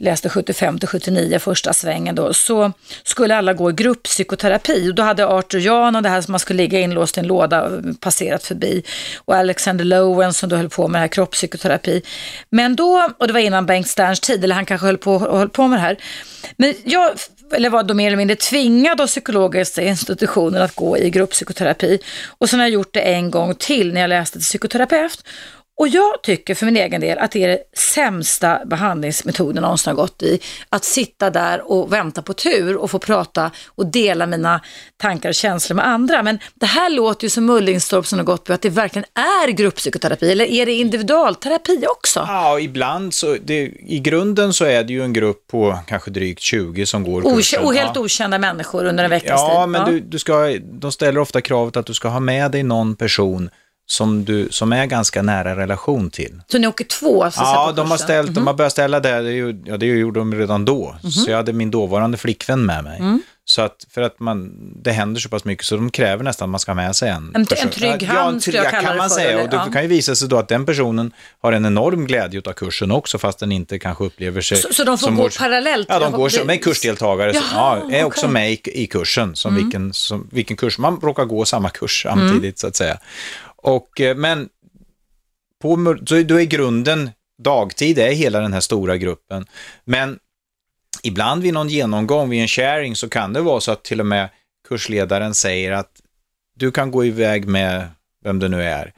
läste 0.00 0.28
75 0.28 0.78
till 0.78 0.88
79 0.88 1.38
första 1.38 1.72
svängen 1.72 2.14
då, 2.14 2.34
så 2.34 2.72
skulle 3.02 3.36
alla 3.36 3.52
gå 3.52 3.70
i 3.70 3.72
grupppsykoterapi. 3.72 4.90
Och 4.90 4.94
då 4.94 5.02
hade 5.02 5.26
Arthur 5.26 5.60
Jan 5.60 5.96
och 5.96 6.02
det 6.02 6.08
här 6.08 6.20
som 6.20 6.32
man 6.32 6.40
skulle 6.40 6.56
ligga 6.56 6.80
inlåst 6.80 7.16
i 7.16 7.20
en 7.20 7.26
låda 7.26 7.70
passerat 8.00 8.44
förbi. 8.44 8.82
Och 9.16 9.36
Alexander 9.36 9.84
Lowen 9.84 10.34
som 10.34 10.48
då 10.48 10.56
höll 10.56 10.68
på 10.68 10.88
med 10.88 10.98
det 10.98 11.00
här 11.00 11.08
kroppspsykoterapi. 11.08 12.02
Men 12.50 12.76
då, 12.76 13.10
och 13.18 13.26
det 13.26 13.32
var 13.32 13.40
innan 13.40 13.66
Bengt 13.66 13.88
Sterns 13.88 14.20
tid, 14.20 14.44
eller 14.44 14.54
han 14.54 14.66
kanske 14.66 14.86
höll 14.86 14.98
på, 14.98 15.18
höll 15.18 15.48
på 15.48 15.68
med 15.68 15.78
det 15.78 15.82
här. 15.82 15.96
Men 16.56 16.74
jag, 16.84 17.10
eller 17.52 17.70
var 17.70 17.82
då 17.82 17.94
mer 17.94 18.06
eller 18.06 18.16
mindre 18.16 18.36
tvingad 18.36 19.00
av 19.00 19.06
psykologiska 19.06 19.82
institutioner 19.82 20.60
att 20.60 20.74
gå 20.74 20.98
i 20.98 21.10
grupppsykoterapi. 21.10 21.98
Och 22.38 22.50
sen 22.50 22.58
har 22.58 22.66
jag 22.66 22.72
gjort 22.72 22.94
det 22.94 23.00
en 23.00 23.30
gång 23.30 23.54
till 23.54 23.92
när 23.92 24.00
jag 24.00 24.08
läste 24.08 24.38
till 24.38 24.44
psykoterapeut. 24.44 25.24
Och 25.76 25.88
jag 25.88 26.22
tycker 26.22 26.54
för 26.54 26.66
min 26.66 26.76
egen 26.76 27.00
del 27.00 27.18
att 27.18 27.30
det 27.32 27.44
är 27.44 27.48
det 27.48 27.58
sämsta 27.78 28.60
behandlingsmetoden 28.66 29.54
jag 29.54 29.62
någonsin 29.62 29.90
har 29.90 29.96
gått 29.96 30.22
i. 30.22 30.40
Att 30.68 30.84
sitta 30.84 31.30
där 31.30 31.70
och 31.72 31.92
vänta 31.92 32.22
på 32.22 32.32
tur 32.32 32.76
och 32.76 32.90
få 32.90 32.98
prata 32.98 33.50
och 33.66 33.86
dela 33.86 34.26
mina 34.26 34.60
tankar 34.96 35.28
och 35.28 35.34
känslor 35.34 35.76
med 35.76 35.86
andra. 35.86 36.22
Men 36.22 36.38
det 36.54 36.66
här 36.66 36.90
låter 36.90 37.24
ju 37.24 37.30
som 37.30 37.46
Mullingstorp 37.46 38.06
som 38.06 38.18
har 38.18 38.26
gått 38.26 38.44
på 38.44 38.52
att 38.52 38.62
det 38.62 38.68
verkligen 38.70 39.04
är 39.14 39.50
grupppsykoterapi. 39.50 40.32
Eller 40.32 40.44
är 40.44 40.66
det 40.66 40.72
individualterapi 40.72 41.84
också? 41.98 42.24
Ja, 42.28 42.60
ibland 42.60 43.14
så, 43.14 43.36
det, 43.44 43.60
i 43.86 43.98
grunden 43.98 44.52
så 44.52 44.64
är 44.64 44.84
det 44.84 44.92
ju 44.92 45.02
en 45.02 45.12
grupp 45.12 45.46
på 45.46 45.78
kanske 45.86 46.10
drygt 46.10 46.40
20 46.40 46.86
som 46.86 47.04
går 47.04 47.22
Okä- 47.22 47.34
kursen. 47.36 47.64
och 47.64 47.74
helt 47.74 47.90
ja. 47.94 48.00
okända 48.00 48.38
människor 48.38 48.84
under 48.84 49.04
en 49.04 49.10
veckas 49.10 49.40
tid. 49.46 49.54
Ja, 49.54 49.66
men 49.66 49.92
Du, 49.92 50.00
du 50.00 50.18
ska, 50.18 50.58
de 50.62 50.92
ställer 50.92 51.20
ofta 51.20 51.40
kravet 51.40 51.76
att 51.76 51.86
du 51.86 51.94
ska 51.94 52.08
ha 52.08 52.20
med 52.20 52.50
dig 52.50 52.62
någon 52.62 52.96
person 52.96 53.50
som 53.86 54.24
du 54.24 54.48
som 54.50 54.72
är 54.72 54.86
ganska 54.86 55.22
nära 55.22 55.56
relation 55.56 56.10
till. 56.10 56.40
Så 56.48 56.58
ni 56.58 56.66
åker 56.66 56.84
två? 56.84 57.30
Så 57.30 57.40
Ja, 57.42 57.72
de 57.76 57.90
har, 57.90 57.98
ställt, 57.98 58.34
de 58.34 58.46
har 58.46 58.54
börjat 58.54 58.72
ställa 58.72 59.00
det, 59.00 59.20
det, 59.22 59.56
ja, 59.70 59.76
det 59.76 59.86
gjorde 59.86 60.20
de 60.20 60.34
redan 60.34 60.64
då. 60.64 60.96
Så 61.24 61.30
jag 61.30 61.36
hade 61.36 61.52
min 61.52 61.70
dåvarande 61.70 62.16
flickvän 62.18 62.66
med 62.66 62.84
mig. 62.84 63.02
Så 63.46 63.62
att, 63.62 63.86
för 63.94 64.02
att 64.02 64.20
man, 64.20 64.52
det 64.82 64.92
händer 64.92 65.20
så 65.20 65.28
pass 65.28 65.44
mycket 65.44 65.66
så 65.66 65.76
de 65.76 65.90
kräver 65.90 66.24
nästan 66.24 66.46
att 66.46 66.50
man 66.50 66.60
ska 66.60 66.70
ha 66.70 66.76
med 66.76 66.96
sig 66.96 67.08
en. 67.10 67.32
En- 67.34 67.46
person. 67.46 67.66
en 67.68 67.70
trygg 67.74 68.02
Ja, 68.02 68.06
hand 68.20 68.34
en 68.34 68.40
skulle 68.40 68.56
jag 68.56 68.64
trygg- 68.66 68.70
kalla 68.74 68.88
kan 68.88 68.96
man 68.96 69.08
för, 69.08 69.14
säga. 69.16 69.30
eller? 69.30 69.42
Och 69.42 69.48
det 69.50 69.56
Ja. 69.56 69.72
kan 69.72 69.82
ju 69.82 69.88
visa 69.88 70.14
sig 70.14 70.28
då 70.28 70.36
att 70.38 70.48
den 70.48 70.66
personen 70.66 71.12
har 71.42 71.52
en 71.52 71.64
enorm 71.66 72.06
glädje 72.06 72.42
av 72.46 72.52
kursen 72.52 72.90
också, 72.90 73.18
fast 73.18 73.38
den 73.38 73.52
inte 73.52 73.78
kanske 73.78 74.04
upplever 74.04 74.40
sig 74.40 74.56
Så, 74.58 74.72
så 74.74 74.84
de 74.84 74.98
får 74.98 75.06
som 75.06 75.16
gå 75.16 75.22
vår- 75.22 75.38
parallellt? 75.38 75.86
Ja, 75.90 75.98
de 75.98 76.12
går 76.12 76.28
som, 76.28 76.46
med 76.46 76.64
kursdeltagare, 76.64 77.32
Jaha, 77.34 77.78
ja, 77.90 77.96
är 77.96 78.04
också 78.04 78.20
okej. 78.26 78.32
med 78.32 78.52
i, 78.52 78.60
i 78.82 78.86
kursen, 78.86 79.36
som, 79.36 79.54
vilken, 79.54 79.92
som 79.92 80.28
vilken 80.32 80.56
kurs, 80.56 80.78
man 80.78 81.00
råkar 81.02 81.24
gå 81.24 81.44
samma 81.44 81.70
kurs 81.70 82.02
samtidigt 82.02 82.58
så 82.58 82.66
att 82.66 82.76
säga. 82.76 82.98
Och, 83.64 84.00
eh, 84.00 84.16
men 84.16 84.48
på, 85.62 85.96
så 86.06 86.22
då 86.22 86.40
är 86.40 86.44
grunden, 86.44 87.10
dagtid 87.42 87.98
är 87.98 88.12
hela 88.12 88.40
den 88.40 88.52
här 88.52 88.60
stora 88.60 88.96
gruppen, 88.96 89.46
men 89.84 90.18
ibland 91.02 91.42
vid 91.42 91.54
någon 91.54 91.68
genomgång, 91.68 92.30
vid 92.30 92.42
en 92.42 92.48
sharing, 92.48 92.96
så 92.96 93.08
kan 93.08 93.32
det 93.32 93.40
vara 93.40 93.60
så 93.60 93.72
att 93.72 93.82
till 93.82 94.00
och 94.00 94.06
med 94.06 94.28
kursledaren 94.68 95.34
säger 95.34 95.72
att 95.72 95.90
du 96.56 96.70
kan 96.70 96.90
gå 96.90 97.04
iväg 97.04 97.48
med 97.48 97.88
vem 98.24 98.38
det 98.38 98.48
nu 98.48 98.62
är, 98.62 98.92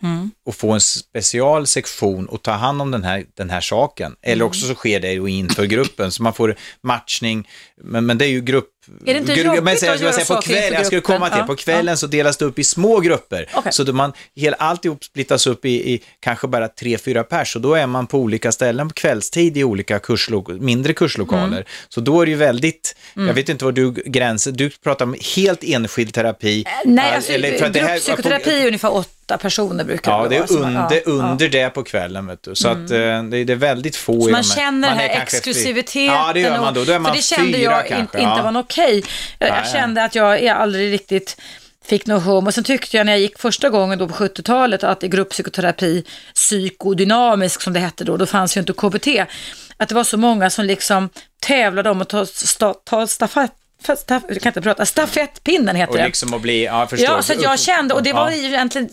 och 0.46 0.54
få 0.54 0.72
en 0.72 0.80
special 0.80 1.66
sektion 1.66 2.26
och 2.26 2.42
ta 2.42 2.52
hand 2.52 2.82
om 2.82 2.90
den 2.90 3.04
här, 3.04 3.24
den 3.34 3.50
här 3.50 3.60
saken. 3.60 4.16
Eller 4.22 4.44
också 4.44 4.66
så 4.66 4.74
sker 4.74 5.00
det 5.00 5.12
ju 5.12 5.26
inför 5.26 5.64
gruppen, 5.64 6.12
så 6.12 6.22
man 6.22 6.34
får 6.34 6.56
matchning, 6.80 7.48
men, 7.76 8.06
men 8.06 8.18
det 8.18 8.24
är 8.24 8.30
ju 8.30 8.40
grupp... 8.40 8.72
Är 9.06 9.14
det 9.14 9.20
inte 9.20 9.32
jobbigt 9.32 9.62
men, 9.62 9.74
att 9.74 9.82
jag 9.82 9.94
skulle 9.94 10.10
göra 10.10 10.12
säga, 10.12 10.24
på 10.24 10.34
saker 10.34 10.50
inför 10.50 10.60
kväll, 10.62 10.72
Jag 10.72 10.86
skulle 10.86 11.00
komma 11.00 11.28
till, 11.30 11.38
Ja, 11.38 11.46
på 11.46 11.56
kvällen 11.56 11.96
så 11.96 12.06
delas 12.06 12.36
det 12.36 12.44
upp 12.44 12.58
i 12.58 12.64
små 12.64 13.00
grupper. 13.00 13.48
Okej. 13.54 13.72
Så 13.72 13.82
då 13.84 13.92
man, 13.92 14.12
hela, 14.34 14.56
alltihop 14.56 15.04
splittas 15.04 15.46
upp 15.46 15.64
i, 15.64 15.92
i 15.92 16.02
kanske 16.20 16.48
bara 16.48 16.68
tre, 16.68 16.98
fyra 16.98 17.24
pers 17.24 17.56
och 17.56 17.62
då 17.62 17.74
är 17.74 17.86
man 17.86 18.06
på 18.06 18.18
olika 18.18 18.52
ställen 18.52 18.88
på 18.88 18.94
kvällstid 18.94 19.56
i 19.56 19.64
olika 19.64 19.98
kurslok, 19.98 20.48
mindre 20.48 20.92
kurslokaler. 20.92 21.46
Mm. 21.46 21.64
Så 21.88 22.00
då 22.00 22.20
är 22.22 22.26
det 22.26 22.30
ju 22.30 22.38
väldigt, 22.38 22.96
jag 23.14 23.34
vet 23.34 23.48
inte 23.48 23.64
vad 23.64 23.74
du 23.74 23.92
gränser, 23.92 24.52
du 24.52 24.70
pratar 24.70 25.04
om 25.04 25.16
helt 25.36 25.64
enskild 25.64 26.14
terapi. 26.14 26.64
Nej, 26.84 27.08
Ja, 27.10 27.16
alltså, 27.16 27.32
eller 27.32 27.58
för 27.58 27.66
att 27.66 27.72
det 27.72 27.80
här- 27.80 28.48
är 28.48 28.66
ungefär 28.66 28.94
åtta 28.94 29.15
personer 29.38 29.84
brukar 29.84 30.12
Ja, 30.12 30.22
det 30.28 30.28
vara. 30.28 30.42
är 30.42 30.46
som- 30.46 30.56
under, 30.56 30.72
ja, 30.96 31.00
ja. 31.06 31.10
under 31.12 31.48
det 31.48 31.70
på 31.70 31.82
kvällen, 31.82 32.26
vet 32.26 32.42
du. 32.42 32.54
Så 32.54 32.68
att 32.68 32.76
eh, 32.76 32.86
det, 33.22 33.44
det 33.44 33.52
är 33.52 33.54
väldigt 33.56 33.96
få 33.96 34.22
Så 34.24 34.30
man 34.30 34.42
känner 34.42 34.88
den 34.88 34.98
är 34.98 35.08
här 35.08 35.22
exklusiviteten. 35.22 36.04
Ja, 36.14 36.30
det 36.34 36.40
gör 36.40 36.58
man 36.60 36.74
då. 36.74 36.84
Då 36.84 36.92
är 36.92 36.98
man 36.98 37.12
för 37.12 37.16
det 37.16 37.22
kände 37.22 37.58
fyra 37.58 37.70
jag 37.72 37.82
in, 37.86 37.88
kanske. 37.96 38.18
inte 38.18 38.42
var 38.42 38.60
okej. 38.60 39.04
Jag, 39.38 39.48
jag 39.48 39.54
Nej, 39.62 39.72
kände 39.72 40.04
att 40.04 40.14
jag, 40.14 40.42
jag 40.42 40.56
aldrig 40.56 40.92
riktigt 40.92 41.36
fick 41.86 42.06
något 42.06 42.22
hum. 42.24 42.46
Och 42.46 42.54
sen 42.54 42.64
tyckte 42.64 42.96
jag 42.96 43.06
när 43.06 43.12
jag 43.12 43.20
gick 43.20 43.38
första 43.38 43.68
gången 43.70 43.98
då 43.98 44.08
på 44.08 44.14
70-talet 44.14 44.84
att 44.84 45.04
i 45.04 45.08
grupppsykoterapi, 45.08 46.04
psykodynamisk 46.34 47.62
som 47.62 47.72
det 47.72 47.80
hette 47.80 48.04
då, 48.04 48.16
då 48.16 48.26
fanns 48.26 48.56
ju 48.56 48.60
inte 48.60 48.72
KBT, 48.72 49.06
att 49.76 49.88
det 49.88 49.94
var 49.94 50.04
så 50.04 50.16
många 50.16 50.50
som 50.50 50.64
liksom 50.64 51.08
tävlade 51.40 51.90
om 51.90 52.00
att 52.02 52.08
ta, 52.08 52.26
sta, 52.26 52.74
ta 52.74 53.06
stafett, 53.06 53.52
staff, 53.96 54.22
jag 54.28 54.40
kan 54.40 54.50
inte 54.50 54.60
prata, 54.60 54.86
stafettpinnen 54.86 55.76
heter 55.76 55.90
Och 55.92 55.98
det. 55.98 56.06
liksom 56.06 56.34
att 56.34 56.40
bli, 56.40 56.64
ja, 56.64 56.86
förstår. 56.86 57.10
Ja, 57.16 57.22
så 57.22 57.32
att 57.32 57.42
jag 57.42 57.60
kände, 57.60 57.94
och 57.94 58.02
det 58.02 58.12
var 58.12 58.30
ju 58.30 58.46
egentligen, 58.46 58.88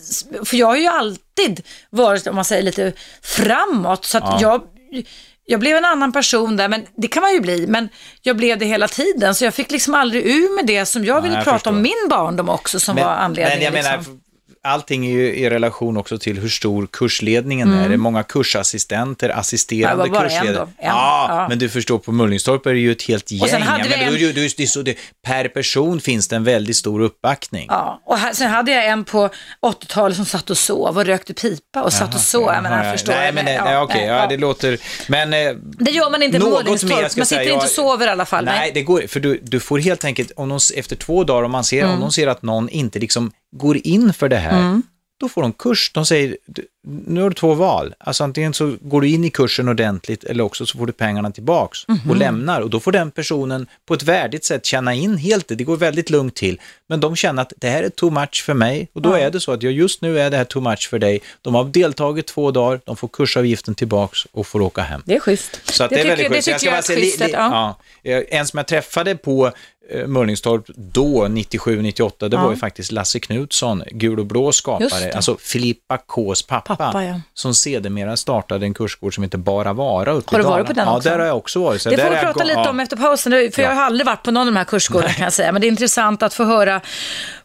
för 0.45 0.57
jag 0.57 0.67
har 0.67 0.75
ju 0.75 0.87
alltid 0.87 1.61
varit, 1.89 2.27
om 2.27 2.35
man 2.35 2.45
säger 2.45 2.63
lite 2.63 2.93
framåt, 3.21 4.05
så 4.05 4.17
att 4.17 4.41
jag, 4.41 4.61
jag 5.45 5.59
blev 5.59 5.77
en 5.77 5.85
annan 5.85 6.11
person 6.11 6.57
där, 6.57 6.67
men 6.67 6.85
det 6.95 7.07
kan 7.07 7.21
man 7.21 7.33
ju 7.33 7.39
bli, 7.39 7.67
men 7.67 7.89
jag 8.21 8.37
blev 8.37 8.57
det 8.59 8.65
hela 8.65 8.87
tiden, 8.87 9.35
så 9.35 9.45
jag 9.45 9.53
fick 9.53 9.71
liksom 9.71 9.93
aldrig 9.93 10.25
ur 10.25 10.55
med 10.55 10.65
det 10.65 10.85
som 10.85 11.05
jag 11.05 11.21
ville 11.21 11.35
jag 11.35 11.43
prata 11.43 11.57
förstår. 11.57 11.71
om 11.71 11.81
min 11.81 12.07
barndom 12.09 12.49
också, 12.49 12.79
som 12.79 12.95
var 12.95 13.03
anledningen. 13.03 13.59
Men 13.59 13.63
jag 13.63 13.83
menar, 13.83 13.97
liksom. 13.97 14.19
Allting 14.63 15.05
är 15.05 15.09
ju 15.11 15.35
i 15.35 15.49
relation 15.49 15.97
också 15.97 16.17
till 16.17 16.39
hur 16.39 16.49
stor 16.49 16.87
kursledningen 16.91 17.73
är. 17.73 17.87
Det 17.87 17.93
är 17.93 17.97
många 17.97 18.23
kursassistenter, 18.23 19.29
assisterande 19.29 19.93
Mm. 20.03 20.05
Det 20.13 20.19
var 20.19 20.19
bara 20.19 20.29
en 20.29 20.39
kursledare. 20.39 20.63
En, 20.77 20.87
Ja, 20.87 21.25
ja. 21.29 21.45
men 21.49 21.59
du 21.59 21.69
förstår, 21.69 21.97
på 21.99 22.11
Mullingstorp 22.11 22.65
är 22.65 22.73
det 22.73 22.79
ju 22.79 22.91
ett 22.91 23.01
helt 23.03 23.31
gäng. 23.31 23.49
sen 23.49 23.61
hade 23.61 23.83
en- 23.95 24.95
per 25.27 25.47
person 25.47 25.99
finns 26.01 26.27
det 26.27 26.35
en 26.35 26.43
väldigt 26.43 26.75
stor 26.75 27.01
uppbackning. 27.01 27.65
Ja, 27.69 28.01
och 28.05 28.17
här, 28.17 28.33
sen 28.33 28.49
hade 28.51 28.71
jag 28.71 28.85
en 28.87 29.03
på 29.03 29.29
80-talet 29.65 30.15
som 30.17 30.25
satt 30.25 30.49
och 30.49 30.57
sov 30.57 30.97
och 30.97 31.05
rökte 31.05 31.33
pipa 31.33 31.81
och 31.83 31.93
satt 31.93 32.13
och 32.15 32.19
sov. 32.21 32.53
Jag 32.53 32.63
menar, 32.63 32.91
förstår 32.91 33.13
nej, 33.13 33.31
men, 33.33 33.45
nej, 33.45 33.53
Ja, 33.55 33.63
nej, 33.63 33.77
okej, 33.77 33.97
nej, 33.99 34.07
ja, 34.07 34.21
ja. 34.21 34.27
det 34.27 34.37
låter... 34.37 34.77
Men... 35.07 35.33
eh, 35.33 35.51
Det 35.79 35.91
gör 35.91 36.09
man 36.11 36.23
inte 36.23 36.39
på 36.39 36.49
Mullingstorp, 36.49 37.01
man 37.01 37.09
sitter 37.09 37.23
säga, 37.25 37.43
inte 37.53 37.65
och 37.65 37.71
sover 37.71 38.07
i 38.07 38.09
alla 38.09 38.25
fall. 38.25 38.45
Nej, 38.45 38.71
det 38.73 38.81
går 38.83 39.03
för 39.07 39.19
du, 39.19 39.39
du 39.43 39.59
får 39.59 39.79
helt 39.79 40.05
enkelt, 40.05 40.31
om 40.35 40.49
de, 40.49 40.59
efter 40.75 40.95
två 40.95 41.23
dagar, 41.23 41.43
om 41.43 41.51
man 41.51 41.63
ser, 41.63 41.83
Mm. 41.83 41.93
om 41.95 41.99
de 42.01 42.11
ser 42.11 42.27
att 42.27 42.41
någon 42.41 42.69
inte 42.69 42.99
liksom 42.99 43.31
går 43.53 43.77
in 43.83 44.13
för 44.13 44.29
det 44.29 44.37
här, 44.37 44.81
då 45.19 45.29
får 45.29 45.41
de 45.41 45.53
kurs. 45.53 45.91
De 45.93 46.05
säger, 46.05 46.37
"Du, 46.45 46.65
nu 47.07 47.21
har 47.21 47.29
du 47.29 47.33
två 47.35 47.53
val. 47.53 47.93
Alltså 47.99 48.23
antingen 48.23 48.53
så 48.53 48.75
går 48.81 49.01
du 49.01 49.07
in 49.09 49.23
i 49.23 49.29
kursen 49.29 49.69
ordentligt 49.69 50.23
eller 50.23 50.43
också 50.43 50.65
så 50.65 50.77
får 50.77 50.85
du 50.87 50.93
pengarna 50.93 51.31
tillbaks 51.31 51.87
Mhm. 51.87 52.09
och 52.09 52.15
lämnar. 52.15 52.61
Och 52.61 52.69
då 52.69 52.79
får 52.79 52.91
den 52.91 53.11
personen 53.11 53.67
på 53.87 53.93
ett 53.93 54.03
värdigt 54.03 54.45
sätt 54.45 54.65
känna 54.65 54.93
in 54.93 55.17
helt 55.17 55.47
det. 55.47 55.55
Det 55.55 55.63
går 55.63 55.77
väldigt 55.77 56.09
lugnt 56.09 56.35
till. 56.35 56.59
Men 56.89 56.99
de 56.99 57.15
känner 57.15 57.41
att 57.41 57.53
det 57.57 57.69
här 57.69 57.83
är 57.83 57.89
too 57.89 58.09
much 58.09 58.43
för 58.45 58.53
mig. 58.53 58.87
Och 58.93 59.01
då 59.01 59.13
är 59.13 59.31
det 59.31 59.39
så 59.39 59.51
att 59.51 59.63
jag 59.63 59.73
just 59.73 60.01
nu 60.01 60.19
är 60.19 60.29
det 60.31 60.37
här 60.37 60.43
too 60.45 60.61
much 60.61 60.89
för 60.89 60.99
dig. 60.99 61.21
De 61.41 61.55
har 61.55 61.63
deltagit 61.65 62.27
två 62.27 62.51
dagar, 62.51 62.79
de 62.85 62.95
får 62.95 63.07
kursavgiften 63.07 63.75
tillbaks 63.75 64.19
och 64.31 64.47
får 64.47 64.61
åka 64.61 64.81
hem. 64.81 65.01
Det 65.05 65.15
är 65.15 65.19
schysst. 65.19 65.59
Så 65.73 65.83
att 65.83 65.89
det, 65.89 65.99
är 65.99 66.07
väldigt 66.07 66.29
det 66.29 66.35
schysst. 66.35 66.47
Jag 66.47 66.59
tycker 66.59 66.59
ska 66.59 66.67
jag 66.67 66.75
bara 66.75 66.81
säga, 66.81 66.99
li, 66.99 67.27
li, 67.27 67.33
ja. 67.33 67.77
ja. 68.01 68.21
En 68.29 68.47
som 68.47 68.57
jag 68.57 68.67
träffade 68.67 69.15
på 69.15 69.51
eh, 69.91 70.07
Mölningstorp 70.07 70.63
då, 70.75 71.25
97-98, 71.25 72.29
det 72.29 72.35
Ja. 72.35 72.43
var 72.43 72.51
ju 72.51 72.57
faktiskt 72.57 72.91
Lasse 72.91 73.19
Knutsson, 73.19 73.83
gul 73.91 74.19
och 74.19 74.25
blå 74.25 74.51
skapare, 74.51 75.11
alltså 75.15 75.37
Filippa 75.39 75.97
Ks 75.97 76.41
pappa, 76.43 76.75
Pappa, 76.75 77.03
ja. 77.03 77.21
som 77.33 77.53
sedermera 77.53 78.17
startade 78.17 78.65
en 78.65 78.73
kursgård 78.73 79.15
som 79.15 79.23
heter 79.23 79.37
Bara 79.37 79.73
Vara 79.73 80.11
uppe 80.11 80.35
Har 80.35 80.39
i 80.39 80.43
du 80.43 80.47
varit 80.49 80.67
Dalarna. 80.67 80.67
på 80.67 80.73
den 80.73 80.85
Ja, 80.87 80.97
också? 80.97 81.09
där 81.09 81.19
har 81.19 81.25
jag 81.25 81.37
också 81.37 81.59
varit. 81.63 81.81
Så 81.81 81.89
Det 81.89 81.97
får 81.97 82.09
vi 82.09 82.15
prata 82.17 82.43
lite 82.43 82.59
ja. 82.59 82.69
om 82.69 82.79
efter 82.79 82.97
pausen, 82.97 83.31
för 83.51 83.61
jag 83.61 83.75
har 83.75 83.83
aldrig 83.83 84.05
varit 84.05 84.23
på 84.23 84.31
någon 84.31 84.41
av 84.47 84.53
de 84.53 84.57
här 84.57 84.65
kursgårdarna 84.65 85.13
kan 85.13 85.23
jag 85.23 85.33
säga, 85.33 85.51
men 85.51 85.61
det 85.61 85.67
är 85.67 85.69
intressant 85.69 86.23
att 86.23 86.33
få 86.33 86.43
höra 86.43 86.81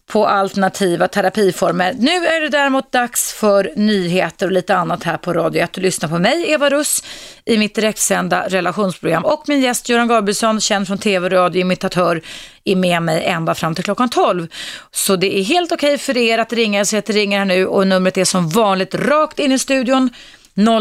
på 0.09 0.27
alternativa 0.27 1.09
terapiformer. 1.09 1.95
Nu 1.99 2.27
är 2.27 2.41
det 2.41 2.49
däremot 2.49 2.93
dags 2.93 3.33
för 3.33 3.73
nyheter 3.77 4.47
och 4.47 4.53
lite 4.53 4.77
annat 4.77 5.05
här 5.05 5.17
på 5.17 5.33
Radio 5.33 5.63
1. 5.63 5.73
Du 5.73 5.81
lyssnar 5.81 6.09
på 6.09 6.19
mig, 6.19 6.51
Eva 6.51 6.71
Russ, 6.71 7.05
i 7.45 7.59
mitt 7.59 7.75
direktsända 7.75 8.49
relationsprogram 8.49 9.25
och 9.25 9.45
min 9.49 9.61
gäst 9.61 9.89
Göran 9.89 10.09
Gabrielsson, 10.09 10.61
känd 10.61 10.87
från 10.87 10.99
tv 10.99 11.27
och 11.27 11.33
radio, 11.33 11.61
imitatör, 11.61 12.23
är 12.65 12.77
med 12.77 13.03
mig 13.03 13.25
ända 13.25 13.55
fram 13.55 13.75
till 13.75 13.85
klockan 13.85 14.09
12. 14.09 14.49
Så 14.91 15.17
det 15.17 15.39
är 15.39 15.43
helt 15.43 15.73
okej 15.73 15.99
för 15.99 16.17
er 16.17 16.39
att 16.39 16.53
ringa, 16.53 16.85
så 16.85 16.97
att 16.97 17.11
ringer 17.11 17.39
här 17.39 17.45
nu 17.45 17.67
och 17.67 17.87
numret 17.87 18.17
är 18.17 18.25
som 18.25 18.49
vanligt 18.49 18.95
rakt 18.95 19.39
in 19.39 19.53
i 19.53 19.59
studion 19.59 20.11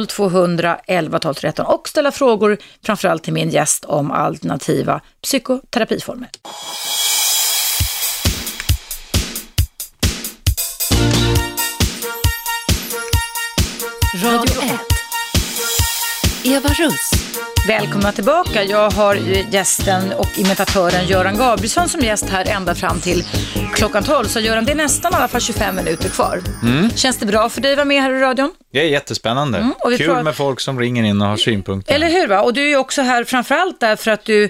0200 0.08 0.80
11 0.88 1.20
12 1.20 1.34
13 1.34 1.66
och 1.66 1.88
ställa 1.88 2.12
frågor 2.12 2.58
framförallt 2.86 3.24
till 3.24 3.34
min 3.34 3.50
gäst 3.50 3.86
om 3.86 4.12
alternativa 4.12 5.02
psykoterapiformer. 5.22 6.30
Radio 14.24 14.62
1. 14.62 14.80
Eva 16.44 16.70
Russ. 16.70 17.12
Välkomna 17.68 18.12
tillbaka. 18.12 18.64
Jag 18.64 18.92
har 18.92 19.16
gästen 19.52 20.14
och 20.14 20.40
imitatören 20.40 21.08
Göran 21.08 21.38
Gabrielsson 21.38 21.90
som 21.90 22.02
gäst 22.02 22.30
här 22.30 22.46
ända 22.50 22.76
fram 22.76 23.00
till 23.00 23.24
klockan 23.74 24.04
12. 24.04 24.26
Så 24.26 24.40
Göran, 24.40 24.66
det 24.66 24.72
är 24.72 24.76
nästan 24.76 25.14
i 25.14 25.16
alla 25.16 25.28
fall 25.28 25.42
25 25.42 25.76
minuter 25.76 26.10
kvar. 26.10 26.42
Känns 26.96 27.18
det 27.18 27.26
bra 27.26 27.50
för 27.50 27.62
dig 27.62 27.72
att 27.72 27.78
vara 27.78 27.86
med 27.86 28.02
här 28.02 28.12
i 28.12 28.20
radion? 28.20 28.52
Det 28.78 28.82
är 28.84 28.88
jättespännande. 28.88 29.58
Mm, 29.58 29.74
och 29.80 29.98
Kul 29.98 30.08
pratar- 30.08 30.24
med 30.24 30.36
folk 30.36 30.60
som 30.60 30.80
ringer 30.80 31.04
in 31.04 31.22
och 31.22 31.28
har 31.28 31.38
synpunkter. 31.38 31.96
Eller 31.96 32.10
hur? 32.10 32.28
Va? 32.28 32.42
Och 32.42 32.54
du 32.54 32.62
är 32.64 32.68
ju 32.68 32.78
också 32.78 33.02
här 33.02 33.24
framförallt 33.24 33.80
därför 33.80 34.12
att 34.12 34.26
du 34.26 34.50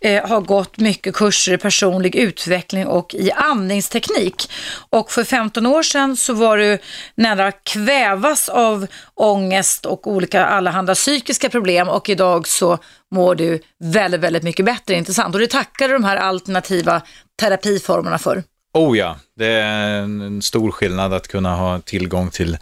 eh, 0.00 0.28
har 0.28 0.40
gått 0.40 0.78
mycket 0.78 1.14
kurser 1.14 1.52
i 1.52 1.58
personlig 1.58 2.16
utveckling 2.16 2.86
och 2.86 3.14
i 3.14 3.30
andningsteknik. 3.32 4.50
Och 4.90 5.10
för 5.10 5.24
15 5.24 5.66
år 5.66 5.82
sedan 5.82 6.16
så 6.16 6.32
var 6.32 6.58
du 6.58 6.78
nära 7.14 7.52
kvävas 7.52 8.48
av 8.48 8.86
ångest 9.14 9.86
och 9.86 10.06
olika 10.06 10.46
allehanda 10.46 10.94
psykiska 10.94 11.50
problem 11.50 11.88
och 11.88 12.08
idag 12.08 12.48
så 12.48 12.78
mår 13.14 13.34
du 13.34 13.60
väldigt, 13.84 14.20
väldigt 14.20 14.42
mycket 14.42 14.64
bättre, 14.66 14.94
intressant. 14.94 15.34
Och 15.34 15.40
det 15.40 15.50
tackar 15.50 15.88
du 15.88 15.94
de 15.94 16.04
här 16.04 16.16
alternativa 16.16 17.02
terapiformerna 17.40 18.18
för. 18.18 18.42
Oh 18.74 18.98
ja, 18.98 19.16
det 19.36 19.46
är 19.46 20.02
en 20.02 20.42
stor 20.42 20.70
skillnad 20.70 21.14
att 21.14 21.28
kunna 21.28 21.54
ha 21.54 21.80
tillgång 21.80 22.30
till 22.30 22.58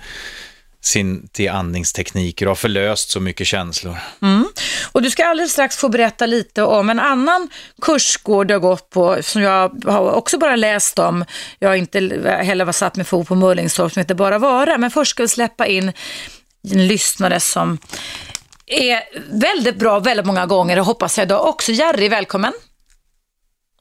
sin 0.86 1.28
till 1.28 1.51
andningstekniker 1.51 2.47
och 2.47 2.51
har 2.51 2.55
förlöst 2.55 3.11
så 3.11 3.20
mycket 3.20 3.47
känslor. 3.47 3.97
Mm. 4.23 4.48
Och 4.93 5.02
du 5.02 5.11
ska 5.11 5.27
alldeles 5.27 5.52
strax 5.52 5.77
få 5.77 5.89
berätta 5.89 6.27
lite 6.27 6.62
om 6.62 6.90
en 6.90 7.01
annan 7.01 7.48
kursgård 7.82 8.47
du 8.47 8.55
har 8.55 8.61
gått 8.61 8.90
på 8.90 9.19
som 9.23 9.43
jag 9.43 9.85
har 9.85 10.12
också 10.12 10.39
bara 10.39 10.56
läst 10.56 10.98
om. 10.98 11.24
Jag 11.59 11.69
har 11.69 11.77
inte 11.77 11.98
heller 12.43 12.65
varit 12.65 12.77
satt 12.77 12.97
med 12.97 13.06
fot 13.06 13.28
på 13.28 13.35
Mullingstorp 13.35 13.93
som 13.93 14.01
heter 14.01 14.15
Bara 14.15 14.39
Vara. 14.39 14.78
Men 14.78 14.90
först 14.90 15.11
ska 15.11 15.23
vi 15.23 15.28
släppa 15.28 15.66
in 15.66 15.93
en 16.70 16.86
lyssnare 16.86 17.40
som 17.40 17.78
är 18.66 19.02
väldigt 19.31 19.77
bra 19.77 19.98
väldigt 19.98 20.27
många 20.27 20.47
gånger 20.47 20.78
och 20.78 20.86
hoppas 20.86 21.19
jag 21.19 21.24
idag 21.24 21.48
också. 21.48 21.73
Jerry, 21.73 22.09
välkommen. 22.09 22.52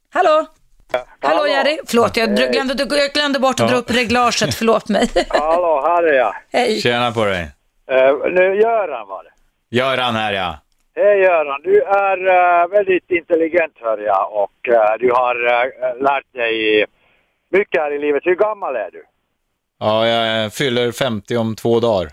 Hallå? 0.09 0.47
Hallå 1.19 1.47
Jerry, 1.47 1.79
förlåt 1.85 2.17
jag 2.17 2.35
glömde, 2.35 2.75
jag 2.89 3.11
glömde 3.13 3.39
bort 3.39 3.59
att 3.59 3.69
dra 3.69 3.77
upp 3.77 3.91
reglaget, 3.91 4.55
förlåt 4.55 4.89
mig. 4.89 5.09
Hallå, 5.29 5.81
här 5.87 6.03
är 6.03 6.13
jag. 6.13 6.35
Hej. 6.51 6.81
Tjena 6.81 7.11
på 7.11 7.25
dig. 7.25 7.41
Uh, 7.91 8.31
nu 8.31 8.55
Göran 8.55 9.07
var 9.07 9.23
det. 9.23 9.29
Göran 9.77 10.15
här 10.15 10.33
ja. 10.33 10.57
Hej 10.95 11.19
Göran, 11.19 11.61
du 11.63 11.81
är 11.81 12.17
eh, 12.27 12.67
väldigt 12.67 13.11
intelligent 13.11 13.73
hör 13.75 13.97
jag 13.97 14.33
och 14.33 14.69
eh, 14.69 14.97
du 14.99 15.11
har 15.11 15.35
lärt 16.03 16.33
dig 16.33 16.85
mycket 17.51 17.81
här 17.81 17.91
i 17.91 17.99
livet. 17.99 18.25
Hur 18.25 18.35
gammal 18.35 18.75
är 18.75 18.89
du? 18.91 19.03
Ja, 19.79 20.07
jag 20.07 20.53
fyller 20.53 20.91
50 20.91 21.37
om 21.37 21.55
två 21.55 21.79
dagar. 21.79 22.09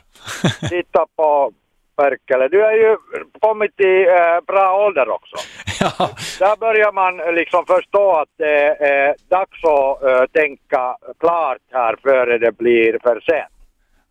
Titta 0.69 1.07
på 1.17 1.53
Perkele. 2.01 2.49
Du 2.49 2.65
är 2.65 2.73
ju 2.73 2.97
kommit 3.41 3.81
i 3.81 4.07
eh, 4.09 4.41
bra 4.47 4.87
ålder 4.87 5.09
också. 5.09 5.37
ja. 5.81 6.11
Där 6.39 6.57
börjar 6.57 6.93
man 6.93 7.35
liksom 7.35 7.67
förstå 7.67 8.13
att 8.13 8.29
det 8.37 8.67
är 8.97 9.15
dags 9.29 9.65
att 9.65 10.03
eh, 10.03 10.25
tänka 10.41 10.97
klart 11.21 11.59
här 11.73 11.97
före 12.03 12.39
det 12.39 12.53
blir 12.53 12.99
för 13.03 13.21
sent. 13.21 13.55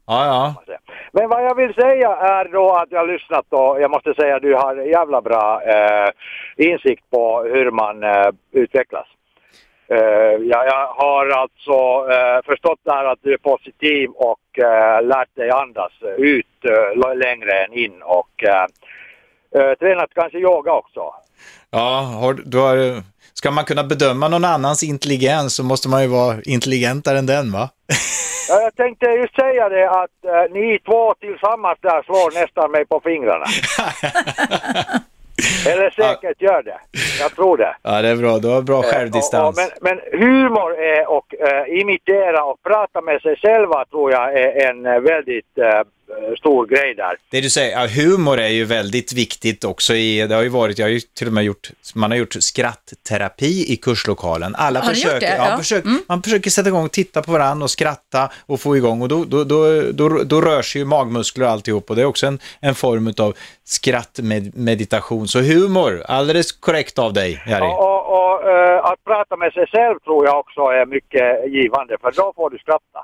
Ja, 0.07 0.25
ja. 0.25 0.77
Men 1.11 1.29
vad 1.29 1.43
jag 1.43 1.55
vill 1.55 1.73
säga 1.73 2.15
är 2.15 2.45
då 2.45 2.71
att 2.71 2.91
jag 2.91 2.99
har 2.99 3.07
lyssnat 3.07 3.45
och 3.49 3.81
jag 3.81 3.91
måste 3.91 4.13
säga 4.13 4.35
att 4.35 4.41
du 4.41 4.55
har 4.55 4.75
jävla 4.75 5.21
bra 5.21 5.61
eh, 5.61 6.09
insikt 6.57 7.09
på 7.09 7.43
hur 7.43 7.71
man 7.71 8.03
eh, 8.03 8.29
utvecklas. 8.51 9.07
Eh, 9.91 9.97
jag, 10.51 10.67
jag 10.67 10.87
har 10.87 11.29
alltså 11.29 12.11
eh, 12.11 12.45
förstått 12.45 12.79
där 12.83 13.05
att 13.05 13.19
du 13.21 13.33
är 13.33 13.37
positiv 13.37 14.09
och 14.09 14.59
eh, 14.59 15.03
lärt 15.03 15.35
dig 15.35 15.49
andas 15.49 15.91
ut 16.17 16.45
längre 17.15 17.63
än 17.63 17.73
in 17.73 18.01
och 18.01 18.29
tränat 19.79 20.09
kanske 20.15 20.37
yoga 20.37 20.71
också. 20.73 21.13
Ja, 21.71 21.99
har, 22.21 22.33
du 22.33 22.57
har, 22.57 23.03
ska 23.33 23.51
man 23.51 23.65
kunna 23.65 23.83
bedöma 23.83 24.27
någon 24.27 24.45
annans 24.45 24.83
intelligens 24.83 25.55
så 25.55 25.63
måste 25.63 25.89
man 25.89 26.01
ju 26.01 26.07
vara 26.07 26.35
intelligentare 26.43 27.17
än 27.17 27.25
den 27.25 27.51
va? 27.51 27.69
Ja, 28.49 28.61
jag 28.61 28.75
tänkte 28.75 29.05
just 29.05 29.35
säga 29.35 29.69
det 29.69 29.89
att 29.89 30.25
eh, 30.25 30.53
ni 30.53 30.79
två 30.85 31.13
tillsammans 31.13 31.77
där 31.81 32.03
slår 32.03 32.41
nästan 32.41 32.71
mig 32.71 32.85
på 32.85 33.01
fingrarna. 33.03 33.45
Eller 35.67 35.89
säkert 35.89 36.41
gör 36.41 36.63
det. 36.63 36.77
Jag 37.19 37.35
tror 37.35 37.57
det. 37.57 37.75
Ja, 37.81 38.01
det 38.01 38.07
är 38.09 38.15
bra. 38.15 38.39
Du 38.39 38.47
har 38.47 38.61
bra 38.61 38.75
Eh, 38.75 38.79
och- 38.79 38.85
självdistans. 38.85 39.57
och- 39.59 39.63
men, 39.81 39.97
men 40.11 40.19
humor 40.21 40.79
är 40.79 41.09
och 41.09 41.35
eh, 41.35 41.79
imitera 41.81 42.43
och 42.43 42.63
prata 42.63 43.01
med 43.01 43.21
sig 43.21 43.35
själva 43.35 43.85
tror 43.85 44.11
jag 44.11 44.33
är 44.39 44.69
en 44.69 44.85
eh, 44.85 44.99
väldigt 44.99 45.57
eh, 45.57 45.81
stor 46.39 46.67
grej 46.67 46.93
där. 46.95 47.13
Det 47.31 47.41
du 47.41 47.49
säger, 47.49 47.71
ja, 47.81 47.87
humor 47.87 48.39
är 48.39 48.47
ju 48.47 48.65
väldigt 48.65 49.13
viktigt 49.13 49.63
också 49.63 49.93
i, 49.93 50.27
det 50.27 50.35
har 50.35 50.41
ju 50.43 50.49
varit, 50.49 50.79
jag 50.79 50.85
har 50.85 50.91
ju 50.91 50.99
till 50.99 51.27
och 51.27 51.33
med 51.33 51.43
gjort, 51.43 51.69
man 51.95 52.11
har 52.11 52.17
gjort 52.17 52.35
skrattterapi 52.39 53.73
i 53.73 53.75
kurslokalen. 53.75 54.55
Alla 54.55 54.79
Har 54.79 54.89
försöker, 54.89 55.19
det? 55.19 55.35
ja, 55.37 55.47
Ja. 55.49 55.57
försök, 55.57 55.85
Mm. 55.85 56.01
man 56.07 56.23
försöker 56.23 56.49
sätta 56.49 56.69
igång, 56.69 56.89
titta 56.89 57.21
på 57.21 57.31
varandra 57.31 57.63
och 57.63 57.69
skratta 57.71 58.29
och 58.45 58.59
få 58.59 58.77
igång 58.77 59.01
och 59.01 59.07
då, 59.07 59.23
då, 59.25 59.43
då, 59.43 59.81
då, 59.91 60.09
då 60.23 60.41
rör 60.41 60.61
sig 60.61 60.81
ju 60.81 60.85
magmuskler 60.85 61.45
och 61.45 61.51
alltihop 61.51 61.89
och 61.89 61.95
det 61.95 62.01
är 62.01 62.05
också 62.05 62.27
en, 62.27 62.39
en 62.61 62.75
form 62.75 63.13
av 63.19 63.33
skrattmeditation. 63.69 65.27
Så 65.27 65.39
humor, 65.39 66.03
alldeles 66.05 66.51
korrekt 66.51 66.99
av 66.99 67.13
dig, 67.13 67.43
Jari. 67.47 67.61
Och, 67.61 67.79
och, 67.79 68.01
och 68.17 68.49
eh, 68.49 68.85
att 68.85 69.03
prata 69.03 69.35
med 69.37 69.53
sig 69.53 69.67
själv 69.67 69.99
tror 69.99 70.25
jag 70.25 70.39
också 70.39 70.61
är 70.61 70.85
mycket 70.85 71.51
givande 71.53 71.97
för 72.01 72.11
då 72.11 72.33
får 72.35 72.49
du 72.49 72.57
skratta. 72.57 73.01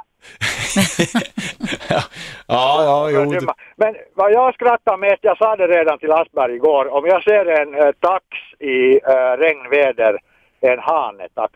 ja, 2.48 2.84
ja, 2.84 3.10
jo. 3.10 3.40
Men, 3.76 3.96
vad 4.14 4.32
jag 4.32 4.54
skrattar 4.54 4.98
mest, 4.98 5.20
jag 5.22 5.38
sa 5.38 5.56
det 5.56 5.68
redan 5.68 6.00
till 6.00 6.12
Asperg 6.12 6.56
igår, 6.56 6.94
om 6.94 7.06
jag 7.06 7.24
ser 7.24 7.46
en 7.46 7.76
eh, 7.76 7.92
tax 8.00 8.26
i 8.60 8.94
eh, 8.94 9.38
regnväder, 9.38 10.20
en 10.62 10.80
hanetax, 10.80 11.54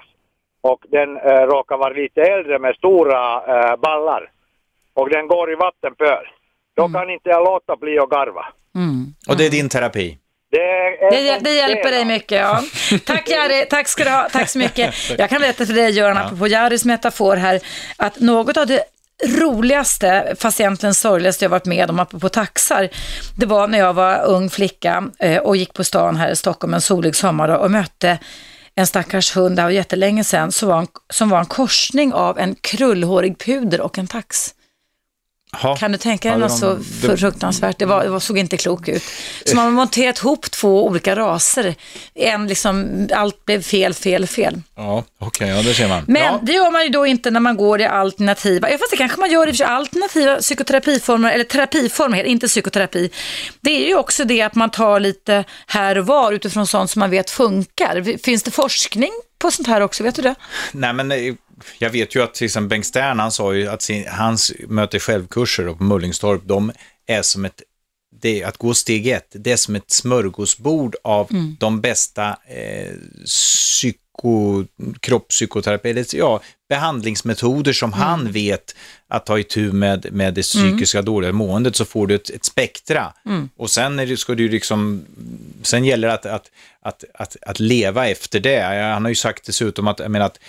och 0.62 0.86
den 0.90 1.18
eh, 1.18 1.42
råkar 1.54 1.78
vara 1.78 1.94
lite 1.94 2.22
äldre 2.22 2.60
med 2.60 2.76
stora 2.76 3.22
ballar, 3.78 4.32
och 4.94 5.10
den 5.10 5.28
går 5.28 5.52
i 5.52 5.56
vattenpöl, 5.56 6.26
då 6.76 6.90
kan 6.90 7.10
inte 7.10 7.30
jag 7.30 7.46
låta 7.46 7.76
bli 7.76 8.00
att 8.00 8.10
garva. 8.10 8.46
Och 9.28 9.38
det 9.38 9.46
är 9.46 9.50
din 9.50 9.70
terapi. 9.70 10.18
Det, 10.52 10.58
Det, 11.12 11.40
det 11.40 11.54
hjälper 11.54 11.92
dig 11.92 12.06
mycket, 12.06 12.40
ja. 12.40 12.64
Tack 13.06 13.30
Jari, 13.30 13.66
tack 13.70 13.88
ska 13.88 14.04
du 14.04 14.10
ha, 14.10 14.30
tack 14.32 14.50
så 14.50 14.58
mycket. 14.58 14.96
Jag 15.18 15.30
kan 15.30 15.42
berätta 15.42 15.66
för 15.66 15.74
dig 15.74 15.92
Göran, 15.92 16.18
apropå 16.18 16.48
Jaris 16.48 16.86
metafor 16.86 17.36
här, 17.36 17.60
att 17.98 18.20
något 18.20 18.58
av 18.58 18.68
det 18.68 18.84
roligaste, 19.28 20.36
fast 20.40 20.60
egentligen 20.60 20.94
sorgligaste 20.94 21.46
jag 21.46 21.50
varit 21.50 21.66
med 21.66 21.90
om, 21.90 22.00
apropå 22.00 22.30
taxar, 22.30 22.90
det 23.38 23.46
var 23.46 23.68
när 23.68 23.80
jag 23.80 23.94
var 23.94 24.24
ung 24.24 24.50
flicka 24.50 25.10
eh, 25.20 25.38
och 25.38 25.58
gick 25.58 25.74
på 25.74 25.84
stan 25.84 26.16
här 26.16 26.32
i 26.32 26.36
Stockholm 26.36 26.74
en 26.74 26.82
solig 26.82 27.16
sommardag 27.16 27.62
och 27.62 27.72
mötte 27.72 28.20
en 28.76 28.88
stackars 28.88 29.36
hund, 29.36 29.56
det 29.56 29.64
var 29.64 29.70
jättelänge 29.70 30.24
sedan, 30.24 30.52
som 30.52 30.70
var 30.70 30.80
en, 30.80 30.88
som 31.14 31.30
var 31.30 31.40
en 31.40 31.46
korsning 31.46 32.14
av 32.14 32.40
en 32.40 32.56
krullhårig 32.56 33.38
puder 33.38 33.82
och 33.82 33.98
en 33.98 34.08
tax. 34.08 34.54
Ja. 35.52 35.76
Kan 35.76 35.92
du 35.92 35.98
tänka 35.98 36.30
dig 36.30 36.40
något 36.40 36.58
så 36.58 36.74
de- 36.74 37.18
fruktansvärt? 37.18 37.80
Det, 37.80 37.86
var, 37.86 38.06
det 38.06 38.20
såg 38.20 38.38
inte 38.38 38.58
klokt 38.58 38.90
ut. 38.90 39.04
Så 39.46 39.56
man 39.56 39.66
har 39.66 39.72
monterat 39.72 40.20
ihop 40.20 40.52
två 40.52 40.86
olika 40.86 41.16
raser. 41.16 41.76
En 42.16 42.48
liksom, 42.48 43.08
allt 43.14 43.46
blev 43.46 43.62
fel, 43.62 43.94
fel, 43.94 44.28
fel. 44.28 44.62
Ja, 44.76 45.04
okej, 45.20 45.50
ja 45.50 45.62
det 45.62 45.74
ser 45.74 45.88
man. 45.88 46.04
Men 46.08 46.24
ja. 46.24 46.40
det 46.42 46.52
gör 46.52 46.72
man 46.72 46.84
ju 46.84 46.90
då 46.90 47.06
inte 47.06 47.32
när 47.32 47.40
man 47.40 47.58
går 47.58 47.82
i 47.82 47.86
alternativa, 47.86 48.72
ja, 48.72 48.78
fast 48.78 48.92
det 48.92 48.98
kanske 48.98 49.20
man 49.20 49.32
gör 49.32 49.48
i 49.48 49.52
och 49.52 49.56
för 49.56 49.58
sig, 49.58 49.66
alternativa 49.66 50.36
psykoterapiformer, 50.36 51.32
eller 51.32 51.44
terapiformer, 51.44 52.24
inte 52.24 52.48
psykoterapi. 52.48 53.10
Det 53.62 53.84
är 53.84 53.88
ju 53.88 53.96
också 53.96 54.24
det 54.24 54.42
att 54.42 54.56
man 54.56 54.70
tar 54.70 55.00
lite 55.00 55.44
här 55.68 55.98
och 55.98 56.06
var 56.06 56.32
utifrån 56.32 56.68
sånt 56.68 56.92
som 56.92 57.00
man 57.00 57.10
vet 57.10 57.30
funkar. 57.30 58.18
Finns 58.24 58.44
det 58.44 58.52
forskning 58.52 59.12
på 59.40 59.52
sånt 59.52 59.68
här 59.68 59.82
också, 59.82 60.04
vet 60.04 60.16
du 60.16 60.22
det? 60.22 60.36
Nej, 60.72 60.94
men 60.94 61.12
eh, 61.12 61.34
jag 61.80 61.90
vet 61.90 62.16
ju 62.16 62.24
att 62.24 62.34
till 62.34 62.46
exempel 62.46 62.70
Bengt 62.70 62.86
Stern, 62.86 63.20
han 63.20 63.32
sa 63.32 63.54
ju 63.54 63.68
att 63.68 63.82
sin, 63.82 64.08
hans 64.08 64.52
möte 64.68 65.00
självkurser 65.00 65.74
på 65.74 65.84
Mullingstorp, 65.84 66.42
de 66.46 66.72
är 67.08 67.22
som 67.22 67.46
ett, 67.46 67.62
det, 68.22 68.44
att 68.44 68.58
gå 68.58 68.74
steg 68.74 69.08
ett, 69.08 69.28
det 69.32 69.52
är 69.52 69.58
som 69.58 69.76
ett 69.76 69.92
smörgåsbord 69.92 70.96
av 71.04 71.28
de 71.60 71.82
bästa 71.82 72.30
eh, 72.30 72.94
psyko, 73.26 74.66
kroppspsykoterapi, 75.00 75.90
eller 75.90 76.06
ja, 76.16 76.42
behandlingsmetoder 76.70 77.74
som 77.74 77.94
han 77.94 78.32
vet 78.32 78.76
att 79.08 79.26
ta 79.26 79.40
itu 79.40 79.72
med, 79.72 80.14
med 80.14 80.34
det 80.34 80.42
psykiska 80.42 81.02
dåliga 81.02 81.32
måendet 81.32 81.76
så 81.76 81.86
får 81.86 82.08
du 82.08 82.16
ett, 82.16 82.30
ett 82.30 82.46
spektra. 82.46 83.14
Och 83.58 83.70
sen 83.70 84.00
är 84.00 84.16
ska 84.16 84.36
du 84.36 84.50
liksom, 84.50 85.06
sen 85.62 85.86
gäller 85.86 86.08
det 86.08 86.14
att, 86.14 86.26
att, 86.26 86.52
att, 86.82 87.04
att, 87.14 87.38
att 87.42 87.60
leva 87.60 88.08
efter 88.08 88.40
det. 88.40 88.62
Han 88.94 89.06
har 89.06 89.10
ju 89.10 89.16
sagt 89.16 89.46
dessutom 89.46 89.88
att, 89.88 90.00
jag 90.00 90.12
menar 90.12 90.26
att 90.26 90.40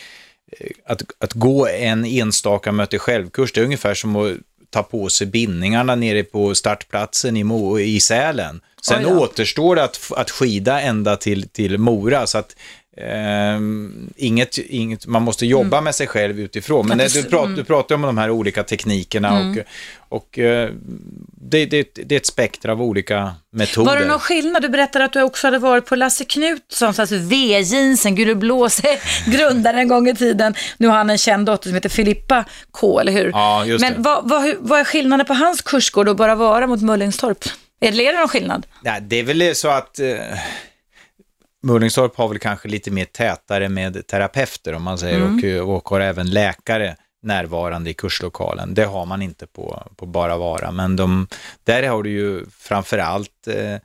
att, 0.86 1.02
att 1.18 1.32
gå 1.32 1.68
en 1.68 2.04
enstaka 2.04 2.72
möte 2.72 2.98
självkurs, 2.98 3.52
det 3.52 3.60
är 3.60 3.64
ungefär 3.64 3.94
som 3.94 4.16
att 4.16 4.36
ta 4.70 4.82
på 4.82 5.08
sig 5.08 5.26
bindningarna 5.26 5.94
nere 5.94 6.22
på 6.22 6.54
startplatsen 6.54 7.36
i, 7.36 7.44
Mo, 7.44 7.78
i 7.78 8.00
Sälen. 8.00 8.60
Sen 8.82 9.06
återstår 9.06 9.76
det 9.76 9.84
att, 9.84 10.12
att 10.16 10.30
skida 10.30 10.80
ända 10.80 11.16
till, 11.16 11.48
till 11.48 11.78
Mora, 11.78 12.26
så 12.26 12.38
att 12.38 12.56
ehm, 13.04 14.10
inget, 14.16 14.58
inget, 14.58 15.06
man 15.06 15.22
måste 15.22 15.46
jobba 15.46 15.80
med 15.80 15.94
sig 15.94 16.06
själv 16.06 16.40
utifrån. 16.40 16.88
Men 16.88 16.98
det, 16.98 17.14
du, 17.14 17.22
det- 17.22 17.28
pratar, 17.28 17.48
du 17.52 17.64
pratar 17.64 17.94
om 17.94 18.02
de 18.02 18.18
här 18.18 18.30
olika 18.30 18.62
teknikerna 18.62 19.38
och, 19.40 19.56
och 20.18 20.38
eh, 20.38 20.70
det, 21.42 21.66
det, 21.66 21.88
det 21.94 22.14
är 22.14 22.16
ett 22.16 22.26
spektra 22.26 22.72
av 22.72 22.82
olika 22.82 23.34
metoder. 23.52 23.90
Var 23.90 23.98
det 24.00 24.06
någon 24.06 24.18
skillnad? 24.18 24.62
Du 24.62 24.68
berättade 24.68 25.04
att 25.04 25.12
du 25.12 25.22
också 25.22 25.46
hade 25.46 25.58
varit 25.58 25.86
på 25.86 25.96
Lasse 25.96 26.24
Knutssons, 26.24 26.98
alltså 26.98 27.16
V-jeansen, 27.16 28.14
Guru 28.14 28.34
Blåse, 28.34 28.98
grundaren 29.26 29.78
en 29.78 29.88
gång 29.88 30.08
i 30.08 30.14
tiden. 30.14 30.54
Nu 30.78 30.88
har 30.88 30.96
han 30.96 31.10
en 31.10 31.18
känd 31.18 31.46
dotter 31.46 31.68
som 31.68 31.74
heter 31.74 31.88
Filippa 31.88 32.44
K, 32.70 33.00
eller 33.00 33.12
hur? 33.12 33.30
Ja, 33.30 33.64
just 33.66 33.80
Men 33.80 34.02
vad, 34.02 34.28
vad, 34.28 34.54
vad 34.60 34.80
är 34.80 34.84
skillnaden 34.84 35.26
på 35.26 35.34
hans 35.34 35.62
kursgård 35.62 36.08
och 36.08 36.16
bara 36.16 36.34
vara 36.34 36.66
mot 36.66 36.82
Mullingstorp? 36.82 37.44
Är 37.80 37.92
det, 37.92 38.06
är 38.06 38.12
det 38.12 38.18
någon 38.18 38.28
skillnad? 38.28 38.66
Nej, 38.82 39.00
det 39.02 39.18
är 39.18 39.22
väl 39.22 39.54
så 39.54 39.68
att 39.68 39.98
eh, 40.00 40.06
Mullingstorp 41.62 42.16
har 42.16 42.28
väl 42.28 42.38
kanske 42.38 42.68
lite 42.68 42.90
mer 42.90 43.04
tätare 43.04 43.68
med 43.68 44.06
terapeuter 44.06 44.72
om 44.74 44.82
man 44.82 44.98
säger 44.98 45.22
och, 45.22 45.44
eh, 45.44 45.68
och 45.70 45.88
har 45.88 46.00
även 46.00 46.30
läkare 46.30 46.96
närvarande 47.22 47.90
i 47.90 47.94
kurslokalen. 47.94 48.74
Det 48.74 48.84
har 48.84 49.06
man 49.06 49.22
inte 49.22 49.46
på, 49.46 49.82
på 49.96 50.06
Bara 50.06 50.36
Vara, 50.36 50.70
men 50.70 50.96
de, 50.96 51.26
där 51.64 51.82
har 51.88 52.02
du 52.02 52.10
ju 52.10 52.44
framförallt 52.58 53.46
eh, 53.46 53.76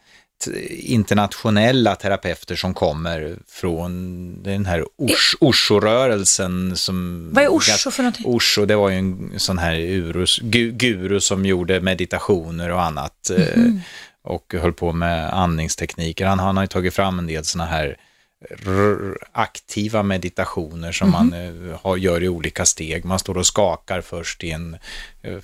internationella 0.80 1.96
terapeuter 1.96 2.56
som 2.56 2.74
kommer 2.74 3.38
från 3.48 4.44
den 4.44 4.66
här 4.66 4.86
Ors- 4.98 5.36
Osho-rörelsen. 5.40 6.76
Som 6.76 7.30
Vad 7.34 7.44
är 7.44 7.54
Osho 7.54 7.92
för 7.92 8.04
någonting? 8.04 8.26
Osho, 8.26 8.66
det 8.66 8.76
var 8.76 8.90
ju 8.90 8.96
en 8.98 9.34
sån 9.38 9.58
här 9.58 9.76
urus, 9.76 10.40
gu, 10.44 10.72
guru 10.72 11.20
som 11.20 11.46
gjorde 11.46 11.82
meditationer 11.82 12.72
och 12.72 12.82
annat. 12.84 13.30
eh, 13.30 13.58
Mhm. 13.58 13.82
Och 14.26 14.54
höll 14.54 14.74
på 14.74 14.92
med 14.94 15.34
andningstekniker. 15.34 16.26
Han, 16.26 16.40
han 16.40 16.58
har 16.58 16.64
ju 16.64 16.68
tagit 16.68 16.94
fram 16.94 17.20
en 17.20 17.28
del 17.28 17.44
såna 17.46 17.66
här 17.66 17.98
aktiva 19.32 20.04
meditationer 20.04 20.92
som 20.92 21.12
man 21.12 21.28
Mhm. 21.28 21.70
eh, 21.72 21.80
har, 21.84 21.98
gör 21.98 22.24
i 22.24 22.30
olika 22.30 22.66
steg. 22.66 23.06
Man 23.06 23.20
står 23.20 23.38
och 23.38 23.48
skakar 23.48 24.02
först 24.02 24.44
i 24.44 24.52
en... 24.52 24.78
eh, 25.22 25.38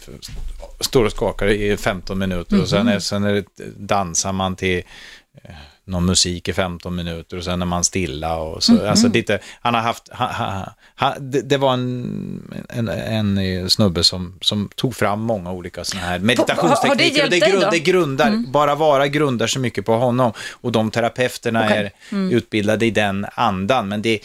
står 0.80 1.06
och 1.06 1.12
skakar 1.12 1.48
i 1.48 1.78
15 1.78 2.20
minuter 2.20 2.62
och 2.62 2.70
sen, 2.70 2.86
Mhm. 2.86 3.02
sen 3.02 3.24
är 3.24 3.34
det, 3.34 3.46
dansar 3.78 4.32
man 4.32 4.56
till 4.56 4.84
eh, 5.44 5.52
någon 5.86 6.06
musik 6.06 6.48
i 6.48 6.54
15 6.54 6.96
minuter 6.96 7.38
och 7.38 7.44
sen 7.44 7.62
är 7.62 7.66
man 7.66 7.84
stilla 7.84 8.38
och 8.38 8.64
så. 8.64 8.72
Mhm. 8.74 8.88
Alltså 8.88 9.08
lite, 9.08 9.40
han 9.62 9.74
har 9.74 9.82
haft, 9.82 10.10
ha, 10.10 10.26
ha, 10.26 10.74
ha, 11.00 11.16
det, 11.20 11.42
det 11.42 11.58
var 11.58 11.74
en, 11.74 12.66
en, 12.70 13.38
en 13.38 13.70
snubbe 13.70 14.04
som, 14.04 14.38
som 14.42 14.70
tog 14.76 14.96
fram 14.96 15.22
många 15.22 15.52
olika 15.52 15.84
sådana 15.84 16.08
här 16.08 16.20
meditationstekniker. 16.20 17.22
har 17.22 17.30
det 17.30 17.66
och 17.66 17.72
det, 17.72 17.80
grundar, 17.80 18.52
bara 18.52 18.76
vara 18.76 19.08
grundar 19.08 19.48
så 19.48 19.60
mycket 19.60 19.86
på 19.86 19.96
honom 19.96 20.34
och 20.52 20.72
de 20.72 20.92
terapeuterna 20.92 21.66
Okej. 21.66 21.94
är 22.10 22.18
utbildade 22.18 22.86
i 22.86 22.92
den 22.92 23.26
andan. 23.36 23.88
Men 23.88 24.02
det, 24.02 24.20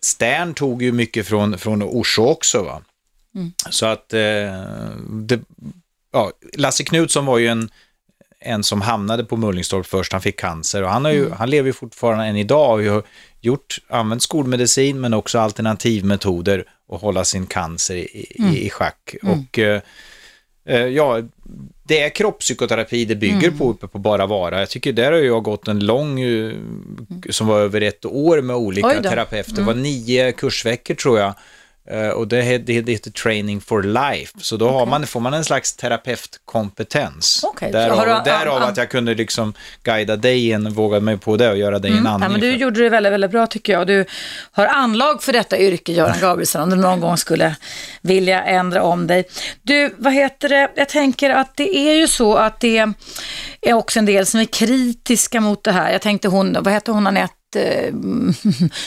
Stern 0.00 0.54
tog 0.54 0.82
ju 0.82 0.92
mycket 0.92 1.26
från, 1.26 1.58
från 1.58 1.82
Osho 1.82 2.22
också 2.22 2.62
va. 2.62 2.82
Så 3.70 3.86
att 3.86 4.12
eh, 4.12 4.20
det, 5.08 5.40
ja, 6.12 6.32
Lasse 6.56 6.84
Knutsson 6.84 7.26
var 7.26 7.38
ju 7.38 7.46
en, 7.46 7.70
en 8.40 8.62
som 8.62 8.80
hamnade 8.80 9.24
på 9.24 9.36
Mullingstorp 9.36 9.86
först, 9.86 10.12
han 10.12 10.22
fick 10.22 10.40
cancer 10.40 10.82
och 10.82 10.90
han, 10.90 11.04
har 11.04 11.12
ju, 11.12 11.30
han 11.30 11.50
lever 11.50 11.66
ju 11.66 11.72
fortfarande 11.72 12.24
än 12.24 12.36
idag 12.36 12.78
och 12.78 12.84
har 12.84 13.02
gjort, 13.40 13.78
använt 13.88 14.22
skolmedicin 14.22 15.00
men 15.00 15.14
också 15.14 15.38
alternativmetoder 15.38 16.64
och 16.88 17.00
hålla 17.00 17.24
sin 17.24 17.46
cancer 17.46 17.94
i, 17.94 18.26
i, 18.30 18.66
i 18.66 18.70
schack. 18.70 19.14
Och 19.22 19.58
eh, 19.58 19.80
eh, 20.68 20.86
ja, 20.86 21.22
det 21.82 22.00
är 22.00 22.10
kroppspsykoterapi 22.10 23.04
det 23.04 23.16
bygger 23.16 23.50
på 23.50 23.70
uppe 23.70 23.88
på 23.88 23.98
Bara 23.98 24.26
Vara. 24.26 24.60
Jag 24.60 24.70
tycker 24.70 24.92
där 24.92 25.12
har 25.12 25.18
jag 25.18 25.42
gått 25.42 25.68
en 25.68 25.86
lång, 25.86 26.20
eh, 26.20 26.52
som 27.30 27.46
var 27.46 27.60
över 27.60 27.80
ett 27.80 28.04
år 28.04 28.40
med 28.40 28.56
olika 28.56 29.02
terapeuter. 29.02 29.52
Det 29.52 29.62
var 29.62 29.74
nio 29.74 30.32
kursveckor 30.32 30.94
tror 30.94 31.18
jag. 31.18 31.34
Eh, 31.90 32.08
Och 32.08 32.28
det 32.28 32.42
heter, 32.42 32.82
det 32.82 32.92
heter 32.92 33.10
Training 33.10 33.60
for 33.60 33.82
Life, 33.82 34.32
så 34.40 34.56
då 34.56 34.68
har 34.70 34.86
man, 34.86 35.06
får 35.06 35.20
man 35.20 35.34
en 35.34 35.44
slags 35.44 35.76
terapeutkompetens. 35.76 37.26
Så 37.40 37.54
Därav, 37.60 38.06
du- 38.24 38.30
därav 38.30 38.62
att 38.62 38.76
jag 38.76 38.90
kunde 38.90 39.14
liksom 39.14 39.54
guida 39.82 40.16
dig 40.16 40.48
in, 40.50 40.72
våga 40.72 41.00
mig 41.00 41.18
på 41.18 41.36
det 41.36 41.50
och 41.50 41.56
göra 41.58 41.78
dig 41.78 41.90
en 41.90 42.04
Ja, 42.04 42.10
andning. 42.10 42.32
men 42.32 42.40
du 42.40 42.52
för- 42.52 42.58
gjorde 42.58 42.80
det 42.82 42.88
väldigt, 42.88 43.12
väldigt 43.12 43.30
bra 43.30 43.46
tycker 43.46 43.72
jag. 43.72 43.86
Du 43.86 44.04
har 44.52 44.66
anlag 44.66 45.22
för 45.22 45.32
detta 45.32 45.58
yrke, 45.58 45.92
Göran 45.92 46.16
Gabrielsson, 46.20 46.62
om 46.62 46.70
du 46.70 46.76
någon 46.76 47.00
gång 47.00 47.16
skulle 47.16 47.56
vilja 48.02 48.42
ändra 48.44 48.82
om 48.82 49.06
dig. 49.06 49.24
Du, 49.62 49.94
vad 49.98 50.12
heter 50.12 50.48
det? 50.48 50.70
Jag 50.76 50.88
tänker 50.88 51.30
att 51.30 51.56
det 51.56 51.76
är 51.76 51.94
ju 51.94 52.08
så 52.08 52.34
att 52.36 52.60
det 52.60 52.86
är 53.60 53.74
också 53.74 53.98
en 53.98 54.06
del 54.06 54.26
som 54.26 54.40
är 54.40 54.44
kritiska 54.44 55.40
mot 55.40 55.64
det 55.64 55.72
här. 55.72 55.92
Jag 55.92 56.02
tänkte 56.02 56.28
hon, 56.28 56.56
vad 56.60 56.72
heter 56.72 56.92
hon, 56.92 57.06
Anette? 57.06 57.34
Eh, 57.56 57.92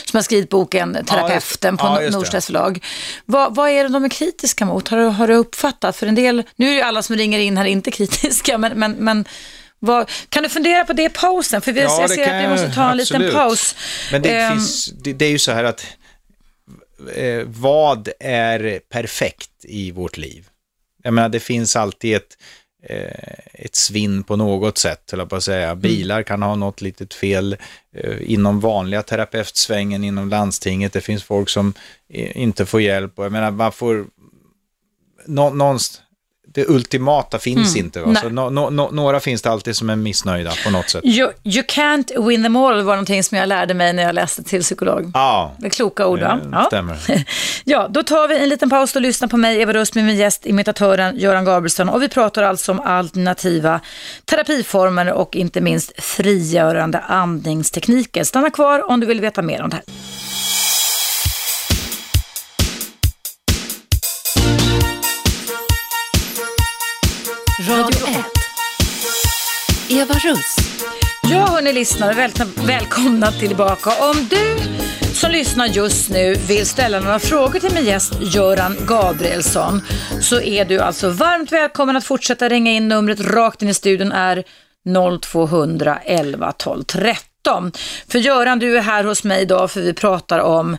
som 0.04 0.12
har 0.12 0.22
skrivit 0.22 0.48
boken 0.48 0.98
Terapeuten 1.06 1.76
på 1.76 1.86
Ja, 1.86 2.02
just 2.02 2.12
det. 2.12 2.18
Norstedts 2.18 2.46
förlag. 2.46 2.84
Vad, 3.24 3.54
vad 3.54 3.70
är 3.70 3.82
det 3.82 3.88
de 3.88 4.04
är 4.04 4.08
kritiska 4.08 4.64
mot? 4.64 4.88
Har 4.88 4.98
du, 4.98 5.04
har 5.04 5.28
du 5.28 5.34
uppfattat? 5.34 5.96
För 5.96 6.06
en 6.06 6.14
del, 6.14 6.42
nu 6.56 6.68
är 6.68 6.72
ju 6.72 6.80
alla 6.80 7.02
som 7.02 7.16
ringer 7.16 7.38
in 7.38 7.56
här 7.56 7.64
inte 7.64 7.90
kritiska, 7.98 8.58
men, 8.58 8.78
men, 8.78 8.92
men 8.92 9.24
vad, 9.78 10.10
kan 10.28 10.42
du 10.42 10.48
fundera 10.48 10.84
på 10.84 10.92
det 10.92 11.02
i 11.02 11.08
pausen? 11.08 11.60
För 11.62 11.72
vi, 11.72 11.80
Ja, 11.80 12.00
jag 12.00 12.10
ser 12.10 12.34
att 12.34 12.44
vi 12.44 12.48
måste 12.48 12.74
ta 12.74 12.90
en 12.90 12.96
liten 12.96 13.16
absolut. 13.16 13.34
paus. 13.34 13.74
Men 14.12 14.22
det, 14.22 14.30
Ehm, 14.30 14.52
finns, 14.52 14.86
det, 14.86 15.12
det 15.12 15.24
är 15.24 15.30
ju 15.30 15.38
så 15.38 15.52
här 15.52 15.64
att 15.64 15.86
eh, 17.14 17.42
vad 17.46 18.08
är 18.20 18.80
perfekt 18.90 19.50
i 19.62 19.90
vårt 19.90 20.16
liv? 20.16 20.48
Jag 21.02 21.14
menar, 21.14 21.28
det 21.28 21.40
finns 21.40 21.76
alltid 21.76 22.16
ett, 22.16 22.38
ett 23.52 23.74
svinn 23.74 24.22
på 24.22 24.36
något 24.36 24.78
sätt, 24.78 25.12
eller 25.12 25.26
på 25.26 25.36
att 25.36 25.44
säga. 25.44 25.74
Bilar 25.74 26.22
kan 26.22 26.42
ha 26.42 26.54
något 26.54 26.80
litet 26.80 27.14
fel 27.14 27.56
eh, 27.96 28.32
inom 28.32 28.60
vanliga 28.60 29.02
terapeutsvängen, 29.02 30.04
inom 30.04 30.28
landstinget. 30.28 30.92
Det 30.92 31.00
finns 31.00 31.24
folk 31.24 31.48
som 31.48 31.74
eh, 32.08 32.36
inte 32.36 32.66
får 32.66 32.80
hjälp 32.80 33.18
och 33.18 33.24
jag 33.24 33.32
menar, 33.32 33.50
man 33.50 33.72
får 33.72 34.06
nå, 35.26 35.50
någonstans, 35.50 36.01
det 36.54 36.68
ultimata 36.68 37.38
finns 37.38 37.76
inte. 37.76 38.00
Va? 38.00 38.14
Så 38.14 38.28
nå- 38.28 38.50
nå- 38.50 38.70
nå- 38.70 38.90
några 38.92 39.20
finns 39.20 39.42
det 39.42 39.50
alltid 39.50 39.76
som 39.76 39.90
är 39.90 39.96
missnöjda 39.96 40.52
på 40.64 40.70
något 40.70 40.90
sätt. 40.90 41.04
You, 41.04 41.30
you 41.44 41.62
can't 41.64 42.26
win 42.28 42.42
them 42.42 42.56
all 42.56 42.82
var 42.82 42.92
någonting 42.94 43.22
som 43.24 43.38
jag 43.38 43.48
lärde 43.48 43.74
mig 43.74 43.92
när 43.92 44.02
jag 44.02 44.14
läste 44.14 44.42
till 44.42 44.62
psykolog. 44.62 45.10
Ja, 45.14 45.52
Det 45.58 45.66
är 45.66 45.70
kloka 45.70 46.06
ord, 46.06 46.20
va? 46.20 46.40
det 46.44 46.64
stämmer. 46.66 46.96
Ja, 47.64 47.88
då 47.90 48.02
tar 48.02 48.28
vi 48.28 48.38
en 48.42 48.48
liten 48.48 48.70
paus 48.70 48.96
och 48.96 49.02
lyssnar 49.02 49.28
på 49.28 49.36
mig, 49.36 49.60
Eva 49.60 49.72
Rust, 49.72 49.94
med 49.94 50.04
min 50.04 50.16
gäst, 50.16 50.46
imitatören 50.46 51.16
Göran 51.18 51.44
Gabrielsson. 51.44 51.88
Och 51.88 52.02
vi 52.02 52.08
pratar 52.08 52.42
alltså 52.42 52.72
om 52.72 52.80
alternativa 52.80 53.80
terapiformer 54.24 55.12
och 55.12 55.36
inte 55.36 55.60
minst 55.60 55.92
frigörande 56.02 56.98
andningstekniker. 56.98 58.24
Stanna 58.24 58.50
kvar 58.50 58.90
om 58.90 59.00
du 59.00 59.06
vill 59.06 59.20
veta 59.20 59.42
mer 59.42 59.62
om 59.62 59.70
det 59.70 59.76
här. 59.76 59.84
Eva 70.02 70.14
Russ. 70.14 70.56
Ja, 71.30 71.46
hörni 71.46 71.72
lyssnare, 71.72 72.14
väl, 72.14 72.30
välkomna 72.66 73.32
tillbaka. 73.32 73.90
Om 73.90 74.28
du 74.30 74.56
som 75.14 75.30
lyssnar 75.30 75.66
just 75.66 76.10
nu 76.10 76.34
vill 76.34 76.66
ställa 76.66 77.00
några 77.00 77.18
frågor 77.18 77.58
till 77.58 77.74
min 77.74 77.84
gäst 77.84 78.12
Göran 78.20 78.76
Gabrielsson 78.86 79.80
så 80.20 80.40
är 80.40 80.64
du 80.64 80.80
alltså 80.80 81.10
varmt 81.10 81.52
välkommen 81.52 81.96
att 81.96 82.04
fortsätta 82.04 82.48
ringa 82.48 82.72
in. 82.72 82.88
Numret 82.88 83.20
rakt 83.20 83.62
in 83.62 83.68
i 83.68 83.74
studion 83.74 84.12
är 84.12 84.44
0200 85.20 85.98
11 86.04 86.52
12 86.52 86.84
13. 86.84 87.72
För 88.08 88.18
Göran, 88.18 88.58
du 88.58 88.76
är 88.76 88.82
här 88.82 89.04
hos 89.04 89.24
mig 89.24 89.42
idag 89.42 89.70
för 89.70 89.80
vi 89.80 89.94
pratar 89.94 90.38
om 90.38 90.76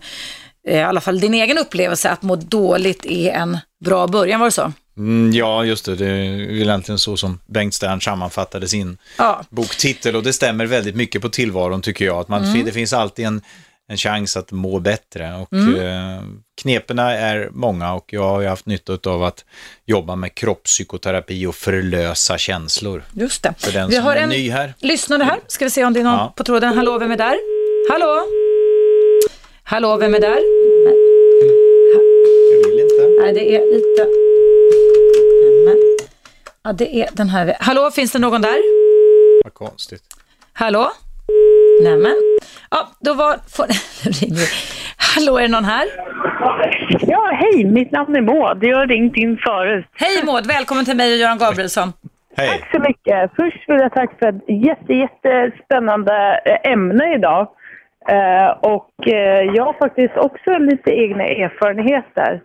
eh, 0.68 0.80
i 0.80 0.84
alla 0.84 1.02
fall 1.02 1.20
din 1.20 1.34
egen 1.34 1.58
upplevelse 1.58 2.10
att 2.10 2.22
må 2.22 2.36
dåligt 2.36 3.06
är 3.06 3.32
en 3.32 3.58
bra 3.86 4.08
början, 4.08 4.40
var 4.40 4.48
det 4.48 4.52
så? 4.52 4.74
Mm, 4.98 5.32
ja, 5.34 5.66
just 5.66 5.86
det. 5.86 5.96
Det 5.96 6.08
är 6.08 6.48
väl 6.48 6.62
egentligen 6.62 7.00
så 7.00 7.18
som 7.18 7.40
Bengt 7.46 7.74
Stern 7.74 8.02
sammanfattade 8.02 8.68
sin 8.68 8.98
Ja. 9.18 9.44
boktitel 9.50 10.16
och 10.16 10.24
det 10.24 10.34
stämmer 10.34 10.66
väldigt 10.66 10.96
mycket 10.96 11.22
på 11.22 11.30
tillvaron 11.30 11.82
tycker 11.82 12.06
jag. 12.06 12.18
Att 12.18 12.28
man, 12.28 12.44
Mm. 12.44 12.66
Det 12.66 12.72
finns 12.72 12.94
alltid 12.94 13.26
en, 13.26 13.42
en 13.90 13.98
chans 13.98 14.38
att 14.38 14.52
må 14.52 14.80
bättre 14.80 15.34
och 15.36 15.54
Mm. 15.54 15.76
eh, 16.18 16.24
kneperna 16.62 17.12
är 17.14 17.50
många 17.52 17.94
och 17.94 18.06
jag 18.14 18.24
har 18.24 18.42
ju 18.42 18.48
haft 18.48 18.66
nytta 18.66 19.10
av 19.10 19.24
att 19.24 19.46
jobba 19.86 20.16
med 20.16 20.36
kroppspsykoterapi 20.36 21.46
och 21.46 21.56
förlösa 21.56 22.38
känslor. 22.38 23.04
Just 23.14 23.44
det. 23.44 23.54
För 23.58 23.72
den 23.72 23.90
Vi 23.90 23.96
som 23.96 24.06
har 24.06 24.16
är 24.16 24.22
en 24.22 24.30
ny 24.30 24.50
här. 24.52 24.74
lyssnare 24.80 25.24
här. 25.24 25.40
Ska 25.48 25.66
vi 25.66 25.72
se 25.72 25.86
om 25.86 25.94
det 25.94 26.00
är 26.00 26.04
någon 26.04 26.14
Ja. 26.14 26.34
på 26.38 26.44
tråden. 26.44 26.74
Hallå, 26.78 26.98
vem 27.00 27.12
är 27.12 27.18
där? 27.18 27.36
Hallå? 27.92 28.22
Hallå, 29.64 29.98
vem 29.98 30.14
är 30.16 30.20
där? 30.20 30.40
Jag 31.94 32.70
vill 32.70 32.80
inte. 32.80 33.22
Nej, 33.22 33.34
det 33.34 33.56
är 33.56 33.66
lite... 33.74 34.08
Ja, 36.66 36.74
det 36.74 36.96
är 36.96 37.08
den 37.14 37.30
här. 37.30 37.56
Hallå, 37.60 37.92
finns 37.96 38.12
det 38.12 38.20
någon 38.20 38.42
där? 38.42 38.60
Vad 39.44 39.54
konstigt. 39.54 40.04
Hallå? 40.54 40.92
Nämen. 41.84 42.16
Ja, 42.72 42.88
då 43.00 43.14
var... 43.14 43.36
Får... 43.56 43.66
Ringer. 44.22 44.50
Hallå, 44.98 45.38
är 45.38 45.42
det 45.42 45.48
någon 45.48 45.66
här? 45.66 45.86
Ja, 47.00 47.32
hej, 47.34 47.66
mitt 47.66 47.92
namn 47.92 48.16
är 48.16 48.22
Maud. 48.22 48.64
Jag 48.64 48.78
har 48.78 48.88
ringt 48.88 49.16
in 49.16 49.38
förut. 49.38 49.86
Hej 49.94 50.24
Maud, 50.26 50.48
välkommen 50.48 50.86
till 50.86 50.98
mig 50.98 51.14
och 51.14 51.20
Göran 51.20 51.38
Gabrielsson. 51.38 51.94
Hej. 52.38 52.50
Tack 52.50 52.72
så 52.72 52.80
mycket. 52.80 53.32
Först 53.36 53.70
vill 53.70 53.80
jag 53.80 53.94
tacka 53.94 54.14
för 54.20 54.28
ett 54.28 54.66
jätte, 54.68 54.94
jättespännande 54.94 56.42
eh, 56.46 56.72
ämne 56.72 57.16
idag. 57.16 57.48
Eh, 58.10 58.50
och 58.74 59.08
eh, 59.08 59.44
jag 59.56 59.66
har 59.66 59.74
faktiskt 59.74 60.18
också 60.18 60.58
lite 60.58 60.92
egna 60.92 61.24
erfarenheter. 61.24 62.42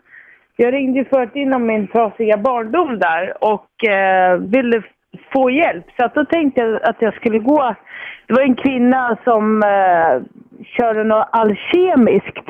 Jag 0.60 0.74
ringde 0.74 0.98
ju 0.98 1.04
förut 1.04 1.34
in 1.36 1.52
om 1.52 1.66
min 1.66 1.88
trasiga 1.88 2.36
barndom 2.36 2.98
där 2.98 3.44
och 3.44 3.88
eh, 3.88 4.38
ville 4.38 4.82
få 5.32 5.50
hjälp. 5.50 5.84
Så 5.96 6.04
att 6.04 6.14
då 6.14 6.24
tänkte 6.24 6.60
jag 6.60 6.82
att 6.82 7.02
jag 7.02 7.14
skulle 7.14 7.38
gå. 7.38 7.74
Det 8.26 8.34
var 8.34 8.42
en 8.42 8.56
kvinna 8.56 9.16
som 9.24 9.62
eh, 9.62 10.22
körde 10.64 11.04
något 11.04 11.28
alkemiskt, 11.32 12.48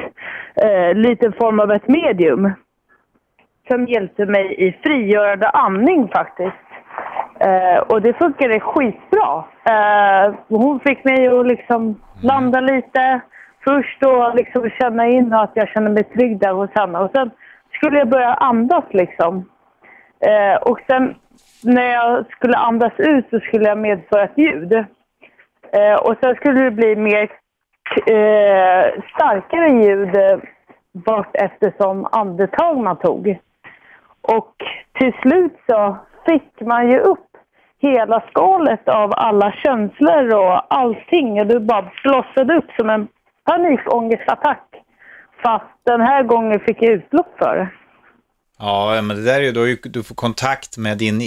eh, 0.55 0.95
liten 0.95 1.33
form 1.33 1.61
av 1.61 1.73
ett 1.73 1.89
medium 1.89 2.53
som 3.69 3.87
hjälpte 3.87 4.27
mig 4.27 4.55
i 4.59 4.73
frigörande 4.83 5.49
andning 5.49 6.09
faktiskt. 6.09 6.69
Eh, 7.41 7.79
och 7.79 8.03
det 8.03 8.19
funkade 8.19 8.61
skitbra. 8.61 9.45
Eh, 9.65 10.35
hon 10.49 10.81
fick 10.81 11.05
mig 11.05 11.29
att 11.29 11.47
liksom 11.47 12.01
landa 12.23 12.61
lite 12.61 13.21
först 13.65 14.05
och 14.05 14.35
liksom 14.35 14.71
känna 14.71 15.07
in 15.07 15.33
att 15.33 15.53
jag 15.55 15.69
kände 15.69 15.91
mig 15.91 16.05
trygg 16.05 16.41
där 16.41 16.53
hos 16.53 16.71
henne. 16.75 16.99
Och 16.99 17.11
sen 17.11 17.31
skulle 17.79 17.99
jag 17.99 18.09
börja 18.09 18.35
andas 18.35 18.85
liksom. 18.91 19.49
Eh, 20.21 20.63
och 20.63 20.81
sen 20.87 21.15
när 21.63 21.93
jag 21.93 22.27
skulle 22.31 22.57
andas 22.57 22.93
ut 22.97 23.27
så 23.31 23.41
skulle 23.41 23.69
jag 23.69 23.79
medföra 23.79 24.25
ett 24.25 24.39
ljud. 24.39 24.73
Eh, 25.73 25.95
och 25.95 26.17
sen 26.21 26.35
skulle 26.35 26.61
det 26.61 26.71
bli 26.71 26.97
mer 26.97 27.23
eh, 28.07 29.03
starkare 29.15 29.69
ljud 29.69 30.17
eh, 30.17 30.39
vart 30.93 31.37
eftersom 31.37 32.09
andetag 32.13 32.77
man 32.79 32.97
tog. 32.97 33.39
Och 34.23 34.55
till 34.99 35.13
slut 35.23 35.59
så 35.67 35.97
fick 36.27 36.61
man 36.61 36.91
ju 36.91 36.99
upp 36.99 37.29
hela 37.81 38.23
skalet 38.31 38.89
av 38.89 39.13
alla 39.17 39.53
känslor 39.53 40.35
och 40.35 40.75
allting 40.75 41.41
och 41.41 41.47
det 41.47 41.61
bara 41.61 41.91
blossade 42.03 42.57
upp 42.57 42.71
som 42.77 42.91
en 42.91 43.09
panikångestattack. 43.45 44.68
Fast 45.43 45.65
den 45.85 46.01
här 46.01 46.23
gången 46.23 46.61
fick 46.61 46.77
jag 46.81 46.93
utlopp 46.93 47.35
för 47.39 47.57
det. 47.57 47.71
Ja, 48.59 49.01
men 49.03 49.17
det 49.17 49.23
där 49.25 49.35
är 49.41 49.45
ju 49.45 49.53
då 49.53 49.89
du 49.89 50.03
får 50.03 50.15
kontakt 50.15 50.77
med 50.79 50.99
din... 50.99 51.23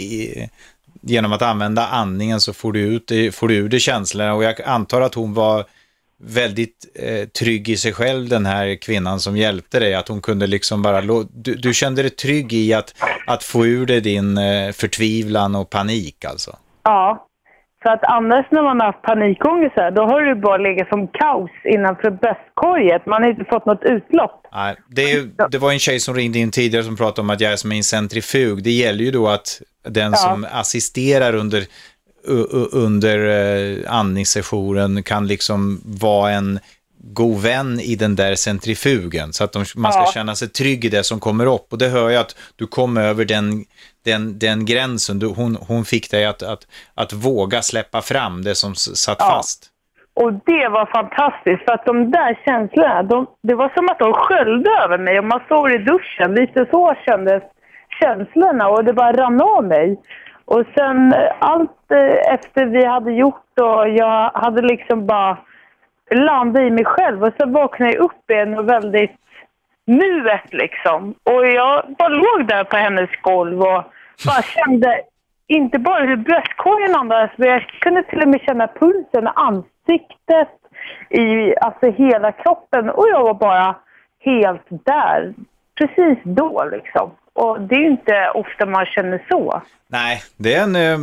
Genom 1.04 1.34
att 1.34 1.42
använda 1.42 1.88
andningen 1.88 2.42
så 2.42 2.54
får 2.54 2.72
du 2.74 2.80
ut 2.80 3.08
det- 3.08 3.36
får 3.36 3.48
du 3.48 3.56
ur 3.56 3.70
dig 3.70 3.80
känslorna 3.80 4.34
och 4.34 4.44
jag 4.44 4.62
antar 4.62 5.02
att 5.02 5.14
hon 5.14 5.34
var 5.34 5.66
väldigt 6.24 6.86
eh, 6.96 7.28
trygg 7.28 7.70
i 7.70 7.78
sig 7.78 7.94
själv, 7.94 8.30
den 8.30 8.46
här 8.46 8.76
kvinnan 8.76 9.20
som 9.20 9.38
hjälpte 9.38 9.80
dig. 9.80 9.96
Att 9.96 10.08
hon 10.08 10.22
kunde 10.22 10.48
liksom 10.48 10.82
bara... 10.82 11.02
Du, 11.34 11.56
du 11.56 11.74
kände 11.74 12.02
dig 12.02 12.12
trygg 12.12 12.54
i 12.54 12.74
att, 12.74 12.96
att 13.28 13.44
få 13.44 13.66
ur 13.66 13.86
dig 13.86 14.02
din 14.02 14.38
eh, 14.38 14.72
förtvivlan 14.72 15.56
och 15.56 15.70
panik 15.70 16.26
alltså. 16.26 16.56
Ja. 16.84 17.28
För 17.84 17.90
att 17.90 18.04
annars 18.04 18.46
när 18.52 18.62
man 18.64 18.80
har 18.80 18.88
haft 18.88 19.02
panikångest 19.02 19.74
här, 19.76 19.92
då 19.92 20.02
har 20.02 20.22
det 20.22 20.36
bara 20.36 20.58
legat 20.58 20.90
som 20.90 21.08
kaos 21.08 21.50
innanför 21.66 22.10
bröstkorget. 22.12 23.06
Man 23.06 23.24
har 23.24 23.30
inte 23.30 23.46
fått 23.46 23.66
något 23.66 23.84
utlopp. 23.84 24.48
Nej, 24.54 24.76
det, 24.88 25.02
ju- 25.04 25.32
det 25.50 25.58
var 25.58 25.72
en 25.72 25.80
tjej 25.80 26.00
som 26.00 26.16
ringde 26.16 26.40
in 26.40 26.52
tidigare 26.52 26.84
som 26.84 26.98
pratade 26.98 27.22
om 27.22 27.30
att 27.30 27.42
jag 27.42 27.52
är 27.52 27.56
som 27.56 27.72
en 27.72 27.84
centrifug. 27.84 28.64
Det 28.64 28.72
gäller 28.72 29.04
ju 29.04 29.12
då 29.12 29.28
att 29.28 29.62
den 29.88 30.12
Ja. 30.12 30.18
som 30.18 30.46
assisterar 30.52 31.36
under, 31.36 31.64
under 32.72 33.18
eh, 33.28 33.94
andningssessionen 33.94 35.04
kan 35.04 35.28
liksom 35.28 35.82
vara 35.86 36.32
en 36.32 36.60
god 37.04 37.42
vän 37.42 37.80
i 37.80 37.96
den 37.96 38.16
där 38.16 38.36
centrifugen 38.36 39.34
så 39.34 39.44
att 39.44 39.52
de, 39.54 39.66
man 39.76 39.92
ska 39.92 40.02
Ja. 40.02 40.12
känna 40.14 40.36
sig 40.36 40.50
trygg 40.50 40.86
i 40.86 40.90
det 40.90 41.04
som 41.04 41.20
kommer 41.20 41.46
upp. 41.46 41.68
Och 41.72 41.78
det 41.78 41.88
hör 41.90 42.10
jag 42.10 42.22
att 42.22 42.36
du 42.56 42.68
kom 42.68 42.98
över 42.98 43.26
den, 43.26 43.66
den, 44.06 44.40
den 44.40 44.66
gränsen. 44.66 45.20
Du, 45.20 45.28
hon, 45.28 45.58
hon 45.68 45.86
fick 45.86 46.12
dig 46.12 46.26
att, 46.26 46.44
att, 46.44 46.68
att 46.96 47.14
våga 47.14 47.62
släppa 47.62 48.02
fram 48.02 48.42
det 48.42 48.56
som 48.56 48.76
satt 48.76 49.18
Ja. 49.20 49.26
fast. 49.26 49.68
Och 50.14 50.34
det 50.34 50.68
var 50.70 50.86
fantastiskt 50.86 51.64
för 51.66 51.74
att 51.74 51.86
de 51.86 52.12
där 52.12 52.40
känslorna, 52.46 53.04
de, 53.04 53.28
det 53.44 53.56
var 53.56 53.70
som 53.76 53.90
att 53.90 54.00
de 54.00 54.14
sköljde 54.14 54.70
över 54.84 54.98
mig 54.98 55.20
och 55.20 55.26
man 55.26 55.42
står 55.46 55.76
i 55.76 55.78
duschen. 55.78 56.36
Lite 56.36 56.66
så 56.72 56.94
kändes 57.06 57.44
känslorna 58.02 58.68
och 58.70 58.84
det 58.86 58.94
bara 58.94 59.12
rann 59.14 59.42
av 59.42 59.64
mig. 59.64 59.98
Och 60.46 60.64
sen 60.78 61.14
eh, 61.14 61.32
allt 61.40 61.92
eh, 61.92 62.34
efter 62.34 62.66
vi 62.66 62.86
hade 62.86 63.12
gjort 63.14 63.60
och 63.62 63.90
jag 63.90 64.32
hade 64.34 64.62
liksom 64.62 65.08
bara 65.08 65.38
landat 66.16 66.62
i 66.62 66.70
mig 66.72 66.86
själv 66.86 67.24
och 67.24 67.34
så 67.40 67.50
vaknade 67.50 67.92
jag 67.94 68.02
upp 68.04 68.32
igen 68.32 68.58
och 68.58 68.70
väldigt 68.70 69.16
nuet 69.88 70.54
liksom. 70.54 71.16
Och 71.24 71.48
jag 71.48 71.96
bara 71.98 72.10
låg 72.10 72.48
där 72.48 72.64
på 72.64 72.78
hennes 72.78 73.10
golv 73.22 73.62
och 73.62 73.84
bara 74.26 74.42
kände 74.42 75.02
inte 75.48 75.80
bara 75.80 76.06
hur 76.06 76.16
bröstkorgen 76.16 76.96
andades, 76.96 77.32
men 77.36 77.50
jag 77.50 77.62
kunde 77.62 78.04
till 78.04 78.22
och 78.22 78.28
med 78.28 78.42
känna 78.42 78.68
pulsen, 78.68 79.28
ansiktet, 79.28 80.50
i 81.10 81.56
alltså 81.62 81.92
hela 81.92 82.32
kroppen. 82.32 82.90
Och 82.90 83.08
jag 83.10 83.24
var 83.24 83.34
bara 83.34 83.76
helt 84.20 84.68
där, 84.70 85.34
precis 85.76 86.18
då 86.24 86.70
liksom. 86.72 87.12
Och 87.34 87.62
det 87.62 87.76
är 87.76 87.80
ju 87.80 87.88
inte 87.88 88.32
ofta 88.34 88.66
man 88.66 88.86
känner 88.86 89.26
så. 89.30 89.62
Nej, 89.88 90.22
det 90.38 90.54
är 90.54 90.64
en, 90.64 90.76
eh, 90.76 90.98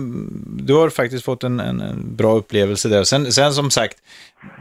du 0.66 0.74
har 0.74 0.90
faktiskt 0.90 1.24
fått 1.24 1.44
en, 1.44 1.60
en, 1.60 1.80
en 1.80 2.16
bra 2.16 2.32
upplevelse 2.32 2.88
där. 2.88 3.05
Sen, 3.05 3.32
sen 3.32 3.52
som 3.52 3.70
sagt, 3.70 3.96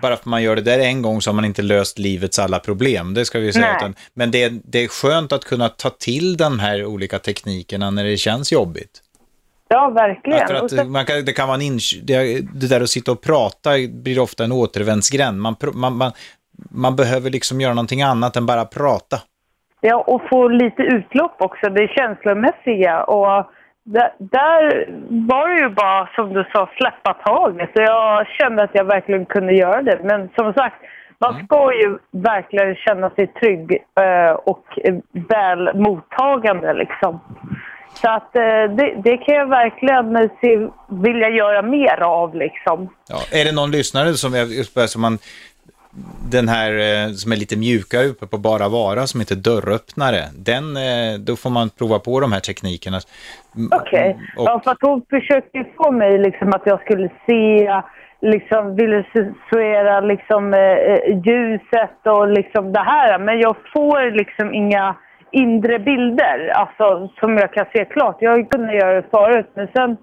bara 0.01 0.15
för 0.15 0.21
att 0.21 0.25
man 0.25 0.43
gör 0.43 0.55
det 0.55 0.61
där 0.61 0.79
en 0.79 1.01
gång 1.01 1.21
så 1.21 1.29
har 1.29 1.35
man 1.35 1.45
inte 1.45 1.61
löst 1.61 1.99
livets 1.99 2.39
alla 2.39 2.59
problem, 2.59 3.13
det 3.13 3.25
ska 3.25 3.39
vi 3.39 3.53
säga. 3.53 3.75
Utan, 3.77 3.95
men 4.13 4.31
det, 4.31 4.49
det 4.63 4.83
är 4.83 4.87
skönt 4.87 5.31
att 5.31 5.45
kunna 5.45 5.69
ta 5.69 5.89
till 5.89 6.37
de 6.37 6.59
här 6.59 6.85
olika 6.85 7.19
teknikerna 7.19 7.91
när 7.91 8.03
det 8.03 8.17
känns 8.17 8.51
jobbigt. 8.51 9.01
Ja, 9.69 9.89
verkligen. 9.89 10.55
Att 10.55 10.71
sen- 10.71 10.91
man 10.91 11.05
kan, 11.05 11.25
det 11.25 11.33
kan 11.33 11.49
en 11.49 11.61
ins- 11.61 12.01
det, 12.03 12.41
det 12.53 12.67
där 12.67 12.81
att 12.81 12.89
sitta 12.89 13.11
och 13.11 13.21
prata 13.21 13.69
blir 13.89 14.19
ofta 14.19 14.43
en 14.43 14.51
återvändsgränd. 14.51 15.41
Man, 15.41 15.55
man, 15.73 15.97
man, 15.97 16.11
man 16.71 16.95
behöver 16.95 17.29
liksom 17.29 17.61
göra 17.61 17.73
någonting 17.73 18.01
annat 18.01 18.35
än 18.35 18.45
bara 18.45 18.65
prata. 18.65 19.21
Ja, 19.81 20.03
och 20.07 20.21
få 20.29 20.47
lite 20.47 20.81
utlopp 20.81 21.35
också, 21.39 21.69
det 21.69 21.87
känslomässiga. 21.87 23.03
Och 23.03 23.51
där, 23.93 24.11
där 24.19 24.85
var 25.27 25.49
det 25.49 25.61
ju 25.61 25.69
bara, 25.69 26.09
som 26.15 26.33
du 26.33 26.45
sa, 26.53 26.69
släppa 26.77 27.13
taget. 27.13 27.69
Så 27.75 27.81
jag 27.81 28.27
kände 28.27 28.63
att 28.63 28.69
jag 28.73 28.83
verkligen 28.83 29.25
kunde 29.25 29.53
göra 29.53 29.81
det. 29.81 29.99
Men 30.03 30.29
som 30.35 30.53
sagt, 30.53 30.75
man 31.19 31.45
ska 31.45 31.73
ju 31.73 31.97
verkligen 32.11 32.75
känna 32.75 33.09
sig 33.09 33.27
trygg 33.27 33.71
eh, 33.99 34.31
och 34.31 34.65
väl 35.11 35.75
mottagande 35.75 36.73
liksom. 36.73 37.19
Så 37.93 38.09
att 38.09 38.35
eh, 38.35 38.63
det, 38.77 39.01
det 39.03 39.17
kan 39.17 39.35
jag 39.35 39.49
verkligen 39.49 40.29
se, 40.41 40.67
vilja 41.03 41.29
göra 41.29 41.61
mer 41.61 42.03
av 42.03 42.35
liksom. 42.35 42.89
Ja, 43.09 43.39
är 43.39 43.45
det 43.45 43.51
någon 43.51 43.71
lyssnare 43.71 44.13
som, 44.13 44.33
är, 44.33 44.87
som 44.87 45.01
man, 45.01 45.17
den 46.31 46.47
här 46.49 46.71
eh, 46.71 47.09
som 47.11 47.31
är 47.31 47.35
lite 47.35 47.57
mjukare 47.57 48.05
uppe 48.05 48.27
på 48.27 48.37
bara 48.37 48.69
vara 48.69 49.07
som 49.07 49.19
heter 49.19 49.35
dörröppnare, 49.35 50.21
den, 50.35 50.77
eh, 50.77 51.19
då 51.19 51.35
får 51.35 51.49
man 51.49 51.69
prova 51.69 51.99
på 51.99 52.19
de 52.19 52.31
här 52.31 52.39
teknikerna. 52.39 52.97
Mm, 53.55 53.69
Okej. 53.81 54.17
och- 54.37 54.45
Ja, 54.47 54.61
för 54.63 54.71
att 54.71 54.81
hon 54.81 55.01
försökte 55.09 55.65
få 55.77 55.91
mig 55.91 56.17
liksom 56.17 56.49
att 56.53 56.61
jag 56.65 56.81
skulle 56.81 57.09
se 57.27 57.71
liksom 58.21 58.75
visualisera 58.75 59.99
liksom, 60.01 60.53
eh, 60.53 61.17
ljuset 61.25 61.97
och 62.05 62.27
liksom 62.27 62.73
det 62.73 62.79
här. 62.93 63.19
Men 63.19 63.39
jag 63.39 63.55
får 63.73 64.11
liksom 64.11 64.53
inga 64.53 64.95
inre 65.31 65.79
bilder 65.79 66.51
alltså, 66.55 67.09
som 67.19 67.37
jag 67.37 67.53
kan 67.53 67.65
se 67.73 67.85
klart. 67.85 68.17
Jag 68.19 68.49
kunde 68.49 68.73
göra 68.75 68.93
det 69.01 69.07
förut, 69.11 69.51
men 69.55 69.67
sen 69.75 69.97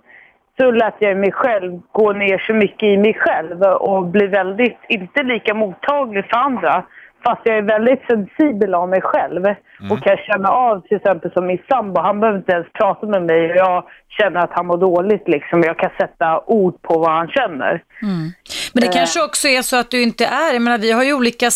så 0.59 0.71
lät 0.71 0.95
jag 0.99 1.17
mig 1.17 1.33
själv 1.33 1.81
gå 1.93 2.13
ner 2.13 2.39
så 2.47 2.55
mycket 2.55 2.83
i 2.83 2.97
mig 2.97 3.15
själv 3.15 3.63
och 3.63 4.07
bli 4.07 4.27
väldigt, 4.27 4.79
inte 4.89 5.23
lika 5.23 5.55
mottaglig 5.55 6.25
för 6.31 6.37
andra. 6.37 6.85
Fast 7.25 7.41
jag 7.45 7.57
är 7.59 7.63
väldigt 7.63 8.03
sensibel 8.09 8.75
av 8.75 8.89
mig 8.89 9.01
själv 9.03 9.45
och 9.91 10.03
kan 10.03 10.17
känna 10.17 10.49
av 10.49 10.81
till 10.81 10.97
exempel 10.97 11.33
som 11.33 11.47
min 11.47 11.59
sambo, 11.69 12.01
han 12.01 12.21
behöver 12.21 12.39
inte 12.39 12.53
ens 12.53 12.67
prata 12.73 13.07
med 13.07 13.23
mig 13.23 13.51
och 13.51 13.57
jag 13.57 13.85
känner 14.19 14.41
att 14.41 14.51
han 14.53 14.67
mår 14.67 14.77
dåligt 14.79 15.29
liksom. 15.29 15.63
Jag 15.63 15.79
kan 15.79 15.91
sätta 16.01 16.41
ord 16.47 16.83
på 16.83 16.99
vad 16.99 17.11
han 17.11 17.29
känner. 17.29 17.83
Mm. 18.03 18.33
Men 18.75 18.81
det 18.81 18.87
Eh. 18.87 18.93
kanske 18.93 19.23
också 19.25 19.49
är 19.49 19.63
så 19.63 19.77
att 19.77 19.91
du 19.91 20.03
inte 20.03 20.25
är, 20.27 20.53
jag 20.53 20.63
menar 20.63 20.79
vi 20.79 20.93
har 20.93 21.05
ju 21.05 21.15
olika 21.15 21.51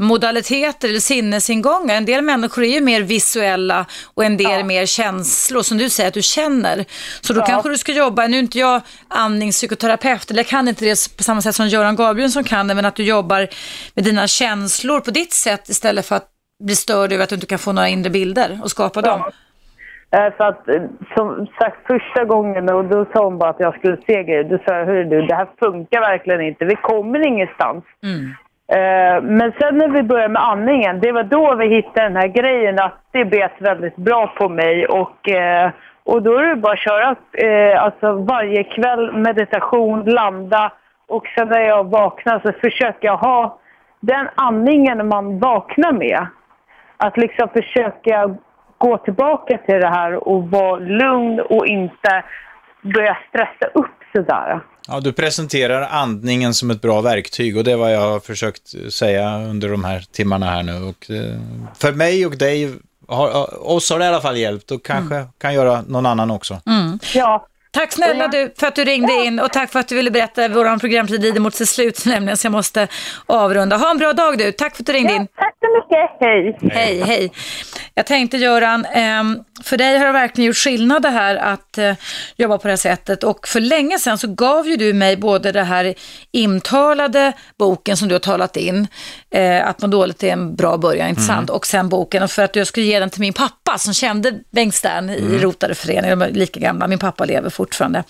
sinnesmodaliteter 0.00 0.88
eller 0.88 0.98
sinnesingångar. 1.00 1.94
En 1.94 2.04
del 2.04 2.22
människor 2.22 2.64
är 2.64 2.68
ju 2.68 2.80
mer 2.80 3.02
visuella 3.02 3.86
och 4.14 4.24
en 4.24 4.36
del 4.36 4.64
mer 4.64 4.86
känslor 4.86 5.62
som 5.62 5.78
du 5.78 5.88
säger 5.90 6.08
att 6.08 6.14
du 6.14 6.22
känner. 6.22 6.84
Så 7.20 7.32
då 7.32 7.40
Ja. 7.40 7.46
kanske 7.46 7.68
du 7.68 7.78
ska 7.78 7.92
jobba, 7.92 8.26
nu 8.26 8.36
är 8.36 8.40
inte 8.40 8.58
jag 8.58 8.80
andningspsykoterapeut 9.08 10.30
eller 10.30 10.38
jag 10.38 10.46
kan 10.46 10.68
inte 10.68 10.84
det 10.84 11.16
på 11.16 11.22
samma 11.22 11.40
sätt 11.42 11.54
som 11.54 11.68
Göran 11.68 11.96
Gabrielsson 11.96 12.44
kan 12.44 12.68
det, 12.68 12.74
men 12.74 12.84
att 12.84 12.96
du 12.96 13.04
jobbar 13.04 13.48
med 13.94 14.04
dina 14.04 14.26
känslor 14.26 15.00
på 15.00 15.10
ditt 15.10 15.32
sätt 15.32 15.68
istället 15.68 16.06
för 16.06 16.16
att 16.16 16.26
bli 16.64 16.74
störd 16.76 17.12
över 17.12 17.22
att 17.24 17.28
du 17.30 17.34
inte 17.34 17.46
kan 17.46 17.58
få 17.58 17.72
några 17.72 17.88
inre 17.88 18.10
bilder 18.10 18.60
och 18.62 18.70
skapa 18.70 19.02
dem. 19.02 19.20
Eh, 20.12 20.36
För 20.36 20.44
att, 20.44 20.68
eh, 20.68 20.82
som 21.16 21.46
sagt, 21.58 21.86
första 21.86 22.24
gången 22.24 22.70
och 22.70 22.84
då 22.84 23.06
sa 23.12 23.24
hon 23.24 23.38
bara 23.38 23.50
att 23.50 23.60
jag 23.60 23.74
skulle 23.78 23.96
se 24.06 24.22
grejer. 24.22 24.44
Då 24.44 24.58
sa 24.64 24.74
jag, 24.78 24.86
hörru 24.86 25.04
du, 25.04 25.26
det 25.26 25.34
här 25.34 25.48
funkar 25.58 26.00
verkligen 26.00 26.40
inte. 26.40 26.64
Vi 26.64 26.76
kommer 26.76 27.26
ingenstans. 27.26 27.84
Eh, 28.04 28.49
Eh, 28.70 29.22
men 29.22 29.52
sen 29.60 29.78
när 29.78 29.88
vi 29.88 30.02
började 30.02 30.28
med 30.28 30.42
andningen, 30.42 31.00
det 31.00 31.12
var 31.12 31.22
då 31.22 31.54
vi 31.54 31.66
hittade 31.66 32.08
den 32.08 32.16
här 32.16 32.28
grejen 32.28 32.78
att 32.78 32.94
det 33.10 33.24
bet 33.24 33.52
väldigt 33.58 33.96
bra 33.96 34.26
på 34.26 34.48
mig. 34.48 34.86
Och, 34.86 35.28
eh, 35.28 35.70
och 36.04 36.22
då 36.22 36.38
är 36.38 36.46
det 36.46 36.56
bara 36.56 36.72
att 36.72 36.78
köra 36.78 37.16
eh, 37.32 37.82
alltså 37.84 38.12
varje 38.12 38.64
kväll 38.64 39.12
meditation, 39.12 40.04
landa 40.04 40.72
och 41.08 41.26
sen 41.26 41.48
när 41.48 41.60
jag 41.60 41.90
vaknar 41.90 42.40
så 42.44 42.52
försöker 42.52 43.08
jag 43.08 43.16
ha 43.16 43.58
den 44.00 44.28
andningen 44.34 45.08
man 45.08 45.38
vaknar 45.38 45.92
med. 45.92 46.26
Att 46.96 47.16
liksom 47.16 47.48
försöka 47.48 48.34
gå 48.78 48.98
tillbaka 48.98 49.58
till 49.58 49.80
det 49.80 49.88
här 49.88 50.28
och 50.28 50.50
vara 50.50 50.76
lugn 50.76 51.40
och 51.40 51.66
inte 51.66 52.24
börja 52.82 53.16
stressa 53.28 53.66
upp 53.74 54.04
sådär. 54.14 54.60
Ja, 54.88 55.00
du 55.00 55.12
presenterar 55.12 55.82
andningen 55.82 56.54
som 56.54 56.70
ett 56.70 56.80
bra 56.80 57.00
verktyg 57.00 57.56
och 57.56 57.64
det 57.64 57.72
är 57.72 57.76
vad 57.76 57.94
jag 57.94 58.00
har 58.00 58.20
försökt 58.20 58.74
säga 58.92 59.38
under 59.38 59.68
de 59.68 59.84
här 59.84 60.04
timmarna 60.12 60.46
här 60.46 60.62
nu. 60.62 60.82
Och, 60.82 61.10
eh, 61.10 61.40
för 61.78 61.92
mig 61.92 62.26
och 62.26 62.38
dig, 62.38 62.74
har, 63.08 63.68
oss 63.70 63.90
har 63.90 63.98
det 63.98 64.04
i 64.04 64.08
alla 64.08 64.20
fall 64.20 64.36
hjälpt 64.36 64.70
och 64.70 64.84
kanske 64.84 65.26
kan 65.38 65.54
göra 65.54 65.82
någon 65.82 66.06
annan 66.06 66.30
också. 66.30 66.60
Mm. 66.66 66.98
Ja. 67.14 67.46
Tack 67.72 67.92
snälla 67.92 68.28
du 68.28 68.54
för 68.58 68.66
att 68.66 68.74
du 68.74 68.84
ringde 68.84 69.12
in 69.12 69.40
och 69.40 69.52
tack 69.52 69.72
för 69.72 69.80
att 69.80 69.88
du 69.88 69.94
ville 69.94 70.10
berätta. 70.10 70.48
Vår 70.48 70.78
programtid 70.78 71.22
lider 71.22 71.40
mot 71.40 71.54
sitt 71.54 71.68
slut 71.68 72.04
nämligen 72.06 72.36
så 72.36 72.46
jag 72.46 72.52
måste 72.52 72.88
avrunda. 73.26 73.76
Ha 73.76 73.90
en 73.90 73.98
bra 73.98 74.12
dag 74.12 74.38
du. 74.38 74.52
Tack 74.52 74.76
för 74.76 74.82
att 74.82 74.86
du 74.86 74.92
ringde 74.92 75.12
in. 75.12 75.26
Tack 75.26 75.54
så 75.60 75.66
mycket. 75.76 76.10
Hej. 76.20 76.70
Hej, 76.72 77.02
hej. 77.02 77.32
Jag 77.94 78.06
tänkte 78.06 78.36
Göran, 78.36 78.84
ehm, 78.84 79.38
för 79.64 79.76
dig 79.76 79.98
har 79.98 80.06
det 80.06 80.12
verkligen 80.12 80.46
gjort 80.46 80.56
skillnad 80.56 81.02
det 81.02 81.08
här 81.08 81.36
att 81.36 81.78
eh, 81.78 81.94
jobba 82.36 82.58
på 82.58 82.68
det 82.68 82.72
här 82.72 82.76
sättet 82.76 83.24
och 83.24 83.48
för 83.48 83.60
länge 83.60 83.98
sedan 83.98 84.18
så 84.18 84.28
gav 84.28 84.68
ju 84.68 84.76
du 84.76 84.92
mig 84.92 85.16
både 85.16 85.52
det 85.52 85.62
här 85.62 85.94
intalade 86.32 87.32
boken 87.58 87.96
som 87.96 88.08
du 88.08 88.14
har 88.14 88.20
talat 88.20 88.56
in, 88.56 88.86
eh, 89.30 89.68
att 89.68 89.82
må 89.82 89.88
dåligt 89.88 90.22
är 90.22 90.32
en 90.32 90.56
bra 90.56 90.76
början, 90.76 91.08
inte 91.08 91.22
sant? 91.22 91.50
Och 91.50 91.66
sen 91.66 91.88
boken 91.88 92.22
och 92.22 92.30
för 92.30 92.42
att 92.42 92.56
jag 92.56 92.66
skulle 92.66 92.86
ge 92.86 93.00
den 93.00 93.10
till 93.10 93.20
min 93.20 93.32
pappa 93.32 93.78
som 93.78 93.94
kände 93.94 94.32
Bengt 94.50 94.74
Stern 94.74 95.10
i 95.10 95.38
Rotare 95.38 95.74
förening, 95.74 96.10
de 96.10 96.22
är 96.22 96.30
lika 96.30 96.60
gamla, 96.60 96.88
min 96.88 96.98
pappa 96.98 97.24
lever 97.24 97.50
fortfarande. 97.60 98.04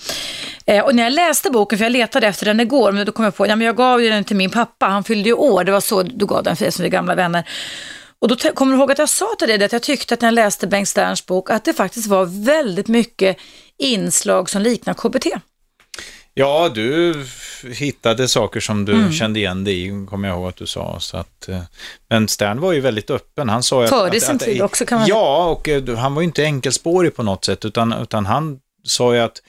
Eh, 0.67 0.85
och 0.85 0.95
när 0.95 1.03
jag 1.03 1.13
läste 1.13 1.51
boken, 1.51 1.79
för 1.79 1.85
jag 1.85 1.93
letade 1.93 2.27
efter 2.27 2.47
den 2.47 2.61
igår, 2.61 2.93
men 2.93 3.07
då 3.07 3.13
kom 3.13 3.25
jag 3.25 3.37
på, 3.37 3.47
ja 3.47 3.57
men 3.57 3.67
jag 3.67 3.77
gav 3.77 4.03
ju 4.03 4.09
den 4.11 4.25
till 4.25 4.37
min 4.37 4.51
pappa, 4.51 4.87
han 4.87 5.05
fyllde 5.05 5.29
ju 5.29 5.35
år, 5.35 5.65
det 5.65 5.73
var 5.73 5.81
så 5.81 6.03
du 6.03 6.27
gav 6.27 6.43
den 6.43 6.57
för 6.57 6.71
som 6.71 6.85
är 6.85 6.89
gamla 6.89 7.15
vänner. 7.15 7.49
Och 8.19 8.29
då 8.29 8.37
kommer 8.37 8.73
du 8.73 8.79
ihåg 8.79 8.93
att 8.93 8.99
jag 8.99 9.09
sa 9.09 9.27
till 9.39 9.49
dig 9.49 9.65
att 9.65 9.73
jag 9.73 9.83
tyckte 9.83 10.15
att 10.15 10.21
när 10.21 10.29
jag 10.29 10.35
läste 10.35 10.67
Bengt 10.67 10.89
Sterns 10.89 11.27
bok, 11.27 11.51
att 11.51 11.65
det 11.65 11.73
faktiskt 11.73 12.07
var 12.07 12.45
väldigt 12.45 12.89
mycket 12.89 13.37
inslag 13.79 14.51
som 14.51 14.63
liknar 14.63 14.95
KBT. 14.95 15.27
Ja, 16.35 16.71
du 16.75 17.15
hittade 17.75 18.29
saker 18.29 18.61
som 18.61 18.85
du 18.85 18.93
Mm. 18.93 19.13
kände 19.13 19.39
igen 19.41 19.65
dig 19.65 19.87
i, 19.87 20.07
kommer 20.11 20.29
jag 20.29 20.37
ihåg 20.39 20.49
att 20.49 20.57
du 20.57 20.67
sa. 20.67 21.01
Så 21.01 21.17
att, 21.17 21.49
eh, 21.49 21.61
men 22.09 22.29
Stern 22.29 22.61
var 22.61 22.73
ju 22.73 22.81
väldigt 22.81 23.11
öppen. 23.11 23.49
Han 23.49 23.63
sa 23.63 23.87
Före 23.87 24.21
sin 24.21 24.39
tid 24.39 24.63
också, 24.63 24.85
kan 24.87 24.99
man 24.99 25.09
Ja, 25.09 25.47
och 25.47 25.69
eh, 25.69 25.97
han 25.97 26.15
var 26.15 26.23
ju 26.23 26.27
inte 26.27 26.43
enkelspårig 26.45 27.17
på 27.17 27.23
något 27.23 27.45
sätt, 27.45 27.65
utan, 27.65 27.93
utan 27.93 28.27
han 28.27 28.59
sa 28.85 29.15
ju 29.15 29.21
att 29.21 29.43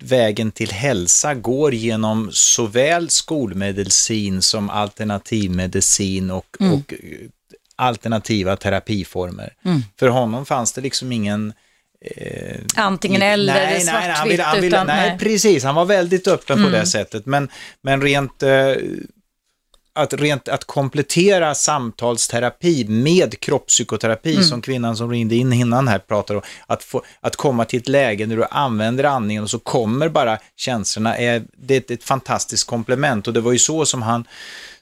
vägen 0.00 0.50
till 0.52 0.70
hälsa 0.72 1.34
går 1.34 1.74
genom 1.74 2.30
såväl 2.32 3.10
skolmedicin 3.10 4.42
som 4.42 4.70
alternativmedicin 4.70 6.30
och, 6.30 6.56
Mm. 6.60 6.72
och 6.72 6.92
eh, 6.92 6.98
alternativa 7.76 8.56
terapiformer. 8.56 9.52
Mm. 9.64 9.82
För 9.98 10.08
honom 10.08 10.46
fanns 10.46 10.72
det 10.72 10.80
liksom 10.80 11.12
ingen 11.12 11.52
eh, 12.16 12.56
Antingen 12.76 13.22
eller, 13.22 13.54
nej, 13.54 13.66
nej, 13.66 13.80
svartvitt, 13.80 14.06
nej, 14.06 14.12
han 14.16 14.28
ville, 14.28 14.42
han 14.42 14.56
ville, 14.60 14.66
utan 14.76 14.86
nej, 14.86 15.08
nej. 15.10 15.18
precis. 15.18 15.64
Han 15.64 15.74
var 15.74 15.84
väldigt 15.84 16.28
öppen 16.28 16.56
på 16.56 16.68
Mm. 16.68 16.72
det 16.72 16.86
sättet. 16.86 17.26
Men, 17.26 17.48
men 17.82 18.02
rent, 18.02 18.42
eh, 18.42 18.72
att, 19.96 20.12
rent 20.12 20.48
att 20.48 20.64
komplettera 20.64 21.54
samtalsterapi 21.54 22.84
med 22.88 23.40
kroppspsykoterapi, 23.40 24.32
Mm. 24.32 24.44
som 24.44 24.62
kvinnan 24.62 24.96
som 24.96 25.10
ringde 25.10 25.34
in 25.34 25.52
innan 25.52 25.88
här 25.88 25.98
pratade 25.98 26.38
om, 26.38 26.44
att, 26.66 26.84
få, 26.84 27.02
att 27.20 27.36
komma 27.36 27.64
till 27.64 27.80
ett 27.80 27.88
läge 27.88 28.26
när 28.26 28.36
du 28.36 28.44
använder 28.50 29.04
andningen 29.04 29.42
och 29.42 29.50
så 29.50 29.58
kommer 29.58 30.08
bara 30.08 30.38
känslorna, 30.56 31.16
är, 31.16 31.42
det 31.56 31.74
är 31.74 31.78
ett, 31.78 31.90
ett 31.90 32.04
fantastiskt 32.04 32.66
komplement. 32.66 33.26
Och 33.28 33.34
det 33.34 33.40
var 33.40 33.52
ju 33.52 33.58
så 33.58 33.86
som 33.86 34.02
han 34.02 34.24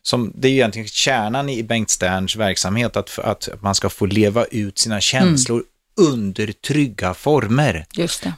som, 0.02 0.32
det 0.34 0.48
är 0.48 0.52
ju 0.52 0.56
egentligen 0.56 0.88
kärnan 0.88 1.48
i 1.48 1.62
Bengt 1.62 1.90
Sterns 1.90 2.36
verksamhet, 2.36 2.96
att, 2.96 3.18
att 3.18 3.48
man 3.60 3.74
ska 3.74 3.88
få 3.88 4.06
leva 4.06 4.44
ut 4.44 4.78
sina 4.78 5.00
känslor 5.00 5.62
under 5.96 6.52
trygga 6.52 7.14
former. 7.14 7.86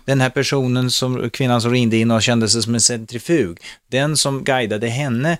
Den 0.04 0.20
här 0.20 0.30
personen, 0.30 0.90
som, 0.90 1.30
kvinnan 1.30 1.60
som 1.60 1.70
ringde 1.72 1.96
in 1.96 2.10
och 2.10 2.22
kände 2.22 2.48
sig 2.48 2.62
som 2.62 2.74
en 2.74 2.80
centrifug, 2.80 3.58
den 3.90 4.16
som 4.16 4.44
guidade 4.44 4.88
henne 4.88 5.38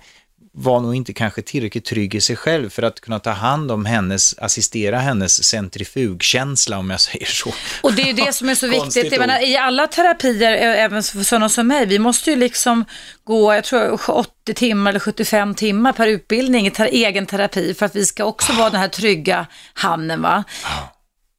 var 0.59 0.79
nog 0.79 0.95
inte 0.95 1.13
kanske 1.13 1.41
tillräckligt 1.41 1.85
trygg 1.85 2.15
i 2.15 2.21
sig 2.21 2.35
själv 2.35 2.69
för 2.69 2.83
att 2.83 2.99
kunna 3.01 3.19
ta 3.19 3.29
hand 3.29 3.71
om 3.71 3.85
hennes, 3.85 4.35
assistera 4.37 4.99
hennes 4.99 5.43
centrifugkänsla 5.43 6.77
om 6.77 6.89
jag 6.89 7.01
säger 7.09 7.25
så. 7.25 7.53
Och 7.81 7.93
det 7.93 8.09
är 8.09 8.13
det 8.13 8.33
som 8.33 8.49
är 8.49 8.55
så 8.55 8.67
viktigt. 8.67 9.11
Jag 9.11 9.19
menar. 9.19 9.43
I 9.47 9.57
alla 9.57 9.87
terapier, 9.87 10.51
ä- 10.51 10.75
även 10.75 11.03
för 11.03 11.23
sådana 11.23 11.49
som 11.49 11.67
mig, 11.67 11.85
vi 11.85 11.99
måste 11.99 12.29
ju 12.29 12.35
liksom 12.35 12.85
gå, 13.23 13.53
jag 13.53 13.63
tror 13.63 13.99
80 14.11 14.53
timmar 14.53 14.89
eller 14.91 14.99
75 14.99 15.55
timmar 15.55 15.93
per 15.93 16.07
utbildning 16.07 16.67
i 16.67 16.71
ter- 16.71 16.89
egen 16.91 17.25
terapi 17.25 17.73
för 17.73 17.85
att 17.85 17.95
vi 17.95 18.05
ska 18.05 18.25
också 18.25 18.53
vara 18.53 18.69
den 18.69 18.79
här 18.81 18.87
trygga 18.87 19.47
hamnen. 19.73 20.21
Va? 20.21 20.43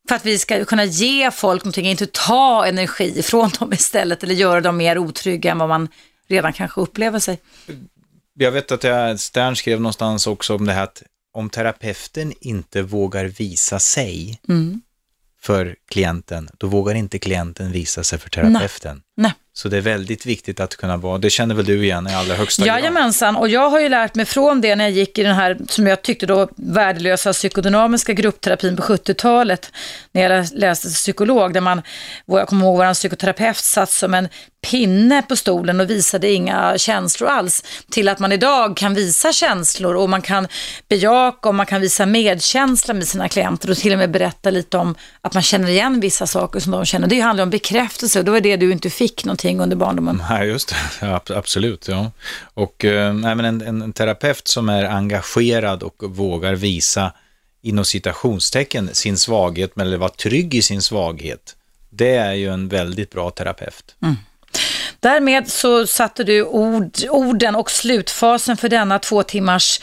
För 0.08 0.14
att 0.14 0.26
vi 0.26 0.38
ska 0.38 0.64
kunna 0.64 0.84
ge 0.84 1.30
folk 1.30 1.64
någonting, 1.64 1.86
inte 1.86 2.06
ta 2.06 2.66
energi 2.66 3.22
från 3.22 3.50
dem 3.58 3.72
istället 3.72 4.22
eller 4.22 4.34
göra 4.34 4.60
dem 4.60 4.76
mer 4.76 4.98
otrygga 4.98 5.50
än 5.50 5.58
vad 5.58 5.68
man 5.68 5.88
redan 6.28 6.52
kanske 6.52 6.80
upplever 6.80 7.18
sig. 7.18 7.38
Jag 8.38 8.50
vet 8.50 8.72
att 8.72 8.84
jag, 8.84 9.20
Stern 9.20 9.56
skrev 9.56 9.80
någonstans 9.80 10.26
också 10.26 10.54
om 10.54 10.66
det 10.66 10.72
här 10.72 10.84
att 10.84 11.02
om 11.34 11.50
terapeuten 11.50 12.32
inte 12.40 12.82
vågar 12.82 13.24
visa 13.24 13.78
sig 13.78 14.40
Mm. 14.48 14.82
för 15.40 15.76
klienten, 15.88 16.48
då 16.58 16.66
vågar 16.66 16.94
inte 16.94 17.18
klienten 17.18 17.72
visa 17.72 18.04
sig 18.04 18.18
för 18.18 18.30
terapeuten. 18.30 19.02
Nej. 19.16 19.32
Så 19.58 19.68
det 19.68 19.76
är 19.76 19.80
väldigt 19.80 20.26
viktigt 20.26 20.60
att 20.60 20.76
kunna 20.76 20.96
vara, 20.96 21.18
det 21.18 21.30
känner 21.30 21.54
väl 21.54 21.64
du 21.64 21.84
igen 21.84 22.08
i 22.10 22.14
allra 22.14 22.34
högsta 22.34 22.64
grad? 22.64 22.78
Jajamensan, 22.78 23.36
och 23.36 23.48
jag 23.48 23.70
har 23.70 23.80
ju 23.80 23.88
lärt 23.88 24.14
mig 24.14 24.26
från 24.26 24.60
det 24.60 24.76
när 24.76 24.84
jag 24.84 24.92
gick 24.92 25.18
i 25.18 25.22
den 25.22 25.34
här, 25.34 25.58
som 25.68 25.86
jag 25.86 26.02
tyckte 26.02 26.26
då, 26.26 26.48
värdelösa 26.56 27.32
psykodynamiska 27.32 28.12
gruppterapin 28.12 28.76
på 28.76 28.82
70-talet, 28.82 29.72
när 30.12 30.22
jag 30.22 30.46
läste 30.52 30.86
till 30.86 30.94
psykolog, 30.94 31.52
där 31.52 31.60
man, 31.60 31.82
jag 32.26 32.48
kommer 32.48 32.66
ihåg, 32.66 32.76
vår 32.76 32.94
psykoterapeut 32.94 33.56
satt 33.56 33.90
som 33.90 34.14
en 34.14 34.28
pinne 34.70 35.22
på 35.22 35.36
stolen 35.36 35.80
och 35.80 35.90
visade 35.90 36.30
inga 36.30 36.78
känslor 36.78 37.28
alls, 37.28 37.64
till 37.90 38.08
att 38.08 38.18
man 38.18 38.32
idag 38.32 38.76
kan 38.76 38.94
visa 38.94 39.32
känslor 39.32 39.96
och 39.96 40.10
man 40.10 40.22
kan 40.22 40.48
bejaka 40.88 41.48
och 41.48 41.54
man 41.54 41.66
kan 41.66 41.80
visa 41.80 42.06
medkänsla 42.06 42.94
med 42.94 43.08
sina 43.08 43.28
klienter 43.28 43.70
och 43.70 43.76
till 43.76 43.92
och 43.92 43.98
med 43.98 44.10
berätta 44.10 44.50
lite 44.50 44.78
om 44.78 44.94
att 45.20 45.34
man 45.34 45.42
känner 45.42 45.68
igen 45.68 46.00
vissa 46.00 46.26
saker 46.26 46.60
som 46.60 46.72
de 46.72 46.84
känner. 46.84 47.06
Det 47.06 47.20
handlar 47.20 47.42
om 47.42 47.50
bekräftelse 47.50 48.18
och 48.18 48.24
då 48.24 48.36
är 48.36 48.40
det 48.40 48.56
du 48.56 48.72
inte 48.72 48.90
fick 48.90 49.24
någonting 49.24 49.47
under 49.56 49.76
barndomen. 49.76 50.22
Nej, 50.30 50.48
just 50.48 50.68
det. 50.68 51.06
Ja, 51.06 51.16
ab- 51.16 51.36
absolut, 51.36 51.88
ja. 51.88 52.10
Och 52.54 52.84
eh, 52.84 53.14
nej, 53.14 53.34
men 53.34 53.44
en, 53.44 53.82
en, 53.82 53.92
terapeut 53.92 54.48
som 54.48 54.68
är 54.68 54.84
engagerad 54.84 55.82
och 55.82 56.02
vågar 56.02 56.54
visa 56.54 57.12
inom 57.62 57.84
citationstecken 57.84 58.90
sin 58.92 59.18
svaghet, 59.18 59.76
men 59.76 59.86
eller 59.86 59.96
vara 59.96 60.10
trygg 60.10 60.54
i 60.54 60.62
sin 60.62 60.82
svaghet, 60.82 61.56
det 61.90 62.14
är 62.14 62.32
ju 62.32 62.52
en 62.52 62.68
väldigt 62.68 63.10
bra 63.10 63.30
terapeut. 63.30 63.94
Därmed 65.00 65.48
så 65.48 65.86
satte 65.86 66.24
du 66.24 66.44
ord, 66.44 66.90
orden 67.10 67.54
och 67.54 67.70
slutfasen 67.70 68.56
för 68.56 68.68
denna 68.68 68.98
två 68.98 69.22
timmars 69.22 69.80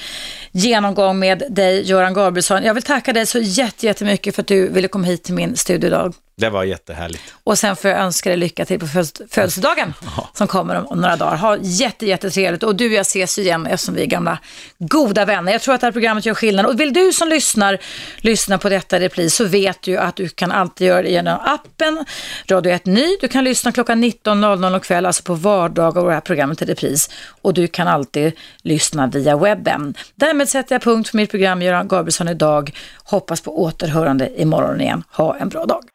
genomgång 0.51 1.19
med 1.19 1.43
dig, 1.49 1.89
Göran 1.89 2.13
Gabrielsson. 2.13 2.63
Jag 2.63 2.73
vill 2.73 2.83
tacka 2.83 3.13
dig 3.13 3.25
så 3.25 3.39
jättemycket 3.39 4.35
för 4.35 4.41
att 4.41 4.47
du 4.47 4.69
ville 4.69 4.87
komma 4.87 5.07
hit 5.07 5.23
till 5.23 5.33
min 5.33 5.55
studio 5.55 5.87
idag. 5.87 6.13
Det 6.37 6.49
var 6.49 6.63
jättehärligt. 6.63 7.23
Och 7.43 7.59
sen 7.59 7.75
får 7.75 7.91
jag 7.91 7.99
önska 7.99 8.29
dig 8.29 8.37
lycka 8.37 8.65
till 8.65 8.79
på 8.79 8.87
födelsedagen 9.29 9.93
som 10.33 10.47
kommer 10.47 10.75
om, 10.75 11.01
några 11.01 11.15
dagar. 11.15 11.35
Ha 11.35 11.57
jätte, 11.57 12.05
jättetrevligt 12.05 12.63
och 12.63 12.75
du 12.75 12.85
och 12.85 12.93
jag 12.93 13.01
ses 13.01 13.37
igen 13.37 13.65
eftersom 13.67 13.95
vi 13.95 14.01
är 14.01 14.05
gamla 14.05 14.39
goda 14.77 15.25
vänner. 15.25 15.51
Jag 15.51 15.61
tror 15.61 15.75
att 15.75 15.81
det 15.81 15.87
här 15.87 15.91
programmet 15.91 16.25
gör 16.25 16.33
skillnad 16.33 16.65
och 16.65 16.79
vill 16.79 16.93
du 16.93 17.13
som 17.13 17.27
lyssnar 17.27 17.77
lyssna 18.17 18.57
på 18.57 18.69
detta 18.69 18.99
repris 18.99 19.35
så 19.35 19.45
vet 19.45 19.81
du 19.81 19.97
att 19.97 20.15
du 20.15 20.29
kan 20.29 20.51
alltid 20.51 20.87
göra 20.87 21.01
det 21.01 21.09
genom 21.09 21.39
appen 21.45 22.05
Radio 22.47 22.71
1 22.71 22.85
Ny. 22.85 23.17
Du 23.21 23.27
kan 23.27 23.43
lyssna 23.43 23.71
klockan 23.71 24.03
19.00 24.03 24.79
kväll, 24.79 25.05
alltså 25.05 25.23
på 25.23 25.33
vardagar 25.33 26.01
och 26.01 26.07
det 26.07 26.13
här 26.13 26.21
programmet 26.21 26.61
i 26.61 26.65
repris. 26.65 27.09
Och 27.41 27.53
du 27.53 27.67
kan 27.67 27.87
alltid 27.87 28.33
lyssna 28.61 29.07
via 29.07 29.37
webben. 29.37 29.93
Därmed 30.15 30.49
sätter 30.49 30.75
jag 30.75 30.81
punkt 30.81 31.09
för 31.09 31.17
mitt 31.17 31.31
program 31.31 31.61
Göran 31.61 31.87
Gabrielsson 31.87 32.27
idag. 32.27 32.71
Hoppas 33.03 33.41
på 33.41 33.61
återhörande 33.61 34.41
imorgon 34.41 34.81
igen. 34.81 35.03
Ha 35.11 35.35
en 35.35 35.49
bra 35.49 35.65
dag. 35.65 35.94